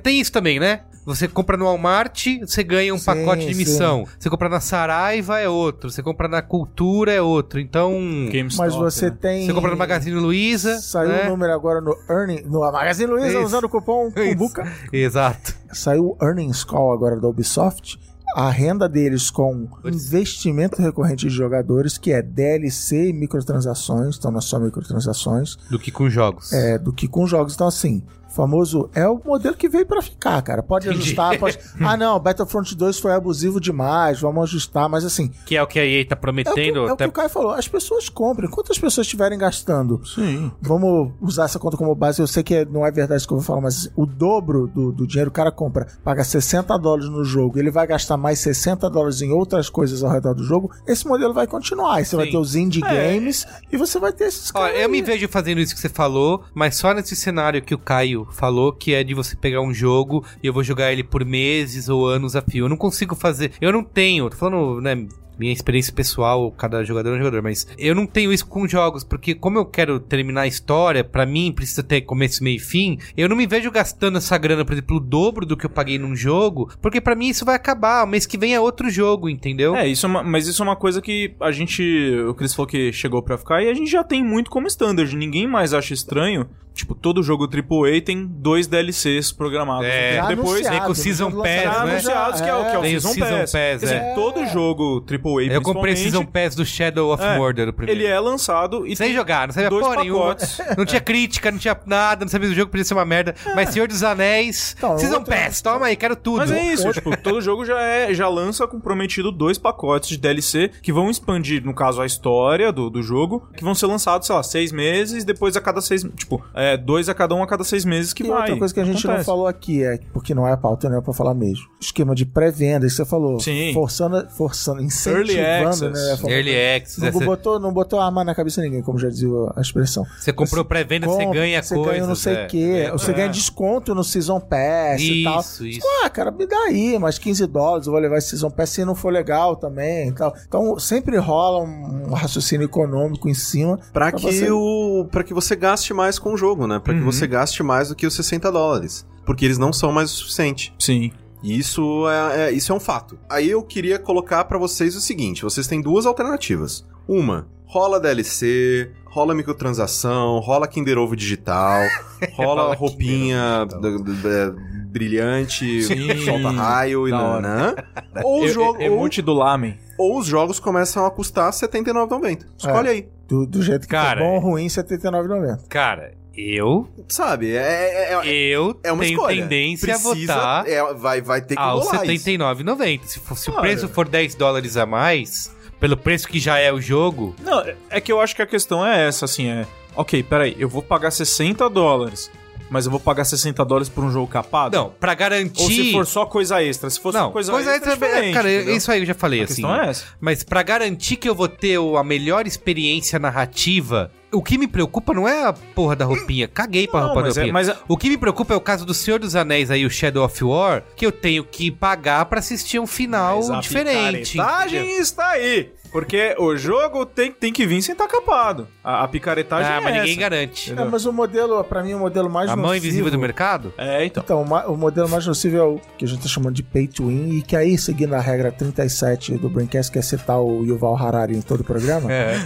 Tem 0.02 0.20
isso 0.20 0.32
também, 0.32 0.60
né? 0.60 0.82
Você 1.06 1.28
compra 1.28 1.56
no 1.56 1.66
Walmart, 1.66 2.07
você 2.46 2.64
ganha 2.64 2.94
um 2.94 2.98
Sim, 2.98 3.06
pacote 3.06 3.46
de 3.46 3.54
sim. 3.54 3.60
missão. 3.60 4.06
Você 4.18 4.30
compra 4.30 4.50
na 4.50 4.60
Saraiva 4.60 5.40
é 5.40 5.48
outro. 5.50 5.90
Você 5.90 6.02
compra 6.04 6.28
na 6.28 6.42
Cultura 6.42 7.12
é 7.12 7.22
outro. 7.22 7.60
Então. 7.60 7.92
GameStop, 8.32 8.58
Mas 8.68 8.76
você 8.76 9.10
né? 9.10 9.18
tem. 9.20 9.46
Você 9.46 9.54
compra 9.54 9.72
no 9.72 9.78
Magazine 9.78 10.16
Luiza. 10.20 10.80
Saiu 10.80 11.10
né? 11.10 11.28
o 11.28 11.30
número 11.30 11.54
agora 11.54 11.82
no 11.82 11.96
Earning. 12.10 12.42
No 12.46 12.60
Magazine 12.60 13.10
Luiza, 13.10 13.28
Isso. 13.28 13.44
usando 13.44 13.66
o 13.66 13.70
cupom. 13.70 14.12
Kumbuka. 14.16 14.72
Exato. 14.92 15.56
Saiu 15.72 16.16
o 16.20 16.26
Earnings 16.26 16.64
Call 16.64 16.92
agora 16.94 17.16
da 17.20 17.28
Ubisoft. 17.28 18.00
A 18.36 18.50
renda 18.52 18.90
deles 18.90 19.32
com 19.32 19.68
investimento 19.86 20.82
recorrente 20.82 21.28
de 21.28 21.34
jogadores, 21.34 21.98
que 21.98 22.12
é 22.12 22.22
DLC 22.22 23.10
e 23.10 23.14
microtransações, 23.14 24.18
então 24.18 24.30
não 24.32 24.40
é 24.40 24.42
só 24.42 24.60
microtransações, 24.60 25.56
Do 25.70 25.80
que 25.80 25.92
com 25.92 26.10
jogos. 26.10 26.52
é, 26.52 26.78
do 26.78 26.92
que 26.92 27.08
com 27.08 27.26
jogos. 27.26 27.54
Então, 27.56 27.68
assim, 27.68 28.04
o 28.17 28.17
famoso 28.30 28.90
é 28.94 29.08
o 29.08 29.20
modelo 29.24 29.56
que 29.56 29.70
veio 29.70 29.86
pra 29.86 30.02
ficar, 30.02 30.42
cara. 30.42 30.62
Pode 30.64 30.88
Entendi. 30.88 31.04
ajustar, 31.04 31.38
pode. 31.40 31.58
Ah, 31.82 31.96
não, 31.96 32.20
Battlefront 32.20 32.76
2 32.76 33.00
foi 33.00 33.14
abusivo 33.14 33.60
demais, 33.62 34.20
vamos 34.20 34.44
ajustar, 34.44 34.90
mas 34.90 35.06
assim, 35.06 35.32
Que 35.46 35.56
é 35.56 35.64
o 35.64 35.68
que 35.68 35.80
a 35.80 35.86
EA 35.86 36.06
tá 36.06 36.14
é 36.14 36.16
o 36.16 36.18
que, 36.18 36.22
prometendo. 36.22 36.80
é 36.80 36.82
o 36.82 36.86
que 36.88 36.92
até 36.94 37.08
o 37.08 37.12
Caio 37.12 37.30
falou. 37.30 37.52
As 37.52 37.68
pessoas 37.68 38.10
comprem. 38.10 38.50
Quantas 38.50 38.78
pessoas 38.78 39.06
estiverem 39.08 39.38
gastando? 39.38 40.02
Sim. 40.06 40.52
Vamos 40.62 41.14
usar 41.22 41.46
essa 41.46 41.60
conta 41.60 41.78
como 41.78 41.94
base. 41.96 42.22
Eu 42.22 42.28
sei 42.28 42.44
que 42.44 42.66
não 42.66 42.86
é 42.86 42.92
verdade 42.92 43.20
isso 43.20 43.28
que 43.28 43.34
eu 43.34 43.38
vou 43.38 43.46
falar, 43.46 43.62
mas 43.62 43.90
o 43.96 44.06
dobro 44.06 44.68
do, 44.68 44.92
do 44.92 45.08
dinheiro 45.08 45.30
o 45.30 45.34
cara 45.34 45.52
compra, 45.52 45.88
paga 46.04 46.24
60 46.24 46.78
dólares 46.78 47.10
no 47.10 47.24
jogo, 47.24 47.60
ele 47.60 47.72
vai 47.72 47.86
gastar 47.88 48.18
mais 48.18 48.40
60 48.40 48.90
dólares 48.90 49.22
em 49.22 49.32
outras 49.32 49.70
coisas 49.70 50.04
ao 50.04 50.12
redor 50.12 50.34
do 50.34 50.44
jogo. 50.44 50.72
Esse 50.88 51.08
modelo 51.08 51.34
vai 51.34 51.48
continuar. 51.48 52.04
Você 52.04 52.16
vai 52.16 52.26
Sim. 52.26 52.32
ter 52.32 52.38
os 52.38 52.56
indie 52.56 52.84
É. 52.84 53.14
games 53.14 53.46
e 53.72 53.78
você 53.78 54.00
vai 54.00 54.12
ter 54.12 54.26
esses 54.26 54.50
Ó, 54.54 54.60
caras. 54.60 54.80
eu 54.80 54.90
me 54.90 55.02
vejo 55.02 55.28
fazendo 55.30 55.60
isso 55.62 55.74
que 55.76 55.80
você 55.82 55.90
falou, 55.90 56.44
mas 56.54 56.76
só 56.76 56.94
nesse 56.94 57.16
cenário 57.16 57.62
que 57.62 57.74
o 57.76 57.78
Caio 57.78 58.17
falou, 58.26 58.72
que 58.74 58.94
é 58.94 59.04
de 59.04 59.14
você 59.14 59.36
pegar 59.36 59.62
um 59.62 59.74
jogo 59.74 60.24
e 60.42 60.48
eu 60.48 60.54
vou 60.54 60.64
jogar 60.64 60.92
ele 60.92 61.04
por 61.04 61.24
meses 61.26 61.90
ou 61.90 62.08
anos 62.08 62.36
a 62.36 62.42
fio. 62.42 62.66
Eu 62.66 62.70
não 62.70 62.78
consigo 62.78 63.16
fazer. 63.16 63.52
Eu 63.60 63.72
não 63.72 63.84
tenho, 63.84 64.30
tô 64.30 64.38
falando, 64.38 64.82
né? 64.82 65.08
Minha 65.38 65.54
experiência 65.54 65.94
pessoal, 65.94 66.52
cada 66.52 66.84
jogador 66.84 67.12
é 67.12 67.14
um 67.14 67.18
jogador, 67.20 67.44
mas 67.44 67.68
eu 67.78 67.94
não 67.94 68.08
tenho 68.08 68.34
isso 68.34 68.48
com 68.48 68.68
jogos, 68.68 69.04
porque 69.04 69.36
como 69.36 69.60
eu 69.60 69.66
quero 69.66 70.00
terminar 70.00 70.42
a 70.42 70.48
história, 70.48 71.04
pra 71.04 71.28
mim 71.28 71.52
precisa 71.52 71.84
ter 71.84 72.02
começo, 72.02 72.44
meio 72.44 72.58
e 72.58 72.60
fim, 72.60 72.98
eu 73.16 73.30
não 73.30 73.36
me 73.36 73.46
vejo 73.46 73.70
gastando 73.70 74.18
essa 74.18 74.36
grana, 74.36 74.66
por 74.66 74.74
exemplo, 74.74 74.98
o 74.98 75.00
dobro 75.00 75.46
do 75.46 75.56
que 75.56 75.68
eu 75.68 75.70
paguei 75.70 76.00
num 76.00 76.16
jogo, 76.16 76.72
porque 76.82 77.00
pra 77.00 77.16
mim 77.16 77.28
isso 77.28 77.46
vai 77.46 77.56
acabar, 77.56 78.08
mês 78.08 78.26
que 78.26 78.38
vem 78.38 78.56
é 78.56 78.60
outro 78.60 78.90
jogo, 78.90 79.30
entendeu? 79.30 79.76
É, 79.76 79.88
isso 79.88 80.08
é 80.08 80.10
uma, 80.10 80.24
mas 80.24 80.48
isso 80.48 80.64
é 80.64 80.66
uma 80.66 80.76
coisa 80.76 81.02
que 81.02 81.36
a 81.40 81.52
gente. 81.52 81.84
O 82.28 82.34
Chris 82.34 82.56
falou 82.56 82.68
que 82.68 82.92
chegou 82.92 83.22
pra 83.22 83.38
ficar 83.38 83.62
e 83.62 83.70
a 83.70 83.74
gente 83.76 83.92
já 83.92 84.04
tem 84.04 84.24
muito 84.24 84.50
como 84.50 84.66
standard. 84.66 85.16
Ninguém 85.16 85.46
mais 85.46 85.72
acha 85.72 85.94
estranho. 85.94 86.50
Tipo, 86.78 86.96
todo 86.96 87.22
jogo 87.24 87.46
AAA 87.48 88.02
tem 88.02 88.26
dois 88.26 88.68
DLCs 88.68 89.32
programados. 89.32 89.86
É. 89.88 89.90
Um 89.90 89.92
tempo 89.92 90.16
Já 90.16 90.28
depois. 90.28 90.48
anunciado, 90.68 90.76
vem 90.78 90.86
com 90.86 90.92
o 90.92 90.96
Season 90.96 91.30
jogo 91.32 91.44
Pass, 91.44 91.52
né? 91.54 91.66
anunciados 91.92 92.42
que 92.42 92.48
é, 92.50 92.56
o- 92.56 92.64
que 92.66 92.70
é 92.76 92.78
o 92.78 92.82
Tem 92.82 92.96
o 92.96 93.02
Season, 93.02 93.14
Season 93.14 93.40
Pass. 93.40 93.52
Pass, 93.52 93.82
dizer, 93.82 93.96
é. 93.96 94.14
todo 94.14 94.46
jogo 94.48 95.02
AAA, 95.10 95.54
eu 95.54 95.62
comprei 95.62 95.96
Season 95.96 96.26
Pass 96.26 96.56
do 96.56 96.66
Shadow 96.66 97.12
of 97.14 97.24
É, 97.24 97.38
Mordor, 97.38 97.68
o 97.70 97.74
primeiro. 97.74 98.00
Ele 98.02 98.08
é 98.08 98.20
lançado 98.20 98.86
e 98.88 98.96
Sem 98.96 99.14
jogar, 99.14 99.48
não 99.48 99.54
sabia 99.54 99.70
dois 99.70 99.86
porra 99.86 100.02
nenhuma. 100.02 100.20
pacotes. 100.36 100.58
Não 100.78 100.86
tinha 100.86 101.02
crítica, 101.02 101.52
não 101.52 101.58
tinha 101.58 101.76
nada, 101.86 102.24
não 102.26 102.30
sabia 102.30 102.48
se 102.48 102.54
o 102.54 102.56
jogo 102.56 102.70
podia 102.70 102.84
ser 102.84 102.94
uma 102.94 103.06
merda. 103.06 103.34
Mas 103.56 103.70
Senhor 103.70 103.88
dos 103.88 104.04
Anéis, 104.04 104.76
Então, 104.78 104.98
Season 104.98 105.18
outra- 105.18 105.36
Pass, 105.46 105.62
toma 105.62 105.88
aí, 105.88 105.96
quero 105.96 106.16
tudo. 106.16 106.38
Mas 106.40 106.52
é 106.52 106.62
isso, 106.74 106.92
tipo, 106.92 107.16
todo 107.18 107.42
jogo 107.42 107.66
já 107.66 107.80
é 107.82 108.14
já 108.14 108.28
lança 108.30 108.68
com 108.68 108.80
prometido 108.80 109.32
dois 109.32 109.58
pacotes 109.58 110.10
de 110.10 110.18
DLC 110.18 110.70
que 110.82 110.92
vão 110.94 111.10
expandir, 111.10 111.64
no 111.66 111.74
caso, 111.74 112.02
a 112.02 112.06
história 112.06 112.72
do, 112.72 112.90
do 112.90 113.02
jogo, 113.02 113.48
que 113.56 113.64
vão 113.64 113.74
ser 113.74 113.88
lançados, 113.88 114.28
sei 114.28 114.36
lá, 114.36 114.44
seis 114.44 114.72
meses, 114.72 115.24
depois 115.24 115.56
a 115.56 115.62
cada 115.62 115.82
seis, 115.82 116.04
tipo, 116.16 116.44
é, 116.54 116.67
dois 116.76 117.08
a 117.08 117.14
cada 117.14 117.34
um 117.36 117.44
a 117.44 117.48
cada 117.48 117.64
seis 117.64 117.86
meses 117.86 118.12
que 118.12 118.24
E 118.24 118.28
vai. 118.28 118.40
outra 118.42 118.58
coisa 118.58 118.74
que 118.74 118.80
a 118.80 118.84
gente 118.86 119.04
não 119.06 119.12
Acontece. 119.12 119.26
falou 119.26 119.48
aqui 119.48 119.84
é, 119.84 120.00
porque 120.12 120.34
não 120.34 120.48
é 120.48 120.52
a 120.52 120.58
pauta, 120.58 120.90
não 120.90 120.98
é 120.98 121.02
pra 121.02 121.14
falar 121.14 121.34
mesmo. 121.34 121.66
Esquema 121.80 122.14
de 122.16 122.26
pré-venda, 122.26 122.86
isso 122.86 122.98
você 122.98 123.06
falou. 123.06 123.40
Sim. 123.40 123.72
Forçando, 123.74 124.28
forçando, 124.32 124.78
Early 124.80 124.88
incentivando, 124.88 125.68
access. 125.98 126.24
né? 126.24 126.34
Early 126.34 126.76
Access, 126.76 127.00
Não 127.02 127.08
essa- 127.08 127.26
botou, 127.26 127.60
não 127.60 127.72
botou 127.72 128.00
arma 128.02 128.24
na 128.24 128.34
cabeça 128.36 128.60
de 128.62 128.68
ninguém, 128.68 128.82
como 128.84 128.98
já 128.98 129.08
dizia 129.10 129.28
a 129.56 129.62
expressão. 129.62 130.04
você 130.20 130.34
comprou 130.34 130.66
pré-venda, 130.66 131.08
você 131.08 131.26
ganha 131.28 131.62
você 131.62 131.76
coisas. 131.76 131.94
ganha 131.94 132.08
não 132.08 132.16
sei 132.16 132.34
o 132.34 132.38
é. 132.40 132.46
quê. 132.48 132.84
É. 132.88 132.92
Você 132.92 133.14
ganha 133.14 133.30
desconto 133.30 133.94
no 133.94 134.04
Season 134.04 134.40
Pass 134.40 135.02
e 135.02 135.24
tal. 135.24 135.40
Isso, 135.40 135.66
isso. 135.68 135.88
Ah, 136.04 136.10
cara, 136.10 136.32
me 136.32 136.46
dá 136.48 136.58
aí, 136.64 136.98
mais 136.98 137.18
15 137.20 137.46
dólares, 137.46 137.86
eu 137.88 137.92
vou 137.94 138.02
levar 138.02 138.18
esse 138.18 138.30
Season 138.30 138.50
Pass 138.50 138.70
se 138.72 138.84
não 138.84 138.96
for 138.96 139.12
legal 139.14 139.56
também 139.56 140.10
e 140.10 140.12
tal. 140.12 140.34
Então, 140.48 140.80
sempre 140.80 141.18
rola 141.18 141.64
um 141.64 142.14
raciocínio 142.14 142.66
econômico 142.66 143.30
em 143.30 143.34
cima. 143.34 143.78
Pra 143.94 144.08
Pra 144.08 144.12
que, 144.14 144.22
você- 144.24 144.50
o, 144.52 145.06
pra 145.12 145.24
que 145.24 145.34
você 145.34 145.56
gaste 145.56 145.94
mais 145.94 146.18
com 146.18 146.34
o 146.34 146.38
jogo, 146.38 146.57
né? 146.66 146.80
Pra 146.80 146.94
que 146.94 147.02
você 147.02 147.28
gaste 147.28 147.62
mais 147.62 147.90
do 147.90 147.96
que 147.96 148.08
os 148.08 148.16
60 148.16 148.50
dólares. 148.52 149.06
Porque 149.26 149.44
eles 149.44 149.58
não 149.58 149.74
são 149.74 149.92
mais 149.92 150.10
o 150.12 150.16
suficiente. 150.16 150.74
Sim. 150.80 151.12
E 151.44 151.56
isso 151.60 152.08
é, 152.10 152.48
é- 152.48 152.52
isso 152.52 152.72
é 152.72 152.76
um 152.76 152.80
fato. 152.80 153.20
Aí 153.30 153.50
eu 153.50 153.62
queria 153.62 154.00
colocar 154.00 154.46
pra 154.46 154.58
vocês 154.58 154.96
o 154.96 155.02
seguinte: 155.02 155.44
vocês 155.44 155.68
têm 155.68 155.82
duas 155.82 156.06
alternativas. 156.06 156.84
Uma, 157.08 157.48
rola 157.66 158.00
DLC, 158.00 158.92
rola 159.06 159.36
microtransação, 159.36 160.40
rola 160.40 160.68
Kinder 160.68 160.98
Ovo 160.98 161.16
digital, 161.16 161.82
rola 162.34 162.62
Rola 162.64 162.76
roupinha 162.76 163.66
da- 163.66 164.56
brilhante, 164.90 165.84
Sim. 165.84 166.18
solta 166.26 166.50
raio 166.50 167.08
e 167.08 167.12
nanã. 167.12 167.76
Ou, 168.24 168.44
o 168.44 168.48
jogo, 168.48 168.82
e- 168.82 168.90
ou, 168.90 168.96
Emote 168.96 169.22
do 169.22 169.34
Lamen. 169.34 169.78
ou 169.98 170.18
os 170.18 170.26
jogos 170.26 170.60
começam 170.60 171.06
a 171.06 171.12
custar 171.12 171.46
R$ 171.48 171.52
79,90. 171.52 172.46
Escolhe 172.58 172.90
aí. 172.90 173.10
Do, 173.28 173.46
do 173.46 173.62
jeito 173.62 173.82
que 173.82 173.88
Cara, 173.90 174.20
for 174.22 174.26
bom 174.26 174.34
ou 174.36 174.40
ruim, 174.40 174.64
R$ 174.64 174.70
79,90. 174.70 175.68
Cara, 175.70 176.14
eu, 176.38 176.88
Sabe? 177.10 177.56
É, 177.56 178.14
é, 178.14 178.14
é- 178.14 178.28
eu 178.28 178.80
é 178.84 178.92
uma 178.92 179.04
tenho 179.04 179.16
escolha. 179.16 179.42
tendência 179.42 179.88
Precisa, 179.88 180.34
a 180.36 180.62
votar 180.64 180.68
é, 180.70 180.94
vai, 180.94 181.22
vai 181.22 181.42
ter 181.42 181.56
que 181.56 181.62
aos 181.62 181.86
rolar 181.88 182.06
isso. 182.06 182.26
79,90. 182.26 183.02
Se, 183.06 183.20
for- 183.20 183.38
se 183.38 183.50
o 183.50 183.54
preço 183.54 183.88
for 183.90 184.08
10 184.08 184.36
dólares 184.36 184.78
a 184.78 184.86
mais, 184.86 185.52
pelo 185.80 185.98
preço 185.98 186.28
que 186.28 186.40
já 186.40 186.58
é 186.60 186.72
o 186.72 186.80
jogo, 186.80 187.36
Não, 187.44 187.62
é- 187.62 187.76
é 187.90 188.02
que 188.02 188.12
eu 188.12 188.22
acho 188.22 188.36
que 188.36 188.42
a 188.42 188.48
questão 188.48 188.86
é 188.86 189.08
essa, 189.08 189.26
assim, 189.26 189.48
é... 189.50 189.66
Ok, 189.96 190.22
peraí, 190.24 190.56
eu 190.60 190.70
vou 190.70 190.84
pagar 190.84 191.10
60 191.10 191.68
dólares, 191.70 192.30
mas 192.70 192.86
eu 192.86 192.92
vou 192.92 193.00
pagar 193.00 193.26
60 193.26 193.66
dólares 193.66 193.90
por 193.90 194.04
um 194.04 194.12
jogo 194.12 194.28
capado? 194.28 194.78
não, 194.78 194.90
pra 194.92 195.16
garantir... 195.16 195.64
Ou 195.64 195.70
se 195.72 195.92
for 195.92 196.06
só 196.06 196.26
coisa 196.26 196.62
extra. 196.62 196.88
Se 196.90 197.00
fosse 197.00 197.18
não, 197.18 197.28
só 197.28 197.32
coisa, 197.32 197.52
coisa 197.52 197.72
extra, 197.74 197.94
extra, 197.94 198.06
é 198.08 198.10
diferente, 198.12 198.34
cara, 198.36 198.54
entendeu? 198.54 198.76
isso 198.76 198.92
aí 198.92 199.00
eu 199.00 199.06
já 199.08 199.14
falei, 199.16 199.42
A 199.42 199.44
assim. 199.46 199.54
questão 199.56 199.76
é 199.76 199.90
essa. 199.90 200.04
Mas 200.22 200.44
pra 200.44 200.62
garantir 200.62 201.16
que 201.16 201.28
eu 201.28 201.34
vou 201.34 201.48
ter 201.48 201.80
a 201.80 202.04
melhor 202.04 202.46
experiência 202.46 203.18
narrativa 203.18 204.12
o 204.32 204.42
que 204.42 204.58
me 204.58 204.68
preocupa 204.68 205.14
não 205.14 205.28
é 205.28 205.46
a 205.46 205.54
porra 205.54 205.96
da 205.96 206.06
roupinha. 206.06 206.48
Caguei 206.48 206.88
pra 206.88 207.00
Não, 207.00 207.08
roupa 207.08 207.22
da 207.22 207.28
mas 207.28 207.38
é- 207.38 207.40
roupinha. 207.42 207.54
mas 207.54 207.70
é- 207.70 207.78
O 207.88 207.98
que 207.98 208.10
me 208.10 208.18
preocupa 208.18 208.54
é 208.54 208.58
o 208.58 208.62
caso 208.62 208.86
do 208.86 208.94
Senhor 208.94 209.20
dos 209.20 209.36
Anéis 209.36 209.72
aí, 209.72 209.86
o 209.86 209.90
Shadow 209.90 210.24
of 210.26 210.44
War, 210.44 210.84
que 210.96 211.06
eu 211.06 211.12
tenho 211.12 211.44
que 211.44 211.72
pagar 211.72 212.26
pra 212.26 212.40
assistir 212.40 212.80
um 212.80 212.88
final 212.88 213.38
Mas 213.38 213.50
a 213.50 213.60
diferente. 213.60 214.32
picaretagem 214.34 214.80
entendeu? 214.82 215.02
está 215.02 215.28
aí. 215.30 215.72
Porque 215.90 216.36
o 216.38 216.56
jogo 216.58 217.06
tem, 217.06 217.32
tem 217.32 217.52
que 217.52 217.66
vir 217.66 217.82
sem 217.82 217.94
estar 217.94 218.08
capado. 218.10 218.68
A, 218.84 219.06
a 219.06 219.08
picaretagem 219.08 219.72
Ah, 219.72 219.78
é 219.78 219.80
mas 219.80 219.94
ninguém 219.94 220.12
essa. 220.12 220.20
garante. 220.20 220.74
É, 220.74 220.84
mas 220.84 221.06
o 221.06 221.14
modelo, 221.14 221.64
pra 221.64 221.82
mim, 221.82 221.94
o 221.94 222.00
modelo 222.00 222.30
mais 222.30 222.50
A 222.50 222.58
mão 222.58 222.66
nocivo- 222.68 222.86
invisível 222.86 223.10
do 223.10 223.18
mercado? 223.18 223.74
É, 223.78 224.04
então. 224.06 224.22
Então, 224.22 224.42
o 224.44 224.74
o 224.74 224.78
modelo 224.78 225.08
mais 225.08 225.26
nocivo 225.26 225.56
é 225.58 225.64
o 225.64 225.80
que 225.98 226.04
a 226.04 226.08
gente 226.08 226.22
tá 226.22 226.28
chamando 226.28 226.54
de 226.56 226.62
pay 226.62 226.88
to 226.90 227.08
win, 227.08 227.38
e 227.38 227.42
que 227.42 227.56
aí, 227.56 227.78
seguindo 227.78 228.14
a 228.16 228.20
regra 228.20 228.52
37 228.52 229.38
do 229.38 229.48
Braincast, 229.50 229.90
que 229.90 229.98
é 229.98 230.02
citar 230.02 230.40
o 230.42 230.66
Yuval 230.66 230.98
Harari 230.98 231.38
em 231.38 231.42
todo 231.42 231.62
o 231.62 231.64
programa, 231.64 232.12
É. 232.12 232.46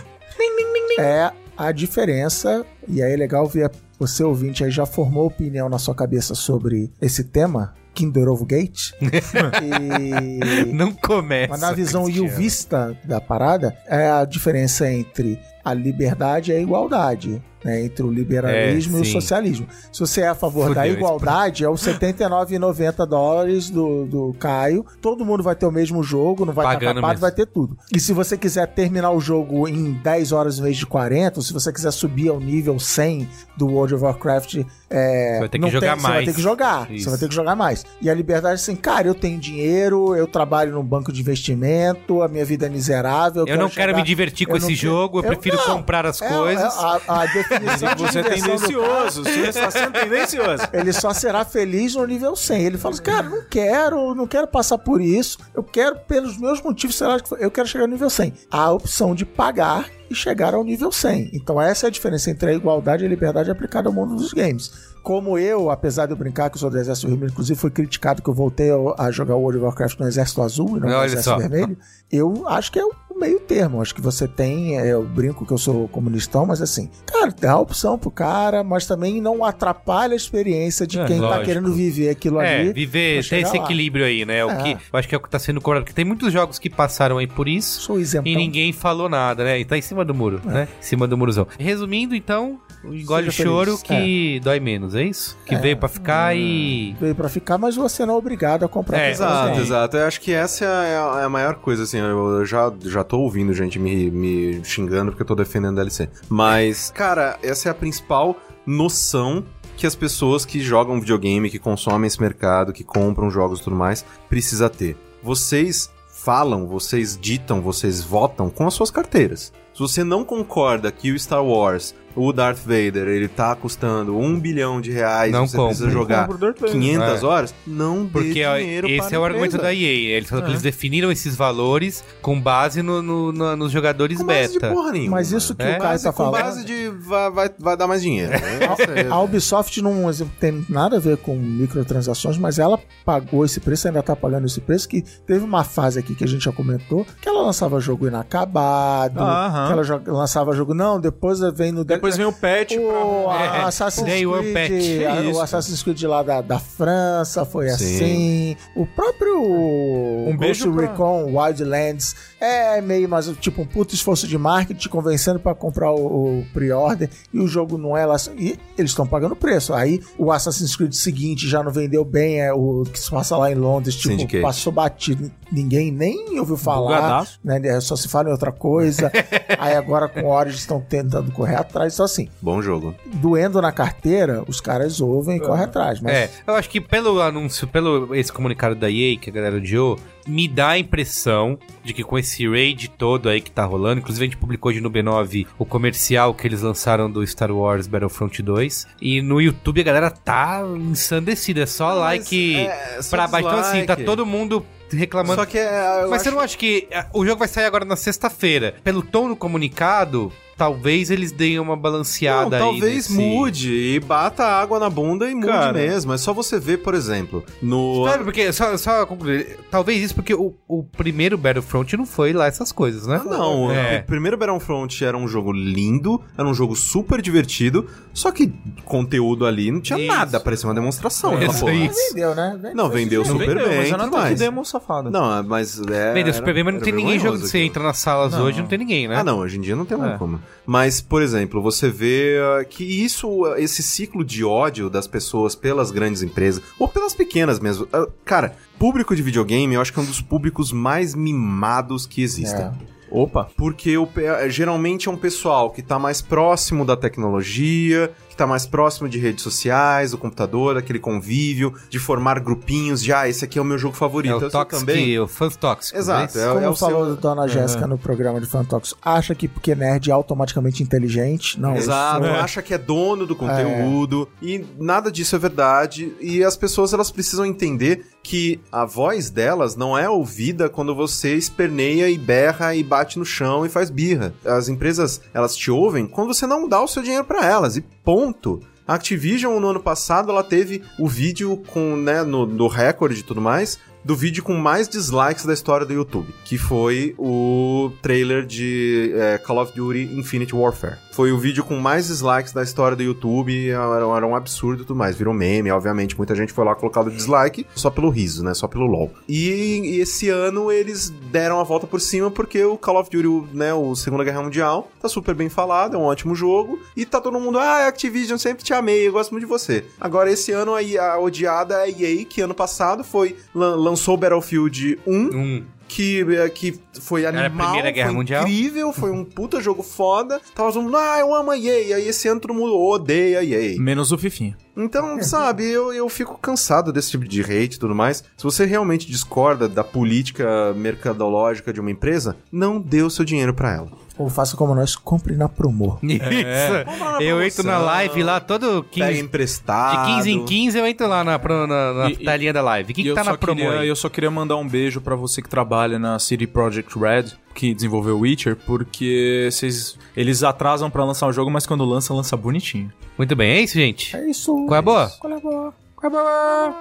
é 1.00 1.32
a 1.68 1.72
diferença, 1.72 2.66
e 2.88 3.02
aí 3.02 3.14
é 3.14 3.16
legal 3.16 3.48
ver 3.48 3.72
você 4.00 4.24
ouvinte 4.24 4.64
aí 4.64 4.72
já 4.72 4.86
formou 4.86 5.28
opinião 5.28 5.70
na 5.70 5.78
sua 5.78 5.94
cabeça 5.94 6.34
sobre 6.34 6.92
esse 7.00 7.26
tema, 7.26 7.76
Kinder 7.94 8.28
Ovo 8.28 8.46
Gate, 8.46 8.94
e... 9.62 10.74
Não 10.74 10.92
começa. 10.92 11.52
Mas 11.52 11.62
na 11.62 11.72
visão 11.72 12.10
yuvista 12.10 12.98
da 13.04 13.22
parada, 13.22 13.78
é 13.86 14.10
a 14.10 14.26
diferença 14.26 14.92
entre 14.92 15.40
a 15.64 15.74
liberdade 15.74 16.52
e 16.52 16.56
a 16.56 16.60
igualdade. 16.60 17.42
Né, 17.64 17.84
entre 17.86 18.02
o 18.04 18.10
liberalismo 18.12 18.98
É, 18.98 19.00
e 19.02 19.04
o 19.04 19.06
socialismo. 19.06 19.68
Se 19.92 20.00
você 20.00 20.22
é 20.22 20.30
a 20.30 20.34
favor 20.34 20.62
Fudeu 20.70 20.74
da 20.74 20.88
igualdade, 20.88 21.64
é 21.64 21.70
os 21.70 21.86
R$ 21.86 21.94
79,90 21.94 23.06
dólares 23.06 23.70
do, 23.70 24.08
do 24.08 24.34
Caio. 24.40 24.84
Todo 25.00 25.24
mundo 25.24 25.44
vai 25.44 25.56
ter 25.56 25.68
o 25.68 25.72
mesmo 25.72 26.02
jogo, 26.02 26.44
não 26.44 26.54
vai 26.54 26.66
estar 26.66 26.80
Pagando 26.80 26.96
capado, 26.96 27.08
mesmo. 27.14 27.22
vai 27.22 27.32
ter 27.32 27.46
tudo. 27.46 27.78
E 27.94 28.00
se 28.00 28.14
você 28.14 28.36
quiser 28.36 28.66
terminar 28.66 29.12
o 29.12 29.20
jogo 29.20 29.68
em 29.68 29.94
10 29.94 30.32
horas 30.32 30.58
em 30.58 30.64
vez 30.64 30.76
de 30.78 30.88
40, 30.88 31.40
ou 31.40 31.44
se 31.44 31.54
você 31.54 31.72
quiser 31.72 31.92
subir 31.92 32.30
ao 32.30 32.40
nível 32.40 32.80
100 32.80 33.30
do 33.56 33.68
World 33.68 33.94
of 33.94 34.04
Warcraft, 34.06 34.64
é, 34.90 35.34
Você 35.36 35.40
vai 35.42 35.50
ter 35.50 35.60
que 35.60 35.70
jogar 35.70 35.80
tem- 35.80 35.90
Você 35.96 36.02
vai 36.02 36.12
mais. 36.14 36.26
ter 36.26 36.34
que 36.34 36.42
jogar. 36.42 36.92
Isso. 36.92 37.04
Você 37.04 37.10
vai 37.12 37.20
ter 37.20 37.30
que 37.30 37.36
jogar 37.36 37.56
mais. 37.56 37.86
E 38.02 38.10
a 38.10 38.14
liberdade, 38.16 38.56
assim, 38.56 38.76
cara, 38.76 39.08
eu 39.08 39.14
tenho 39.14 39.40
dinheiro, 39.40 40.16
eu 40.16 40.26
trabalho 40.26 40.72
num 40.74 40.84
banco 40.84 41.12
de 41.14 41.22
investimento, 41.22 42.24
a 42.24 42.28
minha 42.28 42.44
vida 42.44 42.66
é 42.66 42.70
miserável. 42.70 43.46
Eu 43.48 43.58
não 43.58 43.70
quero 43.70 43.96
me 43.96 44.02
divertir 44.04 44.48
com 44.48 44.54
eu 44.54 44.58
esse 44.58 44.74
jogo, 44.74 45.20
eu 45.20 45.24
eu- 45.24 45.30
prefiro 45.30 45.51
não, 45.58 45.64
comprar 45.78 46.06
as 46.06 46.22
É, 46.22 46.28
coisas. 46.30 46.64
é 46.64 46.78
a, 47.08 47.22
a 47.22 47.26
definição 47.26 47.96
de 47.96 48.02
Você 48.04 48.20
é 48.20 48.24
tendencioso. 48.24 49.24
Você 49.24 49.40
está 49.50 49.72
sendo 49.72 49.92
tendencioso. 49.94 50.64
ele 50.74 50.94
só 50.94 51.14
será 51.14 51.44
feliz 51.46 51.96
no 51.96 52.06
nível 52.06 52.36
100. 52.36 52.62
Ele 52.64 52.78
fala 52.78 52.94
assim, 52.94 53.04
cara, 53.04 53.24
não 53.30 53.44
quero, 53.50 54.16
não 54.16 54.28
quero 54.28 54.48
passar 54.48 54.78
por 54.78 55.02
isso. 55.02 55.38
Eu 55.54 55.64
quero, 55.64 55.96
pelos 56.08 56.38
meus 56.38 56.62
motivos, 56.62 56.96
sei 56.98 57.08
lá, 57.08 57.20
que 57.20 57.34
eu 57.40 57.52
quero 57.52 57.68
chegar 57.68 57.86
no 57.88 57.94
nível 57.94 58.10
100. 58.10 58.34
Há 58.50 58.62
a 58.64 58.72
opção 58.72 59.14
de 59.16 59.26
pagar 59.26 59.86
e 60.10 60.16
chegar 60.16 60.54
ao 60.54 60.64
nível 60.64 60.92
100. 60.92 61.32
Então 61.34 61.62
essa 61.62 61.86
é 61.86 61.88
a 61.88 61.92
diferença 61.92 62.30
entre 62.30 62.52
a 62.52 62.54
igualdade 62.54 63.04
e 63.04 63.06
a 63.06 63.10
liberdade 63.10 63.50
aplicada 63.50 63.88
ao 63.88 63.94
mundo 63.94 64.16
dos 64.16 64.34
games. 64.34 64.91
Como 65.04 65.38
eu, 65.38 65.72
apesar 65.72 66.06
de 66.06 66.12
eu 66.14 66.18
brincar 66.18 66.50
que 66.50 66.58
eu 66.58 66.60
sou 66.60 66.70
do 66.70 66.78
Exército 66.78 67.08
Vermelho, 67.08 67.32
inclusive 67.32 67.60
foi 67.60 67.72
criticado 67.72 68.22
que 68.22 68.30
eu 68.30 68.34
voltei 68.34 68.70
a 68.98 69.10
jogar 69.12 69.36
World 69.36 69.58
of 69.58 69.66
Warcraft 69.66 70.00
no 70.00 70.08
Exército 70.08 70.42
Azul 70.42 70.78
e 70.78 70.80
não 70.80 70.88
no 70.90 71.04
Exército 71.04 71.24
só. 71.24 71.38
Vermelho, 71.38 71.78
eu 72.12 72.48
acho 72.48 72.72
que 72.72 72.78
é 72.80 72.86
o 72.86 72.92
meio 73.20 73.40
termo. 73.40 73.82
Acho 73.82 73.96
que 73.96 74.02
você 74.02 74.28
tem, 74.28 74.80
é, 74.80 74.94
eu 74.94 75.04
brinco 75.04 75.46
que 75.46 75.52
eu 75.52 75.58
sou 75.58 75.88
comunistão, 75.88 76.46
mas 76.46 76.62
assim, 76.62 76.90
cara, 77.06 77.34
dá 77.40 77.54
a 77.54 77.60
opção 77.60 77.98
pro 77.98 78.12
cara, 78.12 78.64
mas 78.64 78.86
também 78.86 79.20
não 79.20 79.44
atrapalha 79.44 80.14
a 80.14 80.16
experiência 80.16 80.86
de 80.86 81.00
É, 81.00 81.06
quem 81.06 81.20
tá 81.20 81.28
lógico. 81.28 81.46
querendo 81.46 81.74
viver 81.74 82.10
aquilo 82.10 82.40
É, 82.40 82.60
ali. 82.60 82.74
viver, 82.74 83.24
chegar 83.24 83.48
esse 83.48 83.58
lá. 83.58 83.64
equilíbrio 83.64 84.06
aí, 84.06 84.24
né? 84.24 84.46
O 84.46 84.50
É. 84.52 84.56
que 84.64 84.72
eu 84.94 85.00
acho 85.00 85.08
que 85.10 85.16
é 85.16 85.18
o 85.18 85.22
que 85.22 85.30
tá 85.30 85.40
sendo 85.40 85.60
cobrado. 85.62 85.84
Porque 85.84 85.96
tem 85.96 86.06
muitos 86.06 86.32
jogos 86.32 86.60
que 86.60 86.70
passaram 86.70 87.18
aí 87.18 87.26
por 87.28 87.48
isso. 87.48 87.92
E 88.24 88.36
ninguém 88.36 88.72
falou 88.72 89.10
nada, 89.10 89.44
né? 89.44 89.60
E 89.60 89.66
tá 89.66 89.78
em 89.78 89.82
cima 89.82 90.06
do 90.06 90.14
muro, 90.14 90.40
né? 90.46 90.68
Em 90.80 90.84
cima 90.84 91.08
do 91.08 91.18
murozão. 91.18 91.48
Resumindo, 91.60 92.14
então, 92.16 92.60
engole 92.86 93.30
o 93.30 93.32
choro 93.32 93.78
feliz. 93.78 93.84
que 93.84 94.40
dói 94.44 94.60
menos, 94.60 94.96
é 94.96 95.04
isso? 95.04 95.38
Que 95.46 95.56
É. 95.56 95.60
veio 95.60 95.78
pra 95.78 95.88
ficar 95.90 96.36
e. 96.36 96.96
Veio 97.00 97.16
pra 97.16 97.30
ficar, 97.30 97.58
mas 97.58 97.76
você 97.76 98.06
não 98.06 98.16
é 98.16 98.18
obrigado 98.18 98.64
a 98.66 98.68
comprar. 98.68 98.98
É, 99.00 99.12
Exato, 99.12 99.60
exato. 99.60 99.98
Eu 99.98 100.06
acho 100.08 100.20
que 100.22 100.32
essa 100.34 100.66
é 100.66 100.98
a, 100.98 101.22
é 101.22 101.24
a 101.26 101.30
maior 101.30 101.56
coisa, 101.56 101.84
assim. 101.84 101.98
Eu 102.00 102.46
já, 102.46 102.72
já 102.86 103.04
tô 103.04 103.20
ouvindo 103.20 103.54
gente 103.54 103.78
me, 103.80 104.10
me 104.10 104.64
xingando 104.64 105.12
porque 105.12 105.22
eu 105.24 105.28
tô 105.28 105.36
defendendo 105.36 105.76
DLC. 105.76 106.10
Mas, 106.30 106.92
cara, 106.92 107.38
essa 107.44 107.70
é 107.70 107.72
a 107.72 107.76
principal 107.76 108.36
noção 108.66 109.44
que 109.78 109.88
as 109.88 109.96
pessoas 109.96 110.46
que 110.46 110.60
jogam 110.62 111.00
videogame, 111.00 111.50
que 111.50 111.58
consomem 111.58 112.08
esse 112.08 112.22
mercado, 112.22 112.72
que 112.72 112.84
compram 112.84 113.32
jogos 113.32 113.60
e 113.60 113.64
tudo 113.64 113.76
mais, 113.76 114.06
precisa 114.30 114.70
ter. 114.70 114.96
Vocês 115.24 115.90
falam, 116.08 116.68
vocês 116.68 117.18
ditam, 117.20 117.62
vocês 117.62 118.02
votam 118.04 118.50
com 118.50 118.68
as 118.68 118.74
suas 118.76 118.92
carteiras. 118.92 119.52
Se 119.74 119.80
você 119.80 120.04
não 120.04 120.24
concorda 120.24 120.92
que 120.92 121.12
o 121.12 121.18
Star 121.18 121.44
Wars, 121.44 121.96
o 122.16 122.32
Darth 122.34 122.60
Vader, 122.60 123.08
ele 123.08 123.28
tá 123.28 123.56
custando 123.56 124.18
um 124.18 124.40
bilhão 124.40 124.80
de 124.82 124.92
reais, 124.92 125.32
Não 125.32 125.48
você 125.48 125.56
compre. 125.58 125.76
precisa 125.76 125.90
jogar 125.92 126.22
Compra 126.28 126.36
o 126.36 126.40
Darth 126.40 126.60
Vader. 126.60 126.74
500 126.74 127.24
É. 127.24 127.26
horas, 127.26 127.56
não 127.66 128.04
dê 128.06 128.10
Porque 128.12 128.46
ó, 128.46 128.58
dinheiro 128.58 128.88
esse 128.88 129.08
para 129.08 129.16
é 129.16 129.20
o 129.20 129.24
argumento 129.26 129.58
da 129.58 129.74
EA. 129.74 130.18
Eles 130.18 130.30
falam 130.30 130.46
que 130.46 130.52
eles 130.52 130.62
definiram 130.62 131.12
esses 131.12 131.36
valores 131.36 132.04
com 132.22 132.40
base 132.40 132.82
no, 132.82 133.02
no- 133.02 133.32
no- 133.32 133.56
nos 133.56 133.72
jogadores 133.72 134.18
Com 134.20 134.26
base 134.26 134.54
de 134.54 134.60
beta. 134.60 134.74
porra 134.74 134.92
nenhuma. 134.92 135.18
Mas 135.18 135.32
isso 135.32 135.56
que 135.56 135.64
É? 135.64 135.66
o 135.66 135.80
Caio 135.80 135.82
Base- 135.92 136.04
tá 136.04 136.12
com 136.12 136.18
falando. 136.18 136.34
base 136.44 136.66
de 136.66 136.90
vai, 136.90 137.32
vai, 137.32 137.50
vai 137.60 137.78
dar 137.78 137.88
mais 137.88 138.02
dinheiro. 138.02 138.32
né? 138.32 139.08
A 139.10 139.20
Ubisoft 139.22 139.82
não 139.82 139.92
tem 140.40 140.66
nada 140.70 140.98
a 140.98 141.00
ver 141.00 141.18
com 141.18 141.36
microtransações, 141.36 142.38
mas 142.38 142.60
ela 142.60 142.80
pagou 143.06 143.46
esse 143.46 143.60
preço, 143.60 143.88
ainda 143.88 144.02
tá 144.04 144.16
pagando 144.16 144.46
esse 144.46 144.60
preço, 144.62 144.88
que 144.88 145.02
teve 145.26 145.44
uma 145.44 145.64
fase 145.64 146.00
aqui 146.00 146.14
que 146.16 146.24
a 146.24 146.28
gente 146.28 146.44
já 146.46 146.52
comentou, 146.52 147.06
que 147.22 147.28
ela 147.28 147.42
lançava 147.42 147.80
jogo 147.80 148.08
inacabado, 148.08 149.20
Aham. 149.20 149.68
que 149.68 149.74
ela 149.74 149.84
jo- 149.84 150.02
lançava 150.14 150.54
jogo, 150.56 150.74
não, 150.74 151.00
depois 151.00 151.40
vem 151.56 151.72
no... 151.72 151.84
Depois 152.02 152.18
vem 152.18 152.26
o 152.26 152.34
patch 152.34 152.72
o 152.78 152.88
pra... 153.28 153.34
a- 153.34 153.68
Assassin's 153.68 154.06
Creed, 154.08 154.54
Patch, 154.54 154.72
é 154.72 155.22
isso. 155.30 155.38
o 155.38 155.42
Assassin's 155.42 155.84
Creed 155.84 156.02
lá 156.04 156.24
da, 156.24 156.42
da 156.42 156.60
França 156.60 157.46
foi 157.46 157.70
Sim. 157.70 157.74
assim. 157.96 158.58
O 158.76 158.86
próprio 158.86 159.42
Um 159.42 160.26
Ghost 160.26 160.38
beijo 160.40 160.74
pra- 160.74 160.88
Recon 160.88 161.26
Wildlands 161.38 162.16
é 162.40 162.82
meio 162.82 163.08
mais 163.08 163.28
tipo 163.40 163.62
um 163.62 163.66
puto 163.66 163.94
esforço 163.94 164.28
de 164.28 164.38
marketing 164.38 164.80
te 164.80 164.90
convencendo 164.90 165.40
pra 165.40 165.54
comprar 165.54 165.92
o, 165.92 166.40
o 166.40 166.46
pre-order 166.54 167.10
e 167.34 167.40
o 167.40 167.48
jogo 167.48 167.78
não 167.78 167.96
é 167.96 168.06
lá 168.06 168.18
e 168.38 168.58
eles 168.78 168.92
estão 168.92 169.06
pagando 169.06 169.36
preço. 169.36 169.74
Aí 169.74 170.02
o 170.18 170.32
Assassin's 170.32 170.76
Creed 170.76 170.94
seguinte 170.94 171.48
já 171.48 171.62
não 171.64 171.72
vendeu 171.72 172.04
bem, 172.04 172.42
é 172.42 172.52
o 172.54 172.84
que 172.92 173.00
se 173.00 173.10
passa 173.12 173.38
lá 173.38 173.52
em 173.52 173.56
Londres, 173.56 173.96
tipo, 173.96 174.10
Syndicate. 174.10 174.42
passou 174.42 174.72
batido, 174.74 175.32
ninguém 175.52 175.92
nem 175.92 176.40
ouviu 176.40 176.58
falar 176.58 176.96
Bugadaço. 176.96 177.40
né? 177.44 177.82
Só 177.82 177.96
se 177.96 178.08
fala 178.08 178.30
em 178.30 178.32
outra 178.32 178.52
coisa. 178.52 179.12
Aí 179.60 179.76
agora 179.76 180.08
com 180.08 180.22
o 180.22 180.30
Origins 180.30 180.62
estão 180.62 180.80
tentando 180.80 181.32
correr 181.32 181.56
atrás. 181.56 181.94
Só 181.94 182.04
assim, 182.04 182.30
Bom 182.42 182.62
jogo. 182.62 182.96
doendo 183.06 183.62
na 183.62 183.72
carteira, 183.72 184.44
os 184.48 184.62
caras 184.62 185.02
ouvem 185.02 185.38
e 185.38 185.40
correm 185.40 185.66
atrás. 185.66 186.00
Mas 186.00 186.14
É, 186.14 186.30
eu 186.48 186.56
acho 186.56 186.70
que 186.70 186.80
pelo 186.80 187.22
anúncio, 187.22 187.68
pelo 187.68 188.16
esse 188.16 188.32
comunicado 188.32 188.76
da 188.76 188.90
EA 188.90 189.18
que 189.18 189.30
a 189.30 189.34
galera 189.34 189.58
odiou, 189.58 190.00
me 190.28 190.48
dá 190.48 190.70
a 190.70 190.80
impressão 190.80 191.58
de 191.84 191.94
que 191.94 192.04
com 192.04 192.18
esse 192.18 192.48
raid 192.48 192.90
todo 192.90 193.28
aí 193.28 193.42
que 193.42 193.52
tá 193.52 193.66
rolando, 193.66 194.00
inclusive 194.00 194.26
a 194.26 194.28
gente 194.30 194.38
publicou 194.38 194.72
hoje 194.72 194.80
no 194.80 194.90
B9 194.92 195.48
o 195.58 195.66
comercial 195.66 196.34
que 196.34 196.48
eles 196.48 196.62
lançaram 196.62 197.10
do 197.10 197.26
Star 197.26 197.52
Wars 197.52 197.88
Battlefront 197.88 198.42
2, 198.42 198.88
e 199.02 199.22
no 199.22 199.42
YouTube 199.42 199.82
a 199.82 199.84
galera 199.84 200.12
tá 200.12 200.64
ensandecida, 200.78 201.62
é 201.62 201.66
só 201.66 201.94
like 201.94 202.56
é, 202.56 203.02
só 203.02 203.18
pra 203.18 203.28
baixo. 203.28 203.48
Então 203.48 203.60
assim, 203.60 203.86
tá 203.86 203.96
todo 203.96 204.26
mundo 204.26 204.64
reclamando. 204.96 205.36
Só 205.42 205.46
que 205.46 205.58
é, 205.58 205.72
Mas 206.10 206.14
acho- 206.14 206.24
você 206.24 206.32
não 206.32 206.40
acha 206.40 206.58
que 206.58 206.88
ah, 206.94 207.06
o 207.14 207.26
jogo 207.26 207.40
vai 207.40 207.48
sair 207.48 207.66
agora 207.66 207.86
na 207.86 207.96
sexta-feira? 207.96 208.76
Pelo 208.84 209.02
tom 209.02 209.30
do 209.30 209.36
comunicado, 209.36 210.32
talvez 210.62 211.10
eles 211.10 211.32
deem 211.32 211.60
uma 211.60 211.76
Não, 211.76 211.82
balanceada 211.82 212.56
aí. 212.56 212.62
talvez 212.62 213.10
nesse- 213.10 213.14
mude 213.14 213.74
e 213.74 214.00
bata 214.00 214.46
água 214.46 214.80
na 214.80 214.92
bunda 214.92 215.28
e 215.28 215.34
mude 215.34 215.48
Cara. 215.48 215.74
mesmo. 215.74 216.14
É 216.14 216.18
só 216.20 216.34
você 216.34 216.60
ver, 216.60 216.78
por 216.84 216.94
exemplo, 216.94 217.44
no. 217.60 218.06
Espera, 218.06 218.24
porque, 218.24 218.54
só, 218.54 218.78
só 218.78 219.04
concluir, 219.08 219.58
talvez 219.72 220.04
isso 220.04 220.14
porque 220.14 220.36
o, 220.36 220.54
o 220.68 220.84
primeiro 220.84 221.36
Battlefront 221.36 221.98
não 221.98 222.06
foi 222.06 222.32
lá 222.32 222.46
essas 222.46 222.72
coisas, 222.72 223.08
né? 223.08 223.20
Ah, 223.26 223.28
não, 223.28 223.72
É. 223.72 224.02
o 224.02 224.06
primeiro 224.06 224.38
Battlefront 224.38 225.04
era 225.04 225.18
um 225.18 225.28
jogo 225.28 225.52
lindo, 225.52 226.22
era 226.38 226.48
um 226.48 226.54
jogo 226.54 226.76
super 226.76 227.24
divertido, 227.24 227.88
só 228.14 228.30
que 228.32 228.54
conteúdo 228.86 229.48
ali 229.48 229.72
não 229.72 229.82
tinha 229.82 229.98
Isso. 229.98 230.08
nada, 230.16 230.40
parecia 230.40 230.68
uma 230.70 230.76
demonstração. 230.76 231.40
É 231.40 231.46
isso 231.46 231.62
porra. 231.62 231.72
aí. 231.72 231.90
vendeu, 232.10 232.36
né? 232.36 232.72
Não, 232.76 232.88
vendeu 232.88 233.24
Não 233.24 233.32
super 233.32 233.48
vendeu, 233.48 233.68
bem 233.68 233.78
mas 233.80 233.90
eu 233.92 233.98
não 233.98 234.12
mais. 234.12 234.38
demo 234.40 234.64
safada. 234.64 235.10
Não, 235.10 235.42
mas 235.44 235.80
é. 235.80 236.14
Vendeu 236.14 236.22
era- 236.28 236.34
super 236.34 236.54
bem, 236.54 236.64
mas 236.64 236.74
não 236.76 236.82
tem 236.82 236.94
ninguém 236.94 237.18
jogando. 237.18 237.42
Você 237.48 237.58
entra 237.60 237.82
nas 237.82 237.98
salas 237.98 238.34
Não. 238.34 238.44
hoje, 238.44 238.60
não 238.62 238.68
tem 238.68 238.78
ninguém, 238.78 239.08
né? 239.08 239.16
Ah, 239.18 239.24
não, 239.24 239.40
hoje 239.40 239.58
em 239.58 239.62
dia 239.62 239.76
não 239.76 239.86
tem 239.86 239.98
mais 239.98 240.14
É. 240.14 240.18
como. 240.18 240.40
Mas, 240.66 241.02
por 241.02 241.22
exemplo, 241.22 241.62
você 241.62 241.90
vê 241.90 242.38
ah, 242.40 242.64
que 242.64 242.84
isso, 242.84 243.46
ah, 243.46 243.60
esse 243.60 243.82
ciclo 243.82 244.24
de 244.24 244.44
ódio 244.44 244.90
das 244.90 245.08
pessoas 245.08 245.56
pelas 245.56 245.92
grandes 245.92 246.22
empresas, 246.22 246.64
ou 246.78 246.88
pelas 246.88 247.14
pequenas 247.14 247.60
mesmo. 247.60 247.88
ah, 247.92 248.08
Cara, 248.24 248.56
público 248.78 249.16
de 249.16 249.22
videogame, 249.22 249.74
eu 249.76 249.82
acho 249.82 249.92
que 249.92 250.00
é 250.00 250.02
um 250.02 250.06
dos 250.06 250.22
públicos 250.22 250.72
mais 250.72 251.16
mimados 251.16 252.06
que 252.06 252.22
existem. 252.22 252.66
É. 252.66 252.72
Opa. 253.12 253.50
Porque 253.58 253.98
o, 253.98 254.08
geralmente 254.48 255.10
é 255.10 255.12
um 255.12 255.18
pessoal 255.18 255.70
que 255.70 255.82
tá 255.82 256.00
mais 256.00 256.22
próximo 256.22 256.86
da 256.86 256.96
tecnologia, 256.96 258.10
que 258.32 258.38
tá 258.38 258.48
mais 258.48 258.66
próximo 258.66 259.10
de 259.10 259.20
redes 259.20 259.44
sociais, 259.44 260.12
do 260.12 260.18
computador, 260.18 260.76
daquele 260.76 261.00
convívio, 261.00 261.74
de 261.90 262.00
formar 262.00 262.40
grupinhos, 262.40 263.04
de 263.04 263.12
ah, 263.12 263.28
esse 263.28 263.44
aqui 263.44 263.60
é 263.60 263.62
o 263.62 263.66
meu 263.66 263.78
jogo 263.78 263.94
favorito. 263.94 264.42
É 264.42 264.48
o 264.48 264.50
Toxic, 264.50 264.80
também. 264.80 265.20
o 265.20 265.28
fãs 265.28 265.56
tóxicos. 265.58 266.00
Exato, 266.00 266.22
é 266.24 266.26
isso? 266.28 266.40
é, 266.40 266.48
Como 266.54 266.60
é 266.66 266.70
o 266.70 266.76
falou 266.76 267.04
seu... 267.06 267.14
a 267.14 267.16
Dona 267.18 267.48
Jéssica 267.50 267.86
no 267.86 267.98
programa 267.98 268.40
de 268.40 268.48
Fantox, 268.48 268.96
acha 269.02 269.36
que 269.36 269.50
porque 269.50 269.76
nerd 269.76 270.10
é 270.10 270.14
automaticamente 270.14 270.82
inteligente? 270.82 271.60
Não, 271.60 271.76
Exato, 271.76 272.26
sou- 272.26 272.34
acha 272.36 272.62
que 272.62 272.74
é 272.74 272.78
dono 272.78 273.26
do 273.28 273.36
conteúdo 273.36 274.30
e 274.42 274.66
nada 274.80 275.12
disso 275.12 275.36
é 275.36 275.40
verdade 275.40 276.14
e 276.22 276.42
as 276.44 276.56
pessoas 276.56 276.94
elas 276.94 277.12
precisam 277.12 277.46
entender 277.46 278.06
que 278.24 278.60
a 278.72 278.86
voz 278.86 279.30
delas 279.30 279.76
não 279.76 279.98
é 279.98 280.08
ouvida 280.10 280.70
quando 280.70 280.96
você 280.96 281.36
esperneia 281.36 282.08
e 282.10 282.18
berra 282.18 282.74
e 282.76 282.84
bate 282.84 283.18
no 283.20 283.26
chão 283.26 283.66
e 283.66 283.70
faz 283.70 283.90
birra. 283.90 284.32
As 284.46 284.70
empresas, 284.70 285.20
elas 285.34 285.56
te 285.56 285.72
ouvem 285.72 286.06
quando 286.08 286.34
você 286.34 286.46
não 286.46 286.70
dá 286.70 286.82
o 286.82 286.88
seu 286.88 287.02
dinheiro 287.02 287.26
pra 287.26 287.44
elas 287.46 287.78
e 287.78 287.82
ponto. 288.04 288.60
A 288.88 288.96
Activision 288.96 289.60
no 289.60 289.70
ano 289.70 289.80
passado 289.80 290.32
ela 290.32 290.44
teve 290.44 290.84
o 291.00 291.08
vídeo 291.08 291.58
com, 291.68 291.96
né, 291.96 292.24
no, 292.24 292.46
no 292.46 292.68
recorde 292.68 293.20
e 293.20 293.24
tudo 293.24 293.40
mais, 293.40 293.80
do 294.04 294.16
vídeo 294.16 294.44
com 294.44 294.54
mais 294.56 294.88
dislikes 294.90 295.46
da 295.46 295.54
história 295.54 295.86
do 295.86 295.94
YouTube, 295.94 296.34
que 296.46 296.58
foi 296.58 297.14
o 297.18 297.92
trailer 298.02 298.46
de 298.46 299.12
é, 299.16 299.38
Call 299.38 299.62
of 299.62 299.74
Duty 299.76 300.10
Infinite 300.18 300.56
Warfare. 300.56 300.96
Foi 301.12 301.32
o 301.32 301.38
vídeo 301.38 301.64
com 301.64 301.76
mais 301.78 302.08
dislikes 302.08 302.52
da 302.54 302.64
história 302.64 302.96
do 302.96 303.04
YouTube, 303.04 303.70
era, 303.70 303.84
era 304.18 304.26
um 304.28 304.36
absurdo 304.36 304.82
e 304.84 304.86
tudo 304.86 304.96
mais. 304.98 305.16
Virou 305.16 305.34
meme, 305.34 305.70
obviamente, 305.72 306.18
muita 306.18 306.34
gente 306.34 306.52
foi 306.54 306.64
lá 306.66 306.74
colocar 306.74 307.02
o 307.02 307.10
dislike 307.12 307.66
só 307.76 307.90
pelo 307.90 308.10
riso, 308.10 308.44
né? 308.44 308.54
Só 308.54 308.68
pelo 308.68 308.86
LOL. 308.86 309.12
E, 309.28 309.82
e 309.84 310.00
esse 310.00 310.30
ano 310.30 310.72
eles 310.72 311.10
deram 311.32 311.60
a 311.60 311.64
volta 311.64 311.86
por 311.86 312.00
cima 312.02 312.32
porque 312.32 312.64
o 312.64 312.78
Call 312.78 313.00
of 313.00 313.10
Duty, 313.10 313.28
o, 313.28 313.48
né, 313.54 313.74
o 313.74 313.96
Segunda 313.96 314.24
Guerra 314.24 314.42
Mundial, 314.42 314.90
tá 315.02 315.08
super 315.10 315.36
bem 315.36 315.50
falado, 315.50 315.96
é 315.96 316.00
um 316.00 316.04
ótimo 316.04 316.34
jogo, 316.34 316.80
e 316.96 317.06
tá 317.06 317.20
todo 317.22 317.40
mundo, 317.40 317.60
ah, 317.60 317.88
Activision, 317.88 318.38
sempre 318.38 318.64
te 318.64 318.74
amei, 318.74 319.08
eu 319.08 319.12
gosto 319.12 319.32
muito 319.32 319.44
de 319.44 319.50
você. 319.50 319.84
Agora, 320.00 320.32
esse 320.32 320.52
ano, 320.52 320.74
aí, 320.74 320.98
a 320.98 321.20
odiada 321.20 321.76
é 321.76 321.84
a 321.84 321.90
EA, 321.90 322.26
que 322.26 322.42
ano 322.42 322.54
passado 322.54 323.04
foi, 323.04 323.36
lan- 323.54 323.76
lançou 323.92 324.18
Battlefield 324.18 325.00
1, 325.06 325.14
Um. 325.14 325.64
que, 325.88 326.22
eh, 326.22 326.50
que 326.50 326.80
foi 327.02 327.24
Era 327.24 327.42
a 327.42 327.46
animal, 327.46 327.68
Primeira 327.68 327.92
Guerra 327.92 328.08
foi 328.08 328.16
Mundial? 328.16 328.42
incrível, 328.44 328.94
foi 328.94 329.12
um 329.12 329.24
puta 329.26 329.60
jogo 329.60 329.84
foda. 329.84 330.40
Tava 330.56 330.72
todo 330.72 330.84
mundo, 330.84 330.96
ah, 330.98 331.20
eu 331.20 331.36
amo 331.36 331.52
a 331.52 331.58
EA. 331.58 331.98
Aí 331.98 332.08
esse 332.08 332.28
ano 332.28 332.40
todo 332.40 332.54
mundo 332.54 332.74
odeia 332.78 333.40
a 333.40 333.44
EA. 333.44 333.78
Menos 333.80 334.12
o 334.12 334.18
Fifinha. 334.18 334.58
Então, 334.78 335.22
sabe, 335.22 335.66
eu, 335.70 335.92
eu 335.94 336.08
fico 336.08 336.38
cansado 336.40 336.94
desse 336.94 337.12
tipo 337.12 337.26
de 337.28 337.42
hate 337.42 337.76
e 337.76 337.80
tudo 337.80 337.94
mais. 337.94 338.24
Se 338.38 338.44
você 338.44 338.66
realmente 338.66 339.06
discorda 339.06 339.68
da 339.68 339.84
política 339.84 340.74
mercadológica 340.76 341.74
de 341.74 341.80
uma 341.82 341.92
empresa, 341.92 342.38
não 342.52 342.80
dê 342.80 343.02
o 343.02 343.10
seu 343.10 343.26
dinheiro 343.26 343.54
pra 343.54 343.74
ela. 343.74 343.92
Ou 344.22 344.30
faça 344.30 344.56
como 344.56 344.76
nós, 344.76 344.96
compre 344.96 345.36
na 345.36 345.50
promo. 345.50 345.98
Isso. 346.04 347.00
na 347.00 347.22
Eu 347.22 347.42
entro 347.44 347.64
na 347.64 347.78
live 347.80 348.22
lá 348.24 348.40
todo 348.40 348.84
Pega 348.84 349.08
15. 349.08 349.20
emprestado. 349.20 350.06
De 350.08 350.16
15 350.16 350.32
em 350.32 350.46
15 350.46 350.78
eu 350.78 350.86
entro 350.88 351.08
lá 351.08 351.24
na, 351.24 351.38
na, 351.40 351.94
na 351.94 352.10
E- 352.12 352.16
telinha 352.18 352.54
da 352.54 352.62
live. 352.62 352.92
O 352.92 352.96
que, 352.96 353.14
tá 353.14 353.24
só 353.24 353.32
na 353.32 353.38
promo 353.38 353.60
queria, 353.62 353.80
aí? 353.80 353.88
Eu 353.88 353.96
só 353.96 354.10
queria 354.10 354.30
mandar 354.30 354.58
um 354.58 354.68
beijo 354.68 355.02
pra 355.02 355.16
você 355.16 355.42
que 355.42 355.50
trabalha 355.50 355.98
na 355.98 356.20
CD 356.20 356.46
Projekt 356.46 356.98
Red, 356.98 357.26
que 357.56 357.74
desenvolveu 357.74 358.20
Witcher, 358.20 358.56
porque 358.56 359.50
vocês, 359.52 359.98
eles 360.16 360.44
atrasam 360.44 360.90
pra 360.90 361.04
lançar 361.04 361.28
o 361.28 361.34
jogo, 361.34 361.50
mas 361.50 361.66
quando 361.66 361.84
lança, 361.84 362.14
lança 362.14 362.38
bonitinho. 362.38 362.92
Muito 363.18 363.36
bem, 363.36 363.52
é 363.52 363.62
isso, 363.62 363.74
gente? 363.74 364.16
É 364.16 364.30
isso. 364.30 364.54
Qual 364.68 364.76
é 364.76 364.80
a 364.80 364.82
boa? 364.82 365.10
Qual 365.20 365.34
é 365.34 365.36
a 365.36 365.40
boa? 365.40 365.74
Qual 365.96 366.12
é 366.12 366.16
a 366.16 366.22
boa? 366.22 366.76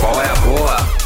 Qual 0.00 0.22
é 0.22 0.28
a 0.30 0.34
boa? 0.36 0.99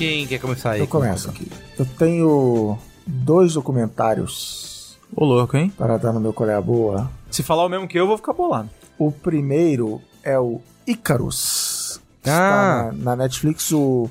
Quem 0.00 0.26
quer 0.26 0.38
começar 0.40 0.70
aí? 0.70 0.80
Eu 0.80 0.86
começo 0.86 1.28
aqui. 1.28 1.46
Eu 1.78 1.84
tenho 1.84 2.78
dois 3.06 3.52
documentários 3.52 4.96
Ô 5.14 5.26
louco, 5.26 5.58
hein? 5.58 5.70
para 5.76 5.98
dar 5.98 6.10
no 6.10 6.18
meu 6.18 6.32
Qual 6.32 6.48
é 6.48 6.54
a 6.54 6.60
Boa. 6.62 7.10
Se 7.30 7.42
falar 7.42 7.66
o 7.66 7.68
mesmo 7.68 7.86
que 7.86 7.98
eu, 7.98 8.04
eu 8.04 8.06
vou 8.08 8.16
ficar 8.16 8.32
bolado. 8.32 8.70
O 8.98 9.12
primeiro 9.12 10.00
é 10.22 10.38
o 10.38 10.58
Icarus. 10.86 12.00
Ah. 12.24 12.88
Está 12.88 12.92
na, 12.96 13.04
na 13.10 13.16
Netflix 13.16 13.70
o, 13.72 14.08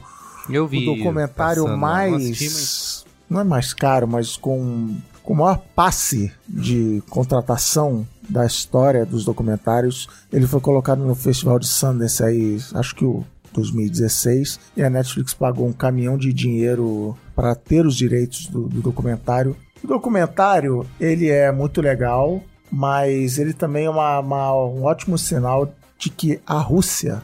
Eu 0.48 0.66
o 0.66 0.68
vi. 0.68 0.86
documentário 0.86 1.64
passando, 1.64 1.80
mais. 1.80 2.12
não 2.12 2.18
assisti, 2.20 2.44
mas- 2.46 3.06
Não 3.28 3.40
é 3.42 3.44
mais 3.44 3.74
caro, 3.74 4.08
mas 4.08 4.38
com, 4.38 4.96
com 5.24 5.34
o 5.34 5.38
maior 5.38 5.58
passe 5.76 6.32
de 6.48 7.02
contratação 7.10 8.06
da 8.30 8.46
história 8.46 9.08
dos 9.08 9.26
documentários. 9.26 10.08
Ele 10.32 10.46
foi 10.46 10.60
colocado 10.62 11.00
no 11.00 11.16
Festival 11.16 11.58
de 11.58 11.66
Sundance 11.68 12.24
aí, 12.24 12.60
acho 12.76 12.94
que 12.96 13.04
o 13.06 13.26
2016, 13.60 14.60
e 14.78 14.84
a 14.84 14.90
Netflix 14.90 15.34
pagou 15.34 15.68
um 15.68 15.74
caminhão 15.74 16.18
de 16.18 16.32
dinheiro 16.34 17.18
para 17.36 17.54
ter 17.56 17.86
os 17.86 17.96
direitos 17.96 18.48
do, 18.48 18.68
do 18.68 18.82
documentário. 18.82 19.56
O 19.84 19.88
documentário, 19.88 20.86
ele 21.00 21.30
é 21.30 21.52
muito 21.52 21.82
legal, 21.82 22.44
mas 22.72 23.38
ele 23.38 23.54
também 23.54 23.86
é 23.86 23.90
uma- 23.90 24.20
uma- 24.20 24.54
um 24.66 24.84
ótimo 24.84 25.18
sinal 25.18 25.74
de 25.98 26.10
que 26.10 26.40
a 26.46 26.60
Rússia 26.60 27.22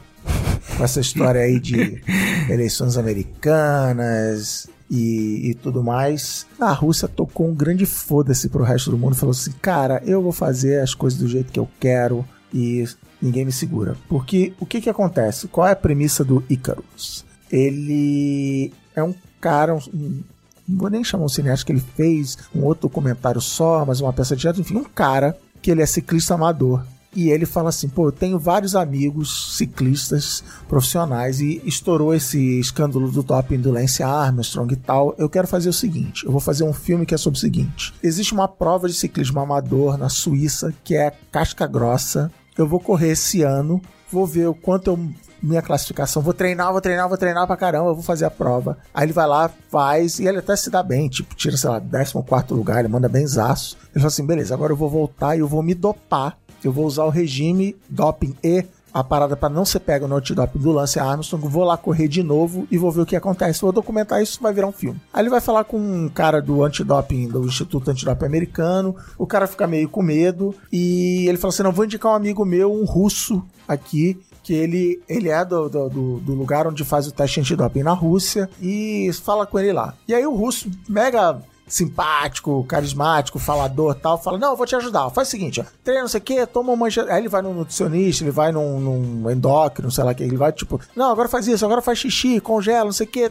com 0.76 0.82
essa 0.84 1.00
história 1.00 1.40
aí 1.40 1.58
de 1.60 2.02
eleições 2.50 2.96
americanas 2.96 4.68
e, 4.90 5.50
e 5.50 5.54
tudo 5.54 5.82
mais. 5.82 6.46
A 6.60 6.72
Rússia 6.72 7.08
tocou 7.08 7.48
um 7.48 7.54
grande 7.54 7.86
foda-se 7.86 8.48
pro 8.48 8.64
resto 8.64 8.90
do 8.90 8.98
mundo 8.98 9.14
falou 9.14 9.30
assim: 9.32 9.52
cara, 9.62 10.02
eu 10.04 10.22
vou 10.22 10.32
fazer 10.32 10.80
as 10.80 10.94
coisas 10.94 11.18
do 11.18 11.28
jeito 11.28 11.52
que 11.52 11.58
eu 11.60 11.68
quero 11.80 12.24
e 12.52 12.84
ninguém 13.20 13.44
me 13.44 13.52
segura. 13.52 13.96
Porque 14.08 14.52
o 14.60 14.66
que 14.66 14.80
que 14.80 14.90
acontece? 14.90 15.48
Qual 15.48 15.66
é 15.66 15.72
a 15.72 15.76
premissa 15.76 16.24
do 16.24 16.42
Icarus? 16.48 17.24
Ele 17.50 18.72
é 18.94 19.02
um 19.02 19.14
cara, 19.40 19.74
um- 19.74 20.22
não 20.68 20.78
vou 20.78 20.90
nem 20.90 21.04
chamar 21.04 21.24
um 21.24 21.28
cineasta 21.28 21.64
que 21.64 21.72
ele 21.72 21.82
fez 21.94 22.36
um 22.54 22.62
outro 22.64 22.88
documentário 22.88 23.40
só, 23.40 23.84
mas 23.86 24.00
uma 24.00 24.12
peça 24.12 24.34
de 24.34 24.42
teatro, 24.42 24.60
enfim, 24.60 24.76
um 24.76 24.84
cara 24.84 25.36
que 25.62 25.70
ele 25.70 25.82
é 25.82 25.86
ciclista 25.86 26.34
amador. 26.34 26.84
E 27.14 27.30
ele 27.30 27.46
fala 27.46 27.70
assim: 27.70 27.88
pô, 27.88 28.08
eu 28.08 28.12
tenho 28.12 28.38
vários 28.38 28.76
amigos 28.76 29.56
ciclistas 29.56 30.44
profissionais 30.68 31.40
e 31.40 31.62
estourou 31.64 32.12
esse 32.12 32.58
escândalo 32.60 33.10
do 33.10 33.22
doping 33.22 33.58
do 33.58 33.70
Lance 33.70 34.02
Armstrong 34.02 34.70
e 34.74 34.76
tal. 34.76 35.14
Eu 35.16 35.28
quero 35.30 35.46
fazer 35.48 35.70
o 35.70 35.72
seguinte: 35.72 36.26
eu 36.26 36.32
vou 36.32 36.40
fazer 36.42 36.64
um 36.64 36.74
filme 36.74 37.06
que 37.06 37.14
é 37.14 37.18
sobre 37.18 37.38
o 37.38 37.40
seguinte. 37.40 37.94
Existe 38.02 38.34
uma 38.34 38.46
prova 38.46 38.86
de 38.86 38.92
ciclismo 38.94 39.40
amador 39.40 39.96
na 39.96 40.10
Suíça 40.10 40.74
que 40.84 40.94
é 40.94 41.10
casca 41.32 41.66
grossa. 41.66 42.30
Eu 42.56 42.66
vou 42.66 42.80
correr 42.80 43.10
esse 43.10 43.42
ano, 43.42 43.80
vou 44.10 44.26
ver 44.26 44.48
o 44.48 44.54
quanto 44.54 44.90
eu 44.90 44.98
minha 45.42 45.62
classificação. 45.62 46.22
Vou 46.22 46.34
treinar, 46.34 46.72
vou 46.72 46.80
treinar, 46.80 47.08
vou 47.08 47.18
treinar 47.18 47.46
pra 47.46 47.56
caramba, 47.56 47.90
eu 47.90 47.94
vou 47.94 48.02
fazer 48.02 48.24
a 48.24 48.30
prova. 48.30 48.78
Aí 48.92 49.04
ele 49.04 49.12
vai 49.12 49.26
lá, 49.26 49.50
faz, 49.70 50.18
e 50.18 50.26
ele 50.26 50.38
até 50.38 50.56
se 50.56 50.70
dá 50.70 50.82
bem, 50.82 51.08
tipo, 51.08 51.34
tira, 51.34 51.56
sei 51.56 51.70
lá, 51.70 51.80
14 51.80 52.52
lugar, 52.52 52.80
ele 52.80 52.88
manda 52.88 53.08
bem 53.08 53.26
zaço. 53.26 53.76
Ele 53.94 54.00
fala 54.00 54.06
assim: 54.06 54.26
beleza, 54.26 54.54
agora 54.54 54.72
eu 54.72 54.76
vou 54.76 54.88
voltar 54.88 55.36
e 55.36 55.40
eu 55.40 55.48
vou 55.48 55.62
me 55.62 55.74
dopar. 55.74 56.38
Eu 56.64 56.72
vou 56.72 56.86
usar 56.86 57.04
o 57.04 57.10
regime 57.10 57.76
doping 57.88 58.34
e 58.42 58.64
a 58.98 59.04
parada 59.04 59.36
pra 59.36 59.48
não 59.48 59.64
ser 59.64 59.80
pego 59.80 60.08
no 60.08 60.16
antidoping 60.16 60.58
do 60.58 60.72
Lance 60.72 60.98
Armstrong, 60.98 61.46
vou 61.48 61.64
lá 61.64 61.76
correr 61.76 62.08
de 62.08 62.22
novo 62.22 62.66
e 62.70 62.78
vou 62.78 62.90
ver 62.90 63.02
o 63.02 63.06
que 63.06 63.14
acontece. 63.16 63.60
Vou 63.60 63.72
documentar 63.72 64.22
isso, 64.22 64.38
vai 64.40 64.52
virar 64.52 64.66
um 64.68 64.72
filme. 64.72 65.00
Aí 65.12 65.22
ele 65.22 65.30
vai 65.30 65.40
falar 65.40 65.64
com 65.64 65.78
um 65.78 66.08
cara 66.08 66.40
do 66.40 66.62
antidoping, 66.64 67.28
do 67.28 67.44
Instituto 67.44 67.90
Antidoping 67.90 68.24
Americano, 68.26 68.96
o 69.18 69.26
cara 69.26 69.46
fica 69.46 69.66
meio 69.66 69.88
com 69.88 70.02
medo 70.02 70.54
e 70.72 71.26
ele 71.28 71.38
fala 71.38 71.52
assim: 71.52 71.62
não, 71.62 71.72
vou 71.72 71.84
indicar 71.84 72.12
um 72.12 72.14
amigo 72.14 72.44
meu, 72.44 72.72
um 72.72 72.84
russo 72.84 73.42
aqui, 73.68 74.18
que 74.42 74.54
ele, 74.54 75.02
ele 75.08 75.28
é 75.28 75.44
do, 75.44 75.68
do- 75.68 76.18
do 76.20 76.34
lugar 76.34 76.66
onde 76.66 76.84
faz 76.84 77.06
o 77.06 77.12
teste 77.12 77.40
antidoping 77.40 77.82
na 77.82 77.92
Rússia 77.92 78.48
e 78.62 79.10
fala 79.24 79.44
com 79.46 79.58
ele 79.58 79.72
lá. 79.72 79.94
E 80.06 80.14
aí 80.14 80.24
o 80.26 80.34
russo, 80.34 80.70
mega 80.88 81.38
simpático, 81.66 82.64
carismático, 82.64 83.38
falador 83.38 83.94
tal, 83.94 84.22
fala: 84.22 84.38
Não, 84.38 84.50
eu 84.50 84.56
vou 84.56 84.66
te 84.66 84.76
ajudar. 84.76 85.10
Faz 85.10 85.28
o 85.28 85.30
seguinte, 85.30 85.60
ó, 85.60 85.64
treina 85.82 86.02
não 86.02 86.08
sei 86.08 86.20
o 86.20 86.22
que, 86.22 86.46
toma 86.46 86.72
uma. 86.72 86.88
inje-" 86.88 87.08
Aí 87.10 87.18
ele 87.18 87.28
vai 87.28 87.42
num 87.42 87.54
nutricionista, 87.54 88.24
ele 88.24 88.30
vai 88.30 88.52
num, 88.52 88.80
num 88.80 89.30
endócrino, 89.30 89.90
sei 89.90 90.04
lá 90.04 90.12
o 90.12 90.14
que, 90.14 90.22
ele 90.22 90.36
vai 90.36 90.52
tipo: 90.52 90.80
Não, 90.94 91.10
agora 91.10 91.28
faz 91.28 91.46
isso, 91.46 91.64
agora 91.64 91.82
faz 91.82 91.98
xixi, 91.98 92.40
congela, 92.40 92.84
não 92.84 92.92
sei 92.92 93.06
o 93.06 93.10
que, 93.10 93.28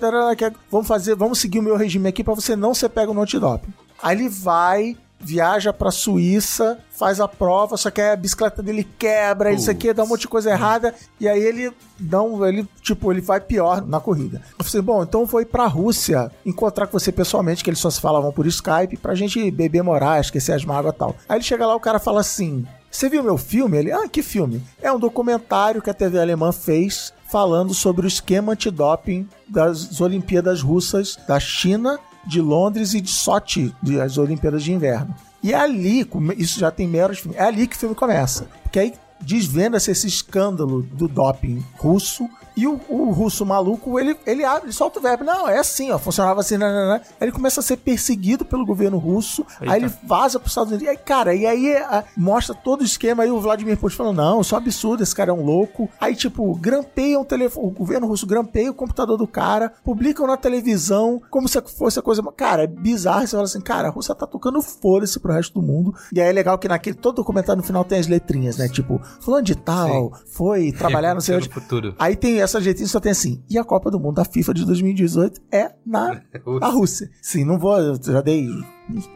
vamos 0.69 0.87
fazer, 0.87 1.15
vamos 1.15 1.39
seguir 1.39 1.59
o 1.59 1.63
meu 1.63 1.77
regime 1.77 2.09
aqui 2.09 2.23
pra 2.23 2.33
você 2.33 2.55
não 2.55 2.73
ser 2.73 2.89
pego 2.89 3.13
no 3.13 3.21
antidoping. 3.21 3.73
Aí 4.01 4.17
ele 4.17 4.29
vai. 4.29 4.97
Viaja 5.19 5.73
pra 5.73 5.91
Suíça, 5.91 6.77
faz 6.91 7.19
a 7.19 7.27
prova, 7.27 7.77
só 7.77 7.89
que 7.89 8.01
a 8.01 8.15
bicicleta 8.15 8.61
dele 8.61 8.87
quebra, 8.97 9.51
isso 9.51 9.71
aqui, 9.71 9.91
dá 9.93 10.03
um 10.03 10.07
monte 10.07 10.21
de 10.21 10.27
coisa 10.27 10.51
errada, 10.51 10.93
e 11.19 11.27
aí 11.27 11.41
ele 11.41 11.71
não, 11.99 12.45
ele, 12.45 12.67
tipo, 12.81 13.11
ele 13.11 13.21
vai 13.21 13.39
pior 13.39 13.85
na 13.85 13.99
corrida. 13.99 14.41
Eu 14.57 14.63
falei, 14.63 14.81
bom, 14.81 15.03
então 15.03 15.25
vou 15.25 15.41
ir 15.41 15.45
pra 15.45 15.65
Rússia 15.65 16.31
encontrar 16.45 16.87
com 16.87 16.99
você 16.99 17.11
pessoalmente, 17.11 17.63
que 17.63 17.69
eles 17.69 17.79
só 17.79 17.89
se 17.89 17.99
falavam 17.99 18.31
por 18.31 18.45
Skype, 18.45 18.97
pra 18.97 19.15
gente 19.15 19.49
beber 19.49 19.81
morar, 19.81 20.21
esquecer 20.21 20.53
as 20.53 20.63
mágoas 20.63 20.93
e 20.93 20.97
tal. 20.97 21.15
Aí 21.27 21.37
ele 21.37 21.43
chega 21.43 21.65
lá, 21.65 21.75
o 21.75 21.79
cara 21.79 21.99
fala 21.99 22.19
assim: 22.19 22.65
Você 22.91 23.09
viu 23.09 23.23
meu 23.23 23.37
filme? 23.37 23.77
Ele, 23.77 23.91
ah, 23.91 24.07
que 24.07 24.21
filme? 24.21 24.61
É 24.81 24.91
um 24.91 24.99
documentário 24.99 25.81
que 25.81 25.89
a 25.89 25.93
TV 25.93 26.19
alemã 26.19 26.51
fez 26.51 27.13
falando 27.31 27.73
sobre 27.73 28.05
o 28.05 28.07
esquema 28.07 28.53
antidoping 28.53 29.27
das 29.47 29.99
Olimpíadas 29.99 30.61
Russas 30.61 31.17
da 31.27 31.39
China 31.39 31.99
de 32.25 32.41
Londres 32.41 32.93
e 32.93 33.01
de 33.01 33.09
Sochi, 33.09 33.73
das 33.81 34.17
Olimpíadas 34.17 34.63
de 34.63 34.73
Inverno. 34.73 35.13
E 35.43 35.53
é 35.53 35.55
ali, 35.55 36.09
isso 36.37 36.59
já 36.59 36.71
tem 36.71 36.87
meia 36.87 37.05
hora 37.05 37.13
de 37.13 37.21
filme, 37.21 37.37
é 37.37 37.43
ali 37.43 37.67
que 37.67 37.75
o 37.75 37.79
filme 37.79 37.95
começa. 37.95 38.47
Porque 38.63 38.79
aí 38.79 38.93
desvenda-se 39.21 39.91
esse 39.91 40.07
escândalo 40.07 40.81
do 40.81 41.07
doping 41.07 41.63
russo. 41.77 42.27
E 42.55 42.65
o, 42.67 42.79
o 42.89 43.11
russo 43.11 43.45
maluco, 43.45 43.99
ele, 43.99 44.15
ele 44.25 44.43
abre, 44.45 44.65
ele 44.65 44.71
solta 44.73 44.99
o 44.99 45.01
verbo. 45.01 45.23
Não, 45.23 45.47
é 45.47 45.57
assim, 45.59 45.91
ó. 45.91 45.97
Funcionava 45.97 46.39
assim, 46.39 46.57
né, 46.57 46.67
né, 46.71 46.87
né. 46.93 47.01
Aí 47.19 47.25
ele 47.27 47.31
começa 47.31 47.59
a 47.59 47.63
ser 47.63 47.77
perseguido 47.77 48.45
pelo 48.45 48.65
governo 48.65 48.97
russo. 48.97 49.45
Aí 49.61 49.81
ele 49.81 49.91
vaza 50.03 50.39
pros 50.39 50.51
Estados 50.51 50.69
Unidos. 50.71 50.87
E 50.87 50.89
aí, 50.89 50.97
cara, 50.97 51.33
e 51.35 51.45
aí 51.45 51.75
a- 51.77 52.03
mostra 52.15 52.55
todo 52.55 52.81
o 52.81 52.83
esquema. 52.85 53.23
Aí 53.23 53.31
o 53.31 53.39
Vladimir 53.41 53.77
Putin 53.77 53.95
falando: 53.97 54.17
não, 54.17 54.41
isso 54.41 54.55
é 54.55 54.57
um 54.57 54.61
absurdo, 54.61 55.03
esse 55.03 55.13
cara 55.15 55.31
é 55.31 55.33
um 55.33 55.43
louco. 55.43 55.89
Aí, 55.99 56.15
tipo, 56.15 56.53
grampeiam 56.55 57.21
o 57.21 57.25
telefone. 57.25 57.67
O 57.67 57.71
governo 57.71 58.07
russo 58.07 58.25
grampeia 58.25 58.71
o 58.71 58.73
computador 58.73 59.17
do 59.17 59.27
cara, 59.27 59.73
publicam 59.83 60.25
na 60.27 60.37
televisão, 60.37 61.21
como 61.29 61.47
se 61.47 61.61
fosse 61.61 61.99
a 61.99 62.01
coisa. 62.01 62.23
Cara, 62.35 62.63
é 62.63 62.67
bizarro. 62.67 63.21
Você 63.27 63.31
fala 63.31 63.43
assim, 63.43 63.61
cara, 63.61 63.87
a 63.87 63.91
Rússia 63.91 64.15
tá 64.15 64.25
tocando 64.25 64.61
foda-se 64.61 65.19
pro 65.19 65.33
resto 65.33 65.53
do 65.53 65.61
mundo. 65.61 65.93
E 66.13 66.21
aí 66.21 66.29
é 66.29 66.31
legal 66.31 66.57
que 66.57 66.67
naquele 66.67 66.95
todo 66.95 67.15
documentário 67.15 67.61
no 67.61 67.67
final 67.67 67.83
tem 67.83 67.99
as 67.99 68.07
letrinhas, 68.07 68.57
né? 68.57 68.67
Tipo, 68.69 69.01
fulano 69.19 69.43
de 69.43 69.55
tal, 69.55 70.13
foi 70.27 70.71
trabalhar 70.71 71.13
não 71.13 71.21
sei 71.21 71.35
onde. 71.35 71.49
futuro. 71.49 71.93
Aí 71.99 72.15
tem 72.15 72.41
essa 72.45 72.61
jeitinho 72.61 72.87
só 72.87 72.99
tem 72.99 73.11
assim. 73.11 73.43
E 73.49 73.57
a 73.57 73.63
Copa 73.63 73.91
do 73.91 73.99
Mundo 73.99 74.15
da 74.15 74.25
FIFA 74.25 74.53
de 74.53 74.65
2018 74.65 75.41
é 75.51 75.71
na 75.85 76.21
a 76.61 76.67
Rússia. 76.69 77.09
Sim, 77.21 77.43
não 77.43 77.59
vou, 77.59 77.77
eu 77.77 77.95
já 78.01 78.21
dei 78.21 78.47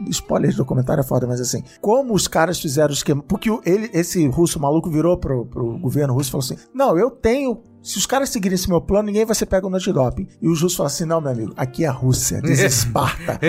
spoiler 0.08 0.50
de 0.50 0.56
documentário 0.56 1.00
é 1.00 1.04
foda, 1.04 1.26
mas 1.26 1.40
assim, 1.40 1.62
como 1.80 2.12
os 2.14 2.26
caras 2.26 2.58
fizeram 2.60 2.90
o 2.90 2.94
esquema, 2.94 3.22
porque 3.22 3.50
o- 3.50 3.60
ele, 3.64 3.88
esse 3.92 4.26
russo 4.28 4.58
maluco 4.60 4.90
virou 4.90 5.16
pro, 5.16 5.46
pro 5.46 5.78
governo 5.78 6.12
russo 6.14 6.28
e 6.28 6.32
falou 6.32 6.44
assim: 6.44 6.56
"Não, 6.74 6.98
eu 6.98 7.10
tenho 7.10 7.62
se 7.82 7.96
os 7.96 8.04
caras 8.04 8.28
seguirem 8.28 8.56
esse 8.56 8.68
meu 8.68 8.80
plano, 8.80 9.06
ninguém 9.06 9.24
vai 9.24 9.34
ser 9.34 9.46
pego 9.46 9.70
no 9.70 9.76
antidoping. 9.76 10.26
E 10.42 10.46
os 10.48 10.60
russos 10.60 10.76
falam 10.76 10.88
assim: 10.88 11.04
não, 11.06 11.20
meu 11.20 11.30
amigo, 11.30 11.52
aqui 11.56 11.84
é 11.84 11.88
a 11.88 11.92
Rússia, 11.92 12.42
diz 12.42 12.58
Esparta. 12.60 13.40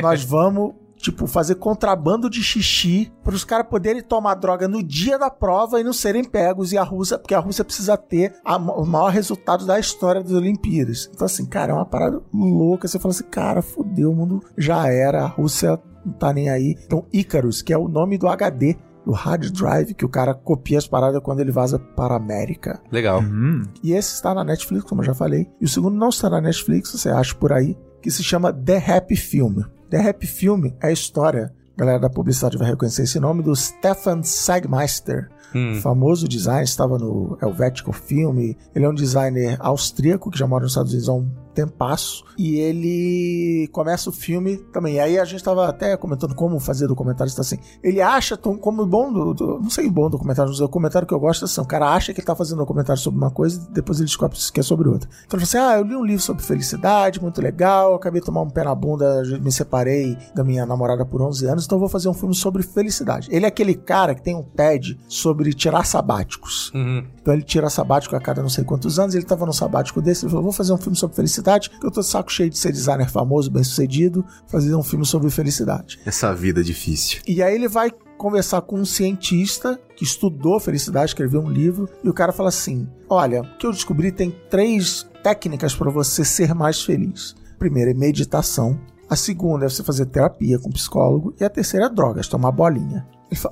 Nós 0.00 0.22
vamos 0.24 0.74
tipo, 1.02 1.26
fazer 1.26 1.56
contrabando 1.56 2.30
de 2.30 2.42
xixi 2.42 3.12
para 3.24 3.34
os 3.34 3.44
caras 3.44 3.66
poderem 3.68 4.00
tomar 4.02 4.34
droga 4.36 4.66
no 4.68 4.82
dia 4.82 5.18
da 5.18 5.28
prova 5.28 5.80
e 5.80 5.84
não 5.84 5.92
serem 5.92 6.22
pegos. 6.24 6.72
E 6.72 6.78
a 6.78 6.82
Rússia, 6.84 7.18
porque 7.18 7.34
a 7.34 7.40
Rússia 7.40 7.64
precisa 7.64 7.96
ter 7.96 8.34
a- 8.44 8.56
o 8.56 8.86
maior 8.86 9.10
resultado 9.10 9.66
da 9.66 9.78
história 9.78 10.22
das 10.22 10.32
Olimpíadas. 10.32 11.10
Então, 11.12 11.26
assim, 11.26 11.44
cara, 11.44 11.72
é 11.72 11.74
uma 11.74 11.84
parada 11.84 12.22
louca. 12.32 12.86
Você 12.88 12.98
fala 12.98 13.12
assim, 13.12 13.24
cara, 13.24 13.60
fudeu, 13.60 14.10
o 14.12 14.14
mundo 14.16 14.40
já 14.56 14.86
era. 14.88 15.24
A 15.24 15.26
Rússia 15.26 15.78
não 16.06 16.12
tá 16.14 16.32
nem 16.32 16.48
aí. 16.48 16.76
Então, 16.86 17.04
Icarus, 17.12 17.60
que 17.62 17.72
é 17.72 17.76
o 17.78 17.88
nome 17.88 18.16
do 18.16 18.28
HD. 18.28 18.76
Do 19.04 19.10
hard 19.10 19.50
drive 19.50 19.94
que 19.94 20.04
o 20.04 20.08
cara 20.08 20.32
copia 20.32 20.78
as 20.78 20.86
paradas 20.86 21.20
quando 21.24 21.40
ele 21.40 21.50
vaza 21.50 21.76
para 21.76 22.14
a 22.14 22.18
América. 22.18 22.80
Legal. 22.92 23.20
Hum, 23.20 23.64
E 23.82 23.92
esse 23.92 24.14
está 24.14 24.32
na 24.32 24.44
Netflix, 24.44 24.84
como 24.84 25.00
eu 25.00 25.06
já 25.06 25.12
falei. 25.14 25.50
E 25.60 25.64
o 25.64 25.68
segundo 25.68 25.96
não 25.96 26.08
está 26.10 26.30
na 26.30 26.40
Netflix, 26.40 26.92
você 26.92 27.08
acha 27.08 27.34
por 27.34 27.52
aí, 27.52 27.76
que 28.00 28.12
se 28.12 28.22
chama 28.22 28.52
The 28.52 28.76
Happy 28.96 29.16
Film. 29.16 29.58
The 29.92 30.08
Happy 30.08 30.26
Film 30.26 30.72
é 30.80 30.86
a 30.86 30.90
história, 30.90 31.52
a 31.76 31.78
galera 31.78 32.00
da 32.00 32.08
publicidade 32.08 32.56
vai 32.56 32.70
reconhecer 32.70 33.02
esse 33.02 33.20
nome, 33.20 33.42
do 33.42 33.54
Stefan 33.54 34.22
Sagmeister. 34.22 35.28
Hum. 35.54 35.74
Famoso 35.82 36.26
designer, 36.28 36.64
estava 36.64 36.98
no 36.98 37.36
Helvético 37.40 37.92
Filme. 37.92 38.56
Ele 38.74 38.84
é 38.84 38.88
um 38.88 38.94
designer 38.94 39.56
austríaco 39.60 40.30
que 40.30 40.38
já 40.38 40.46
mora 40.46 40.62
nos 40.62 40.72
Estados 40.72 40.92
Unidos 40.92 41.08
há 41.08 41.12
um 41.14 41.28
tempasso. 41.54 42.24
E 42.38 42.56
ele 42.56 43.68
começa 43.72 44.08
o 44.08 44.12
filme 44.12 44.56
também. 44.72 44.98
Aí 45.00 45.18
a 45.18 45.24
gente 45.24 45.36
estava 45.36 45.68
até 45.68 45.96
comentando 45.96 46.34
como 46.34 46.58
fazer 46.58 46.86
documentário. 46.86 47.28
Está 47.28 47.42
assim. 47.42 47.58
Ele 47.82 48.00
acha, 48.00 48.36
como 48.36 48.86
bom, 48.86 49.12
do, 49.12 49.34
do- 49.34 49.60
não 49.60 49.70
sei 49.70 49.88
bom 49.90 50.08
documentário, 50.08 50.50
mas 50.50 50.58
o 50.58 50.62
documentário 50.62 51.06
que 51.06 51.12
eu 51.14 51.20
gosto 51.20 51.42
é 51.42 51.44
assim: 51.44 51.60
o 51.60 51.66
cara 51.66 51.90
acha 51.92 52.12
que 52.14 52.20
ele 52.20 52.26
tá 52.26 52.34
fazendo 52.34 52.56
um 52.56 52.60
documentário 52.62 53.00
sobre 53.00 53.18
uma 53.18 53.30
coisa 53.30 53.66
e 53.70 53.74
depois 53.74 53.98
ele 53.98 54.06
descobre 54.06 54.38
que 54.52 54.60
é 54.60 54.62
sobre 54.62 54.88
outra. 54.88 55.08
Então 55.26 55.38
ele 55.38 55.46
fala 55.46 55.64
assim: 55.66 55.74
ah, 55.74 55.78
eu 55.78 55.84
li 55.86 55.94
um 55.96 56.04
livro 56.04 56.22
sobre 56.22 56.42
felicidade, 56.42 57.20
muito 57.20 57.40
legal. 57.42 57.94
Acabei 57.94 58.20
de 58.20 58.26
tomar 58.26 58.40
um 58.42 58.50
pé 58.50 58.64
na 58.64 58.74
bunda, 58.74 59.22
me 59.40 59.52
separei 59.52 60.16
da 60.34 60.42
minha 60.42 60.64
namorada 60.64 61.04
por 61.04 61.20
11 61.20 61.46
anos, 61.46 61.64
então 61.66 61.78
vou 61.78 61.88
fazer 61.88 62.08
um 62.08 62.14
filme 62.14 62.34
sobre 62.34 62.62
felicidade. 62.62 63.28
Ele 63.30 63.44
é 63.44 63.48
aquele 63.48 63.74
cara 63.74 64.14
que 64.14 64.22
tem 64.22 64.34
um 64.34 64.42
TED 64.42 64.98
sobre 65.06 65.41
tirar 65.52 65.84
sabáticos. 65.84 66.70
Uhum. 66.74 67.04
Então 67.20 67.34
ele 67.34 67.42
tira 67.42 67.68
sabático 67.68 68.14
a 68.14 68.20
cada 68.20 68.42
não 68.42 68.48
sei 68.48 68.64
quantos 68.64 68.98
anos. 68.98 69.14
Ele 69.14 69.24
tava 69.24 69.44
num 69.46 69.52
sabático 69.52 70.00
desse. 70.00 70.24
Ele 70.24 70.30
falou: 70.30 70.44
Vou 70.44 70.52
fazer 70.52 70.72
um 70.72 70.78
filme 70.78 70.96
sobre 70.96 71.16
felicidade. 71.16 71.70
Que 71.70 71.86
eu 71.86 71.90
tô 71.90 72.02
saco 72.02 72.30
cheio 72.30 72.50
de 72.50 72.58
ser 72.58 72.72
designer 72.72 73.10
famoso, 73.10 73.50
bem 73.50 73.64
sucedido. 73.64 74.24
Fazer 74.46 74.74
um 74.74 74.82
filme 74.82 75.04
sobre 75.04 75.30
felicidade. 75.30 75.98
Essa 76.06 76.34
vida 76.34 76.62
difícil. 76.62 77.20
E 77.26 77.42
aí 77.42 77.54
ele 77.54 77.68
vai 77.68 77.90
conversar 78.16 78.62
com 78.62 78.78
um 78.78 78.84
cientista 78.84 79.80
que 79.96 80.04
estudou 80.04 80.60
felicidade, 80.60 81.06
escreveu 81.06 81.40
um 81.40 81.50
livro. 81.50 81.88
E 82.04 82.08
o 82.08 82.14
cara 82.14 82.32
fala 82.32 82.50
assim: 82.50 82.88
Olha, 83.08 83.42
o 83.42 83.58
que 83.58 83.66
eu 83.66 83.72
descobri 83.72 84.12
tem 84.12 84.30
três 84.48 85.06
técnicas 85.22 85.74
para 85.74 85.90
você 85.90 86.24
ser 86.24 86.54
mais 86.54 86.82
feliz. 86.82 87.34
A 87.54 87.58
primeira 87.58 87.90
é 87.90 87.94
meditação. 87.94 88.78
A 89.08 89.16
segunda 89.16 89.66
é 89.66 89.68
você 89.68 89.82
fazer 89.82 90.06
terapia 90.06 90.58
com 90.58 90.70
psicólogo. 90.70 91.34
E 91.38 91.44
a 91.44 91.50
terceira 91.50 91.86
é 91.86 91.88
drogas, 91.90 92.28
tomar 92.28 92.52
bolinha. 92.52 93.06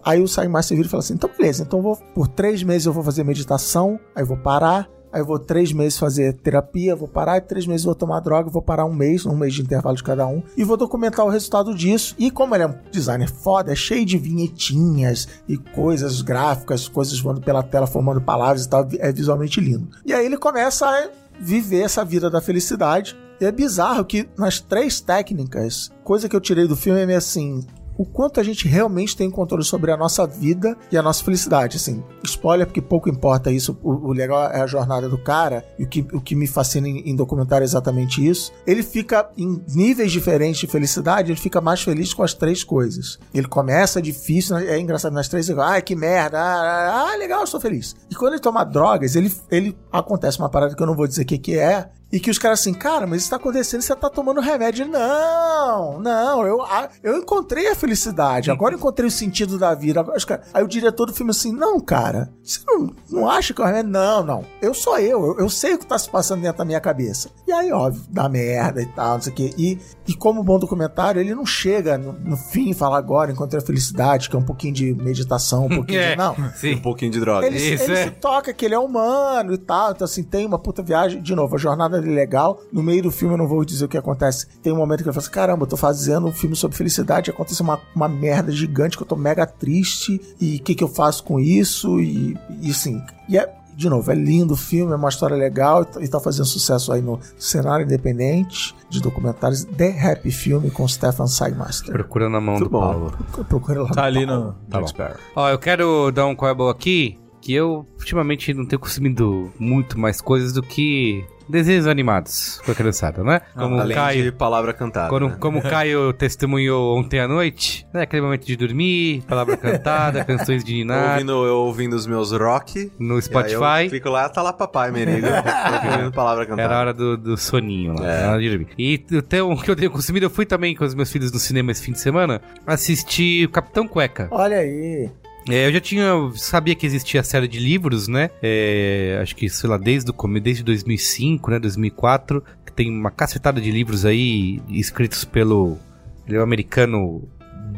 Aí 0.05 0.21
o 0.23 0.29
Sai 0.29 0.49
Master 0.49 0.77
vira 0.77 0.87
e 0.87 0.91
fala 0.91 1.03
assim: 1.03 1.15
então 1.15 1.31
beleza, 1.37 1.63
então 1.63 1.81
vou, 1.83 1.97
por 2.15 2.29
três 2.29 2.63
meses 2.63 2.87
eu 2.87 2.93
vou 2.93 3.03
fazer 3.03 3.25
meditação, 3.25 3.99
aí 4.15 4.25
vou 4.25 4.37
parar, 4.37 4.89
aí 5.13 5.23
vou 5.23 5.39
três 5.39 5.73
meses 5.73 5.99
fazer 5.99 6.35
terapia, 6.35 6.95
vou 6.95 7.09
parar, 7.09 7.39
e 7.39 7.41
três 7.41 7.67
meses 7.67 7.85
vou 7.85 7.95
tomar 7.95 8.21
droga, 8.21 8.51
vou 8.51 8.63
parar 8.63 8.85
um 8.85 8.93
mês, 8.93 9.27
um 9.27 9.37
mês 9.37 9.55
de 9.55 9.63
intervalo 9.63 9.97
de 9.97 10.03
cada 10.03 10.27
um, 10.27 10.43
e 10.57 10.65
vou 10.65 10.77
documentar 10.77 11.25
o 11.25 11.31
resultado 11.31 11.75
disso. 11.75 12.15
E 12.19 12.31
como 12.31 12.55
ele 12.55 12.65
é 12.65 12.67
um 12.67 12.75
designer 12.91 13.31
foda, 13.31 13.73
é 13.73 13.77
cheio 13.77 14.05
de 14.05 14.19
vinhetinhas 14.19 15.29
e 15.49 15.57
coisas 15.57 16.23
gráficas, 16.23 16.89
coisas 16.89 17.19
voando 17.19 17.41
pela 17.41 17.63
tela, 17.63 17.87
formando 17.87 18.21
palavras 18.21 18.65
e 18.65 18.69
tal, 18.69 18.87
é 18.99 19.13
visualmente 19.13 19.61
lindo. 19.61 19.89
E 20.05 20.13
aí 20.13 20.25
ele 20.25 20.37
começa 20.37 20.87
a 20.87 21.09
viver 21.41 21.83
essa 21.83 22.05
vida 22.05 22.31
da 22.31 22.41
felicidade. 22.41 23.17
E 23.41 23.45
é 23.47 23.51
bizarro 23.51 24.05
que 24.05 24.29
nas 24.37 24.61
três 24.61 25.01
técnicas, 25.01 25.91
coisa 26.05 26.29
que 26.29 26.37
eu 26.37 26.41
tirei 26.41 26.67
do 26.67 26.77
filme 26.77 27.01
é 27.01 27.07
meio 27.07 27.17
assim. 27.17 27.65
O 28.01 28.07
quanto 28.07 28.41
a 28.41 28.43
gente 28.43 28.67
realmente 28.67 29.15
tem 29.15 29.31
controle 29.31 29.63
sobre 29.63 29.93
a 29.93 29.97
nossa 29.97 30.27
vida 30.27 30.75
e 30.91 30.97
a 30.97 31.03
nossa 31.03 31.23
felicidade. 31.23 31.77
Assim, 31.77 32.03
spoiler, 32.25 32.67
porque 32.67 32.81
pouco 32.81 33.11
importa 33.11 33.51
isso. 33.53 33.79
O, 33.83 34.09
o 34.09 34.13
legal 34.15 34.51
é 34.51 34.63
a 34.63 34.67
jornada 34.67 35.07
do 35.07 35.19
cara. 35.19 35.67
E 35.79 35.85
o 35.85 35.87
que, 35.87 36.01
o 36.15 36.19
que 36.19 36.35
me 36.35 36.47
fascina 36.47 36.89
em, 36.89 37.11
em 37.11 37.15
documentário 37.15 37.63
é 37.63 37.67
exatamente 37.67 38.27
isso. 38.27 38.55
Ele 38.67 38.83
fica 38.83 39.31
em 39.37 39.63
níveis 39.69 40.11
diferentes 40.11 40.61
de 40.61 40.67
felicidade, 40.67 41.31
ele 41.31 41.39
fica 41.39 41.61
mais 41.61 41.83
feliz 41.83 42.15
com 42.15 42.23
as 42.23 42.33
três 42.33 42.65
coisas. 42.65 43.19
Ele 43.35 43.47
começa 43.47 44.01
difícil, 44.01 44.57
é 44.57 44.81
engraçado 44.81 45.13
nas 45.13 45.29
três, 45.29 45.51
ele, 45.51 45.61
ah, 45.61 45.79
que 45.83 45.95
merda, 45.95 46.41
ah, 46.41 47.13
ah, 47.13 47.17
legal, 47.17 47.41
eu 47.41 47.45
estou 47.45 47.61
feliz. 47.61 47.95
E 48.11 48.15
quando 48.15 48.33
ele 48.33 48.41
toma 48.41 48.65
drogas, 48.65 49.15
ele, 49.15 49.31
ele 49.51 49.77
acontece 49.93 50.39
uma 50.39 50.49
parada 50.49 50.75
que 50.75 50.83
eu 50.83 50.87
não 50.87 50.97
vou 50.97 51.07
dizer 51.07 51.25
o 51.25 51.27
que, 51.27 51.37
que 51.37 51.59
é, 51.59 51.91
e 52.13 52.19
que 52.19 52.31
os 52.31 52.39
caras 52.39 52.61
assim, 52.61 52.75
cara, 52.75 53.07
mas 53.07 53.23
isso 53.23 53.31
tá 53.31 53.37
acontecendo, 53.37 53.83
você 53.83 53.95
tá 53.95 54.11
tomando 54.11 54.41
remédio. 54.41 54.87
Não, 54.87 56.01
não, 56.01 56.47
eu, 56.47 56.59
eu 57.03 57.19
encontrei 57.19 57.69
a 57.69 57.75
felicidade, 57.75 58.51
agora 58.51 58.75
eu 58.75 58.79
encontrei 58.79 59.07
o 59.09 59.11
sentido 59.11 59.59
da 59.59 59.75
vida. 59.75 60.01
Agora, 60.01 60.19
aí 60.53 60.63
o 60.65 60.69
diretor 60.69 61.07
do 61.07 61.15
filme 61.15 61.31
assim, 61.31 61.53
não, 61.53 61.81
cara, 61.81 62.33
você 62.43 62.61
não, 62.67 62.93
não 63.11 63.31
acha 63.31 63.55
que 63.55 63.61
é 63.61 63.65
o 63.65 63.67
remédio? 63.67 63.91
Não, 63.91 64.25
não, 64.25 64.45
eu 64.61 64.75
sou 64.75 64.99
eu, 64.99 65.25
eu, 65.25 65.39
eu 65.41 65.49
sei 65.49 65.75
o 65.75 65.79
que 65.79 65.87
tá 65.87 65.99
se 65.99 66.09
passando 66.09 66.43
dentro 66.43 66.59
da 66.59 66.65
minha 66.65 66.81
cabeça. 66.81 67.31
E 67.47 67.53
aí, 67.53 67.73
óbvio, 67.73 68.03
dá 68.11 68.29
merda 68.29 68.83
e 68.83 68.87
tal, 68.87 69.15
não 69.15 69.23
sei 69.23 69.33
o 69.33 69.37
quê. 69.37 69.55
E, 69.57 69.79
e 70.07 70.15
como 70.15 70.43
bom 70.43 70.59
documentário, 70.59 71.21
ele 71.21 71.35
não 71.35 71.47
chega 71.47 71.97
no, 71.97 72.13
no 72.13 72.37
fim 72.37 72.71
e 72.71 72.75
fala 72.75 72.99
agora, 72.99 73.31
encontrei 73.31 73.63
a 73.63 73.65
felicidade, 73.65 74.29
que 74.29 74.37
é 74.37 74.39
um 74.39 74.45
pouquinho 74.45 74.75
de 74.75 74.95
meditação, 74.95 75.67
um 75.67 75.69
pouquinho 75.69 76.01
É, 76.01 76.11
de. 76.13 76.17
Não, 76.17 76.33
Um 76.33 76.51
Sim. 76.55 76.79
pouquinho 76.79 77.11
de 77.13 77.21
droga. 77.21 77.47
ele, 77.47 77.57
Isso, 77.59 77.85
ele 77.85 77.93
é. 77.93 78.05
se 78.05 78.11
toca 78.13 78.53
que 78.53 78.65
ele 78.65 78.75
é 78.75 78.79
humano 78.79 79.53
e 79.53 79.59
tal. 79.59 79.93
Então, 79.93 80.05
assim, 80.05 80.23
tem 80.23 80.47
uma 80.47 80.59
puta 80.59 80.83
viagem. 80.83 81.21
De 81.21 81.35
novo, 81.35 81.55
a 81.55 81.59
jornada 81.59 82.00
é 82.09 82.11
legal. 82.13 82.61
No 82.73 82.83
meio 82.83 83.03
do 83.03 83.11
filme, 83.11 83.35
eu 83.35 83.39
não 83.39 83.47
vou 83.49 83.65
dizer 83.65 83.85
o 83.85 83.89
que 83.89 83.99
acontece. 83.99 84.47
Tem 84.63 84.73
um 84.73 84.77
momento 84.77 84.99
que 85.03 85.09
ele 85.09 85.13
fala 85.13 85.23
assim: 85.23 85.31
caramba, 85.33 85.65
eu 85.65 85.69
tô 85.69 85.77
fazendo 85.77 86.27
um 86.27 86.33
filme 86.33 86.55
sobre 86.57 86.77
felicidade. 86.77 87.31
Acontece 87.31 87.61
uma, 87.63 87.81
uma 87.95 88.09
merda 88.09 88.51
gigante 88.53 88.97
que 88.97 89.03
eu 89.03 89.07
tô 89.07 89.17
mega 89.17 89.47
triste. 89.47 90.21
E 90.41 90.57
o 90.57 90.61
que, 90.63 90.75
que 90.75 90.85
eu 90.85 90.89
faço 90.89 91.23
com 91.25 91.39
isso? 91.41 92.01
E, 92.01 92.37
e 92.61 92.71
assim. 92.71 93.01
E 93.29 93.39
é. 93.39 93.57
De 93.73 93.89
novo, 93.89 94.11
é 94.13 94.15
lindo 94.15 94.53
o 94.53 94.57
filme, 94.59 94.93
é 94.93 94.97
uma 94.97 95.09
história 95.09 95.35
legal 95.35 95.83
e 95.83 95.87
tá- 95.87 96.01
tá 96.19 96.21
fazendo 96.21 96.45
sucesso 96.45 96.93
aí 96.93 97.01
no 97.01 97.19
cenário 97.39 97.87
independente 97.87 98.75
de 98.91 99.01
documentários 99.01 99.65
The 99.65 99.99
Happy 100.13 100.31
Film 100.31 100.69
com 100.69 100.87
Stefan 100.87 101.27
Sagmaster. 101.27 101.91
Procura 101.91 102.29
na 102.29 102.43
mão 102.43 102.57
Muito 102.57 102.65
do 102.65 102.71
bom. 102.71 102.81
Paulo. 102.81 103.13
Procura 103.49 103.83
lá. 103.85 103.89
tá 103.91 104.05
ali 104.05 104.27
Paulo. 104.27 104.55
no 104.71 104.93
Tá. 104.93 105.17
Ó, 105.35 105.49
eu 105.49 105.59
quero 105.59 106.11
dar 106.11 106.27
um 106.27 106.35
boa 106.35 106.73
aqui, 106.73 107.19
que 107.41 107.55
eu 107.55 107.87
ultimamente 107.99 108.53
não 108.53 108.67
tenho 108.67 108.81
consumido 108.81 109.51
muito 109.59 109.99
mais 109.99 110.21
coisas 110.21 110.53
do 110.53 110.63
que 110.63 111.25
desenhos 111.51 111.87
animados 111.87 112.61
com 112.65 112.73
a 112.73 112.75
criançada, 112.75 113.23
né? 113.23 113.41
Como 113.55 113.77
o 113.77 113.81
Além 113.81 113.97
Caio. 113.97 114.23
de 114.25 114.33
palavra 114.33 114.73
cantada. 114.73 115.09
Quando, 115.09 115.29
né? 115.29 115.37
Como 115.39 115.59
o 115.61 115.63
Caio 115.63 116.13
testemunhou 116.13 116.97
ontem 116.99 117.21
à 117.21 117.29
noite, 117.29 117.87
né? 117.93 118.03
Aquele 118.03 118.23
momento 118.23 118.47
de 118.47 118.57
dormir, 118.57 119.23
palavra 119.29 119.57
cantada, 119.57 120.25
canções 120.25 120.65
de 120.65 120.73
Ninar 120.73 121.13
ouvindo, 121.15 121.33
eu 121.45 121.57
ouvindo 121.57 121.93
os 121.95 122.07
meus 122.07 122.33
rock. 122.33 122.91
no 122.99 123.07
e 123.07 123.11
aí 123.15 123.17
Eu 123.19 123.23
Spotify. 123.23 123.89
clico 123.91 124.09
lá, 124.09 124.29
tá 124.29 124.43
lá 124.43 124.53
papai, 124.53 124.91
Merigo. 124.91 125.27
Ouvindo 125.91 126.13
palavra 126.13 126.45
cantada. 126.47 126.63
Era 126.63 126.77
a 126.77 126.81
hora 126.81 126.95
do, 126.95 127.17
do 127.17 127.37
soninho 127.37 127.95
lá, 127.99 128.07
É. 128.07 128.17
era 128.19 128.29
a 128.29 128.33
hora 128.33 128.41
de 128.43 128.49
dormir. 128.51 128.69
E 128.79 129.05
até 129.19 129.43
o 129.43 129.57
que 129.57 129.71
eu 129.71 129.77
tenho 129.77 129.91
consumido, 129.91 130.27
eu 130.27 130.31
fui 130.31 130.47
também 130.47 130.75
com 130.75 130.85
os 130.85 130.95
meus 130.95 131.11
filhos 131.11 131.33
no 131.33 131.39
cinema 131.39 131.71
esse 131.73 131.83
fim 131.83 131.93
de 131.93 132.01
semana 132.01 132.41
assistir 132.67 133.47
o 133.47 133.51
Capitão 133.51 133.87
Cueca. 133.87 134.29
Olha 134.31 134.59
aí. 134.59 135.11
É, 135.49 135.67
eu 135.67 135.73
já 135.73 135.81
tinha. 135.81 136.13
Sabia 136.35 136.75
que 136.75 136.87
existia 136.87 137.21
a 137.21 137.25
série 137.25 137.49
de 137.49 137.59
livros, 137.59 138.09
né? 138.09 138.31
É, 138.43 139.19
acho 139.23 139.35
que, 139.35 139.49
sei 139.49 139.69
lá, 139.69 139.77
desde 139.77 140.11
o 140.11 140.15
começo, 140.15 140.45
desde 140.45 140.63
2005, 140.63 141.51
né? 141.51 141.59
2004, 141.59 142.43
que 142.65 142.73
tem 142.73 142.91
uma 142.91 143.11
cacetada 143.11 143.61
de 143.61 143.71
livros 143.71 144.05
aí 144.05 144.61
escritos 144.69 145.25
pelo. 145.25 145.79
Ele 146.27 146.37
é 146.37 146.41
americano 146.41 147.29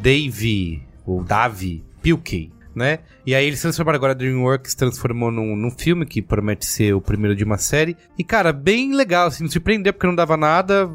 Dave. 0.01 0.83
Ou 1.05 1.23
Davi 1.23 1.83
Pilkey. 2.01 2.51
Né? 2.75 2.99
E 3.23 3.35
aí 3.35 3.45
eles 3.45 3.61
transformaram 3.61 3.97
agora 3.97 4.13
a 4.13 4.15
DreamWorks, 4.15 4.73
transformou 4.73 5.29
num, 5.29 5.55
num 5.55 5.69
filme 5.69 6.07
que 6.07 6.23
promete 6.23 6.65
ser 6.65 6.95
o 6.95 7.01
primeiro 7.01 7.35
de 7.35 7.43
uma 7.43 7.59
série. 7.59 7.95
E 8.17 8.23
cara, 8.23 8.51
bem 8.51 8.95
legal, 8.95 9.27
assim, 9.27 9.43
me 9.43 9.51
surpreendeu 9.51 9.93
porque 9.93 10.07
não 10.07 10.15
dava 10.15 10.35
nada 10.35 10.89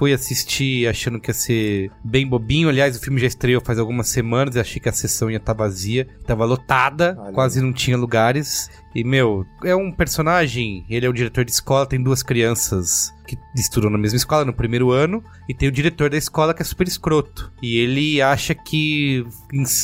fui 0.00 0.14
assistir 0.14 0.88
achando 0.88 1.20
que 1.20 1.28
ia 1.28 1.34
ser 1.34 1.90
bem 2.02 2.26
bobinho. 2.26 2.70
Aliás, 2.70 2.96
o 2.96 3.00
filme 3.00 3.20
já 3.20 3.26
estreou 3.26 3.60
faz 3.60 3.78
algumas 3.78 4.08
semanas 4.08 4.56
e 4.56 4.58
achei 4.58 4.80
que 4.80 4.88
a 4.88 4.92
sessão 4.92 5.30
ia 5.30 5.36
estar 5.36 5.54
tá 5.54 5.62
vazia. 5.62 6.08
Tava 6.26 6.46
lotada, 6.46 7.14
Olha 7.20 7.32
quase 7.34 7.60
não 7.60 7.70
tinha 7.70 7.98
lugares. 7.98 8.70
E, 8.94 9.04
meu, 9.04 9.46
é 9.64 9.74
um 9.74 9.92
personagem, 9.92 10.84
ele 10.88 11.06
é 11.06 11.08
o 11.08 11.12
diretor 11.12 11.44
de 11.44 11.52
escola, 11.52 11.86
tem 11.86 12.02
duas 12.02 12.22
crianças 12.22 13.14
que 13.26 13.38
estudam 13.54 13.88
na 13.90 13.98
mesma 13.98 14.16
escola 14.16 14.44
no 14.44 14.52
primeiro 14.52 14.90
ano, 14.90 15.22
e 15.48 15.54
tem 15.54 15.68
o 15.68 15.72
diretor 15.72 16.10
da 16.10 16.16
escola 16.16 16.52
que 16.52 16.62
é 16.62 16.64
super 16.64 16.88
escroto. 16.88 17.52
E 17.62 17.78
ele 17.78 18.20
acha 18.20 18.54
que 18.54 19.24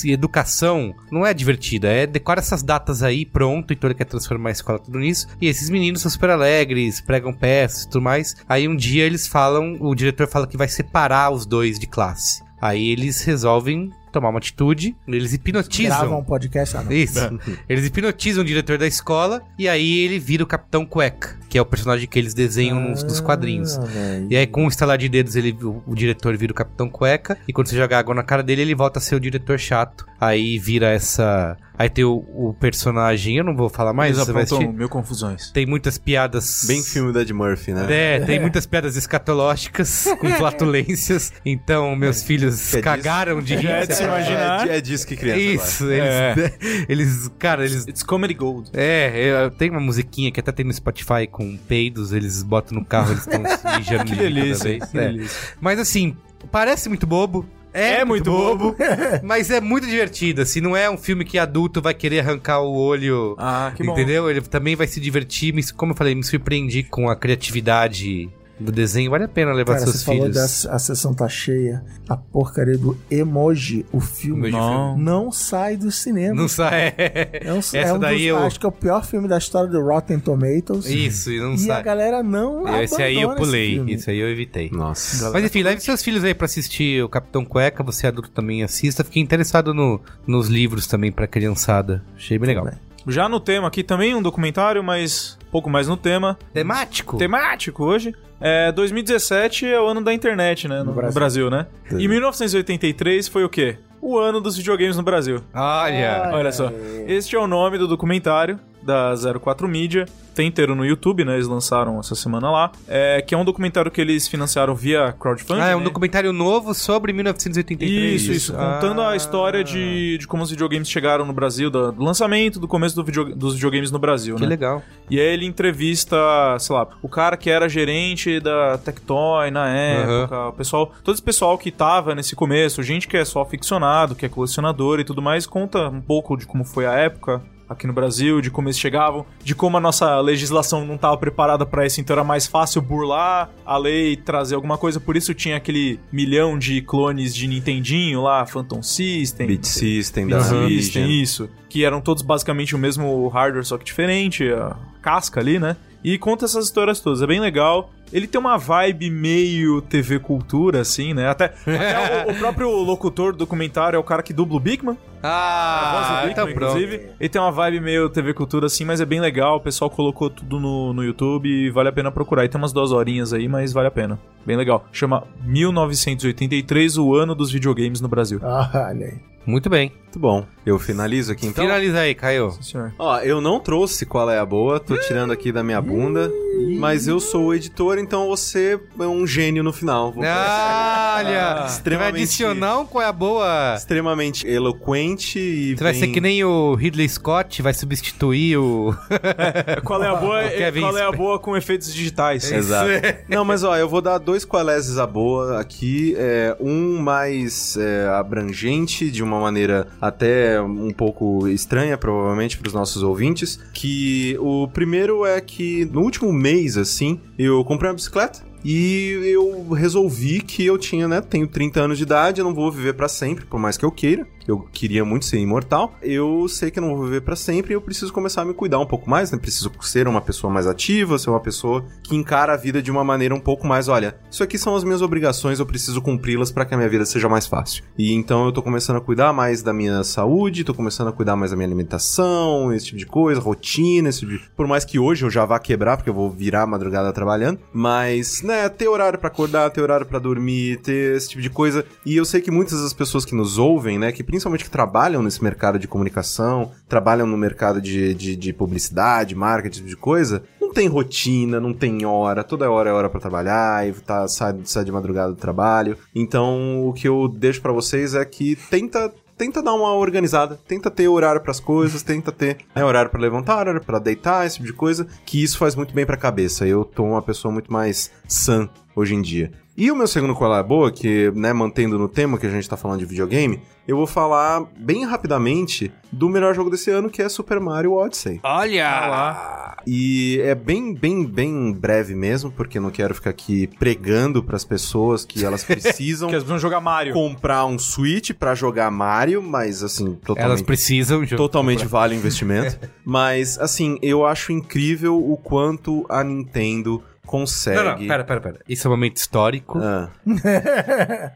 educação 0.05 0.93
não 1.12 1.24
é 1.24 1.33
divertida, 1.33 1.89
é 1.89 2.07
decora 2.07 2.41
essas 2.41 2.65
datas 2.65 3.05
aí, 3.05 3.24
pronto, 3.24 3.73
então 3.73 3.89
ele 3.89 3.95
quer 3.95 4.07
transformar 4.07 4.49
a 4.49 4.53
escola 4.53 4.81
tudo 4.81 4.99
nisso. 4.99 5.28
E 5.41 5.47
esses 5.47 5.70
meninos 5.70 6.01
são 6.03 6.11
super 6.11 6.31
alegres, 6.31 7.01
pregam 7.01 7.33
peças 7.33 7.85
e 7.85 7.89
tudo 7.89 8.03
mais. 8.03 8.35
Aí 8.49 8.66
um 8.66 8.74
dia 8.74 9.05
eles 9.05 9.28
falam, 9.28 9.77
o 9.78 9.95
diretor 9.95 10.27
fala 10.27 10.49
que 10.49 10.57
vai 10.57 10.66
separar 10.66 11.31
os 11.31 11.47
dois 11.47 11.78
de 11.78 11.87
classe. 11.87 12.43
Aí 12.61 12.89
eles 12.91 13.23
resolvem 13.23 13.93
tomar 14.16 14.30
uma 14.30 14.38
atitude, 14.38 14.97
eles 15.06 15.34
hipnotizam. 15.34 15.98
Grava 15.98 16.16
um 16.16 16.24
podcast, 16.24 16.76
ah, 16.78 16.82
não. 16.82 16.90
Isso. 16.90 17.20
Eles 17.68 17.84
hipnotizam 17.84 18.43
o 18.43 18.47
diretor 18.47 18.78
da 18.78 18.86
escola 18.86 19.43
e 19.59 19.68
aí 19.68 19.98
ele 19.98 20.18
vira 20.18 20.43
o 20.43 20.47
Capitão 20.47 20.86
Cueca, 20.86 21.38
que 21.51 21.59
é 21.59 21.60
o 21.60 21.66
personagem 21.66 22.09
que 22.09 22.18
eles 22.18 22.32
desenham 22.32 22.80
nos, 22.80 23.02
nos 23.02 23.20
quadrinhos. 23.20 23.76
Ah, 23.76 23.82
velho. 23.82 24.26
E 24.30 24.36
aí, 24.36 24.47
com 24.47 24.64
um 24.64 24.68
estalar 24.68 24.97
de 24.97 25.09
dedos, 25.09 25.36
ele, 25.36 25.52
o, 25.62 25.82
o 25.86 25.94
diretor 25.94 26.34
vira 26.36 26.52
o 26.52 26.55
Capitão 26.55 26.88
Cueca. 26.88 27.36
E 27.47 27.52
quando 27.52 27.66
você 27.66 27.76
joga 27.76 27.98
água 27.98 28.14
na 28.14 28.22
cara 28.22 28.43
dele, 28.43 28.62
ele 28.62 28.74
volta 28.74 28.98
a 28.98 29.02
ser 29.02 29.16
o 29.16 29.20
diretor 29.20 29.59
chato. 29.59 30.06
Aí 30.20 30.59
vira 30.59 30.88
essa. 30.88 31.56
Aí 31.78 31.90
tem 31.90 32.05
o, 32.05 32.14
o 32.34 32.56
personagem. 32.59 33.36
Eu 33.36 33.44
não 33.44 33.55
vou 33.55 33.68
falar 33.68 33.93
mais. 33.93 34.16
Eles 34.16 34.28
apontam 34.28 34.72
mil 34.72 34.88
confusões. 34.88 35.51
Tem 35.51 35.66
muitas 35.66 35.98
piadas. 35.98 36.64
Bem 36.66 36.82
filme 36.82 37.12
da 37.12 37.20
Ed 37.20 37.32
Murphy, 37.34 37.72
né? 37.72 37.86
É, 37.90 38.20
tem 38.24 38.40
muitas 38.40 38.64
piadas 38.64 38.97
escatológicas 38.97 40.06
com 40.18 40.28
flatulências. 40.30 41.32
Então, 41.44 41.94
meus 41.94 42.22
filhos 42.22 42.70
Que 42.70 42.78
é 42.78 42.80
cagaram 42.80 43.43
de 43.43 43.60
Já 43.60 43.70
é 43.70 43.80
rir. 43.80 43.86
de 43.88 43.94
se 43.94 44.02
imaginar. 44.05 44.68
É, 44.68 44.76
é 44.78 44.80
disso 44.80 45.06
que 45.06 45.16
criança 45.16 45.40
Isso, 45.40 45.90
eles, 45.90 46.52
eles. 46.88 47.30
Cara, 47.38 47.64
eles 47.64 47.86
It's 47.86 48.02
Comedy 48.02 48.32
Gold. 48.34 48.70
é, 48.72 49.44
eu- 49.44 49.51
tem 49.51 49.68
uma 49.70 49.80
musiquinha 49.80 50.32
que 50.32 50.40
até 50.40 50.51
tem 50.52 50.64
no 50.64 50.72
Spotify 50.72 51.26
com 51.30 51.56
peidos, 51.59 52.12
eles 52.12 52.43
botam 52.43 52.78
no 52.78 52.84
carro, 52.84 53.10
eles 53.12 53.20
estão 53.26 53.43
se 53.44 53.76
mijando 53.78 54.05
Que 54.06 54.14
rir 54.14 54.18
delícia, 54.32 54.78
que 54.80 54.98
É. 54.98 55.09
delícia. 55.09 55.55
Mas 55.60 55.78
assim, 55.78 56.16
parece 56.51 56.88
muito 56.88 57.06
bobo. 57.06 57.47
É, 57.77 58.01
É 58.01 58.05
muito 58.05 58.31
bobo. 58.31 58.74
mas 59.23 59.51
é 59.51 59.61
muito 59.61 59.86
divertido, 59.86 60.43
assim, 60.43 60.61
não 60.61 60.77
é 60.77 60.89
um 60.90 60.97
filme 60.97 61.24
que 61.24 61.39
adulto 61.39 61.81
vai 61.82 61.93
querer 61.94 62.20
arrancar 62.20 62.61
o 62.61 62.74
olho, 62.74 63.35
Ah, 63.39 63.73
que 63.74 63.82
bom. 63.85 63.93
entendeu? 63.93 64.31
Ele 64.31 64.40
também 64.40 64.74
vai 64.74 64.86
se 64.86 65.01
divertir, 65.01 65.53
me- 65.53 65.73
como 65.73 65.93
eu 65.93 65.97
falei, 65.97 66.15
me 66.15 66.24
surpreendi 66.24 66.82
com 66.82 67.09
a 67.09 67.16
criatividade 67.16 68.28
do 68.59 68.73
desenho, 68.73 69.11
vale 69.11 69.24
a 69.24 69.28
pena 69.28 69.53
levar 69.53 69.74
Cara, 69.74 69.85
seus 69.85 69.97
você 69.97 70.05
falou 70.05 70.23
filhos. 70.23 70.65
da 70.65 70.74
a 70.74 70.78
sessão 70.78 71.12
tá 71.12 71.28
cheia. 71.28 71.85
A 72.09 72.16
porcaria 72.16 72.78
do 72.78 72.97
emoji, 73.11 73.85
o 73.93 74.01
filme, 74.01 74.49
Emoji 74.49 74.53
Não. 74.57 74.97
não 74.99 75.33
sai 75.33 75.77
do 75.77 75.91
cinema. 75.91 76.35
Não 76.35 76.49
sai. 76.49 76.95
É 76.97 77.53
um, 77.53 77.59
Essa 77.61 77.77
é 77.78 77.93
um 77.93 77.99
daí 77.99 78.16
dos, 78.19 78.27
eu- 78.27 78.39
acho 78.39 78.59
que 78.61 78.65
é 78.65 78.69
o 78.69 78.73
pior 78.73 79.05
filme 79.05 79.28
da 79.28 79.37
história 79.39 79.69
do 79.70 79.81
Rotten 79.83 80.19
Tomatoes. 80.19 80.87
Isso, 80.87 81.31
e 81.31 81.39
não 81.39 81.51
E 81.53 81.55
a 81.55 81.59
sai. 81.59 81.83
galera 81.83 82.23
não 82.23 82.66
Esse 82.83 83.03
aí 83.03 83.20
eu 83.20 83.35
pulei, 83.35 83.83
esse 83.89 84.11
aí 84.11 84.19
eu 84.19 84.28
evitei. 84.31 84.70
Nossa. 84.73 85.31
Mas 85.33 85.45
enfim, 85.45 85.62
leve 85.62 85.81
seus 85.81 86.03
filhos 86.03 86.24
aí 86.24 86.35
pra 86.35 86.47
assistir 86.47 87.03
o 87.05 87.09
Capitão 87.09 87.45
Cueca, 87.45 87.83
você 87.83 88.07
adulto 88.07 88.31
também 88.31 88.62
assista. 88.62 89.05
Fiquei 89.05 89.23
interessado 89.23 89.74
no, 89.74 90.01
nos 90.27 90.49
livros 90.49 90.87
também 90.87 91.12
pra 91.12 91.27
criançada. 91.27 92.03
Achei 92.16 92.39
bem 92.39 92.49
legal. 92.49 92.65
bem. 92.65 92.74
Já 93.09 93.28
no 93.28 93.39
tema 93.39 93.69
aqui 93.69 93.85
também, 93.85 94.15
um 94.16 94.23
documentário, 94.23 94.83
mas 94.83 95.39
um 95.47 95.51
pouco 95.53 95.70
mais 95.70 95.87
no 95.87 95.97
tema. 95.97 96.37
Temático? 96.53 97.16
Temático 97.19 97.85
hoje. 97.85 98.12
É, 98.41 98.71
2017 98.73 99.67
é 99.67 99.81
o 99.81 99.87
ano 99.87 100.03
da 100.03 100.13
internet, 100.13 100.69
né? 100.69 100.79
No, 100.81 100.87
no 100.87 100.93
Brasil. 100.93 101.15
Brasil. 101.15 101.51
né? 101.51 101.67
E 101.99 102.07
1983 102.07 103.29
foi 103.29 103.45
o 103.45 103.49
quê? 103.49 103.79
O 104.01 104.19
ano 104.19 104.41
dos 104.41 104.57
videogames 104.57 104.97
no 104.97 105.03
Brasil. 105.03 105.41
Olha. 105.55 106.31
Olha 106.33 106.53
só. 106.53 106.71
Este 107.07 107.35
é 107.35 107.39
o 107.39 107.47
nome 107.47 107.79
do 107.79 107.89
documentário 107.89 108.61
da 108.87 109.13
04 109.41 109.69
Media. 109.69 110.07
Tem 110.35 110.49
inteiro 110.49 110.75
no 110.75 110.85
YouTube, 110.85 111.25
né? 111.25 111.35
Eles 111.35 111.47
lançaram 111.47 111.99
essa 111.99 112.15
semana 112.15 112.51
lá. 112.51 112.71
É, 112.87 113.23
que 113.23 113.35
é 113.35 113.39
um 113.39 113.45
documentário 113.45 113.91
que 113.91 113.99
eles 114.03 114.29
financiaram 114.29 114.75
via 114.75 115.15
crowdfunding. 115.19 115.63
Ah, 115.63 115.69
é 115.69 115.75
um 115.77 115.79
né? 115.79 115.85
documentário 115.87 116.31
novo 116.31 116.75
sobre 116.75 117.11
1983. 117.15 118.21
Isso, 118.23 118.33
isso. 118.33 118.53
Contando 118.53 119.01
Ah. 119.01 119.11
a 119.13 119.17
história 119.17 119.65
de, 119.65 120.19
de 120.19 120.27
como 120.27 120.43
os 120.43 120.51
videogames 120.51 120.91
chegaram 120.91 121.25
no 121.25 121.33
Brasil, 121.33 121.71
do, 121.71 121.91
do 121.91 122.05
lançamento, 122.05 122.61
do 122.61 122.69
começo 122.69 122.95
do 122.95 123.03
video- 123.03 123.35
dos 123.35 123.55
videogames 123.55 123.91
no 123.91 123.99
Brasil, 123.99 124.35
Que 124.37 124.43
né? 124.43 124.49
legal. 124.49 124.83
E 125.09 125.19
aí 125.19 125.27
ele 125.27 125.47
entrevista, 125.47 126.17
sei 126.59 126.77
lá, 126.77 126.87
o 127.03 127.09
cara 127.09 127.37
que 127.37 127.49
era 127.49 127.67
gerente 127.69 128.39
da 128.39 128.77
Tectoy 128.77 129.51
na 129.51 129.69
época, 129.69 130.49
o 130.49 130.53
pessoal, 130.53 130.93
todo 131.03 131.15
esse 131.15 131.23
pessoal 131.23 131.57
que 131.57 131.71
tava 131.71 132.15
nesse 132.15 132.37
começo, 132.37 132.83
gente 132.83 133.09
que 133.09 133.17
é 133.17 133.25
só 133.25 133.41
aficionado, 133.41 134.15
que 134.15 134.27
é 134.27 134.29
colecionador 134.29 135.01
e 135.01 135.05
tudo 135.05 135.23
mais, 135.23 135.47
conta 135.47 135.89
um 135.89 136.01
pouco 136.03 136.37
de 136.37 136.47
como 136.47 136.63
foi 136.65 136.85
a 136.87 136.93
época 136.93 137.41
aqui 137.68 137.86
no 137.86 137.93
Brasil, 137.93 138.40
de 138.40 138.51
como 138.51 138.68
eles 138.68 138.78
chegavam, 138.78 139.26
de 139.43 139.55
como 139.55 139.76
a 139.76 139.80
nossa 139.80 140.20
legislação 140.20 140.84
não 140.86 140.94
estava 140.94 141.16
preparada 141.16 141.66
para 141.66 141.84
isso, 141.86 142.01
então 142.01 142.14
era 142.14 142.24
mais 142.24 142.47
fácil 142.47 142.80
burlar 142.80 143.51
a 143.64 143.76
lei 143.76 144.12
e 144.12 144.16
trazer 144.16 144.55
alguma 144.55 144.78
coisa, 144.78 145.01
por 145.01 145.16
isso 145.16 145.34
tinha 145.34 145.56
aquele 145.56 145.98
milhão 146.12 146.59
de 146.59 146.80
clones 146.82 147.34
de 147.34 147.47
Nintendinho 147.47 148.22
lá, 148.22 148.47
Phantom 148.47 148.82
System, 148.82 149.47
Beat 149.47 149.64
System, 149.64 150.28
da 150.28 150.38
Uhum. 150.38 150.68
Vision. 150.68 151.05
Tem 151.05 151.22
isso. 151.22 151.48
Que 151.68 151.84
eram 151.84 152.01
todos 152.01 152.22
basicamente 152.22 152.74
o 152.74 152.78
mesmo 152.78 153.26
hardware, 153.28 153.64
só 153.64 153.76
que 153.76 153.84
diferente, 153.84 154.44
a 154.52 154.76
casca 155.02 155.40
ali, 155.40 155.59
né? 155.59 155.76
E 156.05 156.16
conta 156.18 156.44
essas 156.44 156.66
histórias 156.66 157.01
todas. 157.01 157.20
É 157.20 157.26
bem 157.26 157.40
legal. 157.40 157.90
Ele 158.12 158.27
tem 158.27 158.41
uma 158.41 158.57
vibe 158.57 159.11
meio 159.11 159.81
TV 159.81 160.19
Cultura, 160.19 160.81
assim, 160.81 161.12
né? 161.12 161.28
Até, 161.28 161.47
até 161.66 162.27
o, 162.27 162.31
o 162.31 162.35
próprio 162.37 162.70
locutor 162.70 163.33
do 163.33 163.39
documentário 163.39 163.97
é 163.97 164.01
o 164.01 164.05
cara 164.05 164.23
que 164.23 164.33
dubla 164.33 164.57
o 164.57 164.61
Bigman. 164.61 164.97
Ah, 165.23 166.20
Bigman, 166.20 166.33
então 166.33 166.45
pronto. 166.55 166.78
inclusive. 166.78 167.11
Ele 167.19 167.28
tem 167.28 167.41
uma 167.41 167.51
vibe 167.51 167.81
meio 167.81 168.09
TV 168.09 168.33
Cultura, 168.33 168.66
assim, 168.66 168.85
mas 168.85 169.01
é 169.01 169.05
bem 169.05 169.20
legal. 169.20 169.57
O 169.57 169.61
pessoal 169.61 169.91
colocou 169.91 170.31
tudo 170.31 170.61
no, 170.61 170.93
no 170.93 171.05
YouTube 171.05 171.49
e 171.49 171.70
vale 171.70 171.89
a 171.89 171.93
pena 171.93 172.11
procurar. 172.12 172.45
E 172.45 172.49
tem 172.49 172.61
umas 172.61 172.73
duas 172.73 172.93
horinhas 172.93 173.33
aí, 173.33 173.49
mas 173.49 173.73
vale 173.73 173.89
a 173.89 173.91
pena. 173.91 174.19
Bem 174.45 174.57
legal. 174.57 174.87
Chama 174.93 175.24
1983, 175.45 176.97
o 176.99 177.15
ano 177.15 177.35
dos 177.35 177.51
videogames 177.51 178.01
no 178.01 178.09
Brasil. 178.09 178.41
Ah, 178.43 178.89
olha 178.91 179.07
aí. 179.07 179.37
Muito 179.47 179.70
bem. 179.70 179.93
Muito 180.03 180.19
bom. 180.19 180.45
Eu 180.65 180.77
finalizo 180.77 181.31
aqui 181.31 181.47
então. 181.47 181.65
Finaliza 181.65 182.01
aí, 182.01 182.15
Caio. 182.16 182.51
Sim, 182.51 182.62
senhor. 182.62 182.93
Ó, 182.99 183.19
eu 183.20 183.41
não 183.41 183.61
trouxe 183.61 184.05
qual 184.05 184.28
é 184.28 184.39
a 184.39 184.45
boa, 184.45 184.81
tô 184.81 184.97
tirando 184.99 185.33
aqui 185.33 185.53
da 185.53 185.62
minha 185.62 185.81
bunda, 185.81 186.33
mas 186.78 187.06
eu 187.06 187.20
sou 187.20 187.47
o 187.47 187.55
editor, 187.55 187.98
então 187.98 188.26
você 188.28 188.78
é 188.98 189.02
um 189.06 189.26
gênio 189.26 189.62
no 189.62 189.72
final. 189.72 190.12
Vou 190.12 190.24
Ah, 190.24 191.16
Olha, 191.18 191.28
você 191.28 191.59
vai 191.59 191.66
extremamente- 191.66 192.22
adicionar 192.22 192.78
um 192.80 192.86
qual 192.86 193.02
é 193.05 193.06
a 193.09 193.12
boa. 193.12 193.74
Extremamente 193.76 194.47
eloquente 194.47 195.38
e 195.38 195.76
Você 195.76 195.84
vai 195.84 195.94
ser 195.94 196.09
que 196.09 196.20
nem 196.20 196.43
o 196.44 196.74
Ridley 196.74 197.09
Scott, 197.09 197.62
vai 197.62 197.72
substituir 197.74 198.56
o. 198.59 198.94
Qual 199.84 200.02
é 200.02 200.09
a 200.09 200.14
boa? 200.14 200.40
Qual 200.80 200.98
é 200.98 201.02
a 201.06 201.12
boa 201.12 201.38
com 201.38 201.56
efeitos 201.56 201.93
digitais? 201.93 202.51
Exato. 202.51 202.88
Não, 203.28 203.44
mas 203.44 203.64
ó, 203.64 203.76
eu 203.76 203.88
vou 203.88 204.01
dar 204.01 204.18
dois 204.18 204.44
qualeses 204.44 204.98
a 204.98 205.06
boa 205.06 205.60
aqui. 205.60 206.14
É, 206.18 206.56
um 206.60 206.98
mais 206.98 207.76
é, 207.76 208.09
abrangente, 208.09 209.10
de 209.10 209.22
uma 209.22 209.40
maneira 209.40 209.86
até 210.01 210.60
um 210.60 210.90
pouco 210.93 211.47
estranha, 211.48 211.97
provavelmente, 211.97 212.56
para 212.59 212.68
os 212.68 212.74
nossos 212.74 213.02
ouvintes. 213.02 213.59
Que 213.72 214.36
o 214.40 214.68
primeiro 214.68 215.24
é 215.24 215.40
que 215.40 215.84
no 215.86 216.02
último 216.02 216.32
mês, 216.32 216.56
assim, 216.77 217.20
eu 217.39 217.65
comprei 217.65 217.91
uma 217.91 217.97
bicicleta. 217.97 218.41
E 218.65 219.11
eu 219.24 219.70
resolvi 219.70 220.41
que 220.41 220.65
eu 220.65 220.77
tinha, 220.77 221.07
né? 221.07 221.20
Tenho 221.20 221.47
30 221.47 221.81
anos 221.81 221.99
de 221.99 222.03
idade, 222.03 222.41
eu 222.41 222.45
não 222.45 222.55
vou 222.55 222.73
viver 222.73 222.95
pra 222.95 223.09
sempre, 223.09 223.45
por 223.45 223.61
mais 223.61 223.77
que 223.77 223.85
eu 223.85 223.93
queira. 223.93 224.27
Eu 224.47 224.60
queria 224.73 225.05
muito 225.05 225.24
ser 225.24 225.39
imortal. 225.39 225.94
Eu 226.02 226.47
sei 226.48 226.70
que 226.70 226.78
eu 226.78 226.82
não 226.82 226.97
vou 226.97 227.05
viver 227.05 227.20
pra 227.20 227.36
sempre 227.36 227.73
e 227.73 227.74
eu 227.74 227.81
preciso 227.81 228.12
começar 228.12 228.43
a 228.43 228.44
me 228.44 228.55
cuidar 228.55 228.78
um 228.78 228.86
pouco 228.86 229.09
mais, 229.09 229.31
né? 229.31 229.39
Preciso 229.39 229.73
ser 229.81 230.09
uma 230.09 230.20
pessoa 230.20 230.52
mais 230.52 230.66
ativa, 230.66 231.18
ser 231.18 231.31
uma 231.31 231.40
pessoa 231.40 231.85
que 232.02 232.14
encara 232.14 232.55
a 232.55 232.56
vida 232.56 232.82
de 232.82 232.90
uma 232.90 233.05
maneira 233.05 233.35
um 233.35 233.40
pouco 233.40 233.66
mais, 233.66 233.89
olha, 233.89 234.18
isso 234.31 234.43
aqui 234.43 234.59
são 234.59 234.74
as 234.74 234.85
minhas 234.85 235.02
obrigações, 235.02 235.59
eu 235.59 235.66
preciso 235.66 236.01
cumpri-las 236.01 236.51
pra 236.51 236.64
que 236.64 236.74
a 236.74 236.77
minha 236.77 236.89
vida 236.89 237.05
seja 237.05 237.28
mais 237.28 237.47
fácil. 237.47 237.85
E 237.98 238.12
então 238.12 238.47
eu 238.47 238.52
tô 238.52 238.62
começando 238.62 238.97
a 238.97 239.01
cuidar 239.01 239.32
mais 239.32 239.62
da 239.62 239.73
minha 239.73 240.02
saúde, 240.05 240.64
tô 240.64 240.74
começando 240.74 241.09
a 241.09 241.12
cuidar 241.12 241.36
mais 241.36 241.51
da 241.51 241.56
minha 241.56 241.66
alimentação, 241.66 242.73
esse 242.73 242.86
tipo 242.86 242.98
de 242.98 243.06
coisa, 243.06 243.40
rotina, 243.40 244.09
esse 244.09 244.20
tipo 244.20 244.32
de... 244.32 244.40
Por 244.56 244.66
mais 244.66 244.85
que 244.85 244.98
hoje 244.98 245.24
eu 245.24 245.31
já 245.31 245.44
vá 245.44 245.59
quebrar, 245.59 245.97
porque 245.97 246.10
eu 246.10 246.14
vou 246.14 246.31
virar 246.31 246.62
a 246.62 246.66
madrugada 246.66 247.12
trabalhando, 247.12 247.59
mas, 247.73 248.43
né, 248.43 248.68
ter 248.68 248.89
horário 248.89 249.18
pra 249.18 249.28
acordar, 249.28 249.70
ter 249.70 249.81
horário 249.81 250.06
pra 250.06 250.18
dormir, 250.18 250.78
ter 250.78 251.16
esse 251.16 251.31
tipo 251.31 251.43
de 251.43 251.51
coisa. 251.51 251.85
E 252.05 252.16
eu 252.16 252.24
sei 252.24 252.40
que 252.40 252.51
muitas 252.51 252.82
das 252.82 252.93
pessoas 252.93 253.24
que 253.24 253.35
nos 253.35 253.59
ouvem, 253.59 253.98
né, 253.98 254.12
que 254.12 254.23
principalmente 254.37 254.65
que 254.65 254.71
trabalham 254.71 255.23
nesse 255.23 255.43
mercado 255.43 255.79
de 255.79 255.89
comunicação, 255.89 256.71
trabalham 256.87 257.27
no 257.27 257.39
mercado 257.39 257.81
de, 257.81 258.13
de, 258.13 258.37
de 258.37 258.53
publicidade, 258.53 259.35
marketing, 259.35 259.69
esse 259.69 259.79
tipo 259.79 259.89
de 259.89 259.97
coisa, 259.97 260.43
não 260.61 260.73
tem 260.73 260.89
rotina, 260.89 261.59
não 261.59 261.73
tem 261.73 262.05
hora, 262.05 262.45
toda 262.45 262.71
hora 262.71 262.91
é 262.91 262.93
hora 262.93 263.09
pra 263.09 263.19
trabalhar, 263.19 263.89
e 263.89 263.93
tá, 263.93 264.29
sai, 264.29 264.55
sai 264.65 264.85
de 264.85 264.93
madrugada 264.93 265.33
do 265.33 265.39
trabalho. 265.39 265.97
Então, 266.15 266.87
o 266.87 266.93
que 266.93 267.09
eu 267.09 267.29
deixo 267.29 267.63
pra 267.63 267.73
vocês 267.73 268.15
é 268.15 268.25
que 268.27 268.57
tenta 268.71 269.11
tenta 269.39 269.63
dar 269.63 269.75
uma 269.75 269.93
organizada, 269.93 270.59
tenta 270.67 270.91
ter 270.91 271.09
horário 271.09 271.43
pras 271.43 271.61
coisas, 271.61 272.01
tenta 272.05 272.31
ter 272.31 272.59
né, 272.75 272.85
horário 272.85 273.11
pra 273.11 273.21
levantar, 273.21 273.61
horário 273.61 273.85
pra 273.85 273.99
deitar, 273.99 274.47
esse 274.47 274.57
tipo 274.57 274.67
de 274.67 274.75
coisa, 274.75 275.07
que 275.25 275.43
isso 275.43 275.57
faz 275.57 275.75
muito 275.75 275.95
bem 275.95 276.05
pra 276.05 276.17
cabeça. 276.17 276.67
Eu 276.67 276.85
tô 276.85 277.05
uma 277.05 277.23
pessoa 277.23 277.53
muito 277.53 277.73
mais 277.73 278.11
sã 278.29 278.69
hoje 278.95 279.15
em 279.15 279.23
dia. 279.23 279.51
E 279.77 279.90
o 279.90 279.97
meu 279.97 280.07
segundo 280.07 280.35
qual 280.35 280.57
é 280.57 280.62
boa, 280.62 280.90
que, 280.90 281.31
né, 281.35 281.53
mantendo 281.53 281.98
no 281.98 282.09
tema 282.09 282.39
que 282.39 282.47
a 282.47 282.51
gente 282.51 282.66
tá 282.66 282.78
falando 282.78 283.01
de 283.01 283.05
videogame, 283.05 283.61
eu 283.86 283.94
vou 283.94 284.07
falar 284.07 284.65
bem 284.78 285.05
rapidamente 285.05 285.93
do 286.11 286.31
melhor 286.31 286.55
jogo 286.55 286.70
desse 286.70 286.90
ano, 286.90 287.11
que 287.11 287.20
é 287.20 287.28
Super 287.28 287.61
Mario 287.61 287.93
Odyssey. 287.93 288.40
Olha! 288.43 289.77
E 289.86 290.40
é 290.43 290.55
bem, 290.55 290.94
bem, 290.94 291.24
bem 291.27 291.73
breve 291.73 292.15
mesmo, 292.15 292.51
porque 292.51 292.78
eu 292.78 292.82
não 292.82 292.90
quero 292.90 293.15
ficar 293.15 293.31
aqui 293.31 293.69
pregando 293.78 294.43
pras 294.43 294.65
pessoas 294.65 295.24
que 295.27 295.44
elas 295.44 295.62
precisam 295.65 296.28
Que 296.31 296.36
eles 296.36 296.48
vão 296.48 296.59
jogar 296.59 296.81
Mario. 296.81 297.12
comprar 297.12 297.66
um 297.66 297.78
Switch 297.78 298.32
pra 298.32 298.55
jogar 298.55 298.90
Mario, 298.90 299.43
mas 299.43 299.82
assim, 299.82 300.07
Elas 300.07 300.20
totalmente 300.24 300.65
precisam 300.65 301.23
de 301.23 301.36
Totalmente 301.36 301.86
vale 301.86 302.15
o 302.15 302.19
investimento. 302.19 302.78
Mas, 303.05 303.57
assim, 303.59 303.98
eu 304.03 304.27
acho 304.27 304.51
incrível 304.51 305.16
o 305.16 305.36
quanto 305.36 306.05
a 306.09 306.24
Nintendo 306.24 307.01
consegue. 307.27 307.77
Não, 307.77 307.85
não, 307.98 308.07
pera, 308.07 308.24
pera, 308.24 308.40
pera. 308.40 308.61
Isso 308.69 308.86
é 308.86 308.89
um 308.89 308.94
momento 308.94 309.16
histórico. 309.16 309.78
Ah, 309.78 310.09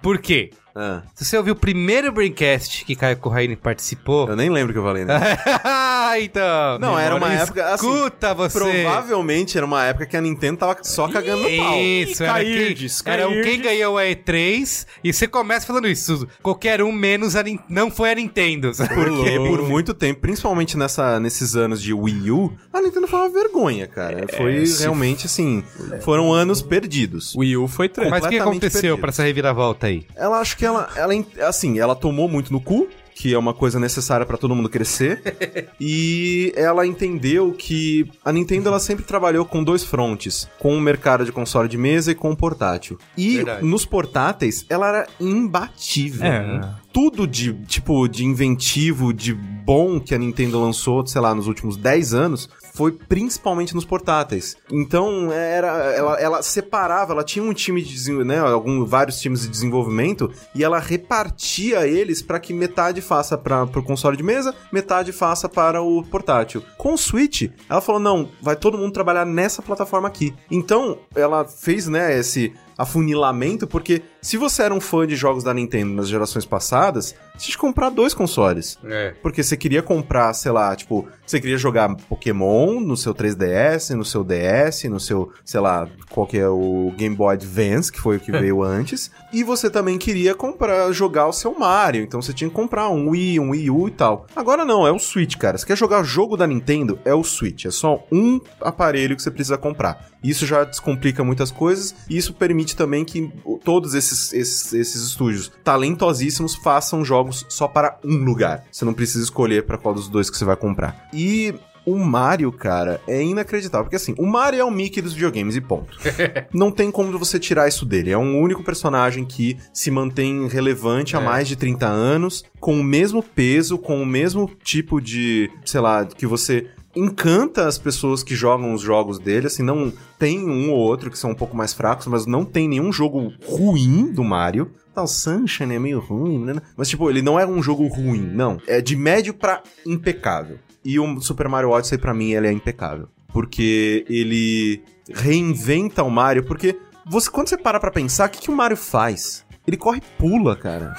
Por 0.02 0.18
quê? 0.18 0.50
Ah. 0.80 1.02
Se 1.14 1.24
você 1.24 1.36
ouviu 1.36 1.52
o 1.52 1.56
primeiro 1.56 2.10
Braincast 2.10 2.84
que 2.84 2.96
Caio 2.96 3.16
Corraine 3.18 3.56
participou... 3.56 4.28
Eu 4.28 4.36
nem 4.36 4.48
lembro 4.48 4.72
que 4.72 4.78
eu 4.78 4.82
falei, 4.82 5.04
né? 5.04 5.20
então... 6.22 6.78
Não, 6.78 6.98
era 6.98 7.14
uma 7.14 7.32
época, 7.32 7.74
assim, 7.74 7.86
Escuta 7.86 8.34
você... 8.34 8.58
Provavelmente 8.58 9.56
era 9.56 9.66
uma 9.66 9.84
época 9.84 10.06
que 10.06 10.16
a 10.16 10.20
Nintendo 10.20 10.58
tava 10.58 10.76
só 10.82 11.08
cagando 11.08 11.42
no 11.42 11.56
pau. 11.56 11.76
Isso, 11.76 12.22
era, 12.22 12.42
quem, 12.42 12.54
Cairdes, 12.54 13.02
era 13.04 13.28
um 13.28 13.32
Cairdes. 13.32 13.50
quem 13.50 13.60
ganhou 13.60 13.98
a 13.98 14.02
E3 14.04 14.86
e 15.04 15.12
você 15.12 15.26
começa 15.26 15.66
falando 15.66 15.86
isso. 15.86 16.26
Qualquer 16.42 16.82
um 16.82 16.92
menos 16.92 17.36
a 17.36 17.44
não 17.68 17.90
foi 17.90 18.12
a 18.12 18.14
Nintendo. 18.14 18.70
Porque 18.94 19.36
por 19.38 19.62
muito 19.62 19.94
tempo, 19.94 20.20
principalmente 20.20 20.76
nessa, 20.76 21.18
nesses 21.20 21.56
anos 21.56 21.82
de 21.82 21.92
Wii 21.92 22.30
U, 22.30 22.52
a 22.72 22.80
Nintendo 22.80 23.06
foi 23.06 23.18
uma 23.20 23.28
vergonha, 23.28 23.86
cara. 23.86 24.26
foi 24.36 24.64
realmente 24.78 25.26
assim. 25.26 25.62
Foram 26.02 26.32
anos 26.32 26.62
perdidos. 26.62 27.34
Wii 27.34 27.56
U 27.56 27.68
foi 27.68 27.88
treta. 27.88 28.10
Mas 28.10 28.24
o 28.24 28.28
que 28.28 28.38
aconteceu 28.38 28.98
pra 28.98 29.10
essa 29.10 29.22
reviravolta 29.22 29.86
aí? 29.86 30.06
Ela 30.16 30.38
acho 30.38 30.56
que 30.56 30.64
ela, 30.70 30.88
ela, 30.96 31.12
assim, 31.46 31.78
ela 31.78 31.94
tomou 31.94 32.28
muito 32.28 32.52
no 32.52 32.60
cu. 32.60 32.88
Que 33.12 33.34
é 33.34 33.38
uma 33.38 33.52
coisa 33.52 33.78
necessária 33.78 34.24
pra 34.24 34.38
todo 34.38 34.54
mundo 34.54 34.70
crescer. 34.70 35.20
e 35.78 36.54
ela 36.56 36.86
entendeu 36.86 37.52
que 37.52 38.10
a 38.24 38.32
Nintendo 38.32 38.70
ela 38.70 38.80
sempre 38.80 39.04
trabalhou 39.04 39.44
com 39.44 39.62
dois 39.62 39.84
frontes: 39.84 40.48
com 40.58 40.74
o 40.74 40.80
mercado 40.80 41.26
de 41.26 41.30
console 41.30 41.68
de 41.68 41.76
mesa 41.76 42.12
e 42.12 42.14
com 42.14 42.30
o 42.30 42.36
portátil. 42.36 42.98
E 43.18 43.36
Verdade. 43.36 43.66
nos 43.66 43.84
portáteis, 43.84 44.64
ela 44.70 44.88
era 44.88 45.06
imbatível. 45.20 46.24
É. 46.24 46.74
Tudo 46.94 47.26
de, 47.26 47.52
tipo, 47.66 48.08
de 48.08 48.24
inventivo, 48.24 49.12
de 49.12 49.34
bom 49.34 50.00
que 50.00 50.14
a 50.14 50.18
Nintendo 50.18 50.58
lançou, 50.58 51.06
sei 51.06 51.20
lá, 51.20 51.34
nos 51.34 51.46
últimos 51.46 51.76
10 51.76 52.14
anos, 52.14 52.48
foi 52.80 52.92
principalmente 52.92 53.74
nos 53.74 53.84
portáteis. 53.84 54.56
Então, 54.72 55.30
era, 55.30 55.68
ela, 55.92 56.18
ela 56.18 56.42
separava, 56.42 57.12
ela 57.12 57.22
tinha 57.22 57.44
um 57.44 57.52
time 57.52 57.82
de 57.82 58.10
né, 58.24 58.38
algum, 58.38 58.86
vários 58.86 59.20
times 59.20 59.42
de 59.42 59.48
desenvolvimento 59.48 60.32
e 60.54 60.64
ela 60.64 60.78
repartia 60.78 61.86
eles 61.86 62.22
para 62.22 62.40
que 62.40 62.54
metade 62.54 63.02
faça 63.02 63.36
para 63.36 63.64
o 63.64 63.82
console 63.82 64.16
de 64.16 64.22
mesa, 64.22 64.54
metade 64.72 65.12
faça 65.12 65.46
para 65.46 65.82
o 65.82 66.02
portátil. 66.04 66.62
Com 66.78 66.94
o 66.94 66.96
Switch, 66.96 67.50
ela 67.68 67.82
falou: 67.82 68.00
"Não, 68.00 68.30
vai 68.40 68.56
todo 68.56 68.78
mundo 68.78 68.94
trabalhar 68.94 69.26
nessa 69.26 69.60
plataforma 69.60 70.08
aqui". 70.08 70.34
Então, 70.50 71.00
ela 71.14 71.44
fez, 71.44 71.86
né, 71.86 72.18
esse 72.18 72.50
afunilamento, 72.80 73.66
porque 73.66 74.02
se 74.22 74.38
você 74.38 74.62
era 74.62 74.72
um 74.72 74.80
fã 74.80 75.06
de 75.06 75.14
jogos 75.14 75.44
da 75.44 75.52
Nintendo 75.52 75.92
nas 75.92 76.08
gerações 76.08 76.46
passadas, 76.46 77.14
você 77.34 77.44
tinha 77.44 77.52
que 77.52 77.58
comprar 77.58 77.90
dois 77.90 78.14
consoles. 78.14 78.78
É. 78.84 79.14
Porque 79.22 79.42
você 79.42 79.54
queria 79.54 79.82
comprar, 79.82 80.32
sei 80.32 80.50
lá, 80.50 80.74
tipo, 80.74 81.06
você 81.26 81.38
queria 81.38 81.58
jogar 81.58 81.94
Pokémon 82.08 82.80
no 82.80 82.96
seu 82.96 83.14
3DS, 83.14 83.94
no 83.94 84.04
seu 84.04 84.24
DS, 84.24 84.84
no 84.84 84.98
seu, 84.98 85.30
sei 85.44 85.60
lá, 85.60 85.86
qual 86.10 86.26
que 86.26 86.38
é 86.38 86.48
o 86.48 86.92
Game 86.96 87.14
Boy 87.14 87.34
Advance, 87.34 87.92
que 87.92 88.00
foi 88.00 88.16
o 88.16 88.20
que 88.20 88.32
veio 88.32 88.62
antes. 88.62 89.10
E 89.32 89.44
você 89.44 89.70
também 89.70 89.96
queria 89.98 90.34
comprar, 90.34 90.90
jogar 90.92 91.26
o 91.26 91.32
seu 91.32 91.56
Mario. 91.58 92.02
Então 92.02 92.20
você 92.20 92.32
tinha 92.32 92.48
que 92.48 92.56
comprar 92.56 92.88
um 92.88 93.10
Wii, 93.10 93.40
um 93.40 93.50
Wii 93.50 93.70
U 93.70 93.88
e 93.88 93.90
tal. 93.90 94.26
Agora 94.34 94.64
não, 94.64 94.86
é 94.86 94.92
o 94.92 94.98
Switch, 94.98 95.36
cara. 95.36 95.56
Você 95.56 95.66
quer 95.66 95.76
jogar 95.76 96.02
jogo 96.02 96.36
da 96.36 96.46
Nintendo? 96.46 96.98
É 97.04 97.14
o 97.14 97.22
Switch. 97.22 97.66
É 97.66 97.70
só 97.70 98.04
um 98.10 98.40
aparelho 98.60 99.14
que 99.14 99.22
você 99.22 99.30
precisa 99.30 99.56
comprar. 99.56 100.08
Isso 100.22 100.44
já 100.44 100.64
descomplica 100.64 101.24
muitas 101.24 101.50
coisas 101.50 101.94
e 102.08 102.16
isso 102.16 102.34
permite 102.34 102.76
também 102.76 103.04
que 103.04 103.32
todos 103.64 103.94
esses, 103.94 104.32
esses, 104.32 104.72
esses 104.72 105.02
estúdios 105.02 105.50
talentosíssimos 105.64 106.56
façam 106.56 107.04
jogos 107.04 107.46
só 107.48 107.68
para 107.68 107.98
um 108.04 108.24
lugar. 108.24 108.64
Você 108.70 108.84
não 108.84 108.92
precisa 108.92 109.24
escolher 109.24 109.64
para 109.64 109.78
qual 109.78 109.94
dos 109.94 110.08
dois 110.08 110.28
que 110.28 110.36
você 110.36 110.44
vai 110.44 110.56
comprar. 110.56 111.08
E 111.12 111.54
o 111.90 111.98
Mario, 111.98 112.52
cara, 112.52 113.00
é 113.06 113.22
inacreditável. 113.22 113.84
Porque 113.84 113.96
assim, 113.96 114.14
o 114.18 114.26
Mario 114.26 114.60
é 114.60 114.64
o 114.64 114.70
Mickey 114.70 115.00
dos 115.00 115.12
videogames 115.12 115.56
e 115.56 115.60
ponto. 115.60 115.96
não 116.52 116.70
tem 116.70 116.90
como 116.90 117.18
você 117.18 117.38
tirar 117.38 117.68
isso 117.68 117.84
dele. 117.84 118.10
É 118.10 118.18
um 118.18 118.38
único 118.40 118.62
personagem 118.62 119.24
que 119.24 119.56
se 119.72 119.90
mantém 119.90 120.48
relevante 120.48 121.16
há 121.16 121.20
mais 121.20 121.48
de 121.48 121.56
30 121.56 121.86
anos, 121.86 122.44
com 122.58 122.78
o 122.78 122.84
mesmo 122.84 123.22
peso, 123.22 123.78
com 123.78 124.02
o 124.02 124.06
mesmo 124.06 124.50
tipo 124.62 125.00
de, 125.00 125.50
sei 125.64 125.80
lá, 125.80 126.04
que 126.04 126.26
você 126.26 126.66
encanta 126.94 127.66
as 127.66 127.78
pessoas 127.78 128.22
que 128.22 128.34
jogam 128.34 128.74
os 128.74 128.82
jogos 128.82 129.18
dele, 129.18 129.46
assim, 129.46 129.62
não 129.62 129.92
tem 130.18 130.44
um 130.48 130.70
ou 130.70 130.78
outro 130.78 131.10
que 131.10 131.18
são 131.18 131.30
um 131.30 131.34
pouco 131.34 131.56
mais 131.56 131.72
fracos, 131.72 132.06
mas 132.06 132.26
não 132.26 132.44
tem 132.44 132.68
nenhum 132.68 132.92
jogo 132.92 133.32
ruim 133.46 134.12
do 134.12 134.24
Mario. 134.24 134.70
Tá, 134.94 135.02
o 135.02 135.06
Sunshine 135.06 135.76
é 135.76 135.78
meio 135.78 136.00
ruim, 136.00 136.44
né? 136.44 136.54
Mas, 136.76 136.88
tipo, 136.88 137.08
ele 137.08 137.22
não 137.22 137.38
é 137.38 137.46
um 137.46 137.62
jogo 137.62 137.86
ruim, 137.86 138.20
não. 138.20 138.60
É 138.66 138.80
de 138.80 138.96
médio 138.96 139.32
pra 139.32 139.62
impecável. 139.86 140.58
E 140.84 140.98
o 140.98 141.20
Super 141.20 141.48
Mario 141.48 141.70
Odyssey, 141.70 141.98
pra 141.98 142.14
mim, 142.14 142.32
ele 142.32 142.46
é 142.46 142.52
impecável. 142.52 143.08
Porque 143.32 144.04
ele 144.08 144.82
reinventa 145.12 146.02
o 146.02 146.10
Mario, 146.10 146.44
porque 146.44 146.76
você, 147.06 147.30
quando 147.30 147.48
você 147.48 147.56
para 147.56 147.80
pra 147.80 147.90
pensar, 147.90 148.28
o 148.28 148.30
que, 148.30 148.40
que 148.40 148.50
o 148.50 148.56
Mario 148.56 148.76
faz? 148.76 149.44
Ele 149.66 149.76
corre 149.76 149.98
e 149.98 150.18
pula, 150.18 150.56
cara. 150.56 150.94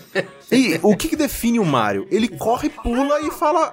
E 0.50 0.78
o 0.82 0.96
que, 0.96 1.08
que 1.08 1.16
define 1.16 1.58
o 1.58 1.64
Mario? 1.64 2.06
Ele 2.10 2.28
corre, 2.28 2.68
pula 2.68 3.20
e 3.20 3.30
fala. 3.32 3.72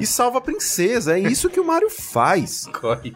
E 0.00 0.06
salva 0.06 0.38
a 0.38 0.40
princesa. 0.40 1.18
É 1.18 1.20
isso 1.20 1.50
que 1.50 1.60
o 1.60 1.64
Mario 1.66 1.90
faz. 1.90 2.66
Corre. 2.80 3.14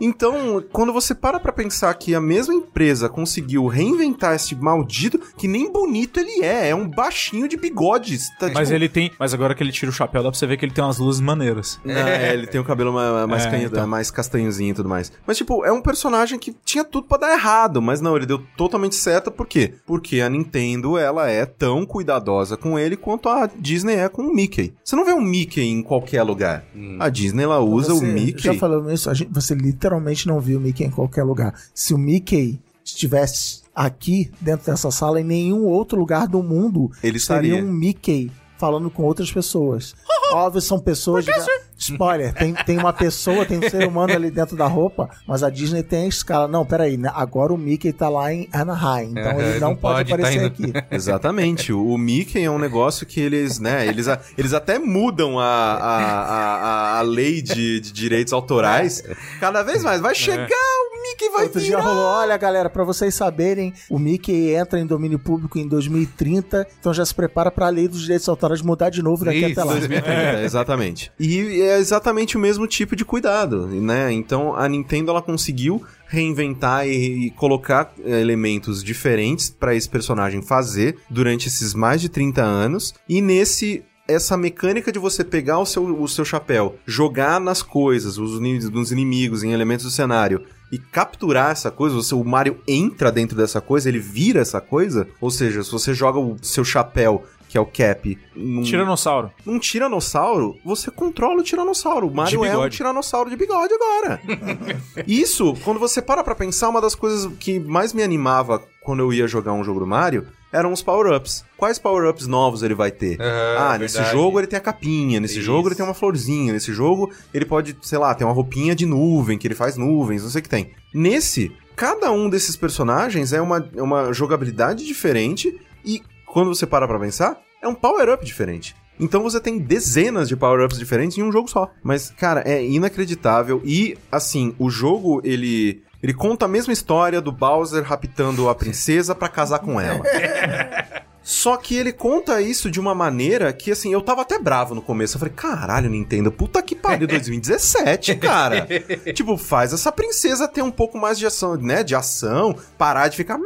Então, 0.00 0.62
quando 0.72 0.92
você 0.92 1.14
para 1.14 1.38
pra 1.38 1.52
pensar 1.52 1.92
que 1.94 2.14
a 2.14 2.20
mesma 2.20 2.54
empresa 2.54 3.08
conseguiu 3.08 3.66
reinventar 3.66 4.34
esse 4.34 4.54
maldito, 4.54 5.18
que 5.36 5.46
nem 5.46 5.70
bonito 5.72 6.18
ele 6.18 6.44
é, 6.44 6.70
é 6.70 6.74
um 6.74 6.88
baixinho 6.88 7.48
de 7.48 7.56
bigodes. 7.56 8.28
Tá, 8.38 8.48
Mas 8.52 8.68
tipo, 8.68 8.72
ele 8.76 8.88
tem. 8.88 9.12
Mas 9.18 9.32
agora 9.34 9.54
que 9.54 9.62
ele 9.62 9.72
tira 9.72 9.90
o 9.90 9.94
chapéu, 9.94 10.22
dá 10.22 10.30
pra 10.30 10.38
você 10.38 10.46
ver 10.46 10.56
que 10.56 10.64
ele 10.64 10.72
tem 10.72 10.82
umas 10.82 10.98
luzes 10.98 11.20
maneiras. 11.20 11.78
Ah, 11.86 12.10
é, 12.10 12.32
ele 12.34 12.46
tem 12.46 12.60
o 12.60 12.64
cabelo 12.64 12.92
ma- 12.92 13.26
mais, 13.26 13.46
É, 13.46 13.62
então. 13.62 13.86
mais 13.86 14.10
castanhozinho 14.10 14.70
e 14.70 14.74
tudo 14.74 14.88
mais. 14.88 15.12
Mas, 15.26 15.36
tipo, 15.36 15.64
é 15.64 15.72
um 15.72 15.80
personagem 15.82 16.38
que 16.38 16.54
tinha 16.64 16.84
tudo 16.84 17.06
pra 17.06 17.18
dar 17.18 17.32
errado, 17.32 17.80
mas 17.80 18.00
não, 18.00 18.16
ele 18.16 18.26
deu 18.26 18.42
totalmente 18.56 18.94
certo, 18.96 19.30
por 19.30 19.46
quê? 19.46 19.74
Porque 19.86 20.20
a 20.20 20.28
Nintendo, 20.28 20.98
ela 20.98 21.27
é 21.30 21.46
tão 21.46 21.84
cuidadosa 21.86 22.56
com 22.56 22.78
ele 22.78 22.96
quanto 22.96 23.28
a 23.28 23.46
Disney 23.58 23.94
é 23.96 24.08
com 24.08 24.22
o 24.22 24.34
Mickey. 24.34 24.72
Você 24.84 24.96
não 24.96 25.04
vê 25.04 25.12
um 25.12 25.20
Mickey 25.20 25.62
em 25.62 25.82
qualquer 25.82 26.22
lugar. 26.22 26.64
A 26.98 27.08
Disney, 27.08 27.42
ela 27.44 27.60
usa 27.60 27.94
Você 27.94 28.04
o 28.04 28.08
Mickey... 28.08 28.42
Já 28.42 28.54
falando 28.54 28.90
isso, 28.92 29.08
a 29.10 29.14
gente- 29.14 29.32
você 29.32 29.54
literalmente 29.54 30.26
não 30.26 30.40
viu 30.40 30.58
o 30.58 30.60
Mickey 30.60 30.84
em 30.84 30.90
qualquer 30.90 31.22
lugar. 31.24 31.54
Se 31.74 31.94
o 31.94 31.98
Mickey 31.98 32.58
estivesse 32.84 33.62
aqui, 33.74 34.30
dentro 34.40 34.66
dessa 34.66 34.90
sala, 34.90 35.20
em 35.20 35.24
nenhum 35.24 35.64
outro 35.66 35.98
lugar 35.98 36.26
do 36.26 36.42
mundo, 36.42 36.90
Ele 37.02 37.18
seria 37.18 37.48
estaria. 37.52 37.64
um 37.64 37.72
Mickey 37.72 38.30
falando 38.58 38.90
com 38.90 39.02
outras 39.04 39.30
pessoas. 39.32 39.94
Óbvio, 40.32 40.60
são 40.60 40.78
pessoas. 40.78 41.24
De... 41.24 41.30
Spoiler, 41.80 42.34
tem, 42.34 42.52
tem 42.54 42.76
uma 42.76 42.92
pessoa, 42.92 43.46
tem 43.46 43.58
um 43.58 43.70
ser 43.70 43.86
humano 43.86 44.12
ali 44.12 44.32
dentro 44.32 44.56
da 44.56 44.66
roupa, 44.66 45.08
mas 45.28 45.44
a 45.44 45.48
Disney 45.48 45.84
tem 45.84 46.06
a 46.06 46.08
escala. 46.08 46.48
Não, 46.48 46.66
peraí, 46.66 46.96
né? 46.96 47.08
agora 47.14 47.52
o 47.52 47.56
Mickey 47.56 47.92
tá 47.92 48.08
lá 48.08 48.32
em 48.34 48.48
Anaheim, 48.52 49.10
então 49.12 49.22
É, 49.22 49.50
ele 49.50 49.60
não, 49.60 49.68
não 49.70 49.76
pode, 49.76 50.10
pode 50.10 50.22
tá 50.22 50.28
aparecer 50.28 50.60
indo. 50.60 50.76
aqui. 50.78 50.86
Exatamente. 50.94 51.72
O 51.72 51.96
Mickey 51.96 52.42
é 52.42 52.50
um 52.50 52.58
negócio 52.58 53.06
que 53.06 53.20
eles, 53.20 53.60
né, 53.60 53.86
eles, 53.86 54.08
a- 54.08 54.20
eles 54.36 54.52
até 54.52 54.76
mudam 54.76 55.38
a, 55.38 55.44
a, 55.44 55.98
a, 55.98 56.56
a- 56.56 56.98
a 56.98 57.02
lei 57.02 57.40
de, 57.40 57.78
de 57.78 57.92
direitos 57.92 58.32
autorais 58.32 59.02
cada 59.38 59.62
vez 59.62 59.84
mais. 59.84 60.00
Vai 60.00 60.16
chegar, 60.16 60.48
o 60.48 61.02
Mickey 61.02 61.28
vai 61.30 61.44
Outro 61.44 61.60
dia 61.60 61.76
virar. 61.76 61.82
rolou, 61.88 62.04
olha 62.06 62.36
galera, 62.36 62.68
pra 62.68 62.82
vocês 62.82 63.14
saberem, 63.14 63.72
o 63.88 64.00
Mickey 64.00 64.50
entra 64.52 64.80
em 64.80 64.84
domínio 64.86 65.20
público 65.20 65.56
em 65.60 65.66
2030, 65.68 66.66
então 66.80 66.92
já 66.92 67.06
se 67.06 67.14
prepara 67.14 67.52
pra 67.52 67.68
lei 67.68 67.86
dos 67.86 68.00
direitos 68.00 68.28
autorais 68.28 68.47
mudar 68.62 68.90
de 68.90 69.02
novo 69.02 69.24
daqui 69.24 69.38
Isso, 69.38 69.60
até 69.60 69.64
lá. 69.64 69.72
2030. 69.72 70.08
É, 70.10 70.44
exatamente. 70.44 71.12
E 71.18 71.60
é 71.62 71.78
exatamente 71.78 72.36
o 72.36 72.40
mesmo 72.40 72.66
tipo 72.66 72.96
de 72.96 73.04
cuidado, 73.04 73.66
né? 73.66 74.12
Então 74.12 74.54
a 74.54 74.68
Nintendo 74.68 75.10
ela 75.10 75.22
conseguiu 75.22 75.82
reinventar 76.06 76.86
e, 76.86 77.26
e 77.26 77.30
colocar 77.32 77.92
eh, 78.04 78.20
elementos 78.20 78.82
diferentes 78.82 79.50
pra 79.50 79.74
esse 79.74 79.88
personagem 79.88 80.40
fazer 80.42 80.96
durante 81.10 81.48
esses 81.48 81.74
mais 81.74 82.00
de 82.00 82.08
30 82.08 82.42
anos. 82.42 82.94
E 83.08 83.20
nesse 83.20 83.84
essa 84.08 84.38
mecânica 84.38 84.90
de 84.90 84.98
você 84.98 85.22
pegar 85.22 85.58
o 85.58 85.66
seu, 85.66 86.02
o 86.02 86.08
seu 86.08 86.24
chapéu, 86.24 86.76
jogar 86.86 87.38
nas 87.38 87.62
coisas, 87.62 88.16
os 88.16 88.40
nos 88.40 88.90
inimigos, 88.90 89.42
em 89.42 89.52
elementos 89.52 89.84
do 89.84 89.90
cenário 89.90 90.42
e 90.70 90.78
capturar 90.78 91.50
essa 91.50 91.70
coisa, 91.70 91.96
você, 91.96 92.14
o 92.14 92.24
Mario 92.24 92.60
entra 92.66 93.10
dentro 93.10 93.36
dessa 93.36 93.60
coisa, 93.60 93.88
ele 93.88 93.98
vira 93.98 94.40
essa 94.40 94.60
coisa. 94.60 95.08
Ou 95.20 95.30
seja, 95.30 95.62
se 95.62 95.70
você 95.70 95.94
joga 95.94 96.18
o 96.18 96.36
seu 96.42 96.64
chapéu, 96.64 97.24
que 97.48 97.56
é 97.56 97.60
o 97.60 97.66
cap, 97.66 98.18
num, 98.36 98.62
Tiranossauro. 98.62 99.30
num 99.44 99.58
tiranossauro, 99.58 100.58
você 100.62 100.90
controla 100.90 101.40
o 101.40 101.42
tiranossauro. 101.42 102.06
O 102.06 102.14
Mario 102.14 102.44
é 102.44 102.56
um 102.56 102.68
tiranossauro 102.68 103.30
de 103.30 103.36
bigode 103.36 103.72
agora. 103.72 104.20
Isso, 105.08 105.56
quando 105.64 105.80
você 105.80 106.02
para 106.02 106.22
pra 106.22 106.34
pensar, 106.34 106.68
uma 106.68 106.80
das 106.80 106.94
coisas 106.94 107.32
que 107.40 107.58
mais 107.58 107.94
me 107.94 108.02
animava 108.02 108.62
quando 108.82 109.00
eu 109.00 109.12
ia 109.12 109.26
jogar 109.26 109.54
um 109.54 109.64
jogo 109.64 109.80
do 109.80 109.86
Mario 109.86 110.26
eram 110.52 110.72
os 110.72 110.82
power-ups. 110.82 111.44
Quais 111.56 111.78
power-ups 111.78 112.26
novos 112.26 112.62
ele 112.62 112.74
vai 112.74 112.90
ter? 112.90 113.20
Aham, 113.20 113.56
ah, 113.58 113.78
nesse 113.78 113.96
verdade. 113.96 114.16
jogo 114.16 114.40
ele 114.40 114.46
tem 114.46 114.58
a 114.58 114.62
capinha, 114.62 115.20
nesse 115.20 115.38
Isso. 115.38 115.42
jogo 115.42 115.68
ele 115.68 115.74
tem 115.74 115.84
uma 115.84 115.94
florzinha, 115.94 116.52
nesse 116.52 116.72
jogo 116.72 117.10
ele 117.32 117.44
pode, 117.44 117.76
sei 117.82 117.98
lá, 117.98 118.14
ter 118.14 118.24
uma 118.24 118.32
roupinha 118.32 118.74
de 118.74 118.86
nuvem, 118.86 119.38
que 119.38 119.46
ele 119.46 119.54
faz 119.54 119.76
nuvens, 119.76 120.22
não 120.22 120.30
sei 120.30 120.40
o 120.40 120.42
que 120.42 120.48
tem. 120.48 120.70
Nesse, 120.94 121.52
cada 121.76 122.10
um 122.10 122.28
desses 122.28 122.56
personagens 122.56 123.32
é 123.32 123.40
uma, 123.40 123.68
é 123.76 123.82
uma 123.82 124.12
jogabilidade 124.12 124.86
diferente 124.86 125.58
e 125.84 126.02
quando 126.26 126.54
você 126.54 126.66
para 126.66 126.86
pra 126.86 126.98
pensar, 126.98 127.40
é 127.62 127.68
um 127.68 127.74
power-up 127.74 128.24
diferente. 128.24 128.74
Então 129.00 129.22
você 129.22 129.40
tem 129.40 129.58
dezenas 129.58 130.28
de 130.28 130.36
power-ups 130.36 130.78
diferentes 130.78 131.16
em 131.16 131.22
um 131.22 131.30
jogo 131.30 131.48
só. 131.48 131.70
Mas, 131.82 132.10
cara, 132.10 132.42
é 132.44 132.64
inacreditável. 132.64 133.62
E, 133.64 133.96
assim, 134.10 134.54
o 134.58 134.68
jogo, 134.68 135.20
ele. 135.24 135.82
Ele 136.02 136.14
conta 136.14 136.44
a 136.44 136.48
mesma 136.48 136.72
história 136.72 137.20
do 137.20 137.32
Bowser 137.32 137.82
raptando 137.82 138.48
a 138.48 138.54
princesa 138.54 139.14
pra 139.14 139.28
casar 139.28 139.58
com 139.58 139.80
ela. 139.80 140.02
Só 141.28 141.58
que 141.58 141.76
ele 141.76 141.92
conta 141.92 142.40
isso 142.40 142.70
de 142.70 142.80
uma 142.80 142.94
maneira 142.94 143.52
que, 143.52 143.70
assim, 143.70 143.92
eu 143.92 144.00
tava 144.00 144.22
até 144.22 144.38
bravo 144.38 144.74
no 144.74 144.80
começo. 144.80 145.16
Eu 145.16 145.18
falei, 145.18 145.34
caralho, 145.34 145.90
Nintendo, 145.90 146.32
puta 146.32 146.62
que 146.62 146.74
pariu, 146.74 147.06
2017, 147.06 148.14
cara. 148.16 148.66
tipo, 149.12 149.36
faz 149.36 149.74
essa 149.74 149.92
princesa 149.92 150.48
ter 150.48 150.62
um 150.62 150.70
pouco 150.70 150.96
mais 150.96 151.18
de 151.18 151.26
ação, 151.26 151.56
né? 151.56 151.84
De 151.84 151.94
ação, 151.94 152.56
parar 152.78 153.08
de 153.08 153.16
ficar. 153.16 153.38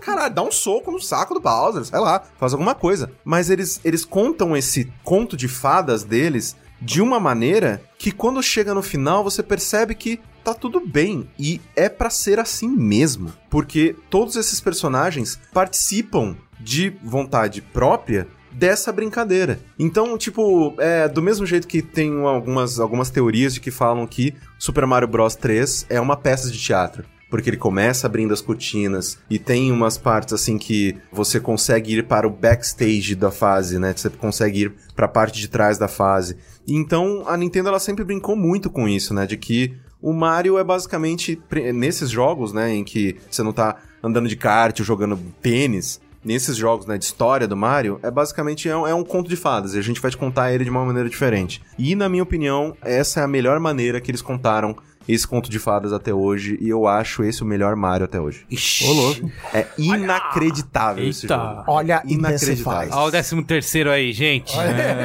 Caralho, 0.00 0.34
dá 0.34 0.42
um 0.42 0.52
soco 0.52 0.90
no 0.90 1.00
saco 1.00 1.34
do 1.34 1.40
Bowser, 1.40 1.84
sei 1.84 1.98
lá, 1.98 2.22
faz 2.38 2.52
alguma 2.52 2.74
coisa. 2.74 3.10
Mas 3.24 3.48
eles, 3.48 3.80
eles 3.82 4.04
contam 4.04 4.56
esse 4.56 4.92
conto 5.02 5.36
de 5.36 5.48
fadas 5.48 6.04
deles 6.04 6.54
de 6.80 7.00
uma 7.00 7.18
maneira 7.18 7.82
que 7.98 8.12
quando 8.12 8.42
chega 8.42 8.74
no 8.74 8.82
final 8.82 9.24
você 9.24 9.42
percebe 9.42 9.94
que 9.94 10.20
tá 10.48 10.54
tudo 10.54 10.80
bem 10.80 11.28
e 11.38 11.60
é 11.76 11.90
pra 11.90 12.08
ser 12.08 12.38
assim 12.38 12.68
mesmo, 12.68 13.30
porque 13.50 13.94
todos 14.08 14.34
esses 14.34 14.60
personagens 14.60 15.38
participam 15.52 16.36
de 16.58 16.90
vontade 17.02 17.60
própria 17.60 18.26
dessa 18.50 18.90
brincadeira. 18.90 19.60
Então, 19.78 20.16
tipo, 20.16 20.74
é 20.78 21.06
do 21.06 21.20
mesmo 21.20 21.44
jeito 21.44 21.68
que 21.68 21.82
tem 21.82 22.22
algumas, 22.22 22.80
algumas 22.80 23.10
teorias 23.10 23.52
de 23.54 23.60
que 23.60 23.70
falam 23.70 24.06
que 24.06 24.34
Super 24.58 24.86
Mario 24.86 25.06
Bros 25.06 25.36
3 25.36 25.86
é 25.90 26.00
uma 26.00 26.16
peça 26.16 26.50
de 26.50 26.58
teatro. 26.58 27.04
Porque 27.30 27.50
ele 27.50 27.58
começa 27.58 28.06
abrindo 28.06 28.32
as 28.32 28.40
cortinas 28.40 29.18
e 29.28 29.38
tem 29.38 29.70
umas 29.70 29.98
partes 29.98 30.32
assim 30.32 30.56
que 30.56 30.96
você 31.12 31.38
consegue 31.38 31.98
ir 31.98 32.06
para 32.06 32.26
o 32.26 32.30
backstage 32.30 33.14
da 33.14 33.30
fase, 33.30 33.78
né? 33.78 33.92
Você 33.94 34.08
consegue 34.08 34.62
ir 34.62 34.72
para 34.96 35.04
a 35.04 35.10
parte 35.10 35.38
de 35.38 35.46
trás 35.46 35.76
da 35.76 35.88
fase. 35.88 36.38
Então 36.66 37.24
a 37.26 37.36
Nintendo 37.36 37.68
ela 37.68 37.78
sempre 37.78 38.02
brincou 38.02 38.34
muito 38.34 38.70
com 38.70 38.88
isso, 38.88 39.12
né? 39.12 39.26
De 39.26 39.36
que 39.36 39.76
o 40.00 40.12
Mario 40.12 40.58
é 40.58 40.64
basicamente 40.64 41.40
nesses 41.74 42.10
jogos, 42.10 42.52
né, 42.52 42.74
em 42.74 42.84
que 42.84 43.16
você 43.30 43.42
não 43.42 43.52
tá 43.52 43.76
andando 44.02 44.28
de 44.28 44.36
kart 44.36 44.78
ou 44.78 44.84
jogando 44.84 45.18
tênis, 45.42 46.00
nesses 46.24 46.56
jogos, 46.56 46.86
né, 46.86 46.98
de 46.98 47.04
história 47.04 47.46
do 47.48 47.56
Mario, 47.56 47.98
é 48.02 48.10
basicamente 48.10 48.68
é 48.68 48.76
um, 48.76 48.86
é 48.86 48.94
um 48.94 49.04
conto 49.04 49.28
de 49.28 49.36
fadas, 49.36 49.74
e 49.74 49.78
a 49.78 49.82
gente 49.82 50.00
vai 50.00 50.10
te 50.10 50.16
contar 50.16 50.52
ele 50.52 50.64
de 50.64 50.70
uma 50.70 50.84
maneira 50.84 51.08
diferente. 51.08 51.62
E 51.78 51.94
na 51.94 52.08
minha 52.08 52.22
opinião, 52.22 52.76
essa 52.82 53.20
é 53.20 53.22
a 53.22 53.28
melhor 53.28 53.58
maneira 53.60 54.00
que 54.00 54.10
eles 54.10 54.22
contaram 54.22 54.76
esse 55.08 55.26
conto 55.26 55.48
de 55.50 55.58
fadas 55.58 55.92
até 55.92 56.12
hoje, 56.12 56.58
e 56.60 56.68
eu 56.68 56.86
acho 56.86 57.24
esse 57.24 57.42
o 57.42 57.46
melhor 57.46 57.74
Mario 57.74 58.04
até 58.04 58.20
hoje. 58.20 58.44
Ô, 58.86 58.92
louco. 58.92 59.30
É 59.54 59.66
inacreditável 59.78 61.08
esse 61.08 61.26
Eita. 61.26 61.36
jogo. 61.36 61.64
Olha, 61.66 62.02
Inacreditável. 62.06 62.90
Ó, 62.92 63.06
o 63.06 63.10
décimo 63.10 63.42
terceiro 63.42 63.90
aí, 63.90 64.12
gente. 64.12 64.52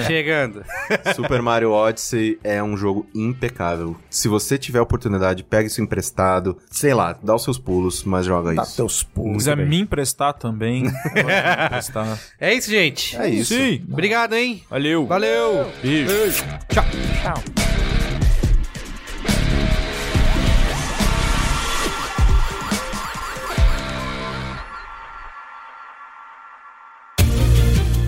Chegando. 0.06 0.64
Super 1.16 1.42
Mario 1.42 1.72
Odyssey 1.72 2.38
é 2.44 2.62
um 2.62 2.76
jogo 2.76 3.06
impecável. 3.16 3.96
Se 4.10 4.28
você 4.28 4.58
tiver 4.58 4.82
oportunidade, 4.82 5.44
pega 5.44 5.68
isso 5.68 5.82
emprestado, 5.82 6.58
sei 6.70 6.94
lá, 6.94 7.18
dá 7.24 7.36
os 7.36 7.44
seus 7.44 7.58
pulos, 7.58 8.04
mas 8.04 8.26
joga 8.26 8.54
Dá 8.54 8.64
isso. 8.64 8.76
teus 8.76 9.00
Se 9.00 9.06
pulos. 9.06 9.38
quiser 9.38 9.58
me 9.58 9.80
emprestar 9.80 10.34
também, 10.34 10.84
pode 10.92 11.14
me 11.26 11.66
emprestar. 11.66 12.20
É 12.40 12.54
isso, 12.54 12.70
gente. 12.70 13.16
É 13.18 13.30
isso. 13.30 13.54
Sim. 13.54 13.86
Obrigado, 13.92 14.34
hein? 14.34 14.64
Valeu. 14.70 15.06
Valeu. 15.06 15.72
Beijo. 15.82 16.44
Tchau. 16.70 16.84
Tchau. 17.22 17.73